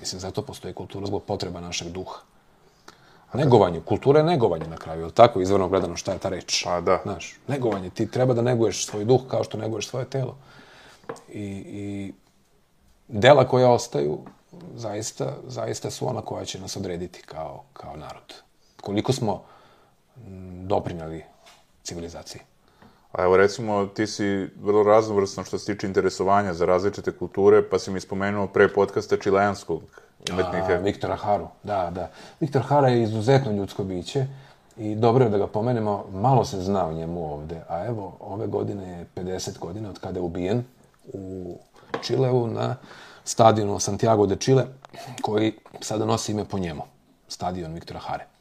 Mislim, 0.00 0.20
zato 0.20 0.42
postoji 0.42 0.74
kultura 0.74 1.06
zbog 1.06 1.22
potreba 1.22 1.60
našeg 1.60 1.88
duha. 1.88 2.20
Negovanje. 3.34 3.80
Kultura 3.80 4.20
je 4.20 4.26
negovanje 4.26 4.66
na 4.66 4.76
kraju, 4.76 5.04
je 5.04 5.10
tako? 5.10 5.40
Izvorno 5.40 5.68
gledano 5.68 5.96
šta 5.96 6.12
je 6.12 6.18
ta 6.18 6.28
reč. 6.28 6.64
Pa 6.64 6.80
da. 6.80 7.00
Znaš, 7.02 7.36
negovanje. 7.48 7.90
Ti 7.90 8.10
treba 8.10 8.34
da 8.34 8.42
neguješ 8.42 8.86
svoj 8.86 9.04
duh 9.04 9.20
kao 9.28 9.44
što 9.44 9.58
neguješ 9.58 9.88
svoje 9.88 10.04
telo. 10.04 10.36
I, 11.28 11.42
i 11.66 12.12
dela 13.08 13.48
koja 13.48 13.70
ostaju 13.70 14.18
zaista, 14.74 15.36
zaista 15.46 15.90
su 15.90 16.08
ona 16.08 16.22
koja 16.22 16.44
će 16.44 16.60
nas 16.60 16.76
odrediti 16.76 17.22
kao, 17.22 17.64
kao 17.72 17.96
narod. 17.96 18.34
Koliko 18.80 19.12
smo 19.12 19.42
doprinjali 20.66 21.24
civilizaciji. 21.82 22.40
A 23.12 23.22
evo 23.22 23.36
recimo, 23.36 23.86
ti 23.86 24.06
si 24.06 24.48
vrlo 24.60 24.82
raznovrsno 24.82 25.44
što 25.44 25.58
se 25.58 25.74
tiče 25.74 25.86
interesovanja 25.86 26.54
za 26.54 26.66
različite 26.66 27.12
kulture, 27.12 27.62
pa 27.62 27.78
si 27.78 27.90
mi 27.90 28.00
spomenuo 28.00 28.46
pre 28.46 28.68
podcasta 28.68 29.16
čileanskog 29.16 29.82
umetnika. 30.32 30.72
A, 30.72 30.76
Viktora 30.76 31.16
Haru, 31.16 31.48
da, 31.62 31.90
da. 31.90 32.10
Viktor 32.40 32.62
Hara 32.62 32.88
je 32.88 33.02
izuzetno 33.02 33.52
ljudsko 33.52 33.84
biće 33.84 34.26
i 34.76 34.94
dobro 34.94 35.24
je 35.24 35.30
da 35.30 35.38
ga 35.38 35.46
pomenemo, 35.46 36.04
malo 36.12 36.44
se 36.44 36.60
zna 36.60 36.86
o 36.86 36.92
njemu 36.92 37.32
ovde, 37.32 37.60
a 37.68 37.86
evo, 37.86 38.16
ove 38.20 38.46
godine 38.46 38.98
je 38.98 39.06
50 39.16 39.58
godina 39.58 39.90
od 39.90 39.98
kada 39.98 40.18
je 40.18 40.22
ubijen 40.22 40.64
u 41.12 41.54
Čileu 42.02 42.46
na 42.46 42.76
stadionu 43.24 43.78
Santiago 43.78 44.26
de 44.26 44.36
Chile, 44.36 44.66
koji 45.22 45.52
sada 45.80 46.04
nosi 46.04 46.32
ime 46.32 46.44
po 46.44 46.58
njemu, 46.58 46.82
stadion 47.28 47.72
Viktora 47.74 48.00
Hare. 48.00 48.37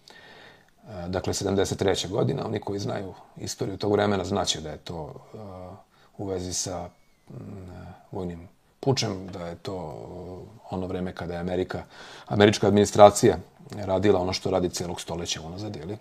E, 0.87 1.07
dakle 1.07 1.33
73. 1.33 2.09
godina, 2.09 2.45
oni 2.45 2.59
koji 2.59 2.79
znaju 2.79 3.13
istoriju 3.37 3.77
tog 3.77 3.91
vremena 3.91 4.23
znaće 4.23 4.61
da 4.61 4.69
je 4.69 4.77
to 4.77 5.03
uh, 5.03 5.39
u 6.17 6.25
vezi 6.25 6.53
sa 6.53 6.89
uh, 7.29 7.35
vojnim 8.11 8.47
pučem, 8.79 9.27
da 9.27 9.47
je 9.47 9.55
to 9.55 9.75
ono 10.69 10.87
vreme 10.87 11.11
kada 11.11 11.33
je 11.33 11.39
Amerika, 11.39 11.83
američka 12.27 12.67
administracija 12.67 13.37
radila 13.75 14.21
ono 14.21 14.33
što 14.33 14.51
radi 14.51 14.69
celog 14.69 15.01
stoleća 15.01 15.41
unazad, 15.41 15.75
jeli? 15.75 15.97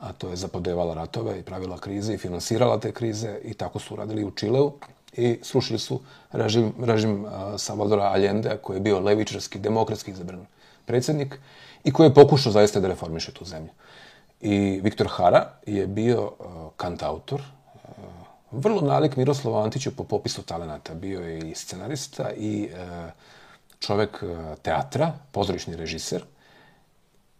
a 0.00 0.12
to 0.12 0.28
je 0.28 0.36
zapodevala 0.36 0.94
ratove 0.94 1.38
i 1.38 1.42
pravila 1.42 1.78
krize 1.78 2.14
i 2.14 2.18
finansirala 2.18 2.80
te 2.80 2.92
krize 2.92 3.38
i 3.44 3.54
tako 3.54 3.78
su 3.78 3.96
radili 3.96 4.24
u 4.24 4.30
Čileu 4.30 4.72
i 5.12 5.38
srušili 5.42 5.78
su 5.78 6.00
režim, 6.32 6.72
režim 6.80 7.26
Salvadora 7.58 8.04
Allende, 8.04 8.58
koji 8.62 8.76
je 8.76 8.80
bio 8.80 9.00
levičarski, 9.00 9.58
demokratski 9.58 10.10
izabran 10.10 10.46
predsjednik 10.84 11.38
i 11.84 11.92
koji 11.92 12.06
je 12.06 12.14
pokušao 12.14 12.52
zaista 12.52 12.80
da 12.80 12.88
reformiše 12.88 13.32
tu 13.32 13.44
zemlju. 13.44 13.70
I 14.46 14.80
Viktor 14.82 15.08
Hara 15.10 15.50
je 15.66 15.86
bio 15.86 16.22
uh, 16.22 16.72
kantautor, 16.76 17.40
uh, 17.40 18.04
vrlo 18.50 18.80
nalik 18.80 19.16
Miroslavu 19.16 19.56
Antiću 19.56 19.96
po 19.96 20.04
popisu 20.04 20.42
talenata. 20.42 20.94
Bio 20.94 21.20
je 21.20 21.50
i 21.50 21.54
scenarista 21.54 22.30
i 22.36 22.68
uh, 22.72 23.10
čovek 23.80 24.24
teatra, 24.62 25.12
pozorišni 25.32 25.76
režiser 25.76 26.24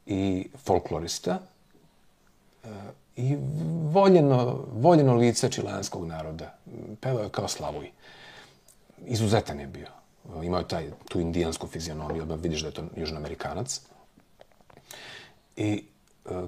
i 0.07 0.49
folklorista 0.65 1.39
i 3.17 3.37
voljeno, 3.93 4.65
voljeno 4.73 5.15
lice 5.15 5.51
čilanskog 5.51 6.07
naroda. 6.07 6.55
Pevao 7.01 7.23
je 7.23 7.29
kao 7.29 7.49
Slavuj. 7.49 7.91
Izuzetan 9.07 9.61
je 9.61 9.67
bio. 9.67 9.87
Imao 10.43 10.61
je 10.61 10.69
taj, 10.69 10.91
tu 11.09 11.21
indijansku 11.21 11.67
fizionomiju, 11.67 12.23
odmah 12.23 12.39
vidiš 12.41 12.61
da 12.61 12.69
je 12.69 12.75
to 12.75 12.85
južnoamerikanac. 12.97 13.81
I 15.57 15.85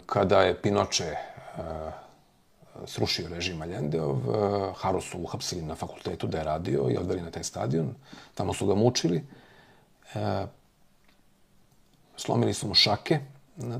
kada 0.06 0.42
je 0.42 0.62
Pinoče 0.62 1.04
e, 1.04 1.16
srušio 2.86 3.28
režim 3.28 3.62
Allendeov, 3.62 4.16
e, 4.16 4.72
Haru 4.76 5.00
su 5.00 5.18
uhapsili 5.18 5.62
na 5.62 5.74
fakultetu 5.74 6.26
da 6.26 6.38
je 6.38 6.44
radio 6.44 6.88
i 6.90 6.96
odveli 6.96 7.22
na 7.22 7.30
taj 7.30 7.44
stadion. 7.44 7.94
Tamo 8.34 8.54
su 8.54 8.66
ga 8.66 8.74
mučili 8.74 9.24
E, 10.14 10.46
slomili 12.16 12.54
su 12.54 12.68
mu 12.68 12.74
šake, 12.74 13.18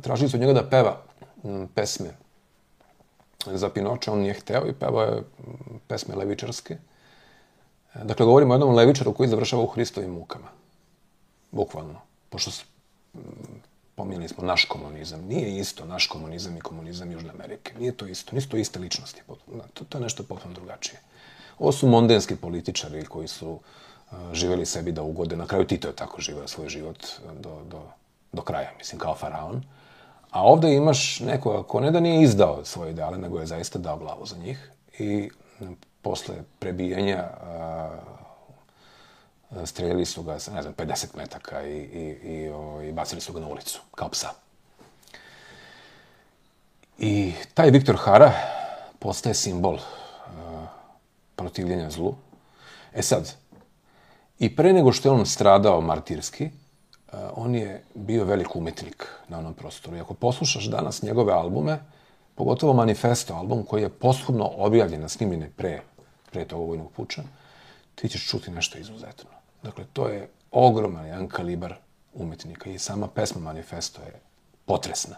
tražili 0.02 0.30
su 0.30 0.36
od 0.36 0.40
njega 0.40 0.52
da 0.52 0.68
peva 0.68 1.02
pesme 1.74 2.10
za 3.46 3.68
Pinoče, 3.68 4.10
on 4.10 4.18
nije 4.18 4.34
hteo 4.34 4.66
i 4.66 4.72
pevao 4.72 5.02
je 5.02 5.22
pesme 5.88 6.14
levičarske. 6.14 6.78
Dakle, 7.94 8.26
govorimo 8.26 8.52
o 8.52 8.54
jednom 8.54 8.74
levičaru 8.74 9.14
koji 9.14 9.28
završava 9.28 9.62
u 9.62 9.66
Hristovim 9.66 10.10
mukama. 10.10 10.48
Bukvalno. 11.50 12.00
Pošto 12.30 12.50
pominjali 13.96 14.28
smo 14.28 14.44
naš 14.44 14.64
komunizam. 14.64 15.20
Nije 15.20 15.58
isto 15.58 15.84
naš 15.84 16.06
komunizam 16.06 16.56
i 16.56 16.60
komunizam 16.60 17.12
Južne 17.12 17.30
Amerike. 17.30 17.72
Nije 17.78 17.92
to 17.92 18.06
isto. 18.06 18.34
Nisu 18.34 18.48
to 18.48 18.56
iste 18.56 18.78
ličnosti. 18.78 19.22
Potpuno- 19.26 19.64
To, 19.74 19.84
to 19.84 19.98
je 19.98 20.02
nešto 20.02 20.22
potpuno 20.22 20.54
drugačije. 20.54 21.00
Ovo 21.58 21.72
su 21.72 21.88
mondenski 21.88 22.36
političari 22.36 23.04
koji 23.04 23.28
su 23.28 23.50
uh, 23.50 24.18
živeli 24.32 24.66
sebi 24.66 24.92
da 24.92 25.02
ugode. 25.02 25.36
Na 25.36 25.46
kraju 25.46 25.66
Tito 25.66 25.88
je 25.88 25.96
tako 25.96 26.20
živeo 26.20 26.48
svoj 26.48 26.68
život 26.68 26.98
uh, 27.24 27.40
do, 27.40 27.62
do, 27.70 27.82
do 28.32 28.42
kraja, 28.42 28.70
mislim, 28.78 28.98
kao 28.98 29.14
faraon. 29.14 29.62
A 30.30 30.42
ovde 30.42 30.74
imaš 30.74 31.20
nekoga 31.20 31.62
ko 31.62 31.80
ne 31.80 31.90
da 31.90 32.00
nije 32.00 32.22
izdao 32.22 32.64
svoje 32.64 32.90
ideale, 32.90 33.18
nego 33.18 33.40
je 33.40 33.46
zaista 33.46 33.78
dao 33.78 33.96
glavu 33.98 34.26
za 34.26 34.36
njih. 34.36 34.70
I 34.98 35.30
posle 36.02 36.34
prebijanja 36.58 37.24
uh, 37.32 38.15
streljali 39.64 40.04
su 40.04 40.22
ga 40.22 40.32
ne 40.32 40.62
znam, 40.62 40.74
50 40.74 41.16
metaka 41.16 41.62
i, 41.62 41.76
i, 41.76 42.32
i, 42.32 42.48
o, 42.48 42.82
i 42.82 42.92
bacili 42.92 43.20
su 43.20 43.32
ga 43.32 43.40
na 43.40 43.48
ulicu, 43.48 43.80
kao 43.94 44.08
psa. 44.08 44.28
I 46.98 47.32
taj 47.54 47.70
Viktor 47.70 47.96
Hara 47.96 48.32
postaje 48.98 49.34
simbol 49.34 49.74
uh, 49.74 49.80
protivljenja 51.36 51.90
zlu. 51.90 52.14
E 52.94 53.02
sad, 53.02 53.34
i 54.38 54.56
pre 54.56 54.72
nego 54.72 54.92
što 54.92 55.08
je 55.08 55.12
on 55.12 55.26
stradao 55.26 55.80
martirski, 55.80 56.44
uh, 56.44 57.18
on 57.34 57.54
je 57.54 57.84
bio 57.94 58.24
velik 58.24 58.56
umetnik 58.56 59.08
na 59.28 59.38
onom 59.38 59.54
prostoru. 59.54 59.96
I 59.96 60.00
ako 60.00 60.14
poslušaš 60.14 60.64
danas 60.64 61.02
njegove 61.02 61.32
albume, 61.32 61.78
pogotovo 62.34 62.72
Manifesto 62.72 63.34
album 63.34 63.64
koji 63.64 63.82
je 63.82 63.88
posthumno 63.88 64.50
objavljen 64.56 65.00
na 65.00 65.08
snimljene 65.08 65.50
pre, 65.56 65.82
pre 66.30 66.44
tog 66.44 66.68
vojnog 66.68 66.92
puča, 66.92 67.22
ti 67.94 68.08
ćeš 68.08 68.28
čuti 68.28 68.50
nešto 68.50 68.78
izuzetno. 68.78 69.35
Dakle, 69.66 69.84
to 69.92 70.08
je 70.08 70.28
ogroman 70.50 71.06
jedan 71.06 71.28
kalibar 71.28 71.74
umetnika 72.14 72.70
i 72.70 72.78
sama 72.78 73.08
pesma 73.08 73.40
Manifesto 73.40 74.02
je 74.02 74.20
potresna. 74.66 75.16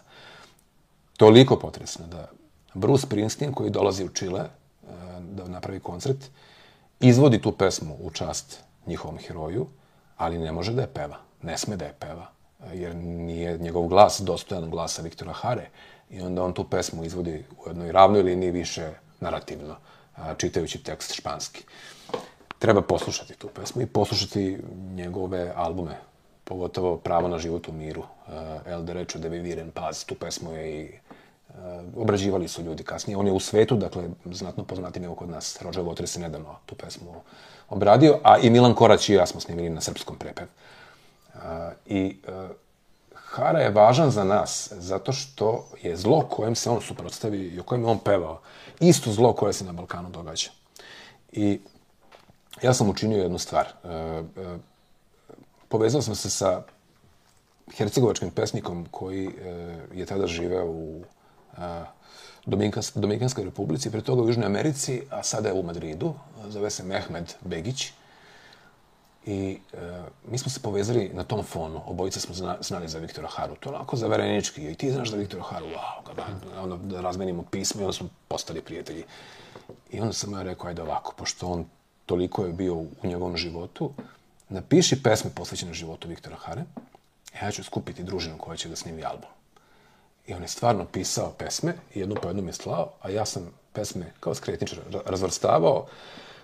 Toliko 1.16 1.57
potresna 1.57 2.07
da 2.07 2.29
Bruce 2.75 3.07
Springsteen 3.07 3.53
koji 3.53 3.70
dolazi 3.70 4.05
u 4.05 4.09
Čile 4.09 4.41
e, 4.41 4.49
da 5.20 5.49
napravi 5.49 5.81
koncert, 5.81 6.25
izvodi 7.01 7.43
tu 7.43 7.53
pesmu 7.53 7.97
u 8.01 8.11
čast 8.11 8.61
njihovom 8.87 9.19
heroju, 9.19 9.66
ali 10.16 10.39
ne 10.39 10.53
može 10.53 10.73
da 10.73 10.83
je 10.83 10.95
peva. 10.95 11.19
Ne 11.43 11.59
sme 11.59 11.77
da 11.77 11.85
je 11.85 11.97
peva, 11.99 12.31
jer 12.73 12.97
nije 12.97 13.59
njegov 13.59 13.87
glas 13.87 14.20
dostojan 14.20 14.70
glasa 14.70 15.03
Viktora 15.03 15.33
Hare. 15.33 15.69
I 16.11 16.20
onda 16.20 16.45
on 16.45 16.55
tu 16.55 16.65
pesmu 16.65 17.05
izvodi 17.05 17.45
u 17.65 17.69
jednoj 17.69 17.93
ravnoj 17.93 18.23
liniji 18.23 18.51
više 18.51 18.93
narativno, 19.20 19.77
čitajući 20.37 20.83
tekst 20.83 21.15
španski. 21.15 21.65
Treba 22.59 22.82
poslušati 22.82 23.35
tu 23.35 23.48
pesmu 23.48 23.82
i 23.82 23.86
poslušati 23.86 24.59
njegove 24.94 25.52
albume, 25.56 25.97
pogotovo 26.44 26.97
Pravo 26.97 27.28
na 27.28 27.39
život 27.39 27.68
u 27.68 27.72
miru, 27.72 28.01
uh, 28.01 28.35
El 28.66 28.82
Derecho 28.82 29.18
de 29.18 29.28
Vivir 29.28 29.59
en 29.59 29.70
Paz, 29.70 30.05
tu 30.05 30.14
pesmu 30.14 30.52
je 30.52 30.82
i 30.82 30.90
uh, 31.48 31.55
obrađivali 31.97 32.48
su 32.48 32.62
ljudi 32.62 32.85
kasnije. 32.85 33.16
On 33.16 33.26
je 33.26 33.32
u 33.32 33.40
svetu, 33.40 33.76
dakle, 33.76 34.09
znatno 34.24 34.64
poznati 34.64 35.01
nego 35.01 35.14
kod 35.14 35.28
nas. 35.28 35.62
Roger 35.62 35.85
Waters 35.85 36.16
je 36.16 36.22
nedavno 36.22 36.56
tu 36.66 36.74
pesmu 36.74 37.14
obradio, 37.68 38.18
a 38.22 38.39
i 38.39 38.51
Milan 38.51 38.74
Korać 38.74 39.09
i 39.09 39.14
ja 39.14 39.26
smo 39.26 39.40
snimili 39.40 39.70
na 39.70 39.80
srpskom 39.80 40.18
prepev. 40.18 40.47
Uh, 41.35 41.40
I 41.86 42.20
uh, 42.28 42.51
Hara 43.14 43.60
je 43.60 43.70
važan 43.70 44.10
za 44.10 44.24
nas 44.24 44.72
zato 44.72 45.12
što 45.12 45.68
je 45.82 45.97
zlo 45.97 46.20
kojem 46.30 46.55
se 46.55 46.70
on 46.70 46.80
suprotstavi 46.80 47.39
i 47.39 47.60
o 47.60 47.62
kojem 47.62 47.82
je 47.82 47.90
on 47.90 47.98
pevao 47.98 48.40
isto 48.80 49.12
zlo 49.12 49.32
koje 49.32 49.52
se 49.52 49.64
na 49.64 49.72
Balkanu 49.72 50.10
događa. 50.10 50.51
I 51.32 51.60
ja 52.62 52.74
sam 52.74 52.90
učinio 52.90 53.22
jednu 53.22 53.39
stvar. 53.39 53.66
E, 53.66 53.89
e, 53.89 54.22
povezao 55.68 56.02
sam 56.02 56.14
se 56.14 56.30
sa 56.30 56.62
hercegovačkim 57.76 58.30
pesnikom 58.30 58.86
koji 58.90 59.26
e, 59.26 59.76
je 59.94 60.06
tada 60.06 60.26
živeo 60.26 60.66
u 60.66 61.02
e, 61.59 61.85
Dominikans, 62.47 62.93
Dominikanskoj 62.94 63.44
republici, 63.44 63.90
pre 63.90 64.01
toga 64.01 64.22
u 64.22 64.28
Južnoj 64.28 64.47
Americi, 64.47 65.02
a 65.10 65.22
sada 65.22 65.48
je 65.48 65.55
u 65.55 65.62
Madridu. 65.62 66.14
Zove 66.48 66.70
se 66.70 66.85
Mehmed 66.85 67.35
Begić. 67.40 67.93
I 69.26 69.59
e, 69.72 70.02
mi 70.30 70.39
smo 70.39 70.51
se 70.51 70.60
povezali 70.60 71.10
na 71.14 71.24
tom 71.24 71.43
fonu. 71.43 71.80
Obojica 71.86 72.20
smo 72.20 72.35
zna, 72.35 72.56
znali 72.60 72.89
za 72.89 72.98
Viktora 72.98 73.28
Haru. 73.28 73.55
To 73.60 73.68
onako 73.68 73.97
zaverenički. 73.97 74.70
I 74.70 74.74
ti 74.74 74.93
znaš 74.93 75.10
za 75.10 75.16
Viktora 75.16 75.43
Haru. 75.43 75.66
Wow, 75.66 76.06
kada, 76.06 76.26
onda 76.62 76.76
da 76.76 77.01
razmenimo 77.01 77.43
pismo 77.51 77.80
i 77.80 77.85
onda 77.85 77.93
smo 77.93 78.09
postali 78.28 78.60
prijatelji. 78.60 79.05
I 79.90 80.01
onda 80.01 80.12
sam 80.12 80.32
ja 80.32 80.43
rekao, 80.43 80.68
ajde 80.68 80.82
ovako, 80.82 81.14
pošto 81.16 81.47
on 81.47 81.66
toliko 82.09 82.44
je 82.44 82.52
bio 82.52 82.74
u 82.74 82.89
njegovom 83.02 83.36
životu, 83.36 83.90
napiši 84.48 85.02
pesme 85.02 85.30
posvećene 85.35 85.74
životu 85.74 86.09
Viktora 86.09 86.36
Hare, 86.36 86.64
a 87.40 87.44
ja 87.44 87.51
ću 87.51 87.64
skupiti 87.64 88.02
družinu 88.02 88.39
koja 88.39 88.56
će 88.56 88.68
da 88.68 88.76
snimi 88.76 89.05
album. 89.05 89.28
I 90.26 90.35
on 90.35 90.43
je 90.43 90.48
stvarno 90.48 90.85
pisao 90.85 91.32
pesme, 91.39 91.74
jednu 91.94 92.16
po 92.22 92.28
jednu 92.28 92.43
mi 92.43 92.48
je 92.48 92.52
slao, 92.52 92.93
a 93.02 93.10
ja 93.10 93.24
sam 93.24 93.51
pesme 93.72 94.12
kao 94.20 94.35
skretničar 94.35 94.78
ra- 94.90 95.02
razvrstavao 95.06 95.86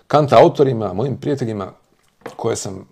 kant 0.07 0.33
autorima, 0.33 0.93
mojim 0.93 1.17
prijateljima, 1.17 1.71
koje 2.35 2.55
sam 2.55 2.87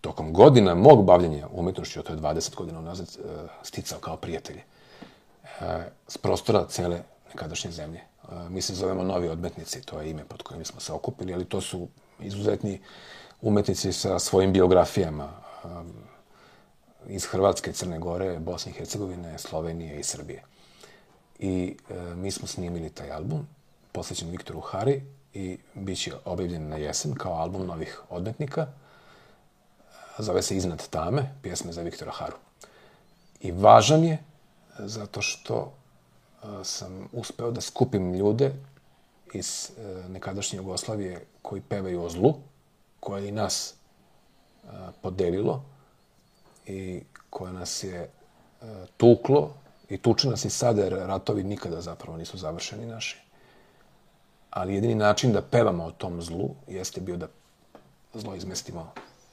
tokom 0.00 0.32
godina 0.32 0.74
mog 0.74 1.04
bavljenja 1.04 1.48
umetnošću, 1.52 2.02
to 2.02 2.12
je 2.12 2.18
20 2.18 2.54
godina 2.54 2.78
unazad, 2.78 3.08
e, 3.08 3.48
sticao 3.62 3.98
kao 3.98 4.16
prijatelji 4.16 4.60
e, 4.60 5.88
s 6.08 6.18
prostora 6.18 6.66
cele 6.68 7.02
nekadašnje 7.28 7.70
zemlje. 7.70 7.98
E, 7.98 8.48
Mi 8.48 8.62
se 8.62 8.74
zovemo 8.74 9.02
Novi 9.02 9.28
odmetnici, 9.28 9.82
to 9.82 10.00
je 10.00 10.10
ime 10.10 10.24
pod 10.24 10.42
kojim 10.42 10.64
smo 10.64 10.80
se 10.80 10.92
okupili, 10.92 11.34
ali 11.34 11.44
to 11.44 11.60
su 11.60 11.88
izuzetni 12.22 12.80
umetnici 13.42 13.92
sa 13.92 14.18
svojim 14.18 14.52
biografijama 14.52 15.24
e, 15.24 15.68
iz 17.08 17.26
Hrvatske, 17.26 17.72
Crne 17.72 17.98
Gore, 17.98 18.38
Bosne 18.38 18.72
i 18.72 18.74
Hercegovine, 18.74 19.38
Slovenije 19.38 20.00
i 20.00 20.02
Srbije. 20.02 20.42
I 21.38 21.76
e, 21.90 22.14
mi 22.14 22.30
smo 22.30 22.46
snimili 22.46 22.90
taj 22.90 23.10
album, 23.10 23.46
posvećen 23.92 24.30
Viktoru 24.30 24.60
Hari 24.60 25.02
i 25.34 25.58
bit 25.74 25.98
će 25.98 26.12
objavljen 26.24 26.68
na 26.68 26.76
jesen 26.76 27.14
kao 27.14 27.32
album 27.32 27.66
novih 27.66 28.00
odmetnika. 28.10 28.66
Zove 30.18 30.42
se 30.42 30.56
Iznad 30.56 30.88
tame, 30.88 31.34
pjesme 31.42 31.72
za 31.72 31.82
Viktora 31.82 32.12
Haru. 32.12 32.36
I 33.40 33.52
važan 33.52 34.04
je 34.04 34.18
zato 34.78 35.22
što 35.22 35.72
e, 36.42 36.46
sam 36.64 37.08
uspeo 37.12 37.50
da 37.50 37.60
skupim 37.60 38.14
ljude 38.14 38.52
iz 39.32 39.70
e, 39.78 40.08
nekadašnje 40.08 40.56
Jugoslavije 40.56 41.26
koji 41.42 41.60
pevaju 41.60 42.02
o 42.02 42.10
zlu, 42.10 42.34
koje 43.00 43.22
je 43.22 43.28
i 43.28 43.32
nas 43.32 43.74
e, 43.74 44.68
podelilo 45.02 45.64
i 46.66 47.02
koje 47.30 47.52
nas 47.52 47.84
je 47.84 48.00
e, 48.00 48.08
tuklo 48.96 49.54
i 49.88 49.98
tuče 49.98 50.28
nas 50.28 50.44
i 50.44 50.50
sada 50.50 50.82
jer 50.82 50.92
ratovi 50.92 51.42
nikada 51.42 51.80
zapravo 51.80 52.18
nisu 52.18 52.38
završeni 52.38 52.86
naši. 52.86 53.18
Ali 54.50 54.74
jedini 54.74 54.94
način 54.94 55.32
da 55.32 55.42
pevamo 55.42 55.84
o 55.84 55.90
tom 55.90 56.22
zlu 56.22 56.50
jeste 56.68 57.00
bio 57.00 57.16
da 57.16 57.26
zlo 58.14 58.34
izmestimo 58.34 58.92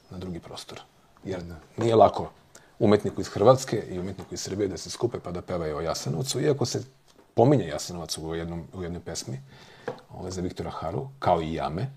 na 0.10 0.18
drugi 0.18 0.40
prostor. 0.40 0.82
Jer 1.24 1.44
nije 1.78 1.96
lako 1.96 2.32
umetniku 2.80 3.22
iz 3.22 3.28
Hrvatske 3.28 3.84
i 3.90 4.00
umetniku 4.00 4.34
iz 4.34 4.42
Srbije 4.42 4.68
da 4.68 4.78
se 4.78 4.90
skupe 4.90 5.20
pa 5.20 5.32
da 5.32 5.42
pevaju 5.42 5.78
o 5.78 5.82
Jasenovcu, 5.82 6.42
iako 6.42 6.66
se 6.66 6.84
pominje 7.34 7.68
Jasenovac 7.68 8.18
u, 8.18 8.36
jednom, 8.36 8.68
u 8.74 8.84
jednoj 8.84 9.02
pesmi 9.02 9.42
ove 10.14 10.32
za 10.32 10.42
Viktora 10.42 10.70
Haru, 10.70 11.08
kao 11.20 11.42
i 11.42 11.54
Jame, 11.54 11.92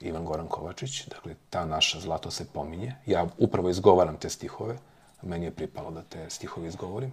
Ivan 0.00 0.24
Goran 0.24 0.46
Kovačić, 0.48 1.06
dakle, 1.06 1.34
ta 1.50 1.64
naša 1.64 2.00
zlato 2.00 2.30
se 2.30 2.44
pominje. 2.52 2.94
Ja 3.06 3.26
upravo 3.38 3.70
izgovaram 3.70 4.16
te 4.16 4.30
stihove, 4.30 4.78
meni 5.22 5.44
je 5.44 5.50
pripalo 5.50 5.90
da 5.90 6.02
te 6.02 6.30
stihove 6.30 6.68
izgovorim, 6.68 7.12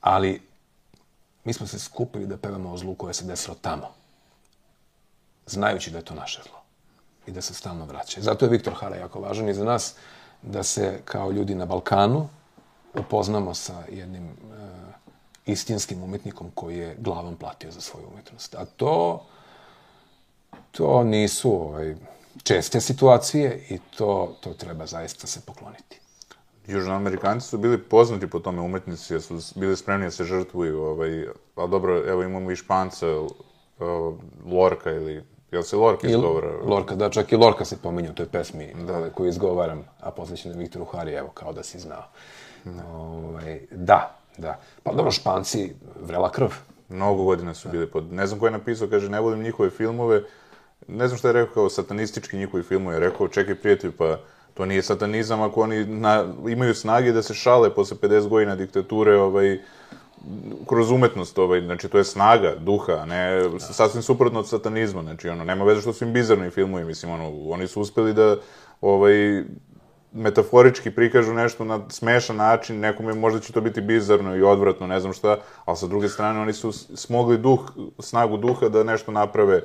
ali 0.00 0.42
mi 1.44 1.52
smo 1.52 1.66
se 1.66 1.78
skupili 1.78 2.26
da 2.26 2.36
pevamo 2.36 2.72
o 2.72 2.76
zlu 2.76 2.94
koje 2.94 3.14
se 3.14 3.24
desilo 3.24 3.56
tamo, 3.60 3.88
znajući 5.46 5.90
da 5.90 5.98
je 5.98 6.04
to 6.04 6.14
naše 6.14 6.42
zlo 6.42 6.60
i 7.26 7.30
da 7.30 7.40
se 7.40 7.54
stalno 7.54 7.84
vraća. 7.84 8.20
Zato 8.20 8.44
je 8.44 8.50
Viktor 8.50 8.74
Hara 8.74 8.96
jako 8.96 9.20
važan 9.20 9.48
i 9.48 9.54
za 9.54 9.64
nas 9.64 9.94
da 10.42 10.62
se 10.62 11.00
kao 11.04 11.30
ljudi 11.30 11.54
na 11.54 11.66
Balkanu 11.66 12.28
upoznamo 12.94 13.54
sa 13.54 13.82
jednim 13.88 14.24
e, 14.24 14.30
istinskim 15.46 16.02
umetnikom 16.02 16.50
koji 16.54 16.78
je 16.78 16.96
glavom 16.98 17.36
platio 17.36 17.70
za 17.70 17.80
svoju 17.80 18.06
umetnost. 18.12 18.54
A 18.54 18.64
to, 18.64 19.24
to 20.72 21.04
nisu 21.04 21.52
ovaj, 21.52 21.96
česte 22.42 22.80
situacije 22.80 23.66
i 23.68 23.78
to, 23.96 24.36
to 24.40 24.54
treba 24.54 24.86
zaista 24.86 25.26
se 25.26 25.40
pokloniti. 25.46 26.00
Južnoamerikanci 26.66 27.48
su 27.48 27.58
bili 27.58 27.78
poznati 27.78 28.30
po 28.30 28.38
tome 28.38 28.60
umetnici, 28.60 29.14
jer 29.14 29.22
su 29.22 29.40
bili 29.54 29.76
spremni 29.76 30.06
da 30.06 30.10
se 30.10 30.24
žrtvuju, 30.24 30.82
ovaj, 30.82 31.26
ali 31.54 31.70
dobro, 31.70 32.08
evo 32.08 32.22
imamo 32.22 32.50
i 32.50 32.56
Španca, 32.56 33.06
Lorka 34.44 34.90
ili 34.90 35.22
Jel 35.52 35.62
se 35.62 35.76
Lorca 35.76 36.06
I 36.06 36.10
izgovara? 36.10 36.50
Lorca, 36.64 36.94
da, 36.94 37.10
čak 37.10 37.32
i 37.32 37.36
Lorca 37.36 37.64
se 37.64 37.76
pominje 37.82 38.10
u 38.10 38.14
toj 38.14 38.26
pesmi 38.26 38.74
da. 38.86 39.10
koju 39.10 39.28
izgovaram, 39.28 39.84
a 40.00 40.10
posvećena 40.10 40.54
Viktoru 40.58 40.84
Hari, 40.84 41.12
evo, 41.12 41.28
kao 41.28 41.52
da 41.52 41.62
si 41.62 41.80
znao. 41.80 42.04
Ovaj, 42.92 43.60
da, 43.70 44.16
da. 44.38 44.60
Pa 44.82 44.92
dobro, 44.92 45.10
Španci, 45.10 45.74
vrela 46.00 46.30
krv. 46.30 46.48
Mnogo 46.88 47.24
godina 47.24 47.54
su 47.54 47.68
bili 47.68 47.90
pod... 47.90 48.12
Ne 48.12 48.26
znam 48.26 48.40
ko 48.40 48.46
je 48.46 48.52
napisao, 48.52 48.88
kaže, 48.88 49.08
ne 49.08 49.20
volim 49.20 49.42
njihove 49.42 49.70
filmove. 49.70 50.22
Ne 50.88 51.08
znam 51.08 51.18
šta 51.18 51.28
je 51.28 51.32
rekao 51.32 51.54
kao 51.54 51.68
satanistički 51.70 52.36
njihovi 52.36 52.62
filmovi. 52.62 52.96
Je 52.96 53.00
rekao, 53.00 53.28
čekaj 53.28 53.54
prijatelj, 53.54 53.90
pa 53.90 54.18
to 54.54 54.66
nije 54.66 54.82
satanizam 54.82 55.42
ako 55.42 55.62
oni 55.62 55.84
na, 55.84 56.24
imaju 56.48 56.74
snage 56.74 57.12
da 57.12 57.22
se 57.22 57.34
šale 57.34 57.74
posle 57.74 57.96
50 57.96 58.28
godina 58.28 58.56
diktature, 58.56 59.16
ovaj, 59.16 59.58
kroz 60.66 60.90
umetnost, 60.90 61.38
ovaj, 61.38 61.60
znači 61.60 61.88
to 61.88 61.98
je 61.98 62.04
snaga 62.04 62.54
duha, 62.58 63.04
ne 63.04 63.50
sasvim 63.58 64.02
suprotno 64.02 64.40
od 64.40 64.48
satanizma, 64.48 65.02
znači 65.02 65.28
ono, 65.28 65.44
nema 65.44 65.64
veze 65.64 65.80
što 65.80 65.92
su 65.92 66.04
im 66.04 66.12
bizarni 66.12 66.50
filmovi, 66.50 66.84
mislim, 66.84 67.12
ono, 67.12 67.30
oni 67.50 67.66
su 67.66 67.80
uspeli 67.80 68.14
da, 68.14 68.36
ovaj, 68.80 69.44
metaforički 70.12 70.90
prikažu 70.90 71.34
nešto 71.34 71.64
na 71.64 71.80
smešan 71.88 72.36
način, 72.36 72.80
nekome 72.80 73.14
možda 73.14 73.40
će 73.40 73.52
to 73.52 73.60
biti 73.60 73.80
bizarno 73.80 74.36
i 74.36 74.42
odvratno, 74.42 74.86
ne 74.86 75.00
znam 75.00 75.12
šta, 75.12 75.38
ali 75.64 75.76
sa 75.76 75.86
druge 75.86 76.08
strane 76.08 76.40
oni 76.40 76.52
su 76.52 76.72
smogli 76.72 77.38
duh, 77.38 77.60
snagu 77.98 78.36
duha 78.36 78.68
da 78.68 78.84
nešto 78.84 79.12
naprave, 79.12 79.62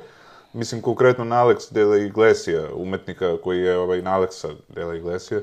mislim 0.56 0.82
konkretno 0.82 1.24
na 1.24 1.36
Alex 1.44 1.72
de 1.72 1.84
la 1.84 1.96
Iglesia, 1.96 2.68
umetnika 2.74 3.36
koji 3.44 3.60
je 3.60 3.78
ovaj, 3.78 4.02
na 4.02 4.10
Alexa 4.10 4.54
de 4.68 4.84
la 4.84 4.94
Iglesia, 4.94 5.40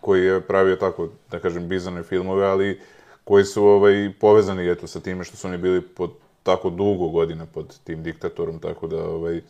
koji 0.00 0.24
je 0.24 0.40
pravio 0.40 0.76
tako, 0.76 1.08
da 1.30 1.40
kažem, 1.40 1.68
bizarne 1.68 2.02
filmove, 2.02 2.46
ali 2.46 2.80
koji 3.24 3.44
su 3.44 3.64
ovaj, 3.64 4.12
povezani 4.20 4.70
eto, 4.70 4.86
sa 4.86 5.00
time 5.00 5.24
što 5.24 5.36
su 5.36 5.48
oni 5.48 5.58
bili 5.58 5.80
pod 5.80 6.10
tako 6.42 6.70
dugo 6.70 7.08
godina 7.08 7.46
pod 7.46 7.78
tim 7.84 8.02
diktatorom, 8.02 8.58
tako 8.58 8.86
da 8.86 9.04
ovaj, 9.04 9.40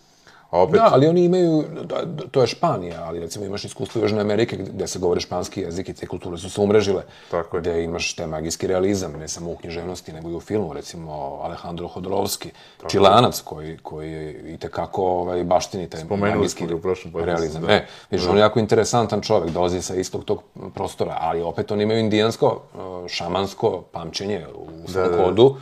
A 0.50 0.62
opet... 0.62 0.80
Da, 0.80 0.88
ali 0.92 1.06
oni 1.06 1.24
imaju, 1.24 1.64
da, 1.84 2.02
to 2.30 2.40
je 2.40 2.46
Španija, 2.46 3.04
ali 3.04 3.20
recimo 3.20 3.44
imaš 3.44 3.64
iskustvo 3.64 4.02
Južne 4.02 4.20
Amerike 4.20 4.56
gde 4.56 4.86
se 4.86 4.98
govori 4.98 5.20
španski 5.20 5.60
jezik 5.60 5.88
i 5.88 5.94
te 5.94 6.06
kulture 6.06 6.38
su 6.38 6.50
se 6.50 6.60
umrežile. 6.60 7.02
Tako 7.30 7.56
je. 7.56 7.60
Gde 7.60 7.84
imaš 7.84 8.14
te 8.14 8.26
magijski 8.26 8.66
realizam, 8.66 9.12
ne 9.12 9.28
samo 9.28 9.50
u 9.50 9.56
književnosti, 9.56 10.12
nego 10.12 10.30
i 10.30 10.34
u 10.34 10.40
filmu, 10.40 10.72
recimo 10.72 11.12
Alejandro 11.42 11.88
Hodorowski, 11.88 12.50
Tako 12.76 12.90
čilanac 12.90 13.40
koji, 13.40 13.78
koji 13.78 14.12
je 14.12 14.54
i 14.54 14.58
tekako 14.58 15.04
ovaj, 15.04 15.44
baštini 15.44 15.90
taj 15.90 16.00
Spomenuli 16.00 16.36
magijski 16.36 16.74
u 16.74 16.80
prošlom 16.80 17.14
realizam. 17.24 17.62
Da. 17.62 17.72
E, 17.72 17.86
vidiš, 18.10 18.26
on 18.26 18.36
je 18.36 18.40
jako 18.40 18.58
interesantan 18.58 19.20
čovek, 19.20 19.50
dolazi 19.50 19.82
sa 19.82 19.94
istog 19.94 20.24
tog 20.24 20.42
prostora, 20.74 21.16
ali 21.20 21.42
opet 21.42 21.70
oni 21.70 21.82
imaju 21.82 21.98
indijansko, 21.98 22.62
šamansko 23.08 23.84
pamćenje 23.92 24.46
u 24.54 24.88
svom 24.88 25.04
da, 25.04 25.10
da, 25.10 25.16
da. 25.16 25.24
kodu, 25.24 25.56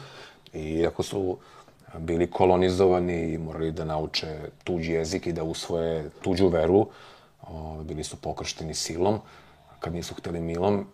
i 0.52 0.86
ako 0.86 1.02
su 1.02 1.36
bili 1.98 2.30
kolonizovani 2.30 3.32
i 3.32 3.38
morali 3.38 3.72
da 3.72 3.84
nauče 3.84 4.38
tuđi 4.64 4.92
jezik 4.92 5.26
i 5.26 5.32
da 5.32 5.44
usvoje 5.44 6.10
tuđu 6.22 6.48
veru. 6.48 6.86
Bili 7.82 8.04
su 8.04 8.16
pokršteni 8.16 8.74
silom. 8.74 9.20
Kad 9.80 9.94
nisu 9.94 10.14
hteli 10.14 10.40
milom, 10.40 10.86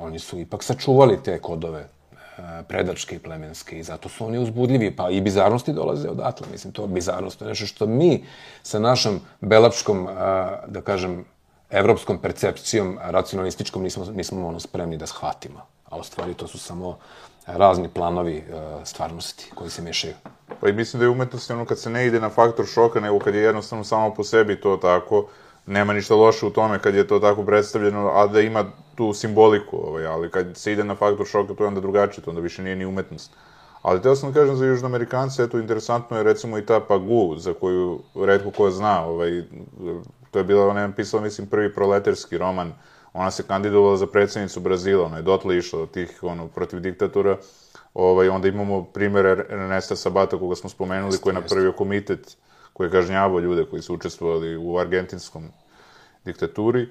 oni 0.00 0.18
su 0.18 0.38
ipak 0.38 0.62
sačuvali 0.62 1.22
te 1.22 1.38
kodove 1.38 1.80
e, 1.80 1.86
predačke 2.68 3.16
i 3.16 3.18
plemenske 3.18 3.78
i 3.78 3.82
zato 3.82 4.08
su 4.08 4.26
oni 4.26 4.38
uzbudljivi, 4.38 4.96
pa 4.96 5.10
i 5.10 5.20
bizarnosti 5.20 5.72
dolaze 5.72 6.08
odatle. 6.08 6.46
Mislim, 6.52 6.72
to 6.72 6.86
bizarnost 6.86 7.40
je 7.40 7.46
nešto 7.46 7.66
što 7.66 7.86
mi 7.86 8.24
sa 8.62 8.78
našom 8.78 9.20
belapškom, 9.40 10.08
da 10.66 10.80
kažem, 10.84 11.24
evropskom 11.72 12.18
percepcijom, 12.18 12.98
racionalističkom, 13.02 13.82
nismo, 13.82 14.04
nismo 14.04 14.48
ono 14.48 14.60
spremni 14.60 14.96
da 14.96 15.06
shvatimo. 15.06 15.66
A 15.84 15.96
u 15.96 16.04
stvari 16.04 16.34
to 16.34 16.46
su 16.46 16.58
samo 16.58 16.98
razni 17.46 17.88
planovi 17.88 18.44
uh, 18.48 18.86
stvarnosti 18.86 19.50
koji 19.54 19.70
se 19.70 19.82
mešaju. 19.82 20.14
Pa 20.60 20.68
i 20.68 20.72
mislim 20.72 20.98
da 20.98 21.04
je 21.04 21.10
umetnost 21.10 21.50
ono 21.50 21.64
kad 21.64 21.78
se 21.78 21.90
ne 21.90 22.06
ide 22.06 22.20
na 22.20 22.30
faktor 22.30 22.66
šoka, 22.66 23.00
nego 23.00 23.18
kad 23.18 23.34
je 23.34 23.42
jednostavno 23.42 23.84
samo 23.84 24.14
po 24.14 24.24
sebi 24.24 24.60
to 24.60 24.76
tako, 24.76 25.26
nema 25.66 25.92
ništa 25.92 26.14
loše 26.14 26.46
u 26.46 26.50
tome 26.50 26.78
kad 26.78 26.94
je 26.94 27.06
to 27.06 27.18
tako 27.18 27.44
predstavljeno, 27.44 28.10
a 28.14 28.26
da 28.26 28.40
ima 28.40 28.64
tu 28.94 29.12
simboliku, 29.12 29.76
ovaj, 29.76 30.06
ali 30.06 30.30
kad 30.30 30.56
se 30.56 30.72
ide 30.72 30.84
na 30.84 30.94
faktor 30.94 31.26
šoka, 31.26 31.54
to 31.54 31.64
je 31.64 31.68
onda 31.68 31.80
drugačije, 31.80 32.24
to 32.24 32.30
onda 32.30 32.42
više 32.42 32.62
nije 32.62 32.76
ni 32.76 32.86
umetnost. 32.86 33.30
Ali 33.82 34.02
teo 34.02 34.16
sam 34.16 34.32
da 34.32 34.40
kažem 34.40 34.56
za 34.56 34.66
južnoamerikance, 34.66 35.42
eto, 35.42 35.58
interesantno 35.58 36.16
je 36.16 36.22
recimo 36.22 36.58
i 36.58 36.66
ta 36.66 36.80
Pagu, 36.80 37.34
za 37.36 37.54
koju 37.54 38.00
redko 38.14 38.50
ko 38.50 38.70
zna, 38.70 39.04
ovaj, 39.04 39.42
to 40.30 40.38
je 40.38 40.44
bila, 40.44 40.66
ona 40.66 40.80
je 40.80 40.88
napisala, 40.88 41.22
mislim, 41.22 41.46
prvi 41.46 41.74
proletarski 41.74 42.38
roman, 42.38 42.72
ona 43.12 43.30
se 43.30 43.42
kandidovala 43.42 43.96
za 43.96 44.06
predsednicu 44.06 44.60
Brazila, 44.60 45.06
ona 45.06 45.16
je 45.16 45.22
dotle 45.22 45.58
išla 45.58 45.82
od 45.82 45.90
tih, 45.90 46.18
ono, 46.22 46.48
protiv 46.48 46.80
diktatora, 46.80 47.36
ovaj, 47.94 48.28
onda 48.28 48.48
imamo 48.48 48.84
primjer 48.84 49.26
Ernesta 49.26 49.96
Sabata, 49.96 50.38
koga 50.38 50.56
smo 50.56 50.70
spomenuli, 50.70 51.18
koji 51.18 51.34
je 51.34 51.40
napravio 51.40 51.72
komitet 51.72 52.36
koji 52.72 52.86
je 52.86 52.92
kažnjavao 52.92 53.40
ljude 53.40 53.64
koji 53.70 53.82
su 53.82 53.94
učestvovali 53.94 54.56
u 54.56 54.78
argentinskom 54.78 55.48
diktaturi, 56.24 56.88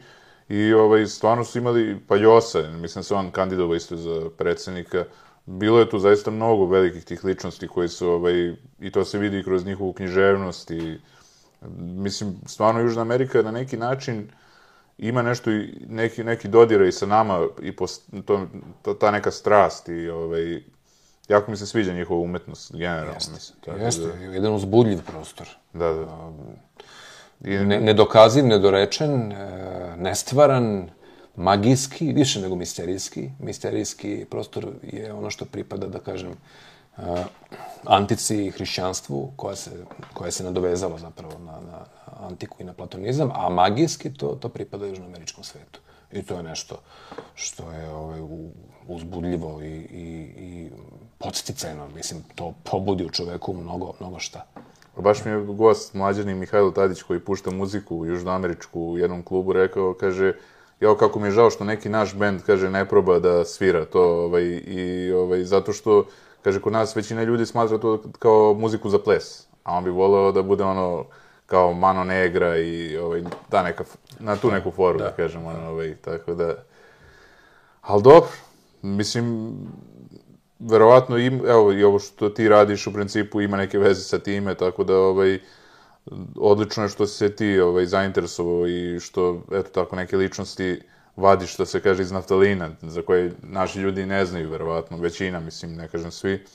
i 0.49 0.73
ovaj, 0.73 1.05
stvarno 1.07 1.43
su 1.43 1.57
imali, 1.57 1.99
pa 2.07 2.15
Josa, 2.15 2.61
mislim 2.61 2.99
da 2.99 3.03
se 3.03 3.15
on 3.15 3.31
kandidovao 3.31 3.75
isto 3.75 3.95
za 3.95 4.29
predsednika, 4.37 5.05
bilo 5.45 5.79
je 5.79 5.89
tu 5.89 5.99
zaista 5.99 6.31
mnogo 6.31 6.65
velikih 6.65 7.05
tih 7.05 7.23
ličnosti 7.25 7.67
koji 7.67 7.87
su, 7.87 8.09
ovaj, 8.09 8.55
i 8.79 8.91
to 8.91 9.05
se 9.05 9.17
vidi 9.17 9.43
kroz 9.43 9.65
njihovu 9.65 9.93
književnost 9.93 10.71
i, 10.71 10.99
mislim, 11.77 12.35
stvarno 12.45 12.81
Južna 12.81 13.01
Amerika 13.01 13.41
na 13.41 13.51
neki 13.51 13.77
način 13.77 14.29
ima 15.01 15.21
nešto 15.21 15.51
i 15.51 15.69
neki, 15.89 16.23
neki 16.23 16.47
dodiraj 16.47 16.91
sa 16.91 17.05
nama 17.05 17.47
i 17.61 17.75
po, 17.75 17.85
to, 18.25 18.47
to, 18.81 18.93
ta 18.93 19.11
neka 19.11 19.31
strast 19.31 19.89
i 19.89 20.09
ovaj, 20.09 20.63
jako 21.27 21.51
mi 21.51 21.57
se 21.57 21.67
sviđa 21.67 21.93
njihova 21.93 22.21
umetnost, 22.21 22.71
generalno. 22.75 23.13
Jeste, 23.13 23.31
mislim, 23.31 23.59
tako 23.65 23.77
jeste. 23.77 24.07
Da, 24.07 24.13
jedan 24.13 24.53
uzbudljiv 24.53 24.99
prostor. 25.01 25.49
Da, 25.73 25.93
da. 25.93 26.31
I, 27.43 27.57
ne, 27.57 27.81
nedokaziv, 27.81 28.45
nedorečen, 28.45 29.31
e, 29.31 29.95
nestvaran, 29.97 30.89
magijski, 31.35 32.13
više 32.13 32.41
nego 32.41 32.55
misterijski. 32.55 33.29
Misterijski 33.39 34.25
prostor 34.29 34.67
je 34.83 35.13
ono 35.13 35.29
što 35.29 35.45
pripada, 35.45 35.87
da 35.87 35.99
kažem, 35.99 36.29
uh, 36.29 36.37
antici 37.85 38.45
i 38.45 38.51
hrišćanstvu, 38.51 39.31
koja 39.35 39.55
se, 39.55 39.71
koja 40.13 40.31
se 40.31 40.43
nadovezala 40.43 40.97
zapravo 40.97 41.33
na, 41.39 41.51
na 41.51 41.85
antiku 42.27 42.57
i 42.59 42.63
na 42.63 42.73
platonizam, 42.73 43.31
a 43.33 43.49
magijski 43.49 44.13
to, 44.13 44.27
to 44.27 44.49
pripada 44.49 44.85
južnoameričkom 44.85 45.43
svetu. 45.43 45.79
I 46.11 46.23
to 46.23 46.37
je 46.37 46.43
nešto 46.43 46.75
što 47.35 47.71
je 47.71 47.89
ovaj, 47.89 48.19
uzbudljivo 48.87 49.61
i, 49.61 49.65
i, 49.65 50.33
i 50.37 50.69
podsticajno. 51.17 51.87
Mislim, 51.95 52.23
to 52.35 52.53
pobudi 52.63 53.05
u 53.05 53.09
čoveku 53.09 53.53
mnogo, 53.53 53.93
mnogo 53.99 54.19
šta. 54.19 54.45
Baš 54.97 55.25
mi 55.25 55.31
je 55.31 55.45
gost, 55.45 55.93
mlađani 55.93 56.35
Mihajlo 56.35 56.71
Tadić, 56.71 57.01
koji 57.01 57.19
pušta 57.19 57.51
muziku 57.51 58.05
južnoameričku 58.05 58.81
u 58.81 58.97
jednom 58.97 59.23
klubu, 59.23 59.53
rekao, 59.53 59.93
kaže, 59.93 60.33
jao, 60.79 60.95
kako 60.95 61.19
mi 61.19 61.27
je 61.27 61.31
žao 61.31 61.49
što 61.49 61.63
neki 61.63 61.89
naš 61.89 62.15
bend, 62.15 62.41
kaže, 62.45 62.69
ne 62.69 62.85
proba 62.85 63.19
da 63.19 63.45
svira 63.45 63.85
to, 63.85 64.03
ovaj, 64.03 64.43
i, 64.67 65.11
ovaj, 65.11 65.43
zato 65.43 65.73
što, 65.73 66.05
kaže, 66.43 66.61
kod 66.61 66.73
nas 66.73 66.95
većina 66.95 67.23
ljudi 67.23 67.45
smatra 67.45 67.77
to 67.77 68.01
kao 68.19 68.53
muziku 68.53 68.89
za 68.89 68.99
ples, 68.99 69.47
a 69.63 69.77
on 69.77 69.83
bi 69.83 69.89
voleo 69.89 70.31
da 70.31 70.43
bude 70.43 70.63
ono, 70.63 71.05
kao 71.45 71.73
Mano 71.73 72.03
Negra 72.03 72.57
i 72.57 72.97
ovaj, 72.97 73.23
ta 73.49 73.63
neka, 73.63 73.83
na 74.19 74.35
tu 74.35 74.51
neku 74.51 74.71
foru, 74.71 74.99
da, 74.99 75.03
da 75.03 75.11
kažem, 75.11 75.45
ono, 75.45 75.69
ovaj, 75.69 75.95
tako 75.95 76.33
da... 76.33 76.55
Ali 77.81 78.03
dobro, 78.03 78.29
mislim, 78.81 79.57
verovatno 80.59 81.17
im, 81.17 81.41
evo, 81.47 81.73
i 81.73 81.83
ovo 81.83 81.99
što 81.99 82.29
ti 82.29 82.49
radiš 82.49 82.87
u 82.87 82.93
principu 82.93 83.41
ima 83.41 83.57
neke 83.57 83.79
veze 83.79 84.03
sa 84.03 84.19
time, 84.19 84.55
tako 84.55 84.83
da, 84.83 84.97
ovaj, 84.97 85.39
odlično 86.35 86.83
je 86.83 86.89
što 86.89 87.07
se 87.07 87.35
ti 87.35 87.59
ovaj, 87.59 87.85
zainteresovao 87.85 88.67
i 88.67 88.99
što, 88.99 89.41
eto 89.51 89.69
tako, 89.69 89.95
neke 89.95 90.17
ličnosti 90.17 90.81
vadiš, 91.15 91.53
što 91.53 91.65
se 91.65 91.81
kaže, 91.81 92.03
iz 92.03 92.11
naftalina, 92.11 92.69
za 92.81 93.01
koje 93.01 93.31
naši 93.43 93.79
ljudi 93.79 94.05
ne 94.05 94.25
znaju, 94.25 94.49
verovatno, 94.49 94.97
većina, 94.97 95.39
mislim, 95.39 95.75
ne 95.75 95.87
kažem 95.87 96.11
svi. 96.11 96.45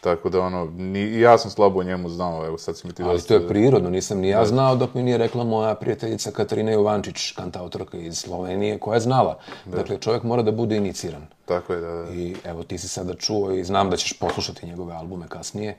Tako 0.00 0.28
da, 0.28 0.40
ono, 0.40 0.64
ni, 0.64 1.20
ja 1.20 1.38
sam 1.38 1.50
slabo 1.50 1.80
o 1.80 1.82
njemu 1.82 2.08
znao, 2.08 2.46
evo 2.46 2.58
sad 2.58 2.78
si 2.78 2.86
mi 2.86 2.92
ti 2.92 3.02
Ali 3.02 3.22
to 3.22 3.34
je 3.34 3.48
prirodno, 3.48 3.90
nisam 3.90 4.18
ni 4.18 4.28
ja 4.28 4.38
da. 4.38 4.46
znao 4.46 4.76
dok 4.76 4.94
mi 4.94 5.02
nije 5.02 5.18
rekla 5.18 5.44
moja 5.44 5.74
prijateljica 5.74 6.30
Katarina 6.30 6.72
Jovančić, 6.72 7.32
kantautorka 7.32 7.98
iz 7.98 8.18
Slovenije, 8.18 8.78
koja 8.78 8.94
je 8.94 9.00
znala. 9.00 9.38
Da. 9.64 9.76
Dakle, 9.76 9.98
čovjek 9.98 10.22
mora 10.22 10.42
da 10.42 10.52
bude 10.52 10.76
iniciran. 10.76 11.26
Tako 11.44 11.72
je, 11.72 11.80
da, 11.80 11.92
da. 11.92 12.14
I 12.14 12.36
evo, 12.44 12.62
ti 12.62 12.78
si 12.78 12.88
sada 12.88 13.14
čuo 13.14 13.52
i 13.52 13.64
znam 13.64 13.90
da 13.90 13.96
ćeš 13.96 14.12
poslušati 14.12 14.66
njegove 14.66 14.94
albume 14.94 15.28
kasnije 15.28 15.76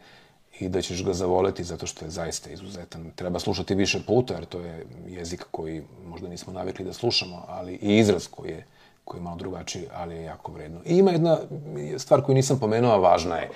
i 0.60 0.70
da 0.70 0.82
ćeš 0.82 1.04
ga 1.06 1.14
zavoleti 1.14 1.64
zato 1.64 1.88
što 1.88 2.06
je 2.06 2.12
zaista 2.12 2.50
izuzetan. 2.50 3.12
Treba 3.16 3.40
slušati 3.40 3.76
više 3.76 4.00
puta, 4.08 4.34
jer 4.34 4.46
to 4.46 4.60
je 4.60 4.86
jezik 5.08 5.46
koji 5.52 5.84
možda 6.06 6.28
nismo 6.28 6.54
navikli 6.54 6.86
da 6.86 6.94
slušamo, 6.94 7.46
ali 7.48 7.74
i 7.74 7.98
izraz 7.98 8.28
koji 8.28 8.52
je 8.52 8.66
koji 9.06 9.20
je 9.20 9.24
malo 9.24 9.36
drugačiji, 9.36 9.88
ali 9.96 10.16
je 10.16 10.24
jako 10.24 10.52
vredno. 10.52 10.80
I 10.86 10.98
ima 10.98 11.12
jedna 11.12 11.38
stvar 11.98 12.22
koju 12.22 12.36
nisam 12.36 12.60
pomenuo, 12.60 12.92
a 12.92 12.98
važna 12.98 13.36
je 13.38 13.50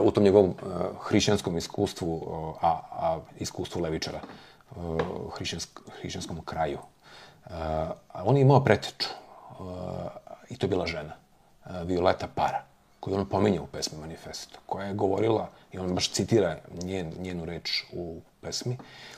u 0.00 0.10
tom 0.10 0.24
njegovom 0.24 0.50
uh, 0.50 0.56
hrišćanskom 1.00 1.56
iskustvu, 1.56 2.22
a, 2.62 2.80
a 2.92 3.18
iskustvu 3.38 3.82
levičara, 3.82 4.20
hrišćansk, 5.36 5.80
hrišćanskom 6.00 6.40
kraju. 6.44 6.78
Uh, 7.44 7.52
on 8.24 8.36
je 8.36 8.42
imao 8.42 8.64
preteču 8.64 9.08
i 10.50 10.56
to 10.56 10.66
je 10.66 10.70
bila 10.70 10.86
žena, 10.86 11.12
Violeta 11.84 12.28
Para, 12.34 12.64
koju 13.04 13.16
on 13.16 13.26
pominje 13.26 13.60
u 13.60 13.66
pesmi 13.66 13.98
Manifesto, 13.98 14.58
koja 14.66 14.86
je 14.86 14.94
govorila, 14.94 15.48
i 15.72 15.78
on 15.78 15.94
baš 15.94 16.10
citira 16.10 16.56
njen, 16.82 17.12
njenu 17.18 17.44
reč 17.44 17.84
u 17.92 18.20
pesmi, 18.40 18.76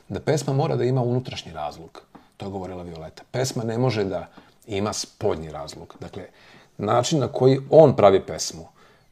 da 0.09 0.19
pesma 0.19 0.53
mora 0.53 0.75
da 0.75 0.83
ima 0.83 1.01
unutrašnji 1.01 1.51
razlog. 1.51 2.01
To 2.37 2.45
je 2.45 2.51
govorila 2.51 2.83
Violeta. 2.83 3.23
Pesma 3.31 3.63
ne 3.63 3.77
može 3.77 4.03
da 4.03 4.27
ima 4.67 4.93
spoljni 4.93 5.51
razlog. 5.51 5.95
Dakle, 5.99 6.25
način 6.77 7.19
na 7.19 7.27
koji 7.27 7.59
on 7.69 7.95
pravi 7.95 8.25
pesmu 8.25 8.67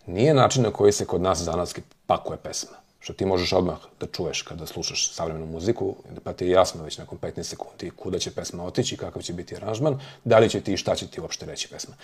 nije 0.05 0.33
način 0.33 0.63
na 0.63 0.71
koji 0.71 0.91
se 0.91 1.05
kod 1.05 1.21
nas 1.21 1.39
zanatski 1.39 1.81
pakuje 2.07 2.37
pesma. 2.37 2.77
Što 3.05 3.13
ti 3.13 3.25
možeš 3.25 3.53
odmah 3.53 3.77
da 3.99 4.07
čuješ 4.07 4.41
kada 4.41 4.65
slušaš 4.65 5.11
savremenu 5.13 5.45
muziku, 5.45 5.95
pa 6.23 6.33
ti 6.33 6.45
je 6.45 6.51
jasno 6.51 6.83
već 6.83 6.97
nakon 6.97 7.17
15 7.17 7.43
sekundi 7.43 7.89
kuda 7.89 8.19
će 8.19 8.31
pesma 8.31 8.65
otići, 8.65 8.97
kakav 8.97 9.21
će 9.21 9.33
biti 9.33 9.55
aranžman, 9.55 9.99
da 10.23 10.39
li 10.39 10.49
će 10.49 10.61
ti 10.61 10.73
i 10.73 10.77
šta 10.77 10.95
će 10.95 11.07
ti 11.07 11.21
uopšte 11.21 11.45
reći 11.45 11.67
pesma. 11.69 11.95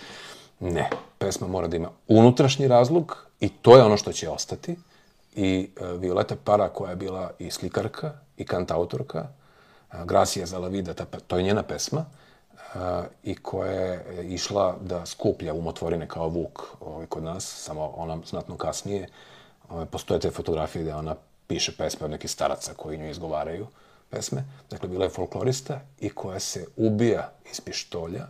Ne, 0.60 0.90
pesma 1.18 1.46
mora 1.46 1.68
da 1.68 1.76
ima 1.76 1.90
unutrašnji 2.08 2.68
razlog 2.68 3.26
i 3.40 3.48
to 3.48 3.76
je 3.76 3.82
ono 3.82 3.96
što 3.96 4.12
će 4.12 4.28
ostati. 4.28 4.76
I 5.34 5.70
uh, 5.80 6.00
Violeta 6.00 6.36
Para, 6.44 6.68
koja 6.68 6.90
je 6.90 6.96
bila 6.96 7.30
i 7.38 7.50
slikarka 7.50 8.12
i 8.36 8.44
kantautorka, 8.44 9.26
uh, 9.92 10.04
Gracia 10.04 10.46
za 10.46 10.58
vida, 10.58 10.94
ta, 10.94 11.04
to 11.26 11.36
je 11.36 11.42
njena 11.42 11.62
pesma, 11.62 12.04
uh, 12.04 12.80
i 13.24 13.34
koja 13.34 13.72
je 13.72 14.26
išla 14.28 14.76
da 14.80 15.06
skuplja 15.06 15.54
umotvorine 15.54 16.08
kao 16.08 16.28
Vuk 16.28 16.62
ovaj, 16.80 17.06
kod 17.06 17.22
nas, 17.22 17.44
samo 17.44 17.92
ona 17.96 18.18
znatno 18.26 18.56
kasnije. 18.56 19.00
Ovaj, 19.00 19.32
postoje 19.90 20.20
te 20.20 20.30
fotografije 20.30 20.82
gde 20.82 20.94
ona 20.94 21.16
piše 21.46 21.76
pesme 21.76 22.04
od 22.04 22.10
nekih 22.10 22.30
staraca 22.30 22.74
koji 22.74 22.98
nju 22.98 23.10
izgovaraju 23.10 23.66
pesme. 24.10 24.44
Dakle, 24.70 24.88
bila 24.88 25.04
je 25.04 25.10
folklorista 25.10 25.80
i 26.00 26.10
koja 26.10 26.40
se 26.40 26.66
ubija 26.76 27.32
iz 27.50 27.60
pištolja 27.60 28.26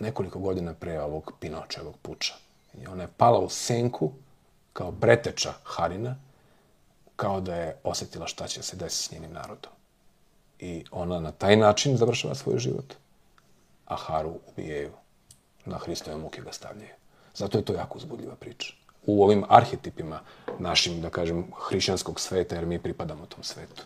nekoliko 0.00 0.38
godina 0.38 0.74
pre 0.74 1.00
ovog 1.00 1.32
Pinočevog 1.40 1.96
puča. 2.02 2.34
I 2.74 2.86
ona 2.86 3.02
je 3.02 3.08
pala 3.16 3.38
u 3.38 3.48
senku 3.48 4.12
kao 4.72 4.92
preteča 4.92 5.52
Harina, 5.64 6.16
kao 7.16 7.40
da 7.40 7.54
je 7.54 7.76
osetila 7.84 8.26
šta 8.26 8.48
će 8.48 8.62
se 8.62 8.76
desiti 8.76 9.04
s 9.04 9.12
njenim 9.12 9.32
narodom. 9.32 9.72
I 10.58 10.84
ona 10.90 11.20
na 11.20 11.32
taj 11.32 11.56
način 11.56 11.96
završava 11.96 12.34
svoj 12.34 12.58
život, 12.58 12.94
a 13.86 13.96
Haru 13.96 14.34
ubijaju. 14.52 14.92
Na 15.64 15.78
Hristove 15.78 16.16
muke 16.16 16.42
ga 16.42 16.52
stavljaju. 16.52 16.94
Zato 17.34 17.58
je 17.58 17.64
to 17.64 17.74
jako 17.74 17.98
uzbudljiva 17.98 18.34
priča. 18.34 18.72
U 19.10 19.24
ovim 19.24 19.44
arhetipima 19.48 20.20
našim, 20.58 21.00
da 21.02 21.10
kažem, 21.10 21.44
hrišćanskog 21.68 22.20
sveta, 22.20 22.54
jer 22.54 22.66
mi 22.66 22.78
pripadamo 22.78 23.26
tom 23.26 23.42
svetu. 23.42 23.82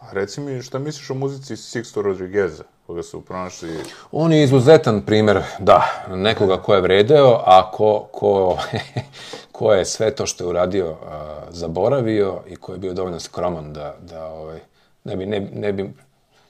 A 0.00 0.12
reci 0.12 0.40
mi, 0.40 0.62
šta 0.62 0.78
misliš 0.78 1.10
o 1.10 1.14
muzici 1.14 1.56
Sixto 1.56 2.02
Rodrigueza, 2.02 2.64
koga 2.86 3.02
su 3.02 3.20
pronašli... 3.20 3.78
On 4.12 4.32
je 4.32 4.44
izuzetan 4.44 5.02
primer, 5.02 5.42
da, 5.58 6.04
nekoga 6.08 6.56
ko 6.62 6.74
je 6.74 6.80
vredeo, 6.80 7.42
a 7.46 7.70
ko, 7.70 8.08
ko, 8.12 8.58
ko 9.56 9.72
je 9.72 9.84
sve 9.84 10.10
to 10.14 10.26
što 10.26 10.44
je 10.44 10.48
uradio 10.48 10.90
uh, 10.90 10.98
zaboravio 11.50 12.40
i 12.48 12.56
ko 12.56 12.72
je 12.72 12.78
bio 12.78 12.92
dovoljno 12.92 13.20
skroman 13.20 13.72
da, 13.72 13.96
da 14.00 14.26
ovaj, 14.26 14.60
ne 15.04 15.16
bi, 15.16 15.26
ne, 15.26 15.40
ne 15.40 15.72
bi, 15.72 15.92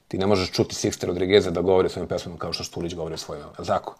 ti 0.08 0.18
ne 0.18 0.26
možeš 0.26 0.50
čuti 0.50 0.74
Sixto 0.74 1.06
Rodrigueza 1.06 1.50
da 1.50 1.60
govori 1.60 1.88
svojim 1.88 2.08
pesmama 2.08 2.38
kao 2.38 2.52
što 2.52 2.64
Štulić 2.64 2.94
govori 2.94 3.14
o 3.14 3.18
svojim, 3.18 3.44
tako? 3.66 3.94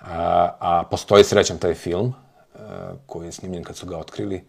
A, 0.00 0.50
a 0.60 0.82
postoji 0.90 1.24
srećan 1.24 1.58
taj 1.58 1.74
film 1.74 2.14
koji 3.06 3.26
je 3.26 3.32
snimljen 3.32 3.64
kad 3.64 3.76
su 3.76 3.86
ga 3.86 3.98
otkrili 3.98 4.44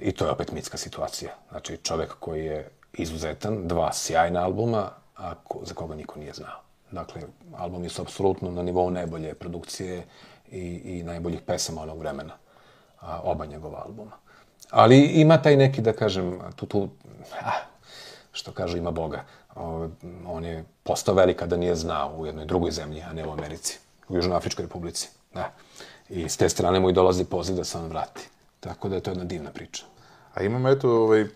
i 0.00 0.12
to 0.12 0.24
je 0.24 0.30
opet 0.30 0.52
mitska 0.52 0.76
situacija. 0.76 1.30
Znači, 1.50 1.76
čovek 1.76 2.14
koji 2.20 2.44
je 2.44 2.70
izuzetan, 2.92 3.68
dva 3.68 3.92
sjajna 3.92 4.44
albuma, 4.44 4.90
a 5.16 5.34
ko, 5.34 5.60
za 5.62 5.74
koga 5.74 5.94
niko 5.94 6.18
nije 6.18 6.32
znao. 6.32 6.60
Dakle, 6.90 7.22
albumi 7.56 7.88
su 7.88 8.02
apsolutno 8.02 8.50
na 8.50 8.62
nivou 8.62 8.90
najbolje 8.90 9.34
produkcije 9.34 10.04
i, 10.50 10.80
i 10.84 11.02
najboljih 11.02 11.40
pesama 11.40 11.82
onog 11.82 11.98
vremena, 11.98 12.34
a, 13.00 13.20
oba 13.20 13.46
njegova 13.46 13.82
albuma. 13.84 14.16
Ali 14.70 14.98
ima 14.98 15.42
taj 15.42 15.56
neki, 15.56 15.80
da 15.80 15.92
kažem, 15.92 16.40
tu, 16.56 16.66
tu, 16.66 16.88
a, 17.42 17.50
što 18.32 18.52
kažu, 18.52 18.76
ima 18.76 18.90
Boga. 18.90 19.24
O, 19.54 19.88
on 20.26 20.44
je 20.44 20.64
postao 20.82 21.14
velika 21.14 21.46
da 21.46 21.56
nije 21.56 21.74
znao 21.74 22.16
u 22.16 22.26
jednoj 22.26 22.44
drugoj 22.44 22.70
zemlji, 22.70 23.02
a 23.02 23.12
ne 23.12 23.26
u 23.26 23.32
Americi, 23.32 23.78
u 24.08 24.16
Južnoafričkoj 24.16 24.62
republici. 24.62 25.08
Da. 25.34 25.52
I 26.10 26.28
s 26.28 26.36
te 26.36 26.48
strane 26.48 26.80
mu 26.80 26.90
i 26.90 26.92
dolazi 26.92 27.24
poziv 27.24 27.56
da 27.56 27.64
se 27.64 27.78
on 27.78 27.88
vrati. 27.88 28.28
Tako 28.60 28.88
da 28.88 28.94
je 28.94 29.00
to 29.00 29.10
jedna 29.10 29.24
divna 29.24 29.50
priča. 29.50 29.84
A 30.34 30.42
imam 30.42 30.66
eto, 30.66 30.90
ovaj, 30.90 31.26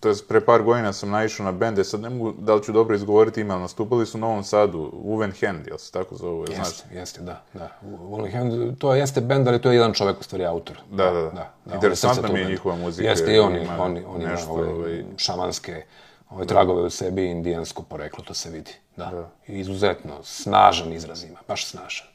to 0.00 0.08
je 0.08 0.14
pre 0.28 0.40
par 0.40 0.62
godina 0.62 0.92
sam 0.92 1.10
naišao 1.10 1.44
na 1.44 1.52
bende, 1.52 1.84
sad 1.84 2.00
ne 2.00 2.10
mogu 2.10 2.32
da 2.38 2.54
li 2.54 2.62
ću 2.62 2.72
dobro 2.72 2.94
izgovoriti 2.94 3.40
ime, 3.40 3.54
ali 3.54 3.62
nastupali 3.62 4.06
su 4.06 4.18
u 4.18 4.20
Novom 4.20 4.44
Sadu, 4.44 4.90
Uven 4.92 5.32
Hand, 5.40 5.66
jel 5.66 5.78
se 5.78 5.92
tako 5.92 6.16
zove, 6.16 6.40
Jeste, 6.40 6.54
znaš? 6.54 6.92
jeste, 6.92 7.20
da. 7.20 7.42
da. 7.54 7.70
Uven 8.00 8.32
Hand, 8.32 8.78
to 8.78 8.94
jeste 8.94 9.20
bend, 9.20 9.48
ali 9.48 9.60
to 9.60 9.70
je 9.70 9.76
jedan 9.76 9.92
čovek, 9.92 10.20
u 10.20 10.22
stvari, 10.22 10.44
autor. 10.44 10.80
Da, 10.90 11.04
da, 11.04 11.12
da. 11.12 11.30
da, 11.30 11.50
da 11.64 11.74
Interesantna 11.74 12.28
on 12.28 12.34
mi 12.34 12.40
je 12.40 12.46
njihova 12.46 12.76
muzika, 12.76 13.08
Jeste, 13.08 13.34
i 13.34 13.38
on, 13.38 13.56
ima 13.56 13.82
on, 13.82 14.04
on 14.06 14.22
ima 14.22 14.36
ove 14.48 14.68
ovaj- 14.68 15.04
šamanske 15.16 15.84
ove 16.30 16.46
tragove 16.46 16.82
u 16.82 16.90
sebi, 16.90 17.26
indijansko 17.26 17.82
poreklo, 17.82 18.24
to 18.24 18.34
se 18.34 18.50
vidi. 18.50 18.72
Da. 18.96 19.30
I 19.46 19.58
izuzetno, 19.58 20.22
snažan 20.22 20.92
izraz 20.92 21.24
ima, 21.24 21.38
baš 21.48 21.66
snažan. 21.66 22.06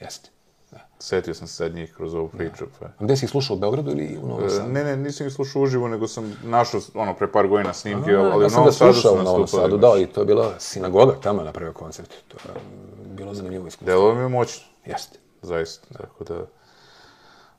Jeste. 0.00 0.30
Da. 1.00 1.04
Setio 1.04 1.34
sam 1.34 1.46
se 1.46 1.54
sad 1.54 1.74
njih 1.74 1.94
kroz 1.96 2.14
ovu 2.14 2.28
priču, 2.28 2.64
pa... 2.80 2.86
A 2.86 3.04
gde 3.04 3.16
si 3.16 3.24
ih 3.24 3.30
slušao, 3.30 3.56
u 3.56 3.58
Beogradu 3.58 3.90
ili 3.90 4.18
u 4.22 4.28
Novom 4.28 4.50
Sadu? 4.50 4.72
Ne, 4.72 4.84
ne, 4.84 4.96
nisam 4.96 5.26
ih 5.26 5.32
slušao 5.32 5.62
uživo, 5.62 5.88
nego 5.88 6.08
sam 6.08 6.36
našao, 6.44 6.80
ono, 6.94 7.14
pre 7.14 7.32
par 7.32 7.48
godina 7.48 7.72
snimke, 7.72 8.10
A, 8.10 8.20
ali 8.20 8.42
ja 8.42 8.46
u 8.46 8.50
sam 8.50 8.56
Novom 8.56 8.66
ga 8.66 8.72
Sadu 8.72 8.92
slušao 8.92 9.12
su 9.12 9.20
u 9.20 9.22
Novom. 9.22 9.46
Sadu, 9.46 9.76
da, 9.76 9.94
i 9.98 10.06
to 10.06 10.20
je 10.20 10.24
bila 10.24 10.54
sinagoga 10.58 11.14
tamo 11.22 11.42
na 11.42 11.52
prvi 11.52 11.72
koncert. 11.72 12.10
To 12.28 12.36
je 12.48 12.54
bilo 13.16 13.34
zanimljivo 13.34 13.66
iskustvo. 13.66 13.86
Delo 13.86 14.14
mi 14.14 14.20
je 14.20 14.28
moćno, 14.28 14.64
Jeste. 14.86 15.18
zaista, 15.42 15.98
tako 15.98 16.24
da... 16.24 16.46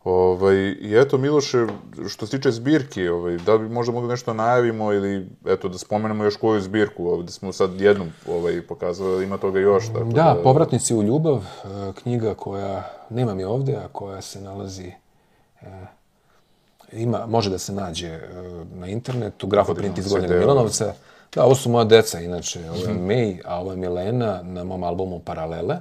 Ovaj, 0.03 0.56
I 0.56 0.98
eto, 0.98 1.18
Miloše, 1.18 1.68
što 2.07 2.26
se 2.26 2.38
tiče 2.38 2.52
zbirki, 2.52 3.07
ovaj, 3.07 3.38
da 3.38 3.57
bi 3.57 3.69
možda 3.69 3.94
mogli 3.94 4.10
nešto 4.10 4.34
najavimo 4.34 4.94
ili, 4.94 5.28
eto, 5.45 5.69
da 5.69 5.78
spomenemo 5.78 6.23
još 6.23 6.36
koju 6.36 6.61
zbirku, 6.61 7.07
ovde 7.07 7.32
smo 7.32 7.53
sad 7.53 7.82
jednom 7.82 8.10
ovaj, 8.28 8.61
pokazali, 8.61 9.14
ali 9.14 9.23
ima 9.23 9.38
toga 9.38 9.60
još, 9.60 9.88
tako 9.88 10.03
da... 10.03 10.23
Da, 10.23 10.38
Povratnici 10.44 10.95
u 10.95 11.03
ljubav, 11.03 11.38
e, 11.38 11.68
knjiga 12.02 12.34
koja, 12.34 12.84
nemam 13.10 13.40
je 13.40 13.48
ovde, 13.48 13.76
a 13.76 13.88
koja 13.88 14.22
se 14.22 14.41
nalazi, 14.41 14.91
e, 15.61 15.86
ima, 16.91 17.26
može 17.26 17.49
da 17.49 17.57
se 17.57 17.73
nađe 17.73 18.07
e, 18.07 18.19
na 18.73 18.88
internetu, 18.88 19.48
grafoprint 19.48 19.98
iz 19.98 20.07
Gornjeg. 20.07 20.40
Milanovca. 20.40 20.94
Da, 21.36 21.44
ovo 21.45 21.56
su 21.56 21.69
moja 21.69 21.86
deca, 21.86 22.19
inače, 22.19 22.69
ovo 22.69 22.90
je 22.90 22.95
May, 22.95 23.41
a 23.45 23.60
ovo 23.61 23.72
je 23.72 23.78
Milena 23.78 24.41
na 24.44 24.64
mom 24.64 24.84
albumu 24.84 25.19
Paralele, 25.19 25.78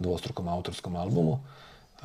dvostrukom 0.00 0.48
autorskom 0.48 0.96
albumu. 0.96 1.32
E, 1.32 1.55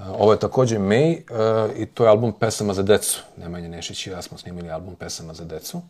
Ovo 0.10 0.32
je 0.32 0.40
takođe 0.40 0.80
May 0.80 1.18
e, 1.18 1.82
i 1.82 1.86
to 1.86 2.04
je 2.04 2.10
album 2.10 2.34
pesama 2.34 2.74
za 2.74 2.84
decu. 2.84 3.22
Nemanja 3.38 3.68
Nešić 3.68 4.08
i 4.08 4.10
ja 4.10 4.22
smo 4.22 4.38
snimili 4.38 4.72
album 4.72 4.96
pesama 4.96 5.34
za 5.34 5.46
decu. 5.46 5.82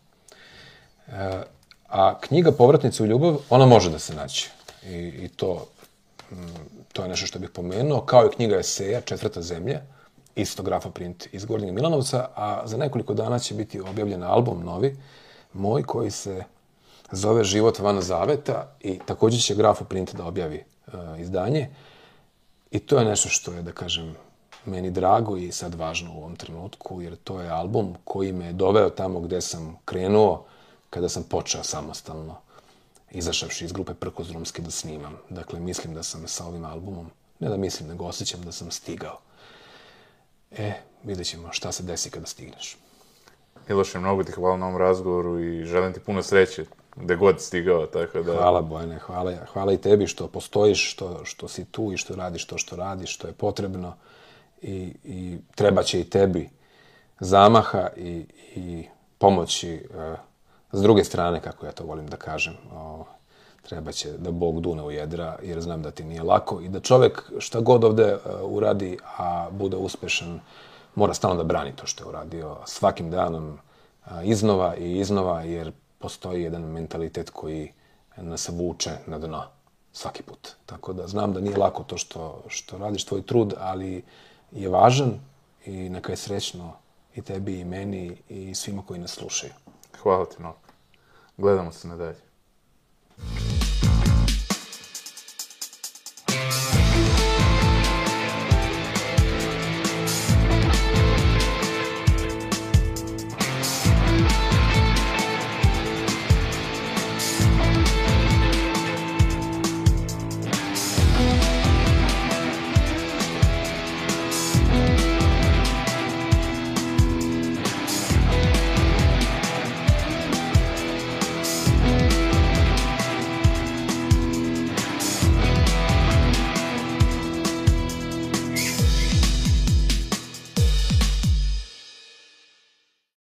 E, 1.08 1.44
a 1.90 2.20
knjiga 2.20 2.52
Povratnice 2.52 3.04
u 3.04 3.06
ljubav, 3.06 3.38
ona 3.50 3.66
može 3.66 3.90
da 3.90 4.00
se 4.00 4.16
naći. 4.16 4.50
I, 4.86 4.96
i 4.98 5.28
to, 5.28 5.68
mm, 6.32 6.36
to 6.94 7.04
je 7.04 7.10
nešto 7.10 7.26
što 7.26 7.40
bih 7.40 7.50
pomenuo, 7.50 8.02
kao 8.02 8.26
i 8.26 8.36
knjiga 8.36 8.58
eseja 8.58 9.02
Četvrta 9.02 9.42
zemlja, 9.42 9.82
isto 10.36 10.64
grafoprint 10.64 11.28
iz 11.32 11.46
Gornjeg 11.46 11.74
Milanovca, 11.74 12.28
a 12.36 12.62
za 12.66 12.78
nekoliko 12.78 13.14
dana 13.14 13.40
će 13.40 13.54
biti 13.54 13.80
objavljen 13.80 14.24
album 14.24 14.64
novi, 14.64 14.98
moj, 15.54 15.84
koji 15.84 16.12
se 16.12 16.44
zove 17.12 17.44
Život 17.44 17.80
van 17.80 18.02
zaveta 18.02 18.76
i 18.80 19.00
takođe 19.06 19.38
će 19.38 19.56
grafoprint 19.56 20.16
da 20.16 20.26
objavi 20.26 20.58
e, 20.58 20.92
izdanje. 21.20 21.70
I 22.72 22.80
to 22.80 23.00
je 23.00 23.06
nešto 23.06 23.30
što 23.30 23.54
je, 23.54 23.62
da 23.62 23.72
kažem, 23.72 24.16
meni 24.66 24.92
drago 24.92 25.38
i 25.38 25.52
sad 25.52 25.76
važno 25.76 26.14
u 26.14 26.18
ovom 26.18 26.36
trenutku, 26.36 27.02
jer 27.02 27.16
to 27.16 27.42
je 27.42 27.50
album 27.50 27.96
koji 28.04 28.32
me 28.32 28.46
je 28.46 28.54
doveo 28.54 28.90
tamo 28.90 29.20
gde 29.20 29.42
sam 29.42 29.78
krenuo 29.86 30.46
kada 30.90 31.10
sam 31.10 31.24
počeo 31.24 31.64
samostalno, 31.64 32.38
izašavši 33.12 33.66
iz 33.66 33.72
grupe 33.72 33.94
Prkozrumske 33.94 34.62
da 34.62 34.72
snimam. 34.72 35.18
Dakle, 35.30 35.60
mislim 35.60 35.94
da 35.94 36.04
sam 36.04 36.28
sa 36.28 36.46
ovim 36.46 36.66
albumom, 36.66 37.12
ne 37.40 37.50
da 37.50 37.58
mislim, 37.58 37.90
nego 37.90 38.06
osjećam 38.06 38.42
da 38.42 38.52
sam 38.52 38.72
stigao. 38.72 39.20
E, 40.52 40.74
vidjet 41.04 41.28
ćemo 41.28 41.50
šta 41.52 41.72
se 41.72 41.84
desi 41.84 42.10
kada 42.10 42.26
stigneš. 42.26 42.78
Miloše, 43.68 44.00
mnogo 44.00 44.24
ti 44.24 44.32
hvala 44.32 44.58
na 44.58 44.66
ovom 44.66 44.78
razgovoru 44.78 45.40
i 45.40 45.66
želim 45.66 45.94
ti 45.94 46.00
puno 46.00 46.24
sreće 46.24 46.66
gde 46.96 47.16
god 47.16 47.42
stigao, 47.42 47.86
tako 47.86 48.22
da... 48.22 48.34
Hvala 48.34 48.62
Bojane, 48.62 49.00
hvala, 49.00 49.34
hvala 49.54 49.74
i 49.74 49.78
tebi 49.78 50.08
što 50.08 50.28
postojiš, 50.28 50.92
što, 50.92 51.26
što 51.26 51.48
si 51.48 51.66
tu 51.66 51.94
i 51.94 51.98
što 51.98 52.16
radiš 52.16 52.46
to 52.46 52.58
što 52.58 52.76
radiš, 52.76 53.16
što 53.16 53.28
je 53.28 53.34
potrebno 53.34 53.94
i, 54.62 54.94
i 55.04 55.38
treba 55.56 55.84
će 55.84 56.02
i 56.02 56.10
tebi 56.10 56.50
zamaha 57.20 57.90
i, 57.98 58.26
i 58.56 58.86
pomoći 59.18 59.74
e, 59.74 60.16
s 60.72 60.82
druge 60.82 61.04
strane, 61.04 61.42
kako 61.42 61.66
ja 61.66 61.72
to 61.72 61.84
volim 61.84 62.08
da 62.08 62.18
kažem. 62.18 62.54
O, 62.74 63.06
treba 63.62 63.92
će 63.92 64.12
da 64.18 64.32
Bog 64.32 64.62
dune 64.62 64.84
u 64.84 64.92
jedra, 64.92 65.38
jer 65.44 65.62
znam 65.62 65.82
da 65.82 65.92
ti 65.92 66.04
nije 66.04 66.24
lako 66.24 66.62
i 66.62 66.70
da 66.70 66.80
čovek 66.80 67.32
šta 67.40 67.60
god 67.60 67.84
ovde 67.84 68.04
e, 68.04 68.18
uradi, 68.44 68.98
a 69.18 69.50
bude 69.52 69.78
uspešan, 69.78 70.40
mora 70.96 71.14
stalno 71.14 71.38
da 71.38 71.44
brani 71.44 71.76
to 71.76 71.86
što 71.86 72.04
je 72.04 72.08
uradio 72.08 72.58
svakim 72.66 73.12
danom 73.12 73.60
a, 74.06 74.24
iznova 74.24 74.76
i 74.76 75.00
iznova, 75.00 75.42
jer 75.42 75.72
postoji 76.02 76.44
jedan 76.44 76.62
mentalitet 76.62 77.30
koji 77.30 77.72
nas 78.18 78.50
vuče 78.50 78.92
na 79.08 79.20
dno 79.20 79.44
svaki 79.94 80.24
put. 80.24 80.50
Tako 80.66 80.94
da 80.94 81.08
znam 81.08 81.34
da 81.34 81.40
nije 81.40 81.58
lako 81.58 81.84
to 81.84 81.98
što, 81.98 82.44
što 82.48 82.78
radiš, 82.78 83.06
tvoj 83.06 83.22
trud, 83.22 83.54
ali 83.58 84.04
je 84.52 84.70
važan 84.70 85.20
i 85.66 85.90
neka 85.90 86.12
je 86.12 86.18
srećno 86.18 86.74
i 87.16 87.22
tebi 87.22 87.60
i 87.60 87.66
meni 87.66 88.18
i 88.30 88.56
svima 88.56 88.84
koji 88.88 89.00
nas 89.00 89.12
slušaju. 89.12 89.54
Hvala 90.02 90.26
ti 90.26 90.36
mnogo. 90.40 90.58
Gledamo 91.38 91.72
se 91.72 91.88
nadalje. 91.88 92.18